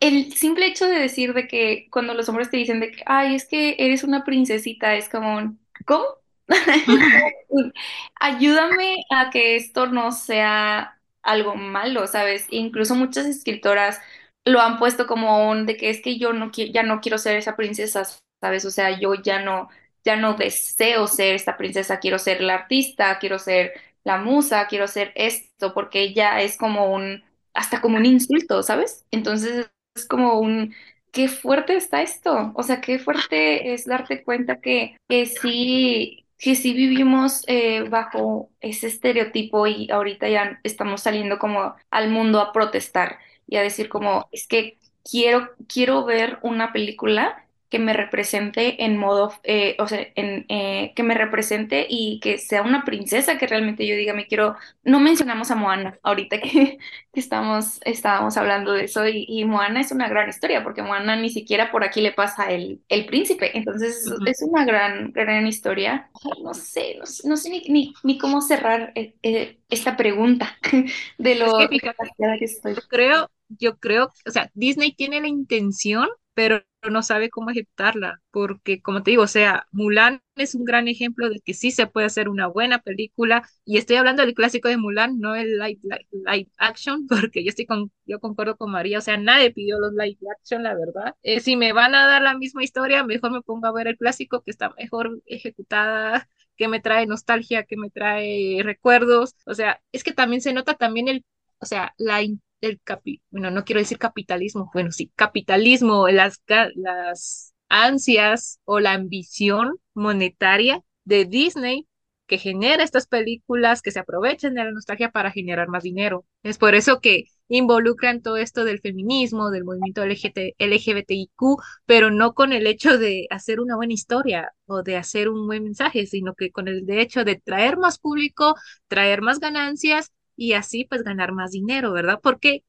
el 0.00 0.32
simple 0.34 0.66
hecho 0.66 0.86
de 0.86 0.98
decir 0.98 1.34
de 1.34 1.48
que 1.48 1.88
cuando 1.90 2.14
los 2.14 2.28
hombres 2.28 2.50
te 2.50 2.56
dicen 2.58 2.80
de 2.80 2.92
que, 2.92 3.02
ay, 3.06 3.34
es 3.34 3.46
que 3.46 3.76
eres 3.78 4.04
una 4.04 4.24
princesita, 4.24 4.94
es 4.96 5.08
como, 5.08 5.56
¿cómo? 5.86 6.04
Ayúdame 8.20 8.96
a 9.10 9.30
que 9.30 9.56
esto 9.56 9.86
no 9.86 10.12
sea 10.12 10.98
algo 11.22 11.54
malo, 11.56 12.06
¿sabes? 12.06 12.46
Incluso 12.50 12.94
muchas 12.94 13.26
escritoras 13.26 14.00
lo 14.46 14.60
han 14.62 14.78
puesto 14.78 15.06
como 15.08 15.50
un 15.50 15.66
de 15.66 15.76
que 15.78 15.90
es 15.90 16.00
que 16.02 16.18
yo 16.18 16.32
no 16.34 16.52
ya 16.52 16.84
no 16.84 17.00
quiero 17.02 17.18
ser 17.18 17.36
esa 17.36 17.56
princesa, 17.56 18.04
¿sabes? 18.40 18.64
O 18.66 18.70
sea, 18.72 18.98
yo 19.00 19.14
ya 19.16 19.42
no, 19.42 19.68
ya 20.04 20.16
no 20.16 20.34
deseo 20.34 21.08
ser 21.08 21.34
esta 21.34 21.58
princesa, 21.58 22.00
quiero 22.00 22.18
ser 22.20 22.40
la 22.42 22.54
artista, 22.56 23.18
quiero 23.20 23.38
ser 23.40 23.74
la 24.04 24.18
musa, 24.18 24.66
quiero 24.68 24.88
ser 24.88 25.12
esto, 25.16 25.74
porque 25.74 26.14
ya 26.14 26.40
es 26.42 26.56
como 26.58 26.92
un, 26.94 27.24
hasta 27.54 27.80
como 27.82 27.98
un 27.98 28.06
insulto, 28.06 28.62
¿sabes? 28.62 29.04
Entonces 29.10 29.68
es 29.96 30.06
como 30.06 30.38
un, 30.40 30.74
qué 31.12 31.28
fuerte 31.28 31.76
está 31.76 32.02
esto, 32.02 32.52
o 32.54 32.62
sea, 32.62 32.80
qué 32.80 32.98
fuerte 32.98 33.72
es 33.74 33.86
darte 33.86 34.22
cuenta 34.24 34.60
que, 34.60 34.96
que 35.08 35.26
sí. 35.26 36.22
Que 36.38 36.54
sí 36.54 36.74
vivimos 36.74 37.44
eh, 37.46 37.84
bajo 37.88 38.50
ese 38.60 38.88
estereotipo 38.88 39.66
y 39.66 39.90
ahorita 39.90 40.28
ya 40.28 40.60
estamos 40.64 41.00
saliendo 41.00 41.38
como 41.38 41.74
al 41.90 42.10
mundo 42.10 42.42
a 42.42 42.52
protestar 42.52 43.18
y 43.46 43.56
a 43.56 43.62
decir 43.62 43.88
como, 43.88 44.28
es 44.32 44.46
que 44.46 44.78
quiero, 45.08 45.50
quiero 45.68 46.04
ver 46.04 46.38
una 46.42 46.72
película 46.72 47.42
que 47.68 47.80
me 47.80 47.92
represente 47.94 48.84
en 48.84 48.96
modo, 48.96 49.32
eh, 49.42 49.74
o 49.80 49.88
sea, 49.88 50.06
en, 50.14 50.46
eh, 50.48 50.92
que 50.94 51.02
me 51.02 51.14
represente 51.14 51.84
y 51.88 52.20
que 52.20 52.38
sea 52.38 52.62
una 52.62 52.84
princesa 52.84 53.38
que 53.38 53.46
realmente 53.48 53.84
yo 53.86 53.96
diga, 53.96 54.14
me 54.14 54.26
quiero, 54.28 54.54
no 54.84 55.00
mencionamos 55.00 55.50
a 55.50 55.56
Moana 55.56 55.98
ahorita 56.04 56.40
que, 56.40 56.78
que 57.12 57.20
estamos, 57.20 57.80
estábamos 57.84 58.36
hablando 58.36 58.72
de 58.72 58.84
eso 58.84 59.06
y, 59.08 59.24
y 59.28 59.44
Moana 59.44 59.80
es 59.80 59.90
una 59.90 60.08
gran 60.08 60.28
historia 60.28 60.62
porque 60.62 60.82
Moana 60.82 61.16
ni 61.16 61.28
siquiera 61.28 61.72
por 61.72 61.82
aquí 61.84 62.00
le 62.00 62.12
pasa 62.12 62.50
el, 62.52 62.82
el 62.88 63.06
príncipe, 63.06 63.56
entonces 63.58 63.96
es, 64.06 64.12
Ujú. 64.12 64.24
es 64.24 64.42
una 64.42 64.64
gran, 64.64 65.12
gran 65.12 65.46
historia. 65.46 66.10
No 66.44 66.54
sé, 66.54 66.96
no 66.98 67.06
sé, 67.06 67.28
no 67.28 67.36
sé 67.36 67.50
ni, 67.50 67.60
ni, 67.68 67.94
ni 68.04 68.18
cómo 68.18 68.40
cerrar 68.42 68.92
eh, 68.94 69.14
eh, 69.22 69.58
esta 69.68 69.96
pregunta 69.96 70.56
de 71.18 71.34
Es 71.42 71.54
lo 71.54 71.56
que 71.56 71.68
fíjate, 71.68 72.10
que 72.38 72.44
estoy. 72.44 72.74
Yo 72.74 72.82
creo, 72.88 73.30
yo 73.48 73.78
creo, 73.78 74.12
o 74.26 74.30
sea, 74.30 74.50
Disney 74.54 74.92
tiene 74.94 75.20
la 75.20 75.28
intención, 75.28 76.08
pero 76.34 76.62
no 76.90 77.02
sabe 77.02 77.30
cómo 77.30 77.50
ejecutarla, 77.50 78.22
porque 78.30 78.80
como 78.82 79.02
te 79.02 79.10
digo, 79.10 79.22
o 79.24 79.26
sea, 79.26 79.66
Mulan 79.72 80.20
es 80.36 80.54
un 80.54 80.64
gran 80.64 80.86
ejemplo 80.88 81.28
de 81.30 81.40
que 81.40 81.54
sí 81.54 81.70
se 81.70 81.86
puede 81.86 82.06
hacer 82.06 82.28
una 82.28 82.46
buena 82.46 82.78
película, 82.80 83.48
y 83.64 83.78
estoy 83.78 83.96
hablando 83.96 84.22
del 84.24 84.34
clásico 84.34 84.68
de 84.68 84.76
Mulan, 84.76 85.18
no 85.18 85.34
el 85.34 85.58
live, 85.58 85.80
live, 86.12 86.50
action, 86.58 87.06
porque 87.08 87.42
yo 87.44 87.48
estoy 87.50 87.66
con, 87.66 87.90
yo 88.04 88.20
concuerdo 88.20 88.56
con 88.56 88.70
María, 88.70 88.98
o 88.98 89.00
sea, 89.00 89.16
nadie 89.16 89.50
pidió 89.52 89.78
los 89.78 89.92
live 89.94 90.18
action, 90.38 90.62
la 90.62 90.74
verdad. 90.74 91.14
Eh, 91.22 91.40
si 91.40 91.56
me 91.56 91.72
van 91.72 91.94
a 91.94 92.06
dar 92.06 92.22
la 92.22 92.36
misma 92.36 92.62
historia, 92.64 93.02
mejor 93.04 93.32
me 93.32 93.42
pongo 93.42 93.66
a 93.66 93.72
ver 93.72 93.88
el 93.88 93.96
clásico 93.96 94.42
que 94.42 94.50
está 94.50 94.70
mejor 94.78 95.20
ejecutada 95.26 96.28
que 96.56 96.68
me 96.68 96.80
trae 96.80 97.06
nostalgia, 97.06 97.64
que 97.64 97.76
me 97.76 97.90
trae 97.90 98.60
recuerdos, 98.62 99.34
o 99.46 99.54
sea, 99.54 99.80
es 99.92 100.04
que 100.04 100.12
también 100.12 100.40
se 100.40 100.52
nota 100.54 100.74
también 100.74 101.08
el, 101.08 101.24
o 101.58 101.66
sea, 101.66 101.94
la, 101.98 102.22
el 102.60 102.80
capi, 102.82 103.22
bueno, 103.30 103.50
no 103.50 103.64
quiero 103.64 103.80
decir 103.80 103.98
capitalismo, 103.98 104.70
bueno, 104.72 104.90
sí, 104.92 105.12
capitalismo, 105.16 106.08
las, 106.08 106.42
las 106.74 107.54
ansias 107.68 108.60
o 108.64 108.80
la 108.80 108.92
ambición 108.94 109.76
monetaria 109.94 110.82
de 111.04 111.24
Disney 111.26 111.86
que 112.26 112.38
genera 112.38 112.82
estas 112.82 113.06
películas 113.06 113.82
que 113.82 113.92
se 113.92 114.00
aprovechan 114.00 114.54
de 114.54 114.64
la 114.64 114.72
nostalgia 114.72 115.10
para 115.12 115.30
generar 115.30 115.68
más 115.68 115.84
dinero. 115.84 116.24
Es 116.42 116.58
por 116.58 116.74
eso 116.74 117.00
que 117.00 117.24
involucran 117.48 118.20
todo 118.20 118.36
esto 118.36 118.64
del 118.64 118.80
feminismo, 118.80 119.50
del 119.50 119.64
movimiento 119.64 120.02
LGT 120.02 120.56
LGBTIQ, 120.58 121.58
pero 121.86 122.10
no 122.10 122.34
con 122.34 122.52
el 122.52 122.66
hecho 122.66 122.98
de 122.98 123.26
hacer 123.30 123.60
una 123.60 123.76
buena 123.76 123.92
historia 123.92 124.50
o 124.66 124.82
de 124.82 124.96
hacer 124.96 125.28
un 125.28 125.46
buen 125.46 125.62
mensaje, 125.64 126.06
sino 126.06 126.34
que 126.34 126.50
con 126.50 126.66
el 126.66 126.88
hecho 126.90 127.24
de 127.24 127.36
traer 127.36 127.76
más 127.76 127.98
público, 128.00 128.56
traer 128.88 129.22
más 129.22 129.38
ganancias 129.38 130.10
y 130.36 130.52
así 130.54 130.84
pues 130.84 131.02
ganar 131.02 131.32
más 131.32 131.52
dinero, 131.52 131.92
¿verdad? 131.92 132.20
Porque 132.22 132.64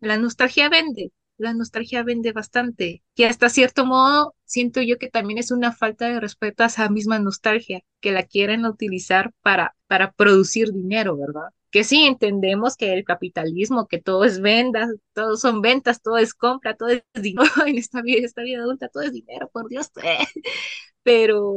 la 0.00 0.18
nostalgia 0.18 0.68
vende. 0.68 1.12
La 1.38 1.54
nostalgia 1.54 2.02
vende 2.02 2.32
bastante. 2.32 3.02
Y 3.14 3.24
hasta 3.24 3.48
cierto 3.48 3.86
modo, 3.86 4.34
siento 4.44 4.80
yo 4.82 4.98
que 4.98 5.08
también 5.10 5.38
es 5.38 5.50
una 5.50 5.72
falta 5.72 6.08
de 6.08 6.20
respeto 6.20 6.62
a 6.62 6.66
esa 6.66 6.88
misma 6.88 7.18
nostalgia, 7.18 7.82
que 8.00 8.12
la 8.12 8.24
quieren 8.24 8.64
utilizar 8.66 9.32
para, 9.42 9.76
para 9.86 10.12
producir 10.12 10.72
dinero, 10.72 11.16
¿verdad? 11.16 11.50
Que 11.70 11.84
sí 11.84 12.04
entendemos 12.04 12.76
que 12.76 12.92
el 12.92 13.04
capitalismo, 13.04 13.86
que 13.86 14.00
todo 14.00 14.24
es 14.24 14.40
vendas, 14.40 14.88
todo 15.12 15.36
son 15.36 15.60
ventas, 15.60 16.00
todo 16.02 16.16
es 16.18 16.32
compra, 16.34 16.76
todo 16.76 16.88
es 16.88 17.02
dinero 17.14 17.66
en 17.66 17.78
esta 17.78 18.02
vida, 18.02 18.24
esta 18.24 18.42
vida 18.42 18.60
adulta, 18.60 18.88
todo 18.88 19.02
es 19.02 19.12
dinero, 19.12 19.50
por 19.52 19.68
Dios. 19.68 19.90
Pero 21.02 21.54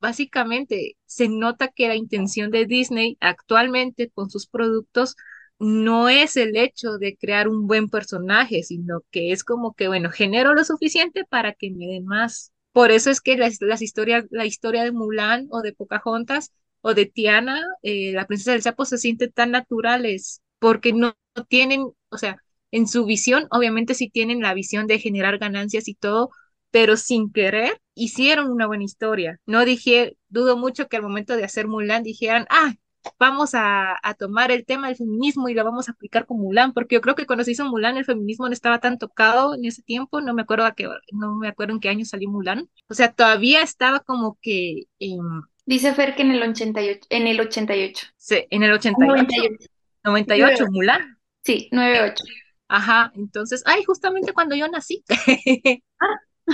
básicamente 0.00 0.96
se 1.04 1.28
nota 1.28 1.68
que 1.68 1.88
la 1.88 1.96
intención 1.96 2.50
de 2.50 2.64
Disney 2.66 3.18
actualmente 3.20 4.10
con 4.10 4.30
sus 4.30 4.46
productos 4.46 5.16
no 5.58 6.08
es 6.08 6.36
el 6.36 6.56
hecho 6.56 6.98
de 6.98 7.16
crear 7.16 7.48
un 7.48 7.66
buen 7.66 7.88
personaje, 7.88 8.62
sino 8.62 9.00
que 9.10 9.32
es 9.32 9.44
como 9.44 9.74
que, 9.74 9.88
bueno, 9.88 10.10
genero 10.10 10.54
lo 10.54 10.64
suficiente 10.64 11.24
para 11.24 11.52
que 11.54 11.70
me 11.70 11.86
den 11.86 12.04
más. 12.06 12.52
Por 12.72 12.90
eso 12.90 13.10
es 13.10 13.20
que 13.20 13.36
las, 13.36 13.58
las 13.60 13.80
historias, 13.82 14.26
la 14.30 14.44
historia 14.46 14.84
de 14.84 14.92
Mulan 14.92 15.48
o 15.50 15.62
de 15.62 15.72
Pocahontas 15.72 16.52
o 16.82 16.94
de 16.94 17.06
Tiana, 17.06 17.62
eh, 17.82 18.12
la 18.12 18.26
princesa 18.26 18.52
del 18.52 18.62
sapo, 18.62 18.84
se 18.84 18.98
sienten 18.98 19.32
tan 19.32 19.50
naturales 19.50 20.42
porque 20.58 20.92
no, 20.92 21.16
no 21.34 21.44
tienen, 21.44 21.86
o 22.10 22.18
sea, 22.18 22.36
en 22.70 22.86
su 22.88 23.06
visión, 23.06 23.46
obviamente 23.50 23.94
sí 23.94 24.10
tienen 24.10 24.40
la 24.42 24.54
visión 24.54 24.86
de 24.86 24.98
generar 24.98 25.38
ganancias 25.38 25.88
y 25.88 25.94
todo, 25.94 26.30
pero 26.70 26.96
sin 26.96 27.32
querer 27.32 27.80
hicieron 27.94 28.50
una 28.50 28.66
buena 28.66 28.84
historia. 28.84 29.40
No 29.46 29.64
dije, 29.64 30.16
dudo 30.28 30.56
mucho 30.56 30.88
que 30.88 30.96
al 30.96 31.02
momento 31.02 31.36
de 31.36 31.44
hacer 31.44 31.66
Mulan 31.68 32.02
dijeran, 32.02 32.46
ah, 32.50 32.74
vamos 33.18 33.50
a, 33.54 33.98
tomar 34.18 34.50
el 34.50 34.64
tema 34.64 34.88
del 34.88 34.96
feminismo 34.96 35.48
y 35.48 35.54
lo 35.54 35.64
vamos 35.64 35.88
a 35.88 35.92
aplicar 35.92 36.26
con 36.26 36.38
Mulan, 36.38 36.72
porque 36.72 36.94
yo 36.94 37.00
creo 37.00 37.14
que 37.14 37.26
cuando 37.26 37.44
se 37.44 37.52
hizo 37.52 37.64
Mulan 37.64 37.96
el 37.96 38.04
feminismo 38.04 38.46
no 38.46 38.52
estaba 38.52 38.80
tan 38.80 38.98
tocado 38.98 39.54
en 39.54 39.64
ese 39.64 39.82
tiempo, 39.82 40.20
no 40.20 40.34
me 40.34 40.42
acuerdo 40.42 40.64
a 40.64 40.74
qué, 40.74 40.88
no 41.12 41.36
me 41.36 41.48
acuerdo 41.48 41.74
en 41.74 41.80
qué 41.80 41.88
año 41.88 42.04
salió 42.04 42.28
Mulan, 42.28 42.68
o 42.88 42.94
sea, 42.94 43.12
todavía 43.12 43.62
estaba 43.62 44.00
como 44.00 44.38
que... 44.40 44.84
Dice 45.66 45.94
Fer 45.94 46.14
que 46.14 46.22
en 46.22 46.30
el 46.30 46.42
88, 46.42 47.06
en 47.10 47.26
el 47.26 47.40
88. 47.40 48.06
Sí, 48.16 48.46
en 48.50 48.62
el 48.62 48.72
88. 48.72 49.26
98, 50.04 50.66
Mulan. 50.70 51.18
Sí, 51.42 51.68
98. 51.72 52.24
Ajá, 52.68 53.12
entonces, 53.14 53.62
ay, 53.66 53.82
justamente 53.84 54.32
cuando 54.32 54.54
yo 54.56 54.68
nací. 54.68 55.04
Ah. 55.98 56.52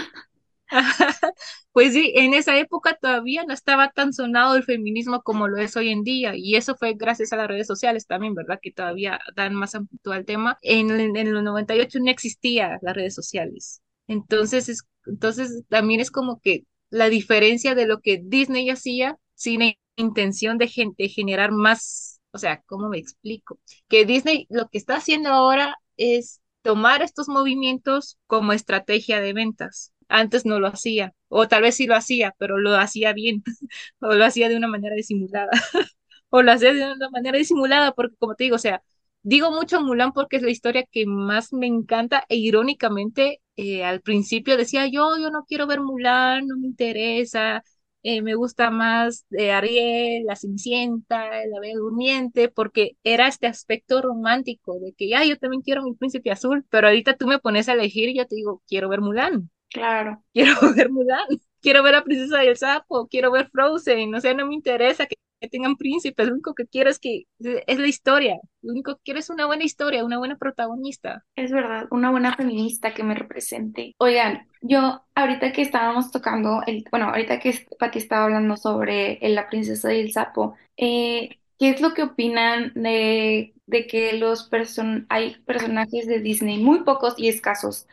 Pues 1.73 1.93
sí, 1.95 2.13
en 2.17 2.35
esa 2.35 2.59
época 2.59 2.97
todavía 3.01 3.45
no 3.45 3.55
estaba 3.55 3.91
tan 3.91 4.13
sonado 4.13 4.57
el 4.57 4.65
feminismo 4.65 5.23
como 5.23 5.49
lo 5.49 5.59
es 5.59 5.77
hoy 5.77 5.89
en 5.91 6.03
día, 6.05 6.35
y 6.37 6.57
eso 6.57 6.77
fue 6.77 6.95
gracias 6.95 7.33
a 7.33 7.37
las 7.37 7.49
redes 7.49 7.67
sociales 7.67 8.07
también, 8.07 8.35
¿verdad? 8.35 8.59
Que 8.61 8.73
todavía 8.73 9.21
dan 9.37 9.55
más 9.55 9.75
amplitud 9.75 10.13
al 10.13 10.25
tema. 10.25 10.59
En, 10.63 10.91
en 11.17 11.33
los 11.35 11.43
98 11.43 11.99
no 12.01 12.11
existía 12.11 12.79
las 12.83 12.95
redes 12.95 13.15
sociales. 13.15 13.81
Entonces, 14.07 14.69
es, 14.69 14.83
entonces 15.07 15.63
también 15.69 16.01
es 16.01 16.11
como 16.11 16.41
que 16.41 16.65
la 16.91 17.09
diferencia 17.09 17.75
de 17.75 17.87
lo 17.87 18.01
que 18.01 18.21
Disney 18.23 18.69
hacía 18.71 19.17
sin 19.35 19.75
intención 19.97 20.59
de, 20.59 20.71
de 20.99 21.09
generar 21.09 21.53
más, 21.53 22.21
o 22.33 22.39
sea, 22.39 22.63
¿cómo 22.67 22.89
me 22.89 22.99
explico? 22.99 23.59
Que 23.89 24.05
Disney 24.07 24.47
lo 24.51 24.69
que 24.69 24.79
está 24.79 24.97
haciendo 24.97 25.31
ahora 25.31 25.77
es 25.97 26.41
tomar 26.63 27.03
estos 27.03 27.29
movimientos 27.29 28.19
como 28.27 28.53
estrategia 28.53 29.21
de 29.21 29.33
ventas 29.33 29.92
antes 30.13 30.45
no 30.47 30.61
lo 30.61 30.69
hacía, 30.69 31.15
o 31.29 31.49
tal 31.49 31.63
vez 31.63 31.77
sí 31.77 31.87
lo 31.87 31.97
hacía, 31.97 32.35
pero 32.39 32.59
lo 32.59 32.75
hacía 32.77 33.13
bien, 33.13 33.43
o 34.01 34.15
lo 34.15 34.25
hacía 34.25 34.49
de 34.49 34.57
una 34.57 34.69
manera 34.69 34.95
disimulada, 34.97 35.51
o 36.31 36.43
lo 36.43 36.53
hacía 36.53 36.73
de 36.75 36.93
una 36.95 37.11
manera 37.11 37.39
disimulada, 37.39 37.93
porque 37.93 38.17
como 38.19 38.35
te 38.35 38.45
digo, 38.45 38.57
o 38.57 38.59
sea, 38.59 38.83
digo 39.23 39.51
mucho 39.51 39.81
Mulan 39.81 40.13
porque 40.13 40.37
es 40.37 40.43
la 40.43 40.51
historia 40.51 40.85
que 40.91 41.07
más 41.07 41.53
me 41.53 41.67
encanta, 41.67 42.25
e 42.29 42.37
irónicamente, 42.37 43.41
eh, 43.57 43.85
al 43.85 44.01
principio 44.03 44.57
decía 44.57 44.87
yo, 44.89 45.19
yo 45.19 45.31
no 45.31 45.45
quiero 45.47 45.67
ver 45.67 45.81
Mulan, 45.81 46.47
no 46.47 46.57
me 46.59 46.67
interesa, 46.67 47.63
eh, 48.03 48.21
me 48.23 48.35
gusta 48.35 48.71
más 48.71 49.25
de 49.31 49.53
Ariel, 49.53 50.25
la 50.27 50.35
Cenicienta, 50.37 51.29
la 51.47 51.61
Bella 51.61 51.77
Durmiente, 51.77 52.49
porque 52.49 52.97
era 53.05 53.29
este 53.29 53.47
aspecto 53.47 54.03
romántico 54.03 54.79
de 54.81 54.93
que, 54.95 55.09
ya, 55.09 55.25
yo 55.25 55.39
también 55.39 55.63
quiero 55.63 55.83
mi 55.85 55.95
príncipe 55.95 56.31
azul, 56.33 56.65
pero 56.71 56.89
ahorita 56.89 57.17
tú 57.17 57.27
me 57.29 57.39
pones 57.39 57.69
a 57.69 57.75
elegir 57.75 58.09
y 58.09 58.17
yo 58.19 58.27
te 58.27 58.35
digo, 58.37 58.63
quiero 58.67 58.89
ver 58.89 59.01
Mulan. 59.01 59.51
Claro. 59.73 60.23
Quiero 60.33 60.55
ver 60.75 60.91
Mulan, 60.91 61.27
quiero 61.63 61.83
ver 61.83 61.95
a 61.95 62.05
Princesa 62.05 62.39
del 62.39 62.57
Sapo, 62.57 63.07
quiero 63.09 63.31
ver 63.31 63.49
Frozen, 63.51 64.15
o 64.15 64.21
sea, 64.21 64.35
no 64.35 64.47
me 64.47 64.55
interesa 64.55 65.07
que, 65.07 65.17
tengan 65.51 65.77
príncipes, 65.77 66.29
lo 66.29 66.35
único 66.35 66.55
que 66.55 66.69
quiero 66.69 66.89
es 66.89 67.01
que 67.01 67.25
es 67.41 67.79
la 67.79 67.89
historia, 67.89 68.39
lo 68.61 68.71
único 68.71 68.95
que 68.95 69.01
quiero 69.03 69.19
es 69.19 69.29
una 69.29 69.45
buena 69.47 69.65
historia, 69.65 70.05
una 70.05 70.19
buena 70.19 70.37
protagonista. 70.37 71.25
Es 71.35 71.51
verdad, 71.51 71.89
una 71.91 72.13
buena 72.13 72.37
feminista 72.37 72.95
que 72.95 73.03
me 73.03 73.17
represente. 73.17 73.93
Oigan, 73.99 74.47
yo 74.61 75.03
ahorita 75.17 75.51
que 75.51 75.63
estábamos 75.63 76.13
tocando, 76.13 76.63
el, 76.69 76.85
bueno, 76.93 77.09
ahorita 77.09 77.41
que 77.41 77.67
Pati 77.77 77.99
estaba 77.99 78.27
hablando 78.27 78.57
sobre 78.57 79.19
la 79.21 79.49
princesa 79.49 79.89
del 79.89 80.13
sapo, 80.13 80.55
eh, 80.77 81.41
¿qué 81.59 81.71
es 81.71 81.81
lo 81.81 81.93
que 81.93 82.05
opinan 82.05 82.71
de, 82.77 83.53
de 83.67 83.87
que 83.89 84.13
los 84.13 84.45
person 84.45 85.07
hay 85.09 85.41
personajes 85.45 86.07
de 86.07 86.21
Disney, 86.21 86.63
muy 86.63 86.85
pocos 86.85 87.15
y 87.17 87.27
escasos, 87.27 87.89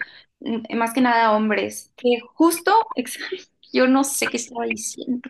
más 0.76 0.94
que 0.94 1.02
nada 1.02 1.32
hombres, 1.34 1.94
que 1.98 2.20
justo, 2.34 2.74
yo 3.74 3.88
no 3.88 4.04
sé 4.04 4.28
qué 4.28 4.38
estaba 4.38 4.66
diciendo, 4.66 5.30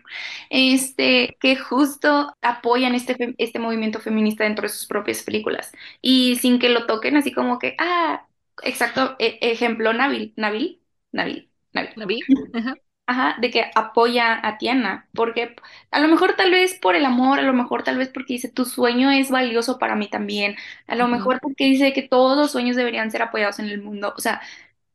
este, 0.50 1.36
que 1.40 1.56
justo 1.56 2.34
apoyan 2.42 2.94
este, 2.94 3.34
este 3.38 3.58
movimiento 3.58 4.00
feminista 4.00 4.44
dentro 4.44 4.62
de 4.62 4.68
sus 4.70 4.86
propias 4.86 5.22
películas 5.22 5.72
y 6.00 6.36
sin 6.36 6.58
que 6.58 6.68
lo 6.70 6.86
toquen 6.86 7.16
así 7.16 7.32
como 7.32 7.58
que, 7.58 7.76
ah, 7.78 8.26
exacto, 8.62 9.16
e, 9.18 9.38
ejemplo, 9.42 9.92
Nabil, 9.92 10.32
Nabil, 10.36 10.80
Nabil, 11.12 11.50
Nabil. 11.72 11.94
Nabil. 11.96 12.20
Ajá. 13.06 13.36
de 13.40 13.50
que 13.50 13.64
apoya 13.74 14.38
a 14.46 14.56
Tiana, 14.56 15.08
porque 15.14 15.56
a 15.90 15.98
lo 16.00 16.06
mejor 16.06 16.36
tal 16.36 16.52
vez 16.52 16.74
por 16.80 16.94
el 16.94 17.04
amor, 17.04 17.40
a 17.40 17.42
lo 17.42 17.52
mejor 17.52 17.82
tal 17.82 17.98
vez 17.98 18.08
porque 18.08 18.34
dice 18.34 18.48
tu 18.48 18.64
sueño 18.64 19.10
es 19.10 19.30
valioso 19.30 19.78
para 19.80 19.96
mí 19.96 20.08
también, 20.08 20.54
a 20.86 20.94
lo 20.94 21.08
mejor 21.08 21.40
porque 21.40 21.64
dice 21.64 21.92
que 21.92 22.02
todos 22.02 22.36
los 22.38 22.52
sueños 22.52 22.76
deberían 22.76 23.10
ser 23.10 23.22
apoyados 23.22 23.58
en 23.58 23.66
el 23.66 23.82
mundo, 23.82 24.14
o 24.16 24.20
sea, 24.20 24.40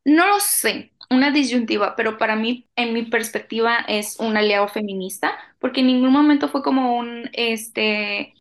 no 0.06 0.28
lo 0.28 0.40
sé, 0.40 0.94
una 1.10 1.32
disyuntiva, 1.32 1.96
pero 1.96 2.18
para 2.18 2.36
mí, 2.38 2.68
en 2.76 2.94
mi 2.94 3.04
perspectiva, 3.06 3.80
es 3.88 4.20
un 4.20 4.38
aliado 4.38 4.68
feminista, 4.70 5.38
porque 5.60 5.82
en 5.82 5.88
ningún 5.88 6.12
momento 6.14 6.50
fue 6.50 6.64
como 6.64 6.98
un, 6.98 7.30
este, 7.34 8.34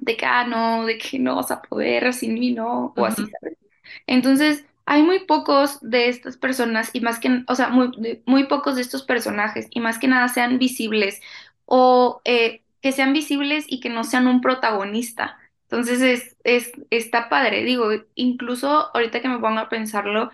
de 0.00 0.16
que, 0.16 0.26
ah, 0.26 0.46
no, 0.46 0.86
de 0.86 0.98
que 0.98 1.18
no 1.18 1.36
vas 1.36 1.50
a 1.52 1.62
poder 1.62 2.12
sin 2.14 2.34
mí, 2.34 2.52
no, 2.52 2.94
o 2.96 3.06
así, 3.06 3.26
¿sabes? 3.28 3.58
Entonces, 4.06 4.64
hay 4.86 5.02
muy 5.02 5.20
pocos 5.26 5.78
de 5.82 6.08
estas 6.08 6.36
personas 6.36 6.90
y 6.94 7.00
más 7.00 7.18
que, 7.20 7.44
o 7.48 7.54
sea, 7.54 7.68
muy, 7.68 8.22
muy 8.26 8.44
pocos 8.46 8.76
de 8.76 8.82
estos 8.82 9.02
personajes 9.02 9.66
y 9.70 9.80
más 9.80 9.98
que 9.98 10.08
nada 10.08 10.28
sean 10.28 10.58
visibles 10.58 11.20
o 11.66 12.20
eh, 12.24 12.62
que 12.82 12.92
sean 12.92 13.12
visibles 13.12 13.64
y 13.68 13.80
que 13.80 13.88
no 13.90 14.04
sean 14.04 14.26
un 14.26 14.40
protagonista. 14.42 15.38
Entonces, 15.64 16.02
es, 16.02 16.36
es, 16.44 16.72
está 16.90 17.28
padre, 17.28 17.64
digo, 17.64 17.88
incluso 18.14 18.90
ahorita 18.94 19.20
que 19.22 19.28
me 19.28 19.38
pongo 19.38 19.60
a 19.60 19.68
pensarlo, 19.68 20.30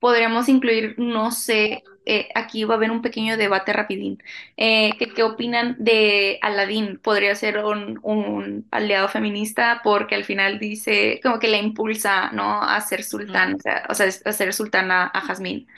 podríamos 0.00 0.48
incluir, 0.48 0.94
no 0.98 1.30
sé, 1.30 1.84
eh, 2.06 2.28
aquí 2.34 2.64
va 2.64 2.74
a 2.74 2.76
haber 2.78 2.90
un 2.90 3.02
pequeño 3.02 3.36
debate 3.36 3.72
rapidín. 3.72 4.22
Eh, 4.56 4.92
¿qué, 4.98 5.22
opinan 5.22 5.76
de 5.78 6.38
Aladdin? 6.42 6.98
Podría 6.98 7.34
ser 7.36 7.58
un, 7.64 8.66
aliado 8.70 9.08
feminista 9.08 9.80
porque 9.84 10.14
al 10.16 10.24
final 10.24 10.58
dice, 10.58 11.20
como 11.22 11.38
que 11.38 11.48
la 11.48 11.58
impulsa, 11.58 12.32
¿no? 12.32 12.62
A 12.62 12.80
ser 12.80 13.04
sultán, 13.04 13.58
o, 13.88 13.94
sea, 13.94 14.06
a 14.24 14.32
ser 14.32 14.52
sultana 14.54 15.10
a 15.14 15.20
Jazmín. 15.20 15.68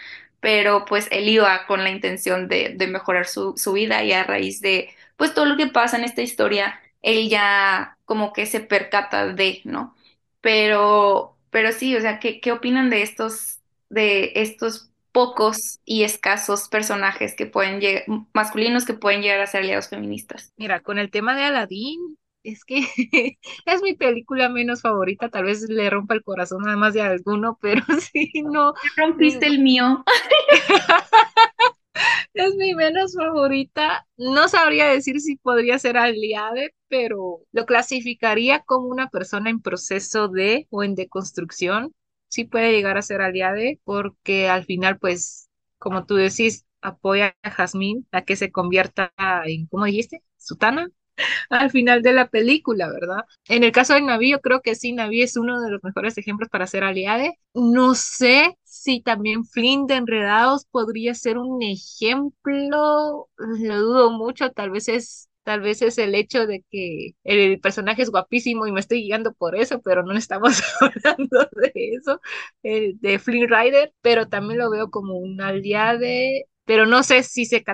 Pero 0.40 0.84
pues 0.86 1.08
él 1.12 1.28
iba 1.28 1.66
con 1.66 1.84
la 1.84 1.90
intención 1.90 2.48
de, 2.48 2.74
de 2.76 2.86
mejorar 2.88 3.26
su, 3.26 3.54
su 3.56 3.72
vida 3.74 4.02
y 4.04 4.12
a 4.12 4.24
raíz 4.24 4.60
de, 4.60 4.90
pues 5.16 5.34
todo 5.34 5.44
lo 5.46 5.56
que 5.56 5.68
pasa 5.68 5.96
en 5.98 6.04
esta 6.04 6.22
historia, 6.22 6.80
él 7.02 7.28
ya 7.28 7.98
como 8.04 8.32
que 8.32 8.46
se 8.46 8.60
percata 8.60 9.26
de, 9.28 9.60
¿no? 9.64 9.94
Pero, 10.40 11.36
pero 11.50 11.72
sí, 11.72 11.96
o 11.96 12.00
sea, 12.00 12.18
¿qué, 12.20 12.40
qué 12.40 12.52
opinan 12.52 12.90
de 12.90 13.02
estos 13.02 13.61
de 13.92 14.32
estos 14.36 14.90
pocos 15.12 15.80
y 15.84 16.04
escasos 16.04 16.68
personajes 16.68 17.36
que 17.36 17.46
pueden 17.46 17.80
llegar, 17.80 18.04
masculinos 18.32 18.86
que 18.86 18.94
pueden 18.94 19.20
llegar 19.20 19.40
a 19.40 19.46
ser 19.46 19.62
aliados 19.62 19.88
feministas. 19.88 20.52
Mira, 20.56 20.80
con 20.80 20.98
el 20.98 21.10
tema 21.10 21.36
de 21.36 21.42
Aladdin, 21.42 22.16
es 22.42 22.64
que 22.64 22.80
es 23.66 23.82
mi 23.82 23.94
película 23.94 24.48
menos 24.48 24.80
favorita, 24.80 25.28
tal 25.28 25.44
vez 25.44 25.68
le 25.68 25.90
rompa 25.90 26.14
el 26.14 26.24
corazón 26.24 26.62
nada 26.62 26.76
más 26.76 26.94
de 26.94 27.02
alguno, 27.02 27.58
pero 27.60 27.84
sí, 28.00 28.32
no. 28.42 28.72
Rompiste 28.96 29.46
el 29.46 29.58
mío. 29.58 30.02
es 32.32 32.54
mi 32.56 32.74
menos 32.74 33.14
favorita. 33.14 34.06
No 34.16 34.48
sabría 34.48 34.86
decir 34.86 35.20
si 35.20 35.36
podría 35.36 35.78
ser 35.78 35.98
aliade, 35.98 36.74
pero 36.88 37.40
lo 37.52 37.66
clasificaría 37.66 38.60
como 38.60 38.88
una 38.88 39.10
persona 39.10 39.50
en 39.50 39.60
proceso 39.60 40.28
de 40.28 40.66
o 40.70 40.82
en 40.82 40.94
deconstrucción 40.94 41.92
sí 42.32 42.44
puede 42.44 42.72
llegar 42.72 42.96
a 42.98 43.02
ser 43.02 43.20
aliade 43.22 43.80
porque 43.84 44.48
al 44.48 44.64
final, 44.64 44.98
pues, 44.98 45.48
como 45.78 46.06
tú 46.06 46.14
decís, 46.16 46.66
apoya 46.80 47.36
a 47.42 47.50
Jazmín 47.50 48.06
a 48.12 48.22
que 48.22 48.36
se 48.36 48.50
convierta 48.52 49.12
en, 49.44 49.66
¿cómo 49.66 49.84
dijiste? 49.84 50.22
Sutana. 50.38 50.88
al 51.50 51.70
final 51.70 52.02
de 52.02 52.12
la 52.12 52.28
película, 52.28 52.88
¿verdad? 52.90 53.24
En 53.48 53.64
el 53.64 53.72
caso 53.72 53.94
de 53.94 54.02
Navi, 54.02 54.30
yo 54.32 54.40
creo 54.40 54.60
que 54.62 54.74
sí, 54.74 54.92
Navi 54.92 55.22
es 55.22 55.36
uno 55.36 55.60
de 55.60 55.70
los 55.70 55.82
mejores 55.84 56.16
ejemplos 56.18 56.48
para 56.50 56.66
ser 56.66 56.84
aliade. 56.84 57.38
No 57.54 57.94
sé 57.94 58.56
si 58.64 59.02
también 59.02 59.44
Flynn 59.44 59.86
de 59.86 59.96
Enredados 59.96 60.66
podría 60.70 61.14
ser 61.14 61.38
un 61.38 61.62
ejemplo, 61.62 63.28
lo 63.36 63.78
dudo 63.80 64.10
mucho, 64.12 64.50
tal 64.52 64.70
vez 64.70 64.88
es 64.88 65.28
Tal 65.44 65.60
vez 65.60 65.82
es 65.82 65.98
el 65.98 66.14
hecho 66.14 66.46
de 66.46 66.64
que 66.70 67.14
el 67.24 67.60
personaje 67.60 68.02
es 68.02 68.10
guapísimo 68.10 68.66
y 68.66 68.72
me 68.72 68.80
estoy 68.80 69.02
guiando 69.02 69.32
por 69.34 69.56
eso, 69.56 69.80
pero 69.82 70.02
no 70.04 70.12
estamos 70.16 70.62
hablando 70.80 71.48
de 71.62 71.72
eso, 71.74 72.20
de 72.62 73.18
Flynn 73.18 73.48
Rider, 73.48 73.92
pero 74.02 74.28
también 74.28 74.58
lo 74.60 74.70
veo 74.70 74.90
como 74.90 75.16
un 75.16 75.40
aliade 75.40 76.46
pero 76.64 76.86
no 76.86 77.02
sé 77.02 77.22
si 77.24 77.44
se 77.44 77.64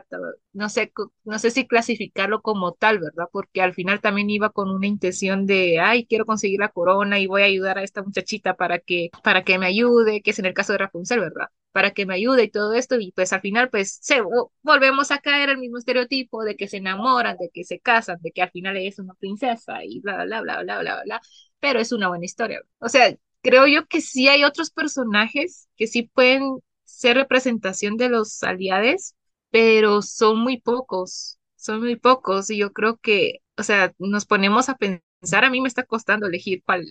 no 0.53 0.69
sé, 0.71 0.93
no 1.25 1.39
sé 1.39 1.51
si 1.51 1.67
clasificarlo 1.67 2.41
como 2.43 2.73
tal, 2.73 2.99
¿verdad? 3.01 3.27
Porque 3.33 3.61
al 3.63 3.75
final 3.75 4.01
también 4.01 4.31
iba 4.31 4.51
con 4.51 4.71
una 4.71 4.87
intención 4.87 5.47
de, 5.47 5.79
ay, 5.81 6.07
quiero 6.07 6.25
conseguir 6.27 6.61
la 6.61 6.71
corona 6.71 7.19
y 7.21 7.27
voy 7.27 7.43
a 7.43 7.45
ayudar 7.47 7.79
a 7.79 7.83
esta 7.85 8.03
muchachita 8.03 8.55
para 8.57 8.79
que, 8.79 9.11
para 9.23 9.45
que 9.45 9.59
me 9.59 9.67
ayude, 9.67 10.23
que 10.23 10.31
es 10.31 10.39
en 10.39 10.47
el 10.47 10.55
caso 10.55 10.73
de 10.73 10.79
Rapunzel, 10.79 11.21
¿verdad? 11.21 11.49
Para 11.73 11.93
que 11.93 12.07
me 12.07 12.15
ayude 12.15 12.45
y 12.45 12.51
todo 12.51 12.73
esto, 12.73 12.99
y 12.99 13.13
pues 13.13 13.33
al 13.33 13.41
final, 13.41 13.71
pues, 13.71 13.99
se, 14.03 14.23
volvemos 14.63 15.11
a 15.11 15.19
caer 15.19 15.51
el 15.51 15.59
mismo 15.59 15.79
estereotipo 15.79 16.43
de 16.45 16.57
que 16.57 16.67
se 16.69 16.79
enamoran, 16.79 17.37
de 17.39 17.51
que 17.53 17.65
se 17.65 17.79
casan, 17.79 18.19
de 18.23 18.33
que 18.33 18.43
al 18.43 18.51
final 18.51 18.77
es 18.77 18.99
una 18.99 19.15
princesa 19.15 19.85
y 19.85 20.01
bla, 20.01 20.25
bla, 20.25 20.41
bla, 20.43 20.63
bla, 20.63 20.81
bla, 20.81 21.03
bla, 21.05 21.21
pero 21.61 21.79
es 21.81 21.93
una 21.93 22.09
buena 22.09 22.25
historia. 22.25 22.61
O 22.79 22.89
sea, 22.89 23.15
creo 23.43 23.67
yo 23.67 23.87
que 23.87 24.01
sí 24.01 24.29
hay 24.29 24.45
otros 24.45 24.71
personajes 24.71 25.69
que 25.77 25.87
sí 25.87 26.05
pueden 26.05 26.59
ser 26.85 27.17
representación 27.17 27.97
de 27.97 28.09
los 28.09 28.43
aliados, 28.43 29.15
pero 29.51 30.03
son 30.03 30.41
muy 30.41 30.61
pocos, 30.61 31.39
son 31.57 31.81
muy 31.81 31.97
pocos 31.97 32.51
y 32.51 32.59
yo 32.59 32.73
creo 32.73 32.97
que, 32.99 33.41
o 33.57 33.63
sea, 33.63 33.93
nos 33.99 34.27
ponemos 34.27 34.69
a 34.69 34.77
pensar, 34.77 35.45
a 35.45 35.51
mí 35.51 35.61
me 35.61 35.69
está 35.69 35.85
costando 35.85 36.27
elegir 36.27 36.63
cuál, 36.65 36.87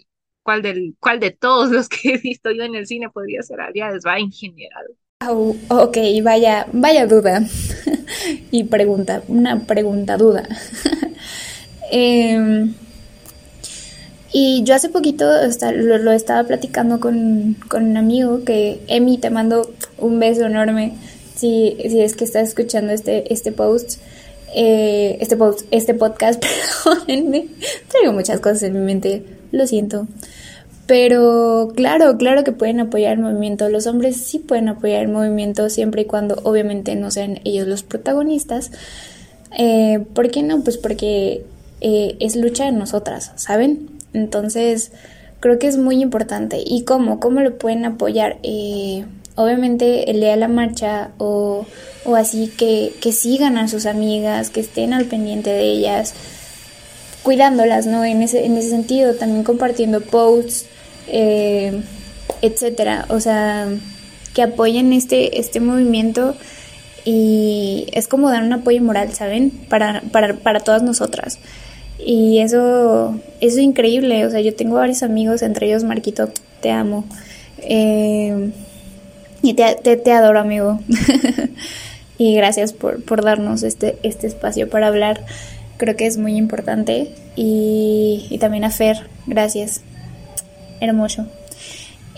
cuál, 0.48 0.62
del, 0.62 0.96
cuál 1.02 1.20
de 1.20 1.32
todos 1.32 1.72
los 1.72 1.90
que 1.90 2.14
he 2.14 2.18
visto 2.20 2.50
yo 2.52 2.64
en 2.64 2.74
el 2.74 2.88
cine 2.88 3.10
podría 3.10 3.44
ser 3.44 3.60
aliados, 3.60 4.04
va 4.08 4.18
en 4.18 4.32
general. 4.32 4.86
Oh, 5.28 5.54
ok, 5.68 5.98
vaya, 6.24 6.68
vaya 6.72 7.06
duda 7.06 7.44
y 8.52 8.64
pregunta, 8.64 9.24
una 9.28 9.60
pregunta 9.60 10.16
duda. 10.16 10.48
eh, 11.92 12.66
y 14.32 14.64
yo 14.64 14.76
hace 14.76 14.88
poquito 14.88 15.26
lo, 15.74 16.12
estaba 16.14 16.48
platicando 16.48 17.02
con, 17.02 17.58
un 17.74 17.98
amigo 17.98 18.46
que, 18.46 18.80
Emi, 18.88 19.18
te 19.18 19.30
mando 19.30 19.70
un 19.98 20.18
beso 20.18 20.46
enorme 20.46 20.94
si, 21.36 21.76
si 21.82 22.00
es 22.00 22.16
que 22.16 22.24
estás 22.24 22.48
escuchando 22.48 22.94
este, 22.94 23.34
este 23.34 23.52
post. 23.52 24.00
Eh, 24.56 25.18
este 25.20 25.36
post, 25.36 25.68
este 25.72 25.94
podcast, 25.94 26.42
perdónenme, 26.86 27.48
traigo 27.90 28.14
muchas 28.14 28.40
cosas 28.40 28.64
en 28.64 28.74
mi 28.74 28.80
mente, 28.80 29.37
lo 29.52 29.68
siento. 29.68 30.08
Pero 30.88 31.74
claro, 31.76 32.18
claro 32.18 32.46
que 32.46 32.54
pueden 32.54 32.80
apoyar 32.80 33.14
el 33.14 33.20
movimiento. 33.20 33.70
Los 33.70 33.88
hombres 33.88 34.16
sí 34.18 34.40
pueden 34.40 34.70
apoyar 34.70 35.02
el 35.02 35.10
movimiento 35.10 35.70
siempre 35.70 36.04
y 36.04 36.06
cuando 36.06 36.40
obviamente 36.44 36.96
no 36.96 37.12
sean 37.12 37.42
ellos 37.44 37.68
los 37.68 37.84
protagonistas. 37.84 38.72
Eh, 39.58 40.06
¿Por 40.14 40.32
qué 40.32 40.44
no? 40.44 40.64
Pues 40.64 40.78
porque 40.78 41.46
eh, 41.82 42.16
es 42.22 42.38
lucha 42.38 42.66
de 42.66 42.72
nosotras, 42.72 43.34
¿saben? 43.36 43.90
Entonces, 44.14 44.94
creo 45.42 45.60
que 45.60 45.68
es 45.68 45.78
muy 45.78 46.02
importante. 46.02 46.64
¿Y 46.66 46.84
cómo? 46.86 47.20
¿Cómo 47.20 47.42
lo 47.42 47.58
pueden 47.58 47.84
apoyar? 47.84 48.38
Eh, 48.44 49.04
obviamente 49.36 50.10
el 50.10 50.22
día 50.22 50.32
de 50.32 50.38
la 50.38 50.48
marcha 50.48 51.12
o, 51.18 51.66
o 52.06 52.16
así 52.16 52.48
que, 52.58 52.94
que, 53.02 53.12
sigan 53.12 53.58
a 53.58 53.68
sus 53.68 53.86
amigas, 53.86 54.50
que 54.50 54.62
estén 54.62 54.94
al 54.94 55.06
pendiente 55.06 55.52
de 55.52 55.64
ellas, 55.64 56.14
cuidándolas, 57.28 57.86
¿no? 57.88 58.06
En 58.06 58.22
ese, 58.22 58.46
en 58.46 58.56
ese 58.56 58.70
sentido, 58.70 59.16
también 59.16 59.44
compartiendo 59.44 60.00
posts, 60.00 60.66
eh, 61.10 61.82
etcétera. 62.42 63.06
O 63.10 63.20
sea, 63.20 63.68
que 64.34 64.44
apoyen 64.44 64.94
este, 64.94 65.38
este 65.38 65.60
movimiento 65.60 66.38
y 67.04 67.88
es 67.92 68.08
como 68.08 68.30
dar 68.30 68.44
un 68.44 68.54
apoyo 68.54 68.82
moral, 68.82 69.12
¿saben? 69.14 69.50
Para, 69.50 70.04
para, 70.10 70.36
para 70.36 70.62
todas 70.62 70.84
nosotras. 70.84 71.38
Y 72.00 72.40
eso, 72.40 73.20
es 73.42 73.58
increíble, 73.58 74.26
o 74.26 74.32
sea, 74.32 74.40
yo 74.40 74.56
tengo 74.56 74.78
varios 74.78 75.04
amigos, 75.04 75.42
entre 75.42 75.68
ellos 75.68 75.84
Marquito, 75.84 76.30
te 76.62 76.72
amo. 76.72 77.04
Eh, 77.58 78.52
y 79.42 79.54
te, 79.54 79.76
te, 79.76 80.12
adoro, 80.14 80.40
amigo. 80.40 80.80
y 82.18 82.36
gracias 82.36 82.72
por, 82.72 83.04
por 83.04 83.22
darnos 83.22 83.64
este, 83.64 83.98
este 84.04 84.28
espacio 84.28 84.70
para 84.70 84.88
hablar. 84.88 85.26
Creo 85.78 85.96
que 85.96 86.08
es 86.08 86.18
muy 86.18 86.36
importante. 86.36 87.14
Y, 87.36 88.28
y 88.30 88.38
también 88.40 88.64
a 88.64 88.72
Fer, 88.72 89.08
gracias. 89.26 89.82
Hermoso. 90.80 91.28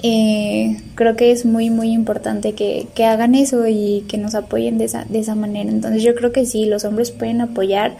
Eh, 0.01 0.77
creo 0.95 1.15
que 1.15 1.31
es 1.31 1.45
muy, 1.45 1.69
muy 1.69 1.91
importante 1.91 2.53
que, 2.53 2.87
que, 2.95 3.05
hagan 3.05 3.35
eso 3.35 3.67
y 3.67 4.05
que 4.07 4.17
nos 4.17 4.33
apoyen 4.33 4.77
de 4.77 4.85
esa, 4.85 5.05
de 5.05 5.19
esa 5.19 5.35
manera. 5.35 5.69
Entonces 5.69 6.03
yo 6.03 6.15
creo 6.15 6.31
que 6.31 6.45
sí, 6.45 6.65
los 6.65 6.85
hombres 6.85 7.11
pueden 7.11 7.41
apoyar 7.41 7.97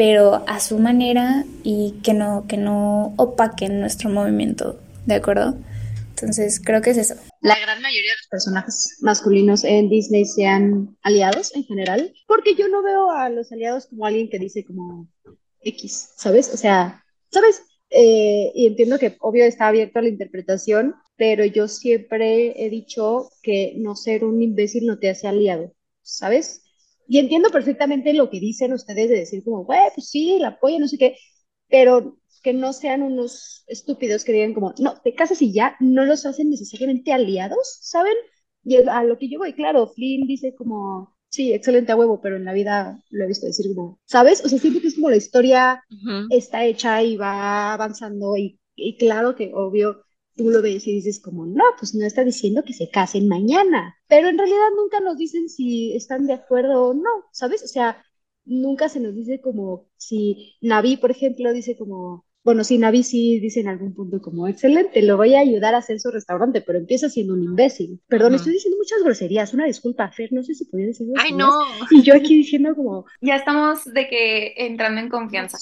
pero 0.00 0.42
a 0.46 0.60
su 0.60 0.78
manera 0.78 1.44
y 1.62 1.96
que 2.02 2.14
no, 2.14 2.46
que 2.48 2.56
no 2.56 3.12
opaquen 3.16 3.80
nuestro 3.80 4.08
movimiento, 4.08 4.78
¿de 5.04 5.16
acuerdo? 5.16 5.56
Entonces 6.22 6.60
creo 6.64 6.80
que 6.82 6.90
es 6.90 6.98
eso. 6.98 7.14
La 7.40 7.58
gran 7.58 7.80
mayoría 7.80 8.12
de 8.12 8.16
los 8.16 8.28
personajes 8.28 8.98
masculinos 9.00 9.64
en 9.64 9.88
Disney 9.88 10.24
sean 10.24 10.96
aliados 11.02 11.54
en 11.54 11.64
general, 11.64 12.12
porque 12.26 12.54
yo 12.54 12.68
no 12.68 12.82
veo 12.82 13.10
a 13.10 13.28
los 13.30 13.50
aliados 13.52 13.86
como 13.86 14.06
alguien 14.06 14.28
que 14.28 14.38
dice 14.38 14.64
como 14.64 15.08
X, 15.62 16.10
¿sabes? 16.16 16.52
O 16.52 16.56
sea, 16.56 17.04
¿sabes? 17.30 17.62
Eh, 17.90 18.52
y 18.54 18.66
entiendo 18.66 18.98
que 18.98 19.16
obvio 19.20 19.44
está 19.44 19.68
abierto 19.68 19.98
a 19.98 20.02
la 20.02 20.08
interpretación, 20.08 20.94
pero 21.16 21.44
yo 21.44 21.68
siempre 21.68 22.64
he 22.64 22.70
dicho 22.70 23.30
que 23.42 23.74
no 23.76 23.96
ser 23.96 24.24
un 24.24 24.40
imbécil 24.42 24.86
no 24.86 24.98
te 24.98 25.10
hace 25.10 25.26
aliado, 25.26 25.74
¿sabes? 26.02 26.62
Y 27.08 27.18
entiendo 27.18 27.50
perfectamente 27.50 28.14
lo 28.14 28.30
que 28.30 28.38
dicen 28.38 28.72
ustedes 28.72 29.08
de 29.08 29.16
decir 29.18 29.42
como, 29.42 29.64
güey, 29.64 29.80
pues 29.94 30.08
sí, 30.08 30.38
la 30.38 30.48
apoyo, 30.48 30.78
no 30.78 30.86
sé 30.86 30.96
qué, 30.96 31.16
pero 31.68 32.19
que 32.42 32.52
no 32.52 32.72
sean 32.72 33.02
unos 33.02 33.64
estúpidos 33.66 34.24
que 34.24 34.32
digan 34.32 34.54
como, 34.54 34.74
no, 34.78 35.00
te 35.02 35.14
casas 35.14 35.42
y 35.42 35.52
ya, 35.52 35.76
no 35.80 36.04
los 36.04 36.26
hacen 36.26 36.50
necesariamente 36.50 37.12
aliados, 37.12 37.78
¿saben? 37.82 38.14
Y 38.64 38.76
a 38.76 39.04
lo 39.04 39.18
que 39.18 39.28
yo 39.28 39.38
voy, 39.38 39.54
claro, 39.54 39.86
Flynn 39.88 40.26
dice 40.26 40.54
como, 40.54 41.16
sí, 41.28 41.52
excelente 41.52 41.92
a 41.92 41.96
huevo, 41.96 42.20
pero 42.20 42.36
en 42.36 42.44
la 42.44 42.52
vida 42.52 43.02
lo 43.10 43.24
he 43.24 43.28
visto 43.28 43.46
decir 43.46 43.66
como, 43.74 44.00
¿sabes? 44.04 44.44
O 44.44 44.48
sea, 44.48 44.58
siento 44.58 44.80
que 44.80 44.88
es 44.88 44.94
como 44.96 45.10
la 45.10 45.16
historia 45.16 45.82
está 46.30 46.64
hecha 46.64 47.02
y 47.02 47.16
va 47.16 47.72
avanzando 47.72 48.36
y, 48.36 48.60
y 48.74 48.96
claro 48.96 49.34
que 49.36 49.52
obvio 49.54 50.04
tú 50.36 50.50
lo 50.50 50.62
ves 50.62 50.86
y 50.86 50.92
dices 50.92 51.20
como, 51.20 51.46
no, 51.46 51.64
pues 51.78 51.94
no 51.94 52.06
está 52.06 52.24
diciendo 52.24 52.62
que 52.64 52.72
se 52.72 52.90
casen 52.90 53.28
mañana, 53.28 53.96
pero 54.08 54.28
en 54.28 54.38
realidad 54.38 54.68
nunca 54.76 55.00
nos 55.00 55.16
dicen 55.18 55.48
si 55.48 55.94
están 55.94 56.26
de 56.26 56.34
acuerdo 56.34 56.88
o 56.88 56.94
no, 56.94 57.10
¿sabes? 57.32 57.62
O 57.62 57.68
sea, 57.68 58.04
nunca 58.44 58.88
se 58.88 59.00
nos 59.00 59.14
dice 59.14 59.40
como 59.40 59.88
si 59.96 60.56
Navi, 60.60 60.96
por 60.96 61.10
ejemplo, 61.10 61.52
dice 61.52 61.76
como, 61.76 62.26
bueno, 62.50 62.64
sí, 62.64 62.78
Navi 62.78 63.04
sí 63.04 63.38
dice 63.38 63.60
en 63.60 63.68
algún 63.68 63.94
punto 63.94 64.20
como, 64.20 64.48
excelente, 64.48 65.02
lo 65.02 65.16
voy 65.16 65.34
a 65.34 65.40
ayudar 65.40 65.74
a 65.74 65.78
hacer 65.78 66.00
su 66.00 66.10
restaurante, 66.10 66.60
pero 66.60 66.78
empieza 66.78 67.08
siendo 67.08 67.34
un 67.34 67.44
imbécil. 67.44 68.00
Perdón, 68.08 68.34
estoy 68.34 68.54
diciendo 68.54 68.76
muchas 68.76 69.04
groserías, 69.04 69.54
una 69.54 69.66
disculpa, 69.66 70.10
Fer, 70.10 70.32
no 70.32 70.42
sé 70.42 70.54
si 70.54 70.64
podía 70.64 70.86
decir 70.86 71.06
Ay, 71.16 71.32
no. 71.32 71.50
Y 71.90 72.02
yo 72.02 72.14
aquí 72.14 72.34
diciendo 72.36 72.74
como... 72.74 73.06
Ya 73.20 73.36
estamos 73.36 73.84
de 73.84 74.08
que 74.08 74.54
entrando 74.56 75.00
en 75.00 75.08
confianza. 75.08 75.58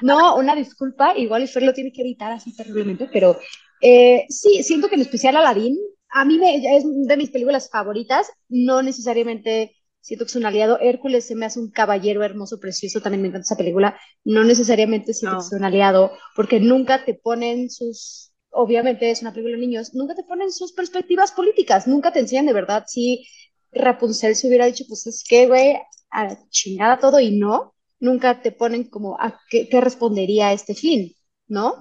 no, 0.00 0.36
una 0.36 0.54
disculpa, 0.56 1.16
igual 1.18 1.46
Fer 1.46 1.64
lo 1.64 1.74
tiene 1.74 1.92
que 1.92 2.00
editar 2.00 2.32
así 2.32 2.56
terriblemente, 2.56 3.10
pero 3.12 3.38
eh, 3.82 4.24
sí, 4.30 4.62
siento 4.62 4.88
que 4.88 4.94
en 4.94 5.02
especial 5.02 5.36
Aladdin, 5.36 5.76
a 6.08 6.24
mí 6.24 6.38
me, 6.38 6.56
es 6.76 6.84
de 6.86 7.16
mis 7.18 7.30
películas 7.30 7.68
favoritas, 7.70 8.30
no 8.48 8.82
necesariamente 8.82 9.76
siento 10.02 10.26
que 10.26 10.30
es 10.30 10.36
un 10.36 10.44
aliado. 10.44 10.78
Hércules 10.80 11.24
se 11.26 11.34
me 11.34 11.46
hace 11.46 11.58
un 11.58 11.70
caballero 11.70 12.22
hermoso, 12.22 12.60
precioso, 12.60 13.00
también 13.00 13.22
me 13.22 13.28
encanta 13.28 13.46
esa 13.46 13.56
película. 13.56 13.98
No 14.24 14.44
necesariamente 14.44 15.14
siento 15.14 15.38
que 15.38 15.44
es 15.44 15.52
un 15.52 15.64
aliado, 15.64 16.12
porque 16.36 16.60
nunca 16.60 17.04
te 17.04 17.14
ponen 17.14 17.70
sus, 17.70 18.32
obviamente 18.50 19.10
es 19.10 19.22
una 19.22 19.32
película 19.32 19.54
de 19.54 19.60
niños, 19.60 19.94
nunca 19.94 20.14
te 20.14 20.24
ponen 20.24 20.52
sus 20.52 20.72
perspectivas 20.72 21.32
políticas, 21.32 21.86
nunca 21.86 22.12
te 22.12 22.20
enseñan 22.20 22.46
de 22.46 22.52
verdad 22.52 22.84
si 22.86 23.26
Rapunzel 23.70 24.36
se 24.36 24.48
hubiera 24.48 24.66
dicho, 24.66 24.84
pues 24.86 25.06
es 25.06 25.24
que, 25.26 25.46
güey, 25.46 25.76
a 26.10 26.36
chingada 26.50 26.98
todo 26.98 27.20
y 27.20 27.38
no, 27.38 27.74
nunca 28.00 28.42
te 28.42 28.52
ponen 28.52 28.84
como 28.84 29.16
a 29.18 29.40
qué, 29.48 29.68
respondería 29.80 30.48
a 30.48 30.52
este 30.52 30.74
fin, 30.74 31.14
¿no? 31.46 31.76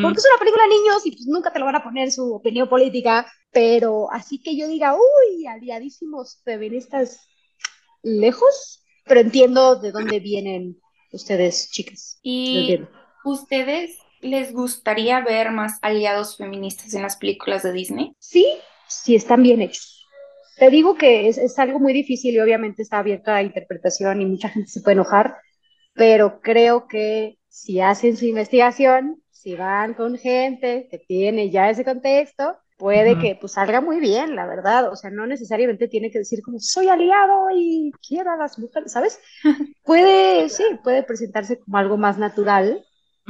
Porque 0.00 0.20
es 0.20 0.26
una 0.26 0.38
película 0.38 0.62
de 0.62 0.70
niños 0.70 1.04
y 1.04 1.10
pues 1.10 1.26
nunca 1.26 1.52
te 1.52 1.58
lo 1.58 1.66
van 1.66 1.76
a 1.76 1.84
poner 1.84 2.10
su 2.10 2.32
opinión 2.32 2.66
política, 2.66 3.30
pero 3.50 4.10
así 4.10 4.40
que 4.40 4.56
yo 4.56 4.66
diga, 4.66 4.94
uy, 4.94 5.46
aliadísimos 5.46 6.40
feministas 6.44 7.20
lejos, 8.02 8.84
pero 9.04 9.20
entiendo 9.20 9.76
de 9.76 9.92
dónde 9.92 10.20
vienen 10.20 10.80
ustedes, 11.12 11.70
chicas. 11.70 12.18
¿Y 12.22 12.80
ustedes 13.24 13.98
les 14.20 14.52
gustaría 14.52 15.20
ver 15.20 15.50
más 15.50 15.78
aliados 15.82 16.36
feministas 16.36 16.94
en 16.94 17.02
las 17.02 17.16
películas 17.16 17.62
de 17.62 17.72
Disney? 17.72 18.16
Sí, 18.18 18.46
sí 18.88 19.14
están 19.14 19.42
bien 19.42 19.60
hechos. 19.60 20.06
Te 20.56 20.70
digo 20.70 20.96
que 20.96 21.28
es, 21.28 21.58
algo 21.58 21.80
muy 21.80 21.92
difícil 21.92 22.34
y 22.34 22.40
obviamente 22.40 22.82
está 22.82 22.98
abierta 22.98 23.36
a 23.36 23.42
interpretación 23.42 24.20
y 24.20 24.26
mucha 24.26 24.48
gente 24.48 24.70
se 24.70 24.80
puede 24.80 24.94
enojar, 24.94 25.36
pero 25.94 26.40
creo 26.40 26.86
que 26.86 27.38
si 27.48 27.80
hacen 27.80 28.16
su 28.16 28.26
investigación, 28.26 29.22
si 29.30 29.56
van 29.56 29.94
con 29.94 30.16
gente 30.16 30.88
que 30.90 30.98
tiene 30.98 31.50
ya 31.50 31.68
ese 31.70 31.84
contexto, 31.84 32.56
puede 32.82 33.16
que 33.16 33.38
pues 33.40 33.52
salga 33.52 33.80
muy 33.80 34.00
bien, 34.00 34.34
la 34.34 34.44
verdad. 34.44 34.90
O 34.90 34.96
sea, 34.96 35.08
no 35.08 35.24
necesariamente 35.24 35.86
tiene 35.86 36.10
que 36.10 36.18
decir 36.18 36.42
como 36.42 36.58
soy 36.58 36.88
aliado 36.88 37.46
y 37.54 37.92
quiero 38.06 38.32
a 38.32 38.36
las 38.36 38.58
mujeres, 38.58 38.90
¿sabes? 38.90 39.20
Puede, 39.84 40.48
sí, 40.48 40.64
puede 40.82 41.04
presentarse 41.04 41.60
como 41.60 41.76
algo 41.76 41.96
más 41.96 42.18
natural 42.18 42.84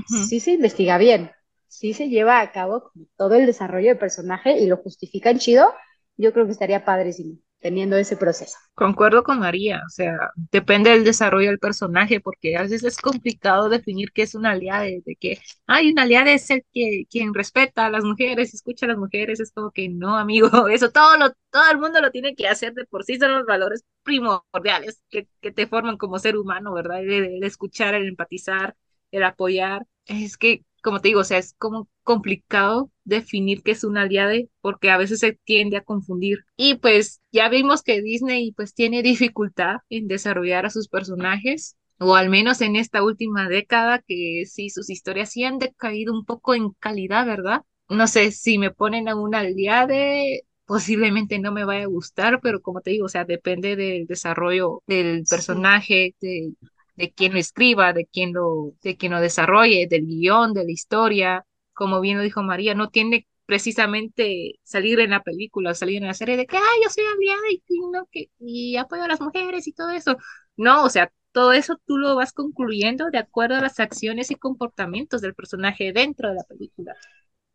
si 0.06 0.40
se 0.40 0.52
investiga 0.52 0.96
bien, 0.96 1.30
si 1.68 1.92
se 1.92 2.08
lleva 2.08 2.40
a 2.40 2.50
cabo 2.50 2.90
todo 3.16 3.34
el 3.34 3.44
desarrollo 3.44 3.88
de 3.88 3.96
personaje 3.96 4.58
y 4.58 4.66
lo 4.66 4.78
justifican 4.78 5.38
chido, 5.38 5.74
yo 6.16 6.32
creo 6.32 6.46
que 6.46 6.52
estaría 6.52 6.84
padrísimo 6.84 7.36
teniendo 7.62 7.96
ese 7.96 8.16
proceso. 8.16 8.58
Concuerdo 8.74 9.22
con 9.22 9.38
María, 9.38 9.82
o 9.86 9.88
sea, 9.88 10.18
depende 10.50 10.90
del 10.90 11.04
desarrollo 11.04 11.48
del 11.48 11.60
personaje, 11.60 12.20
porque 12.20 12.56
a 12.56 12.62
veces 12.62 12.82
es 12.82 12.98
complicado 12.98 13.68
definir 13.68 14.10
qué 14.12 14.22
es 14.22 14.34
una 14.34 14.50
aliada, 14.50 14.82
de, 14.82 15.16
que, 15.18 15.38
hay 15.68 15.92
una 15.92 16.02
aliada 16.02 16.32
es 16.32 16.50
el 16.50 16.64
que 16.72 17.06
quien 17.08 17.32
respeta 17.32 17.86
a 17.86 17.90
las 17.90 18.02
mujeres, 18.02 18.52
escucha 18.52 18.86
a 18.86 18.88
las 18.88 18.98
mujeres, 18.98 19.38
es 19.38 19.52
como 19.52 19.70
que 19.70 19.88
no, 19.88 20.18
amigo, 20.18 20.48
eso 20.68 20.90
todo 20.90 21.16
lo, 21.16 21.30
todo 21.50 21.70
el 21.70 21.78
mundo 21.78 22.00
lo 22.00 22.10
tiene 22.10 22.34
que 22.34 22.48
hacer 22.48 22.74
de 22.74 22.84
por 22.84 23.04
sí, 23.04 23.16
son 23.16 23.32
los 23.32 23.46
valores 23.46 23.84
primordiales 24.02 25.00
que, 25.08 25.28
que 25.40 25.52
te 25.52 25.68
forman 25.68 25.96
como 25.96 26.18
ser 26.18 26.36
humano, 26.36 26.74
¿verdad? 26.74 27.00
el 27.04 27.44
escuchar, 27.44 27.94
el 27.94 28.08
empatizar, 28.08 28.76
el 29.12 29.22
apoyar, 29.22 29.86
es 30.06 30.36
que 30.36 30.64
como 30.82 31.00
te 31.00 31.08
digo, 31.08 31.20
o 31.20 31.24
sea, 31.24 31.38
es 31.38 31.54
como 31.58 31.88
complicado 32.02 32.90
definir 33.04 33.62
qué 33.62 33.72
es 33.72 33.84
un 33.84 33.96
aliade 33.98 34.48
porque 34.60 34.90
a 34.90 34.98
veces 34.98 35.20
se 35.20 35.32
tiende 35.44 35.76
a 35.76 35.84
confundir. 35.84 36.44
Y 36.56 36.76
pues 36.76 37.20
ya 37.32 37.48
vimos 37.48 37.82
que 37.82 38.02
Disney 38.02 38.52
pues 38.52 38.74
tiene 38.74 39.02
dificultad 39.02 39.76
en 39.88 40.08
desarrollar 40.08 40.66
a 40.66 40.70
sus 40.70 40.88
personajes, 40.88 41.76
o 41.98 42.16
al 42.16 42.28
menos 42.30 42.60
en 42.60 42.76
esta 42.76 43.02
última 43.02 43.48
década 43.48 44.00
que 44.06 44.44
sí, 44.46 44.70
sus 44.70 44.90
historias 44.90 45.30
sí 45.30 45.44
han 45.44 45.58
decaído 45.58 46.12
un 46.12 46.24
poco 46.24 46.54
en 46.54 46.70
calidad, 46.72 47.26
¿verdad? 47.26 47.62
No 47.88 48.06
sé, 48.06 48.32
si 48.32 48.58
me 48.58 48.70
ponen 48.70 49.08
a 49.08 49.14
un 49.14 49.34
aliade, 49.34 50.42
posiblemente 50.66 51.38
no 51.38 51.52
me 51.52 51.64
vaya 51.64 51.84
a 51.84 51.86
gustar, 51.88 52.40
pero 52.40 52.62
como 52.62 52.80
te 52.80 52.90
digo, 52.90 53.06
o 53.06 53.08
sea, 53.08 53.24
depende 53.24 53.76
del 53.76 54.06
desarrollo 54.06 54.82
del 54.86 55.24
personaje, 55.28 56.14
de 56.20 56.54
de 57.02 57.12
quien 57.12 57.32
lo 57.32 57.40
escriba, 57.40 57.92
de 57.92 58.06
quien 58.06 58.32
lo, 58.32 58.74
de 58.80 58.96
quien 58.96 59.10
lo 59.10 59.20
desarrolle, 59.20 59.88
del 59.88 60.06
guion, 60.06 60.54
de 60.54 60.64
la 60.64 60.70
historia, 60.70 61.44
como 61.72 62.00
bien 62.00 62.16
lo 62.16 62.22
dijo 62.22 62.44
María, 62.44 62.74
no 62.74 62.90
tiene 62.90 63.26
precisamente 63.44 64.60
salir 64.62 65.00
en 65.00 65.10
la 65.10 65.20
película, 65.20 65.74
salir 65.74 65.96
en 65.96 66.06
la 66.06 66.14
serie 66.14 66.36
de 66.36 66.46
que, 66.46 66.56
ay, 66.56 66.62
yo 66.84 66.90
soy 66.90 67.02
aliada 67.04 67.42
y, 67.50 67.80
no, 67.92 68.06
que, 68.08 68.30
y 68.38 68.76
apoyo 68.76 69.02
a 69.02 69.08
las 69.08 69.20
mujeres 69.20 69.66
y 69.66 69.72
todo 69.72 69.90
eso. 69.90 70.16
No, 70.56 70.84
o 70.84 70.90
sea, 70.90 71.12
todo 71.32 71.52
eso 71.52 71.76
tú 71.86 71.98
lo 71.98 72.14
vas 72.14 72.32
concluyendo 72.32 73.10
de 73.10 73.18
acuerdo 73.18 73.56
a 73.56 73.60
las 73.60 73.80
acciones 73.80 74.30
y 74.30 74.36
comportamientos 74.36 75.22
del 75.22 75.34
personaje 75.34 75.92
dentro 75.92 76.28
de 76.28 76.36
la 76.36 76.44
película. 76.44 76.94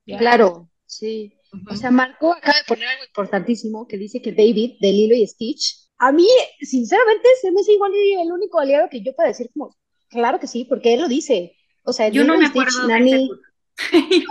Claro, 0.05 0.69
sí. 0.85 1.33
O 1.71 1.75
sea, 1.77 1.91
Marco 1.91 2.33
acaba 2.33 2.57
de 2.57 2.65
poner 2.67 2.89
algo 2.89 3.05
importantísimo 3.05 3.87
que 3.87 3.97
dice 3.97 4.21
que 4.21 4.33
David 4.33 4.73
de 4.81 4.91
Lilo 4.91 5.15
y 5.15 5.25
Stitch 5.25 5.86
a 5.99 6.11
mí, 6.11 6.27
sinceramente, 6.61 7.27
se 7.41 7.51
me 7.51 7.61
hace 7.61 7.73
igual 7.73 7.91
el 7.93 8.31
único 8.31 8.59
aliado 8.59 8.89
que 8.89 9.01
yo 9.01 9.15
puedo 9.15 9.27
decir 9.27 9.49
como, 9.53 9.75
claro 10.09 10.39
que 10.39 10.47
sí, 10.47 10.65
porque 10.65 10.93
él 10.93 11.01
lo 11.01 11.07
dice. 11.07 11.55
O 11.83 11.93
sea, 11.93 12.09
yo 12.09 12.23
no 12.23 12.37
me 12.37 12.45
acuerdo 12.45 12.87
Nani... 12.87 13.29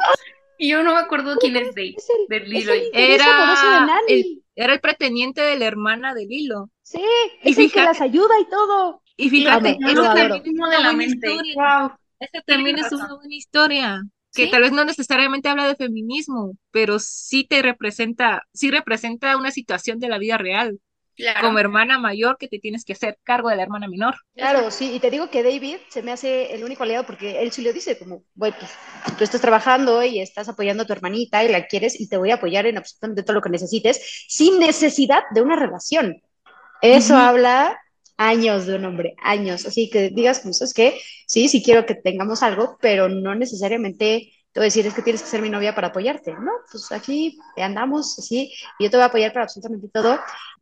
yo 0.58 0.82
no 0.82 0.94
me 0.94 1.00
acuerdo 1.00 1.36
quién 1.36 1.56
es 1.56 1.74
Dave, 1.74 1.96
de 2.28 2.40
Lilo. 2.40 2.72
Era, 2.92 4.00
el, 4.08 4.42
era 4.54 4.74
el 4.74 4.80
pretendiente 4.80 5.40
de 5.40 5.58
la 5.58 5.66
hermana 5.66 6.14
de 6.14 6.26
Lilo. 6.26 6.70
Sí, 6.82 7.02
es 7.42 7.58
el 7.58 7.72
que 7.72 7.82
las 7.82 8.00
ayuda 8.00 8.38
y 8.40 8.48
todo. 8.48 9.02
Y 9.16 9.30
fíjate, 9.30 9.78
eso 9.86 10.02
también 10.02 10.44
es 10.44 10.52
una 10.52 10.92
buena 10.92 11.04
historia. 11.04 11.98
Esa 12.18 12.40
también 12.46 12.78
es 12.78 12.92
una 12.92 13.14
buena 13.14 13.34
historia 13.34 14.02
que 14.32 14.48
tal 14.48 14.62
vez 14.62 14.72
no 14.72 14.84
necesariamente 14.84 15.48
habla 15.48 15.66
de 15.66 15.76
feminismo, 15.76 16.56
pero 16.70 16.98
sí 16.98 17.44
te 17.44 17.62
representa, 17.62 18.42
sí 18.52 18.70
representa 18.70 19.36
una 19.36 19.50
situación 19.50 19.98
de 19.98 20.08
la 20.08 20.18
vida 20.18 20.36
real 20.36 20.78
como 21.40 21.58
hermana 21.58 21.98
mayor 21.98 22.36
que 22.38 22.48
te 22.48 22.58
tienes 22.58 22.84
que 22.84 22.92
hacer 22.92 23.18
cargo 23.22 23.48
de 23.48 23.56
la 23.56 23.62
hermana 23.62 23.88
menor. 23.88 24.16
Claro, 24.34 24.70
sí, 24.70 24.92
y 24.94 25.00
te 25.00 25.10
digo 25.10 25.30
que 25.30 25.42
David 25.42 25.76
se 25.88 26.02
me 26.02 26.12
hace 26.12 26.54
el 26.54 26.64
único 26.64 26.82
aliado 26.82 27.04
porque 27.04 27.40
él 27.42 27.52
sí 27.52 27.62
lo 27.62 27.72
dice, 27.72 27.98
como, 27.98 28.22
bueno, 28.34 28.56
pues 28.58 28.72
tú 29.16 29.24
estás 29.24 29.40
trabajando 29.40 30.02
y 30.02 30.20
estás 30.20 30.48
apoyando 30.48 30.82
a 30.82 30.86
tu 30.86 30.92
hermanita 30.92 31.44
y 31.44 31.48
la 31.48 31.66
quieres 31.66 32.00
y 32.00 32.08
te 32.08 32.16
voy 32.16 32.30
a 32.30 32.34
apoyar 32.34 32.66
en 32.66 32.78
absolutamente 32.78 33.22
todo 33.22 33.34
lo 33.34 33.42
que 33.42 33.50
necesites 33.50 34.26
sin 34.28 34.58
necesidad 34.58 35.22
de 35.34 35.42
una 35.42 35.56
relación. 35.56 36.20
Eso 36.82 37.16
habla 37.16 37.78
años 38.16 38.66
de 38.66 38.76
un 38.76 38.84
hombre, 38.84 39.14
años. 39.22 39.66
Así 39.66 39.90
que 39.90 40.10
digas, 40.10 40.40
pues 40.40 40.62
es 40.62 40.74
que 40.74 40.98
sí, 41.26 41.48
sí 41.48 41.62
quiero 41.62 41.86
que 41.86 41.94
tengamos 41.94 42.42
algo, 42.42 42.76
pero 42.80 43.08
no 43.08 43.34
necesariamente 43.34 44.32
te 44.52 44.60
voy 44.60 44.64
a 44.64 44.68
decir, 44.68 44.86
es 44.86 44.94
que 44.94 45.02
tienes 45.02 45.22
que 45.22 45.28
ser 45.28 45.42
mi 45.42 45.50
novia 45.50 45.74
para 45.74 45.88
apoyarte, 45.88 46.32
¿no? 46.32 46.50
Pues 46.70 46.90
aquí 46.90 47.38
andamos 47.58 48.18
así 48.18 48.54
y 48.78 48.84
yo 48.84 48.90
te 48.90 48.96
voy 48.96 49.02
a 49.02 49.06
apoyar 49.06 49.32
para 49.34 49.44
absolutamente 49.44 49.88
todo. 49.92 50.18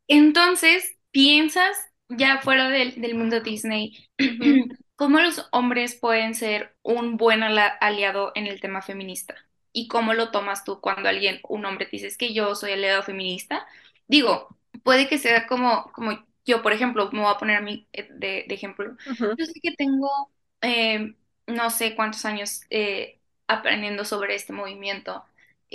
Entonces, 0.08 0.96
piensas 1.10 1.76
ya 2.08 2.38
fuera 2.38 2.68
del, 2.68 3.00
del 3.00 3.14
mundo 3.14 3.40
Disney, 3.40 4.08
¿cómo 4.96 5.20
los 5.20 5.48
hombres 5.52 5.94
pueden 5.94 6.34
ser 6.34 6.76
un 6.82 7.16
buen 7.16 7.42
aliado 7.42 8.32
en 8.34 8.46
el 8.46 8.60
tema 8.60 8.82
feminista? 8.82 9.34
¿Y 9.72 9.88
cómo 9.88 10.14
lo 10.14 10.30
tomas 10.30 10.64
tú 10.64 10.80
cuando 10.80 11.08
alguien, 11.08 11.40
un 11.48 11.64
hombre, 11.64 11.86
te 11.86 11.96
dice 11.96 12.16
que 12.16 12.32
yo 12.32 12.54
soy 12.54 12.72
aliado 12.72 13.02
feminista? 13.02 13.66
Digo, 14.06 14.56
puede 14.82 15.08
que 15.08 15.18
sea 15.18 15.46
como, 15.46 15.90
como 15.92 16.24
yo, 16.44 16.62
por 16.62 16.72
ejemplo, 16.72 17.10
me 17.12 17.20
voy 17.20 17.32
a 17.32 17.38
poner 17.38 17.56
a 17.56 17.60
mí 17.60 17.88
eh, 17.92 18.08
de, 18.10 18.46
ejemplo. 18.50 18.96
Yo 19.18 19.46
sé 19.46 19.60
que 19.60 19.72
tengo, 19.72 20.30
eh, 20.60 21.14
no 21.46 21.70
sé 21.70 21.94
cuántos 21.96 22.24
años 22.24 22.60
eh, 22.70 23.18
aprendiendo 23.46 24.04
sobre 24.04 24.34
este 24.34 24.52
movimiento 24.52 25.24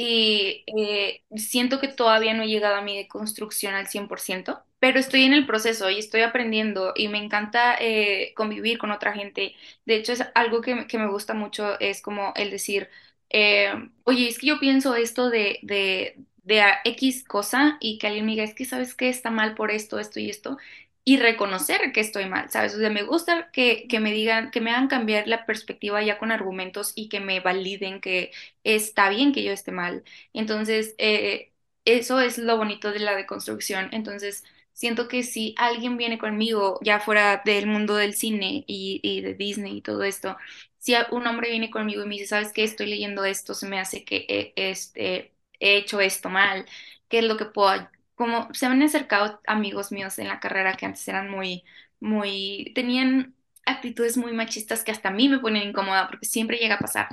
y 0.01 0.63
eh, 0.67 1.23
siento 1.35 1.81
que 1.81 1.89
todavía 1.89 2.33
no 2.33 2.43
he 2.43 2.47
llegado 2.47 2.75
a 2.75 2.81
mi 2.81 2.95
deconstrucción 2.95 3.73
al 3.73 3.87
100%, 3.87 4.63
pero 4.79 4.97
estoy 4.97 5.23
en 5.25 5.33
el 5.33 5.45
proceso 5.45 5.89
y 5.89 5.99
estoy 5.99 6.21
aprendiendo 6.21 6.93
y 6.95 7.09
me 7.09 7.17
encanta 7.17 7.75
eh, 7.77 8.33
convivir 8.33 8.77
con 8.77 8.91
otra 8.91 9.11
gente. 9.13 9.55
De 9.85 9.95
hecho, 9.95 10.13
es 10.13 10.23
algo 10.35 10.61
que, 10.61 10.87
que, 10.87 10.97
me 10.97 11.09
gusta 11.09 11.33
mucho, 11.33 11.77
es 11.81 12.01
como 12.01 12.31
el 12.37 12.49
decir, 12.49 12.89
eh, 13.29 13.73
oye, 14.05 14.29
es 14.29 14.39
que 14.39 14.47
yo 14.47 14.59
pienso 14.61 14.95
esto 14.95 15.29
de, 15.29 15.59
de, 15.63 16.15
de 16.43 16.63
X 16.85 17.25
cosa 17.25 17.75
y 17.81 17.97
que 17.97 18.07
alguien 18.07 18.25
me 18.25 18.31
diga, 18.31 18.45
es 18.45 18.55
que 18.55 18.63
sabes 18.63 18.95
que 18.95 19.09
está 19.09 19.31
mal 19.31 19.53
por 19.53 19.69
esto, 19.69 19.99
esto 19.99 20.21
y 20.21 20.29
esto 20.29 20.57
y 21.05 21.17
reconocer 21.17 21.91
que 21.93 22.01
estoy 22.01 22.25
mal, 22.25 22.49
¿sabes? 22.51 22.75
O 22.75 22.77
sea, 22.79 22.89
me 22.89 23.03
gusta 23.03 23.49
que, 23.51 23.87
me 23.99 24.11
digan, 24.13 24.51
que 24.51 24.61
me 24.61 24.71
hagan 24.71 24.87
cambiar 24.87 25.27
la 25.27 25.45
perspectiva 25.45 26.01
ya 26.03 26.17
con 26.19 26.31
argumentos 26.31 26.91
y 26.95 27.09
que 27.09 27.19
me 27.19 27.39
validen 27.39 27.99
que 28.01 28.31
está 28.63 29.09
bien 29.09 29.33
que 29.33 29.43
yo 29.43 29.51
esté 29.51 29.71
mal. 29.71 30.03
Entonces, 30.33 30.95
eh, 30.99 31.51
eso 31.85 32.19
es 32.19 32.37
lo 32.37 32.57
bonito 32.57 32.91
de 32.91 32.99
la 32.99 33.15
deconstrucción. 33.15 33.89
Entonces, 33.91 34.43
siento 34.73 35.07
que 35.07 35.23
si 35.23 35.55
alguien 35.57 35.97
viene 35.97 36.19
conmigo, 36.19 36.79
ya 36.83 36.99
fuera 36.99 37.41
del 37.45 37.65
mundo 37.67 37.95
del 37.95 38.13
cine 38.13 38.63
y, 38.67 38.99
y 39.03 39.21
de 39.21 39.33
Disney 39.33 39.77
y 39.77 39.81
todo 39.81 40.03
esto, 40.03 40.37
si 40.77 40.93
un 41.11 41.27
hombre 41.27 41.49
viene 41.49 41.69
conmigo 41.71 42.03
y 42.03 42.07
me 42.07 42.15
dice, 42.15 42.27
¿sabes 42.27 42.51
qué? 42.53 42.63
Estoy 42.63 42.87
leyendo 42.87 43.25
esto, 43.25 43.53
se 43.53 43.67
me 43.67 43.79
hace 43.79 44.03
que 44.05 44.25
he, 44.29 44.53
este, 44.71 45.33
he 45.59 45.77
hecho 45.77 45.99
esto 46.01 46.29
mal, 46.29 46.65
¿qué 47.09 47.19
es 47.19 47.25
lo 47.25 47.37
que 47.37 47.45
puedo 47.45 47.89
como 48.19 48.53
se 48.53 48.67
han 48.67 48.83
acercado 48.83 49.41
amigos 49.47 49.93
míos 49.93 50.19
en 50.19 50.27
la 50.27 50.41
carrera 50.41 50.75
que 50.75 50.85
antes 50.85 51.07
eran 51.07 51.31
muy, 51.31 51.63
muy, 52.01 52.73
tenían 52.75 53.35
actitudes 53.65 54.17
muy 54.17 54.33
machistas 54.33 54.83
que 54.83 54.91
hasta 54.91 55.09
a 55.09 55.11
mí 55.13 55.29
me 55.29 55.39
ponen 55.39 55.69
incómoda 55.69 56.09
porque 56.09 56.27
siempre 56.27 56.57
llega 56.59 56.75
a 56.75 56.79
pasar. 56.79 57.07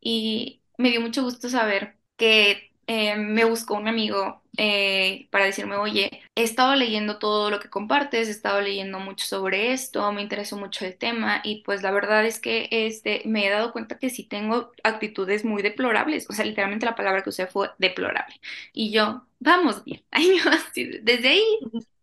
Y 0.00 0.62
me 0.78 0.90
dio 0.90 1.00
mucho 1.00 1.22
gusto 1.22 1.48
saber 1.48 1.98
que 2.16 2.69
eh, 2.92 3.14
me 3.16 3.44
buscó 3.44 3.74
un 3.76 3.86
amigo 3.86 4.42
eh, 4.56 5.28
para 5.30 5.44
decirme, 5.44 5.76
oye, 5.76 6.10
he 6.34 6.42
estado 6.42 6.74
leyendo 6.74 7.20
todo 7.20 7.48
lo 7.48 7.60
que 7.60 7.70
compartes, 7.70 8.26
he 8.26 8.32
estado 8.32 8.60
leyendo 8.60 8.98
mucho 8.98 9.24
sobre 9.26 9.72
esto, 9.72 10.10
me 10.12 10.22
interesó 10.22 10.56
mucho 10.56 10.84
el 10.84 10.98
tema 10.98 11.40
y 11.44 11.62
pues 11.62 11.82
la 11.84 11.92
verdad 11.92 12.26
es 12.26 12.40
que 12.40 12.66
este, 12.72 13.22
me 13.26 13.46
he 13.46 13.50
dado 13.50 13.70
cuenta 13.72 13.96
que 14.00 14.10
sí 14.10 14.24
tengo 14.24 14.72
actitudes 14.82 15.44
muy 15.44 15.62
deplorables, 15.62 16.28
o 16.28 16.32
sea, 16.32 16.44
literalmente 16.44 16.84
la 16.84 16.96
palabra 16.96 17.22
que 17.22 17.30
usé 17.30 17.46
fue 17.46 17.70
deplorable. 17.78 18.34
Y 18.72 18.90
yo, 18.90 19.24
vamos 19.38 19.84
bien, 19.84 20.02
desde 21.04 21.28
ahí 21.28 21.44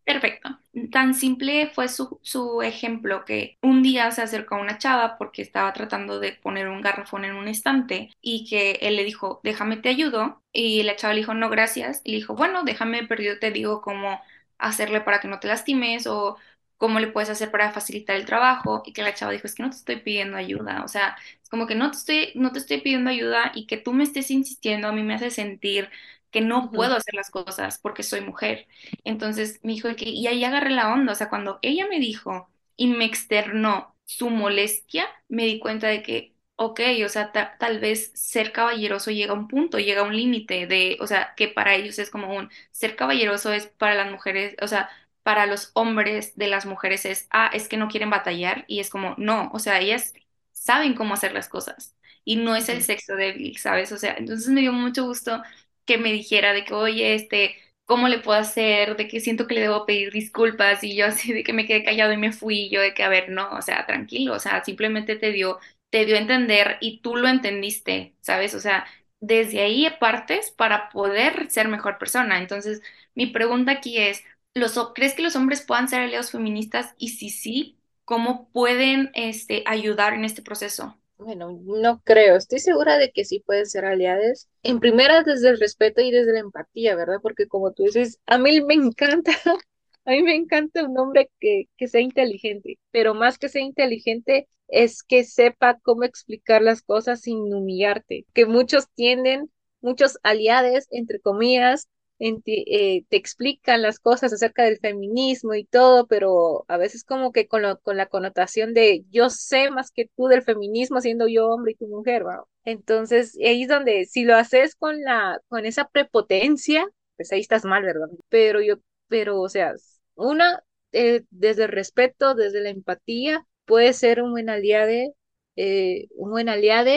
Perfecto. 0.07 0.57
Tan 0.91 1.13
simple 1.13 1.69
fue 1.75 1.89
su, 1.89 2.17
su, 2.23 2.61
ejemplo 2.61 3.25
que 3.25 3.57
un 3.61 3.83
día 3.83 4.09
se 4.11 4.21
acercó 4.21 4.55
a 4.55 4.61
una 4.61 4.77
chava 4.77 5.17
porque 5.17 5.41
estaba 5.41 5.73
tratando 5.73 6.21
de 6.21 6.31
poner 6.31 6.69
un 6.69 6.81
garrafón 6.81 7.25
en 7.25 7.35
un 7.35 7.49
estante 7.49 8.11
y 8.21 8.47
que 8.49 8.79
él 8.81 8.95
le 8.95 9.03
dijo, 9.03 9.41
déjame 9.43 9.75
te 9.77 9.89
ayudo. 9.89 10.41
Y 10.53 10.83
la 10.83 10.95
chava 10.95 11.13
le 11.13 11.19
dijo, 11.19 11.33
no, 11.33 11.49
gracias. 11.49 12.01
Y 12.05 12.11
le 12.11 12.17
dijo, 12.19 12.35
bueno, 12.35 12.63
déjame, 12.63 13.05
pero 13.05 13.21
yo 13.21 13.37
te 13.37 13.51
digo 13.51 13.81
cómo 13.81 14.21
hacerle 14.57 15.01
para 15.01 15.19
que 15.19 15.27
no 15.27 15.41
te 15.41 15.49
lastimes 15.49 16.07
o 16.07 16.37
cómo 16.77 16.99
le 16.99 17.07
puedes 17.07 17.29
hacer 17.29 17.51
para 17.51 17.73
facilitar 17.73 18.15
el 18.15 18.25
trabajo. 18.25 18.83
Y 18.85 18.93
que 18.93 19.03
la 19.03 19.13
chava 19.13 19.33
dijo, 19.33 19.45
es 19.47 19.55
que 19.55 19.63
no 19.63 19.69
te 19.71 19.75
estoy 19.75 19.97
pidiendo 19.97 20.37
ayuda. 20.37 20.83
O 20.85 20.87
sea, 20.87 21.17
es 21.43 21.49
como 21.49 21.67
que 21.67 21.75
no 21.75 21.91
te 21.91 21.97
estoy, 21.97 22.31
no 22.35 22.53
te 22.53 22.59
estoy 22.59 22.79
pidiendo 22.81 23.09
ayuda 23.09 23.51
y 23.53 23.67
que 23.67 23.75
tú 23.77 23.91
me 23.93 24.03
estés 24.05 24.31
insistiendo 24.31 24.87
a 24.87 24.93
mí 24.93 25.03
me 25.03 25.15
hace 25.15 25.31
sentir 25.31 25.89
que 26.31 26.41
no 26.41 26.71
puedo 26.71 26.95
hacer 26.95 27.13
las 27.15 27.29
cosas 27.31 27.79
porque 27.79 28.03
soy 28.03 28.21
mujer. 28.21 28.67
Entonces 29.03 29.59
me 29.63 29.73
dijo 29.73 29.89
que, 29.95 30.09
y 30.09 30.27
ahí 30.27 30.43
agarré 30.43 30.71
la 30.71 30.93
onda, 30.93 31.13
o 31.13 31.15
sea, 31.15 31.29
cuando 31.29 31.59
ella 31.61 31.87
me 31.89 31.99
dijo 31.99 32.49
y 32.75 32.87
me 32.87 33.05
externó 33.05 33.95
su 34.05 34.29
molestia, 34.29 35.07
me 35.27 35.45
di 35.45 35.59
cuenta 35.59 35.87
de 35.87 36.03
que, 36.03 36.35
ok, 36.55 36.81
o 37.05 37.09
sea, 37.09 37.31
tal 37.31 37.79
vez 37.79 38.11
ser 38.15 38.51
caballeroso 38.51 39.11
llega 39.11 39.33
a 39.33 39.35
un 39.35 39.47
punto, 39.47 39.79
llega 39.79 40.01
a 40.01 40.03
un 40.05 40.15
límite 40.15 40.67
de, 40.67 40.97
o 41.01 41.07
sea, 41.07 41.33
que 41.35 41.47
para 41.47 41.75
ellos 41.75 41.99
es 41.99 42.09
como 42.09 42.35
un, 42.35 42.49
ser 42.71 42.95
caballeroso 42.95 43.51
es 43.53 43.67
para 43.67 43.95
las 43.95 44.11
mujeres, 44.11 44.55
o 44.61 44.67
sea, 44.67 44.89
para 45.23 45.45
los 45.45 45.71
hombres 45.73 46.35
de 46.37 46.47
las 46.47 46.65
mujeres 46.65 47.05
es, 47.05 47.27
ah, 47.31 47.49
es 47.53 47.67
que 47.67 47.77
no 47.77 47.89
quieren 47.89 48.09
batallar 48.09 48.63
y 48.67 48.79
es 48.79 48.89
como, 48.89 49.13
no, 49.17 49.49
o 49.53 49.59
sea, 49.59 49.79
ellas 49.79 50.13
saben 50.51 50.95
cómo 50.95 51.13
hacer 51.13 51.33
las 51.33 51.49
cosas 51.49 51.95
y 52.23 52.37
no 52.37 52.55
es 52.55 52.69
el 52.69 52.81
sexo 52.83 53.15
débil, 53.15 53.57
¿sabes? 53.57 53.91
O 53.91 53.97
sea, 53.97 54.15
entonces 54.17 54.47
me 54.49 54.61
dio 54.61 54.73
mucho 54.73 55.05
gusto 55.05 55.41
que 55.87 55.97
me 55.99 56.13
dijera 56.13 56.53
de 56.53 56.65
que, 56.65 56.75
oye, 56.75 57.15
este, 57.15 57.55
¿cómo 57.85 58.09
le 58.09 58.19
puedo 58.19 58.39
hacer? 58.39 58.97
De 58.97 59.07
que 59.09 59.21
siento 59.21 59.47
que 59.47 59.55
le 59.55 59.61
debo 59.61 59.85
pedir 59.87 60.11
disculpas 60.13 60.83
y 60.83 60.95
yo 60.95 61.07
así 61.07 61.33
de 61.33 61.43
que 61.45 61.53
me 61.53 61.65
quedé 61.67 61.83
callado 61.85 62.13
y 62.13 62.17
me 62.17 62.33
fui, 62.33 62.69
yo 62.69 62.81
de 62.81 62.93
que, 62.93 63.03
a 63.03 63.09
ver, 63.09 63.29
no, 63.29 63.49
o 63.53 63.61
sea, 63.63 63.85
tranquilo, 63.87 64.35
o 64.35 64.39
sea, 64.39 64.63
simplemente 64.65 65.15
te 65.17 65.31
dio, 65.33 65.59
te 65.89 66.05
dio 66.05 66.15
a 66.15 66.19
entender 66.19 66.77
y 66.81 67.01
tú 67.01 67.15
lo 67.15 67.27
entendiste, 67.29 68.15
¿sabes? 68.21 68.53
O 68.55 68.59
sea, 68.59 68.85
desde 69.19 69.61
ahí 69.61 69.87
partes 69.99 70.51
para 70.51 70.89
poder 70.89 71.49
ser 71.49 71.67
mejor 71.69 71.97
persona. 71.97 72.37
Entonces, 72.39 72.81
mi 73.15 73.27
pregunta 73.27 73.71
aquí 73.73 73.97
es, 73.97 74.23
¿los, 74.53 74.77
¿crees 74.93 75.13
que 75.15 75.21
los 75.23 75.35
hombres 75.35 75.61
puedan 75.61 75.87
ser 75.89 76.01
aliados 76.01 76.31
feministas? 76.31 76.93
Y 76.97 77.09
si 77.09 77.29
sí, 77.29 77.79
¿cómo 78.05 78.49
pueden 78.51 79.11
este, 79.13 79.63
ayudar 79.65 80.13
en 80.13 80.25
este 80.25 80.41
proceso? 80.41 80.97
Bueno, 81.17 81.59
no 81.63 82.01
creo. 82.03 82.35
Estoy 82.35 82.59
segura 82.59 82.97
de 82.97 83.11
que 83.11 83.25
sí 83.25 83.39
pueden 83.39 83.65
ser 83.65 83.85
aliados. 83.85 84.47
En 84.63 84.79
primera, 84.79 85.23
desde 85.23 85.49
el 85.49 85.59
respeto 85.59 86.01
y 86.01 86.11
desde 86.11 86.33
la 86.33 86.39
empatía, 86.39 86.95
¿verdad? 86.95 87.17
Porque 87.21 87.47
como 87.47 87.71
tú 87.73 87.83
dices, 87.83 88.19
a 88.27 88.37
mí 88.37 88.61
me 88.61 88.75
encanta, 88.75 89.31
a 90.05 90.11
mí 90.11 90.21
me 90.23 90.35
encanta 90.35 90.83
un 90.83 90.97
hombre 90.97 91.29
que, 91.39 91.65
que 91.77 91.87
sea 91.87 92.01
inteligente, 92.01 92.77
pero 92.91 93.13
más 93.15 93.39
que 93.39 93.49
sea 93.49 93.61
inteligente 93.63 94.47
es 94.67 95.01
que 95.03 95.23
sepa 95.23 95.79
cómo 95.81 96.03
explicar 96.03 96.61
las 96.61 96.81
cosas 96.83 97.21
sin 97.21 97.37
humillarte, 97.53 98.25
que 98.33 98.45
muchos 98.45 98.87
tienen, 98.93 99.49
muchos 99.81 100.19
aliados, 100.23 100.85
entre 100.91 101.19
comillas, 101.19 101.87
eh, 102.19 103.03
te 103.09 103.17
explican 103.17 103.81
las 103.81 103.99
cosas 103.99 104.33
acerca 104.33 104.63
del 104.63 104.77
feminismo 104.79 105.53
y 105.53 105.65
todo, 105.65 106.07
pero 106.07 106.65
a 106.67 106.77
veces 106.77 107.03
como 107.03 107.31
que 107.31 107.47
con, 107.47 107.63
con 107.83 107.97
la 107.97 108.07
connotación 108.07 108.73
de 108.73 109.05
yo 109.11 109.29
sé 109.29 109.69
más 109.71 109.91
que 109.91 110.09
tú 110.15 110.27
del 110.27 110.41
feminismo 110.43 111.01
siendo 111.01 111.27
yo 111.27 111.47
hombre 111.49 111.73
y 111.73 111.75
tú 111.75 111.87
mujer. 111.87 112.23
Entonces 112.65 113.37
ahí 113.43 113.63
es 113.63 113.69
donde 113.69 114.05
si 114.05 114.23
lo 114.23 114.35
haces 114.35 114.75
con 114.75 115.01
la 115.01 115.39
con 115.47 115.65
esa 115.65 115.87
prepotencia, 115.89 116.87
pues 117.15 117.31
ahí 117.31 117.39
estás 117.41 117.65
mal, 117.65 117.83
¿verdad? 117.83 118.07
Pero 118.29 118.61
yo, 118.61 118.75
pero 119.07 119.39
o 119.41 119.49
sea, 119.49 119.73
una 120.15 120.63
eh, 120.91 121.23
desde 121.29 121.63
el 121.65 121.69
respeto, 121.69 122.35
desde 122.35 122.61
la 122.61 122.69
empatía, 122.69 123.45
puede 123.65 123.93
ser 123.93 124.21
un 124.21 124.31
buen 124.31 124.49
aliado, 124.49 125.13
eh, 125.55 126.07
un 126.15 126.31
buen 126.31 126.49
aliado 126.49 126.91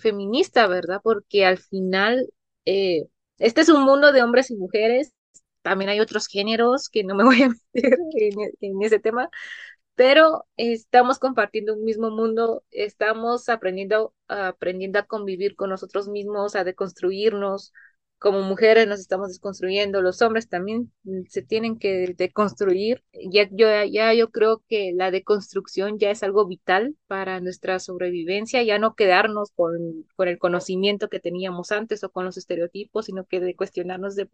feminista, 0.00 0.66
¿verdad? 0.66 1.00
Porque 1.02 1.44
al 1.44 1.58
final 1.58 2.28
este 3.38 3.60
es 3.62 3.68
un 3.68 3.82
mundo 3.84 4.12
de 4.12 4.22
hombres 4.22 4.50
y 4.50 4.56
mujeres. 4.56 5.12
También 5.62 5.90
hay 5.90 6.00
otros 6.00 6.26
géneros 6.26 6.88
que 6.88 7.04
no 7.04 7.14
me 7.14 7.24
voy 7.24 7.42
a 7.42 7.48
meter 7.48 7.98
en, 8.60 8.82
ese 8.82 8.98
tema, 8.98 9.30
pero 9.94 10.46
estamos 10.56 11.18
compartiendo 11.18 11.74
un 11.74 11.84
mismo 11.84 12.10
mundo, 12.10 12.64
estamos 12.70 13.48
aprendiendo, 13.48 14.14
aprendiendo 14.28 14.98
a 14.98 15.06
convivir 15.06 15.56
con 15.56 15.70
nosotros 15.70 16.08
mismos, 16.08 16.56
a 16.56 16.64
deconstruirnos, 16.64 17.72
como 18.22 18.40
mujeres 18.42 18.86
nos 18.86 19.00
estamos 19.00 19.28
desconstruyendo, 19.28 20.00
los 20.00 20.22
hombres 20.22 20.48
también 20.48 20.92
se 21.28 21.42
tienen 21.42 21.76
que 21.78 22.14
deconstruir. 22.16 23.02
Ya 23.12 23.48
yo, 23.50 23.66
ya 23.84 24.14
yo 24.14 24.30
creo 24.30 24.62
que 24.68 24.92
la 24.94 25.10
deconstrucción 25.10 25.98
ya 25.98 26.10
es 26.12 26.22
algo 26.22 26.46
vital 26.46 26.96
para 27.08 27.40
nuestra 27.40 27.80
sobrevivencia, 27.80 28.62
ya 28.62 28.78
no 28.78 28.94
quedarnos 28.94 29.50
con, 29.56 30.06
con 30.14 30.28
el 30.28 30.38
conocimiento 30.38 31.08
que 31.08 31.18
teníamos 31.18 31.72
antes 31.72 32.04
o 32.04 32.10
con 32.12 32.24
los 32.24 32.36
estereotipos, 32.36 33.06
sino 33.06 33.24
que 33.26 33.40
de 33.40 33.56
cuestionarnos 33.56 34.14
de, 34.14 34.28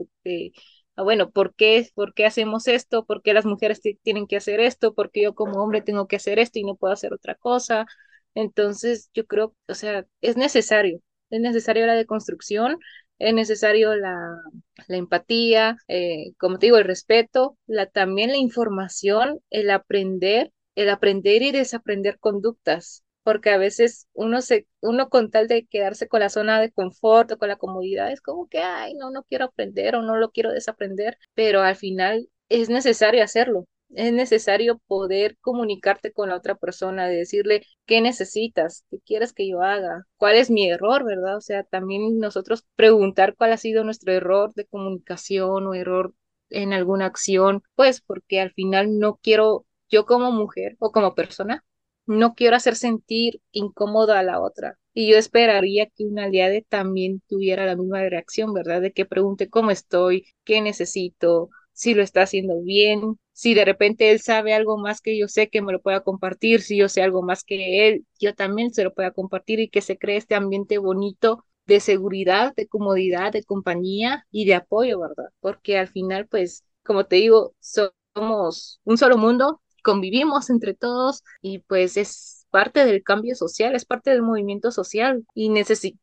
ah, 0.96 1.02
bueno, 1.02 1.30
¿por 1.30 1.54
qué, 1.54 1.88
¿por 1.94 2.12
qué 2.14 2.26
hacemos 2.26 2.68
esto? 2.68 3.04
¿Por 3.06 3.22
qué 3.22 3.32
las 3.32 3.46
mujeres 3.46 3.80
tienen 4.02 4.26
que 4.26 4.36
hacer 4.36 4.60
esto? 4.60 4.94
¿Por 4.94 5.10
qué 5.10 5.22
yo 5.22 5.34
como 5.34 5.62
hombre 5.62 5.80
tengo 5.82 6.06
que 6.06 6.16
hacer 6.16 6.38
esto 6.38 6.58
y 6.58 6.64
no 6.64 6.76
puedo 6.76 6.92
hacer 6.92 7.12
otra 7.14 7.34
cosa? 7.36 7.86
Entonces, 8.34 9.10
yo 9.14 9.26
creo, 9.26 9.54
o 9.68 9.74
sea, 9.74 10.06
es 10.20 10.36
necesario, 10.36 11.00
es 11.30 11.40
necesario 11.40 11.86
la 11.86 11.94
deconstrucción 11.94 12.78
es 13.18 13.34
necesario 13.34 13.96
la, 13.96 14.40
empatía, 14.88 15.76
eh, 15.88 16.32
como 16.38 16.58
te 16.58 16.66
digo, 16.66 16.78
el 16.78 16.84
respeto, 16.84 17.58
la, 17.66 17.86
también 17.86 18.30
la 18.30 18.36
información, 18.36 19.40
el 19.50 19.70
aprender, 19.70 20.52
el 20.74 20.88
aprender 20.90 21.42
y 21.42 21.52
desaprender 21.52 22.18
conductas, 22.18 23.04
porque 23.24 23.50
a 23.50 23.58
veces 23.58 24.06
uno 24.12 24.40
se, 24.40 24.66
uno 24.80 25.08
con 25.08 25.30
tal 25.30 25.48
de 25.48 25.66
quedarse 25.66 26.08
con 26.08 26.20
la 26.20 26.28
zona 26.30 26.60
de 26.60 26.70
confort 26.70 27.32
o 27.32 27.38
con 27.38 27.48
la 27.48 27.56
comodidad, 27.56 28.12
es 28.12 28.20
como 28.20 28.48
que, 28.48 28.58
ay, 28.60 28.94
no, 28.94 29.10
no 29.10 29.24
quiero 29.24 29.46
aprender 29.46 29.96
o 29.96 30.02
no 30.02 30.16
lo 30.16 30.30
quiero 30.30 30.52
desaprender, 30.52 31.18
pero 31.34 31.62
al 31.62 31.76
final 31.76 32.28
es 32.48 32.70
necesario 32.70 33.22
hacerlo, 33.24 33.66
es 33.90 34.12
necesario 34.12 34.80
poder 34.86 35.36
comunicarte 35.40 36.12
con 36.12 36.28
la 36.28 36.36
otra 36.36 36.54
persona, 36.56 37.06
de 37.08 37.16
decirle 37.16 37.62
qué 37.86 38.00
necesitas, 38.00 38.84
qué 38.90 38.98
quieres 39.00 39.32
que 39.32 39.48
yo 39.48 39.62
haga, 39.62 40.04
cuál 40.16 40.36
es 40.36 40.50
mi 40.50 40.68
error, 40.70 41.04
¿verdad? 41.04 41.36
O 41.36 41.40
sea, 41.40 41.64
también 41.64 42.18
nosotros 42.18 42.64
preguntar 42.76 43.34
cuál 43.36 43.52
ha 43.52 43.56
sido 43.56 43.84
nuestro 43.84 44.12
error 44.12 44.52
de 44.54 44.66
comunicación 44.66 45.66
o 45.66 45.74
error 45.74 46.14
en 46.50 46.72
alguna 46.72 47.06
acción, 47.06 47.62
pues 47.74 48.00
porque 48.00 48.40
al 48.40 48.52
final 48.52 48.98
no 48.98 49.18
quiero, 49.22 49.66
yo 49.90 50.06
como 50.06 50.32
mujer 50.32 50.76
o 50.78 50.92
como 50.92 51.14
persona, 51.14 51.64
no 52.06 52.34
quiero 52.34 52.56
hacer 52.56 52.74
sentir 52.76 53.40
incómoda 53.52 54.18
a 54.18 54.22
la 54.22 54.40
otra. 54.40 54.78
Y 54.94 55.10
yo 55.10 55.16
esperaría 55.18 55.86
que 55.86 56.04
una 56.04 56.24
aliada 56.24 56.58
también 56.68 57.22
tuviera 57.28 57.66
la 57.66 57.76
misma 57.76 58.00
reacción, 58.08 58.52
¿verdad? 58.54 58.80
De 58.82 58.92
que 58.92 59.04
pregunte 59.06 59.48
cómo 59.50 59.70
estoy, 59.70 60.26
qué 60.44 60.60
necesito, 60.62 61.50
si 61.72 61.94
lo 61.94 62.02
está 62.02 62.22
haciendo 62.22 62.60
bien, 62.62 63.18
si 63.38 63.54
de 63.54 63.64
repente 63.64 64.10
él 64.10 64.20
sabe 64.20 64.54
algo 64.54 64.78
más 64.78 65.00
que 65.00 65.16
yo 65.18 65.28
sé 65.28 65.48
que 65.48 65.62
me 65.62 65.72
lo 65.72 65.80
pueda 65.80 66.00
compartir, 66.02 66.60
si 66.62 66.76
yo 66.78 66.88
sé 66.88 67.02
algo 67.02 67.22
más 67.22 67.44
que 67.44 67.88
él, 67.88 68.04
yo 68.18 68.34
también 68.34 68.72
se 68.74 68.84
lo 68.84 68.92
pueda 68.94 69.12
compartir 69.12 69.60
y 69.60 69.68
que 69.68 69.80
se 69.80 69.96
cree 69.98 70.16
este 70.16 70.34
ambiente 70.34 70.78
bonito 70.78 71.44
de 71.66 71.80
seguridad, 71.80 72.54
de 72.56 72.66
comodidad, 72.66 73.32
de 73.32 73.44
compañía 73.44 74.26
y 74.30 74.46
de 74.46 74.54
apoyo, 74.54 75.00
¿verdad? 75.00 75.26
Porque 75.40 75.78
al 75.78 75.88
final, 75.88 76.26
pues, 76.28 76.64
como 76.84 77.04
te 77.06 77.16
digo, 77.16 77.54
somos 77.60 78.80
un 78.84 78.98
solo 78.98 79.16
mundo, 79.18 79.60
convivimos 79.84 80.50
entre 80.50 80.74
todos 80.74 81.22
y 81.42 81.60
pues 81.60 81.96
es 81.96 82.46
parte 82.50 82.84
del 82.84 83.02
cambio 83.04 83.34
social, 83.36 83.74
es 83.76 83.84
parte 83.84 84.10
del 84.10 84.22
movimiento 84.22 84.70
social 84.72 85.24
y, 85.34 85.50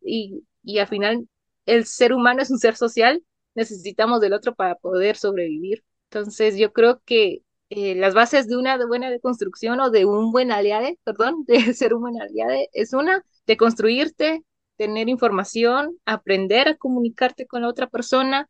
y, 0.02 0.44
y 0.64 0.80
al 0.80 0.88
final 0.88 1.28
el 1.66 1.86
ser 1.86 2.14
humano 2.14 2.42
es 2.42 2.52
un 2.52 2.60
ser 2.60 2.76
social 2.76 3.24
necesitamos 3.56 4.20
del 4.22 4.34
otro 4.34 4.54
para 4.56 4.76
poder 4.76 5.16
sobrevivir. 5.16 5.84
Entonces 6.16 6.58
yo 6.58 6.72
creo 6.74 7.02
que 7.06 7.44
eh, 7.70 7.96
las 7.96 8.14
bases 8.14 8.48
de 8.48 8.56
una 8.58 8.78
buena 8.88 9.10
deconstrucción 9.10 9.80
o 9.82 9.90
de 9.90 10.06
un 10.06 10.32
buen 10.32 10.52
aliado, 10.52 10.88
perdón, 11.04 11.44
de 11.48 11.74
ser 11.74 11.94
un 11.94 12.02
buen 12.02 12.22
aliado, 12.22 12.54
es 12.74 12.94
una, 12.94 13.24
de 13.46 13.58
construirte, 13.58 14.44
tener 14.78 15.10
información, 15.10 15.98
aprender 16.06 16.68
a 16.70 16.78
comunicarte 16.78 17.48
con 17.48 17.62
la 17.62 17.70
otra 17.70 17.88
persona 17.88 18.48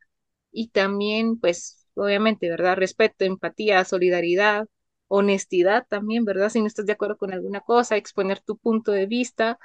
y 0.52 0.68
también, 0.68 1.38
pues, 1.40 1.86
obviamente, 1.94 2.48
¿verdad? 2.50 2.76
Respeto, 2.76 3.24
empatía, 3.24 3.84
solidaridad, 3.84 4.66
honestidad 5.08 5.86
también, 5.88 6.24
¿verdad? 6.24 6.50
Si 6.50 6.60
no 6.60 6.66
estás 6.66 6.86
de 6.86 6.92
acuerdo 6.92 7.16
con 7.16 7.32
alguna 7.32 7.60
cosa, 7.60 7.96
exponer 7.96 8.40
tu 8.40 8.56
punto 8.58 8.92
de 8.92 9.06
vista, 9.06 9.58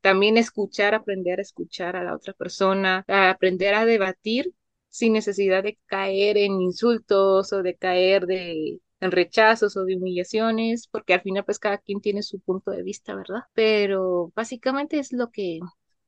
también 0.00 0.36
escuchar, 0.36 0.94
aprender 0.94 1.38
a 1.38 1.42
escuchar 1.42 1.96
a 1.96 2.04
la 2.04 2.14
otra 2.14 2.32
persona, 2.34 3.04
aprender 3.08 3.74
a 3.74 3.84
debatir 3.84 4.52
sin 4.90 5.14
necesidad 5.14 5.62
de 5.62 5.78
caer 5.86 6.36
en 6.38 6.60
insultos 6.60 7.52
o 7.52 7.62
de 7.62 7.76
caer 7.76 8.26
de, 8.26 8.80
en 9.00 9.10
rechazos 9.12 9.76
o 9.76 9.84
de 9.84 9.96
humillaciones, 9.96 10.88
porque 10.88 11.14
al 11.14 11.22
final 11.22 11.44
pues 11.44 11.58
cada 11.58 11.78
quien 11.78 12.00
tiene 12.00 12.22
su 12.22 12.40
punto 12.40 12.70
de 12.72 12.82
vista, 12.82 13.14
¿verdad? 13.14 13.40
Pero 13.54 14.32
básicamente 14.36 14.98
es 14.98 15.12
lo 15.12 15.30
que 15.30 15.60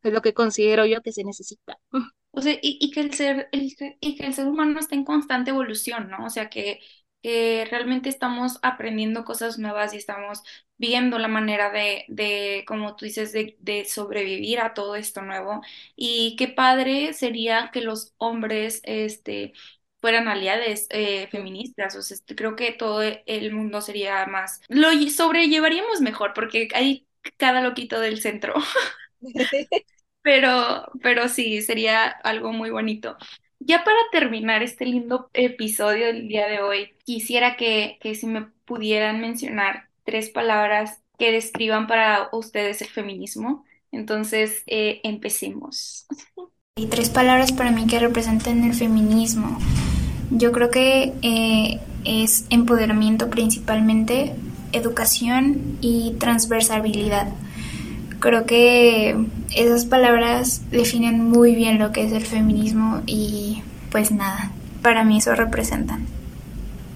es 0.02 0.12
lo 0.12 0.20
que 0.22 0.34
considero 0.34 0.84
yo 0.86 1.00
que 1.02 1.12
se 1.12 1.24
necesita. 1.24 1.78
O 2.32 2.40
sea, 2.40 2.54
y, 2.54 2.78
y 2.80 2.90
que 2.90 3.00
el 3.00 3.12
ser, 3.14 3.48
y 3.52 3.74
que 4.16 4.26
el 4.26 4.34
ser 4.34 4.46
humano 4.46 4.78
está 4.80 4.94
en 4.94 5.04
constante 5.04 5.50
evolución, 5.50 6.08
¿no? 6.10 6.24
O 6.26 6.30
sea, 6.30 6.48
que 6.48 6.80
que 7.22 7.66
realmente 7.70 8.08
estamos 8.08 8.58
aprendiendo 8.62 9.24
cosas 9.24 9.58
nuevas 9.58 9.94
y 9.94 9.96
estamos 9.98 10.42
viendo 10.78 11.18
la 11.18 11.28
manera 11.28 11.70
de, 11.70 12.04
de 12.08 12.64
como 12.66 12.96
tú 12.96 13.04
dices, 13.04 13.32
de, 13.32 13.56
de, 13.60 13.84
sobrevivir 13.84 14.60
a 14.60 14.74
todo 14.74 14.96
esto 14.96 15.22
nuevo. 15.22 15.60
Y 15.96 16.36
qué 16.36 16.48
padre 16.48 17.12
sería 17.12 17.70
que 17.72 17.80
los 17.82 18.14
hombres 18.18 18.80
este, 18.84 19.52
fueran 20.00 20.28
aliados 20.28 20.86
eh, 20.90 21.28
feministas. 21.30 21.96
O 21.96 22.02
sea, 22.02 22.16
este, 22.16 22.34
creo 22.34 22.56
que 22.56 22.72
todo 22.72 23.02
el 23.02 23.52
mundo 23.52 23.80
sería 23.80 24.26
más, 24.26 24.60
lo 24.68 24.90
sobrellevaríamos 25.10 26.00
mejor 26.00 26.32
porque 26.34 26.68
hay 26.74 27.06
cada 27.36 27.60
loquito 27.62 28.00
del 28.00 28.20
centro. 28.20 28.54
pero, 30.22 30.86
pero 31.02 31.28
sí, 31.28 31.62
sería 31.62 32.06
algo 32.08 32.52
muy 32.52 32.70
bonito. 32.70 33.16
Ya 33.64 33.84
para 33.84 33.96
terminar 34.10 34.62
este 34.62 34.84
lindo 34.86 35.30
episodio 35.34 36.06
del 36.06 36.26
día 36.26 36.48
de 36.48 36.60
hoy, 36.60 36.94
quisiera 37.04 37.56
que, 37.56 37.98
que 38.00 38.14
si 38.16 38.26
me 38.26 38.46
pudieran 38.64 39.20
mencionar 39.20 39.88
tres 40.04 40.30
palabras 40.30 41.00
que 41.16 41.30
describan 41.30 41.86
para 41.86 42.28
ustedes 42.32 42.82
el 42.82 42.88
feminismo. 42.88 43.64
Entonces, 43.92 44.64
eh, 44.66 45.00
empecemos. 45.04 46.06
Hay 46.76 46.86
tres 46.86 47.10
palabras 47.10 47.52
para 47.52 47.70
mí 47.70 47.86
que 47.86 48.00
representan 48.00 48.64
el 48.64 48.74
feminismo. 48.74 49.58
Yo 50.30 50.50
creo 50.50 50.70
que 50.70 51.12
eh, 51.22 51.78
es 52.04 52.46
empoderamiento 52.50 53.30
principalmente, 53.30 54.34
educación 54.72 55.78
y 55.80 56.16
transversalidad. 56.18 57.28
Creo 58.22 58.46
que 58.46 59.16
esas 59.56 59.84
palabras 59.84 60.70
definen 60.70 61.28
muy 61.28 61.56
bien 61.56 61.80
lo 61.80 61.90
que 61.90 62.04
es 62.04 62.12
el 62.12 62.24
feminismo 62.24 63.02
y 63.04 63.64
pues 63.90 64.12
nada, 64.12 64.52
para 64.80 65.02
mí 65.02 65.18
eso 65.18 65.34
representan. 65.34 66.06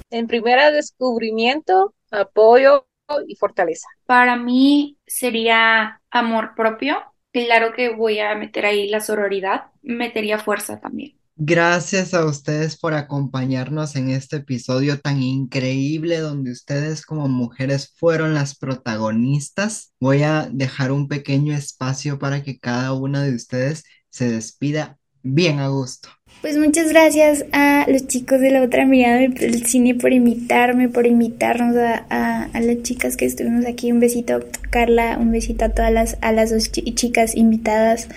En 0.09 0.28
primera, 0.28 0.70
descubrimiento, 0.70 1.94
apoyo 2.12 2.86
y 3.27 3.35
fortaleza. 3.35 3.89
Para 4.07 4.36
mí 4.36 4.98
sería 5.05 6.01
amor 6.11 6.55
propio. 6.55 6.97
Claro 7.32 7.73
que 7.74 7.90
voy 7.90 8.20
a 8.20 8.36
meter 8.36 8.65
ahí 8.65 8.89
la 8.89 9.01
sororidad, 9.01 9.66
metería 9.82 10.39
fuerza 10.39 10.78
también. 10.78 11.19
Gracias 11.38 12.14
a 12.14 12.24
ustedes 12.24 12.78
por 12.78 12.94
acompañarnos 12.94 13.94
en 13.96 14.08
este 14.08 14.36
episodio 14.36 15.00
tan 15.00 15.20
increíble 15.20 16.16
donde 16.18 16.50
ustedes 16.50 17.04
como 17.04 17.28
mujeres 17.28 17.92
fueron 17.94 18.32
las 18.32 18.56
protagonistas. 18.56 19.92
Voy 20.00 20.22
a 20.22 20.48
dejar 20.50 20.92
un 20.92 21.08
pequeño 21.08 21.54
espacio 21.54 22.18
para 22.18 22.42
que 22.42 22.58
cada 22.58 22.94
una 22.94 23.22
de 23.22 23.34
ustedes 23.34 23.84
se 24.08 24.30
despida 24.30 24.96
bien 25.22 25.58
a 25.58 25.68
gusto. 25.68 26.08
Pues 26.40 26.56
muchas 26.56 26.88
gracias 26.88 27.44
a 27.52 27.84
los 27.86 28.06
chicos 28.06 28.40
de 28.40 28.50
la 28.50 28.62
otra 28.62 28.86
mirada 28.86 29.18
del 29.18 29.66
cine 29.66 29.94
por 29.94 30.14
invitarme, 30.14 30.88
por 30.88 31.06
invitarnos 31.06 31.76
a, 31.76 32.48
las 32.54 32.82
chicas 32.82 33.18
que 33.18 33.26
estuvimos 33.26 33.66
aquí. 33.66 33.92
Un 33.92 34.00
besito, 34.00 34.40
Carla, 34.70 35.18
un 35.18 35.32
besito 35.32 35.66
a 35.66 35.68
todas 35.68 35.92
las, 35.92 36.16
a 36.22 36.32
las 36.32 36.50
dos 36.50 36.70
chicas 36.72 37.36
invitadas. 37.36 38.08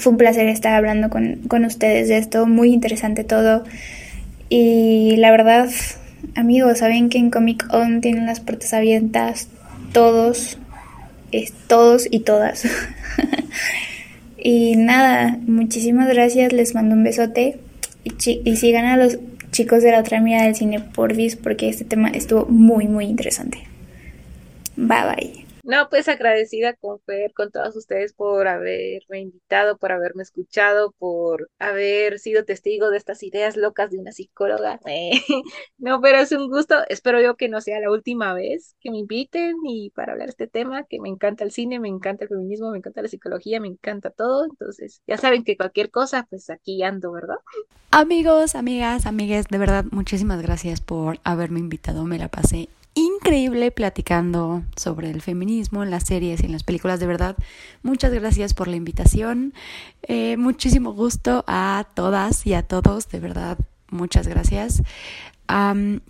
Fue 0.00 0.12
un 0.12 0.18
placer 0.18 0.48
estar 0.48 0.74
hablando 0.74 1.10
con, 1.10 1.36
con 1.48 1.64
ustedes 1.64 2.08
de 2.08 2.18
esto, 2.18 2.46
muy 2.46 2.72
interesante 2.72 3.24
todo. 3.24 3.64
Y 4.48 5.16
la 5.16 5.30
verdad, 5.30 5.68
amigos, 6.34 6.78
saben 6.78 7.08
que 7.08 7.18
en 7.18 7.30
Comic 7.30 7.66
On 7.72 8.00
tienen 8.00 8.26
las 8.26 8.40
puertas 8.40 8.74
abiertas 8.74 9.48
todos, 9.92 10.58
es, 11.32 11.52
todos 11.66 12.06
y 12.10 12.20
todas. 12.20 12.64
y 14.38 14.76
nada, 14.76 15.38
muchísimas 15.46 16.08
gracias, 16.08 16.52
les 16.52 16.74
mando 16.74 16.94
un 16.94 17.04
besote 17.04 17.58
y, 18.04 18.12
y 18.44 18.56
sigan 18.56 18.84
a 18.84 18.96
los 18.96 19.18
chicos 19.52 19.82
de 19.82 19.92
la 19.92 20.00
otra 20.00 20.20
mirada 20.20 20.44
del 20.44 20.54
cine 20.54 20.80
por 20.80 21.14
porque 21.42 21.68
este 21.68 21.84
tema 21.84 22.08
estuvo 22.10 22.46
muy, 22.46 22.88
muy 22.88 23.06
interesante. 23.06 23.58
Bye 24.76 25.14
bye. 25.14 25.45
No, 25.66 25.88
pues 25.90 26.06
agradecida 26.06 26.74
con 26.74 27.00
Fer, 27.00 27.32
con 27.34 27.50
todos 27.50 27.74
ustedes 27.74 28.12
por 28.12 28.46
haberme 28.46 29.18
invitado, 29.18 29.76
por 29.78 29.90
haberme 29.90 30.22
escuchado, 30.22 30.92
por 30.92 31.50
haber 31.58 32.20
sido 32.20 32.44
testigo 32.44 32.88
de 32.88 32.98
estas 32.98 33.24
ideas 33.24 33.56
locas 33.56 33.90
de 33.90 33.98
una 33.98 34.12
psicóloga. 34.12 34.78
no, 35.78 36.00
pero 36.00 36.18
es 36.18 36.30
un 36.30 36.48
gusto. 36.48 36.76
Espero 36.88 37.20
yo 37.20 37.36
que 37.36 37.48
no 37.48 37.60
sea 37.60 37.80
la 37.80 37.90
última 37.90 38.32
vez 38.32 38.76
que 38.78 38.92
me 38.92 38.98
inviten 38.98 39.56
y 39.64 39.90
para 39.90 40.12
hablar 40.12 40.28
de 40.28 40.30
este 40.30 40.46
tema, 40.46 40.84
que 40.84 41.00
me 41.00 41.08
encanta 41.08 41.42
el 41.42 41.50
cine, 41.50 41.80
me 41.80 41.88
encanta 41.88 42.22
el 42.22 42.28
feminismo, 42.28 42.70
me 42.70 42.78
encanta 42.78 43.02
la 43.02 43.08
psicología, 43.08 43.58
me 43.58 43.66
encanta 43.66 44.10
todo. 44.10 44.44
Entonces, 44.44 45.02
ya 45.08 45.16
saben 45.16 45.42
que 45.42 45.56
cualquier 45.56 45.90
cosa, 45.90 46.28
pues 46.30 46.48
aquí 46.48 46.84
ando, 46.84 47.10
¿verdad? 47.10 47.38
Amigos, 47.90 48.54
amigas, 48.54 49.04
amigues, 49.04 49.48
de 49.48 49.58
verdad, 49.58 49.84
muchísimas 49.90 50.40
gracias 50.42 50.80
por 50.80 51.18
haberme 51.24 51.58
invitado. 51.58 52.04
Me 52.04 52.18
la 52.18 52.28
pasé 52.28 52.68
increíble 52.96 53.70
platicando 53.70 54.64
sobre 54.74 55.10
el 55.10 55.22
feminismo 55.22 55.84
en 55.84 55.90
las 55.90 56.04
series 56.04 56.42
y 56.42 56.46
en 56.46 56.52
las 56.52 56.64
películas, 56.64 56.98
de 56.98 57.06
verdad. 57.06 57.36
Muchas 57.82 58.12
gracias 58.12 58.54
por 58.54 58.66
la 58.66 58.76
invitación. 58.76 59.54
Eh, 60.02 60.36
muchísimo 60.36 60.92
gusto 60.92 61.44
a 61.46 61.86
todas 61.94 62.46
y 62.46 62.54
a 62.54 62.62
todos, 62.62 63.08
de 63.08 63.20
verdad. 63.20 63.58
Muchas 63.90 64.26
gracias. 64.26 64.82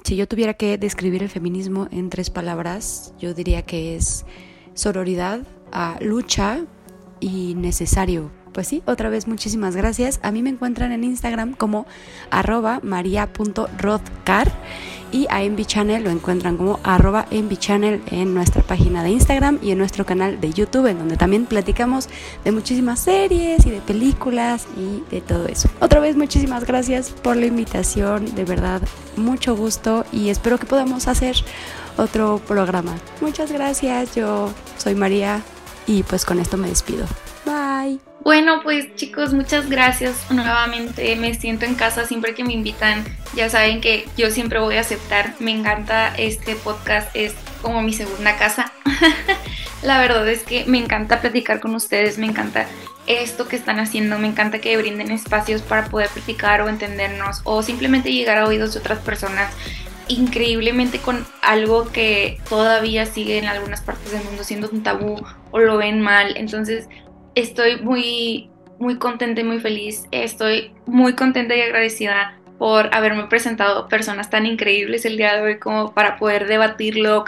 si 0.04 0.16
yo 0.16 0.26
tuviera 0.26 0.54
que 0.54 0.78
describir 0.78 1.22
el 1.22 1.28
feminismo 1.28 1.88
en 1.90 2.08
tres 2.08 2.30
palabras, 2.30 3.12
yo 3.18 3.34
diría 3.34 3.62
que 3.62 3.96
es 3.96 4.24
sororidad, 4.72 5.40
lucha 6.00 6.64
y 7.20 7.54
necesario 7.54 8.30
pues 8.56 8.68
sí, 8.68 8.82
otra 8.86 9.10
vez 9.10 9.28
muchísimas 9.28 9.76
gracias. 9.76 10.18
A 10.22 10.32
mí 10.32 10.40
me 10.40 10.48
encuentran 10.48 10.90
en 10.90 11.04
Instagram 11.04 11.52
como 11.52 11.84
arroba 12.30 12.80
maria.rodcar 12.82 14.50
y 15.16 15.26
a 15.30 15.43
Envy 15.43 15.64
Channel 15.64 16.05
lo 16.05 16.10
encuentran 16.10 16.59
como 16.59 16.78
arroba 16.82 17.26
Envy 17.30 17.56
Channel 17.56 18.02
en 18.10 18.34
nuestra 18.34 18.62
página 18.62 19.02
de 19.02 19.10
Instagram 19.10 19.59
y 19.62 19.70
en 19.70 19.78
nuestro 19.78 20.05
canal 20.05 20.43
de 20.43 20.52
YouTube 20.52 20.86
en 20.88 20.98
donde 20.98 21.16
también 21.16 21.47
platicamos 21.47 22.10
de 22.44 22.52
muchísimas 22.52 23.01
series 23.01 23.64
y 23.64 23.70
de 23.70 23.80
películas 23.80 24.66
y 24.76 25.02
de 25.10 25.22
todo 25.22 25.47
eso. 25.47 25.70
Otra 25.80 26.01
vez 26.01 26.16
muchísimas 26.16 26.66
gracias 26.66 27.10
por 27.10 27.36
la 27.36 27.47
invitación, 27.47 28.34
de 28.34 28.44
verdad 28.44 28.82
mucho 29.16 29.56
gusto 29.56 30.05
y 30.12 30.28
espero 30.28 30.59
que 30.59 30.66
podamos 30.66 31.09
hacer 31.09 31.36
otro 31.97 32.38
programa. 32.47 32.93
Muchas 33.22 33.51
gracias, 33.51 34.14
yo 34.14 34.51
soy 34.76 34.94
María 34.94 35.43
y 35.86 36.02
pues 36.02 36.24
con 36.24 36.40
esto 36.40 36.56
me 36.56 36.68
despido. 36.68 37.06
Bye. 37.44 37.98
Bueno, 38.22 38.60
pues 38.64 38.94
chicos, 38.96 39.32
muchas 39.32 39.70
gracias 39.70 40.30
nuevamente. 40.30 41.14
Me 41.14 41.34
siento 41.34 41.64
en 41.64 41.76
casa 41.76 42.06
siempre 42.06 42.34
que 42.34 42.42
me 42.42 42.52
invitan. 42.52 43.04
Ya 43.34 43.48
saben 43.48 43.80
que 43.80 44.08
yo 44.16 44.30
siempre 44.30 44.58
voy 44.58 44.76
a 44.76 44.80
aceptar. 44.80 45.34
Me 45.38 45.52
encanta 45.52 46.12
este 46.16 46.56
podcast, 46.56 47.08
es 47.14 47.34
como 47.62 47.82
mi 47.82 47.92
segunda 47.92 48.36
casa. 48.36 48.72
La 49.82 50.00
verdad 50.00 50.28
es 50.28 50.42
que 50.42 50.64
me 50.64 50.78
encanta 50.78 51.20
platicar 51.20 51.60
con 51.60 51.74
ustedes, 51.74 52.18
me 52.18 52.26
encanta 52.26 52.66
esto 53.06 53.46
que 53.46 53.54
están 53.54 53.78
haciendo, 53.78 54.18
me 54.18 54.26
encanta 54.26 54.58
que 54.58 54.76
brinden 54.76 55.12
espacios 55.12 55.62
para 55.62 55.86
poder 55.86 56.08
platicar 56.08 56.62
o 56.62 56.68
entendernos 56.68 57.42
o 57.44 57.62
simplemente 57.62 58.12
llegar 58.12 58.38
a 58.38 58.46
oídos 58.46 58.74
de 58.74 58.80
otras 58.80 58.98
personas 58.98 59.52
increíblemente 60.09 60.99
con 60.99 61.27
algo 61.43 61.91
que 61.93 62.39
todavía 62.49 63.07
sigue 63.07 63.39
en 63.39 63.47
algunas 63.47 63.81
partes 63.81 64.12
del 64.12 64.24
mundo 64.24 64.45
siendo 64.45 64.69
un 64.70 64.83
tabú 64.83 65.16
o 65.51 65.59
lo 65.59 65.77
ven 65.77 66.01
mal. 66.01 66.37
Entonces, 66.37 66.89
estoy 67.35 67.81
muy, 67.81 68.51
muy 68.78 68.99
contenta 68.99 69.41
y 69.41 69.45
muy 69.45 69.61
feliz. 69.61 70.05
Estoy 70.11 70.73
muy 70.87 71.15
contenta 71.15 71.57
y 71.57 71.61
agradecida 71.61 72.39
por 72.59 72.95
haberme 72.95 73.24
presentado 73.24 73.89
personas 73.89 74.31
tan 74.31 74.47
increíbles 74.47 75.05
el 75.05 75.16
día 75.16 75.37
de 75.37 75.43
hoy 75.43 75.59
como 75.59 75.93
para 75.93 76.16
poder 76.19 76.47
debatirlo, 76.47 77.24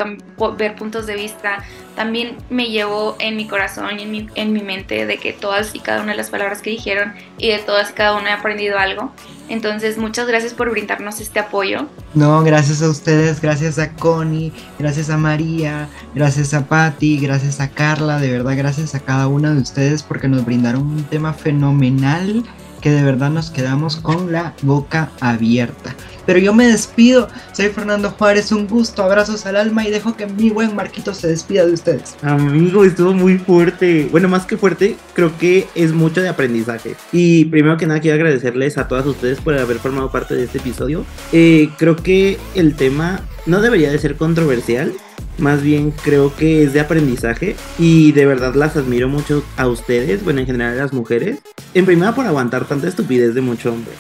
ver 0.57 0.75
puntos 0.75 1.07
de 1.07 1.17
vista. 1.17 1.63
También 1.97 2.37
me 2.49 2.69
llevo 2.69 3.17
en 3.19 3.37
mi 3.37 3.47
corazón 3.47 3.99
y 3.99 4.03
en 4.05 4.11
mi, 4.11 4.29
en 4.37 4.53
mi 4.53 4.63
mente 4.63 5.05
de 5.05 5.19
que 5.19 5.33
todas 5.33 5.75
y 5.75 5.81
cada 5.81 6.03
una 6.03 6.13
de 6.13 6.19
las 6.19 6.31
palabras 6.31 6.63
que 6.63 6.71
dijeron 6.71 7.15
y 7.37 7.49
de 7.49 7.59
todas 7.59 7.91
y 7.91 7.93
cada 7.93 8.17
una 8.17 8.31
he 8.31 8.33
aprendido 8.33 8.79
algo. 8.79 9.13
Entonces, 9.49 9.97
muchas 9.97 10.27
gracias 10.29 10.53
por 10.53 10.71
brindarnos 10.71 11.21
este 11.21 11.41
apoyo. 11.41 11.89
No, 12.15 12.43
gracias 12.43 12.83
a 12.83 12.89
ustedes, 12.89 13.41
gracias 13.41 13.79
a 13.79 13.95
Connie, 13.95 14.53
gracias 14.79 15.09
a 15.09 15.17
María, 15.17 15.89
gracias 16.15 16.53
a 16.53 16.67
Patti, 16.67 17.19
gracias 17.19 17.61
a 17.61 17.71
Carla, 17.71 18.19
de 18.19 18.31
verdad 18.31 18.57
gracias 18.57 18.95
a 18.95 19.01
cada 19.01 19.27
una 19.27 19.53
de 19.55 19.61
ustedes 19.61 20.03
porque 20.03 20.29
nos 20.29 20.45
brindaron 20.45 20.83
un 20.83 21.05
tema 21.05 21.33
fenomenal 21.33 22.45
que 22.81 22.91
de 22.91 23.03
verdad 23.03 23.31
nos 23.31 23.51
quedamos 23.51 23.97
con 23.97 24.33
la 24.33 24.55
boca 24.63 25.11
abierta. 25.21 25.95
Pero 26.29 26.41
yo 26.41 26.53
me 26.53 26.67
despido, 26.67 27.29
soy 27.53 27.69
Fernando 27.69 28.11
Juárez, 28.11 28.53
un 28.53 28.67
gusto, 28.67 29.03
abrazos 29.03 29.47
al 29.47 29.57
alma 29.57 29.87
y 29.87 29.91
dejo 29.91 30.15
que 30.15 30.27
mi 30.27 30.51
buen 30.51 30.77
Marquito 30.77 31.15
se 31.15 31.27
despida 31.27 31.65
de 31.65 31.73
ustedes. 31.73 32.17
Amigo, 32.21 32.85
estuvo 32.85 33.15
muy 33.15 33.39
fuerte. 33.39 34.09
Bueno, 34.11 34.29
más 34.29 34.45
que 34.45 34.59
fuerte, 34.59 34.97
creo 35.15 35.33
que 35.39 35.67
es 35.75 35.93
mucho 35.93 36.21
de 36.21 36.29
aprendizaje. 36.29 36.97
Y 37.13 37.47
primero 37.47 37.79
que 37.79 37.87
nada 37.87 38.01
quiero 38.01 38.17
agradecerles 38.17 38.77
a 38.77 38.89
todas 38.89 39.07
ustedes 39.07 39.41
por 39.41 39.55
haber 39.55 39.79
formado 39.79 40.11
parte 40.11 40.35
de 40.35 40.45
este 40.45 40.59
episodio. 40.59 41.07
Eh, 41.33 41.71
creo 41.79 41.97
que 41.97 42.39
el 42.55 42.77
tema 42.77 43.23
no 43.49 43.63
debería 43.63 43.91
de 43.91 43.99
ser 43.99 44.17
controversial, 44.17 44.93
más 45.39 45.63
bien 45.63 45.93
creo 46.05 46.35
que 46.37 46.63
es 46.63 46.75
de 46.75 46.81
aprendizaje 46.81 47.57
y 47.79 48.13
de 48.13 48.27
verdad 48.27 48.55
las 48.55 48.77
admiro 48.77 49.09
mucho 49.09 49.43
a 49.57 49.67
ustedes, 49.67 50.23
bueno, 50.23 50.41
en 50.41 50.47
general 50.47 50.75
a 50.75 50.83
las 50.83 50.93
mujeres. 50.93 51.39
En 51.75 51.87
primera 51.87 52.15
por 52.15 52.27
aguantar 52.27 52.67
tanta 52.67 52.89
estupidez 52.89 53.35
de 53.35 53.41
mucho 53.41 53.73
hombre, 53.73 53.93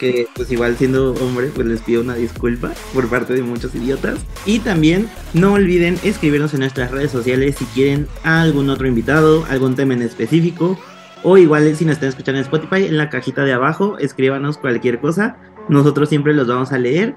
que 0.00 0.26
pues 0.34 0.50
igual 0.50 0.76
siendo 0.76 1.14
hombre 1.14 1.50
pues 1.54 1.66
les 1.68 1.80
pido 1.82 2.02
una 2.02 2.14
disculpa 2.14 2.72
por 2.92 3.08
parte 3.08 3.34
de 3.34 3.42
muchos 3.42 3.74
idiotas. 3.74 4.18
Y 4.44 4.58
también 4.58 5.08
no 5.34 5.52
olviden 5.52 5.98
escribirnos 6.02 6.52
en 6.54 6.60
nuestras 6.60 6.90
redes 6.90 7.12
sociales 7.12 7.56
si 7.58 7.64
quieren 7.66 8.08
algún 8.24 8.70
otro 8.70 8.88
invitado, 8.88 9.44
algún 9.48 9.76
tema 9.76 9.94
en 9.94 10.02
específico. 10.02 10.78
O 11.22 11.38
igual 11.38 11.74
si 11.76 11.84
nos 11.84 11.94
están 11.94 12.10
escuchando 12.10 12.38
en 12.38 12.44
Spotify, 12.44 12.86
en 12.86 12.98
la 12.98 13.08
cajita 13.08 13.44
de 13.44 13.52
abajo, 13.52 13.98
escríbanos 13.98 14.58
cualquier 14.58 15.00
cosa. 15.00 15.36
Nosotros 15.68 16.08
siempre 16.08 16.34
los 16.34 16.46
vamos 16.46 16.72
a 16.72 16.78
leer. 16.78 17.16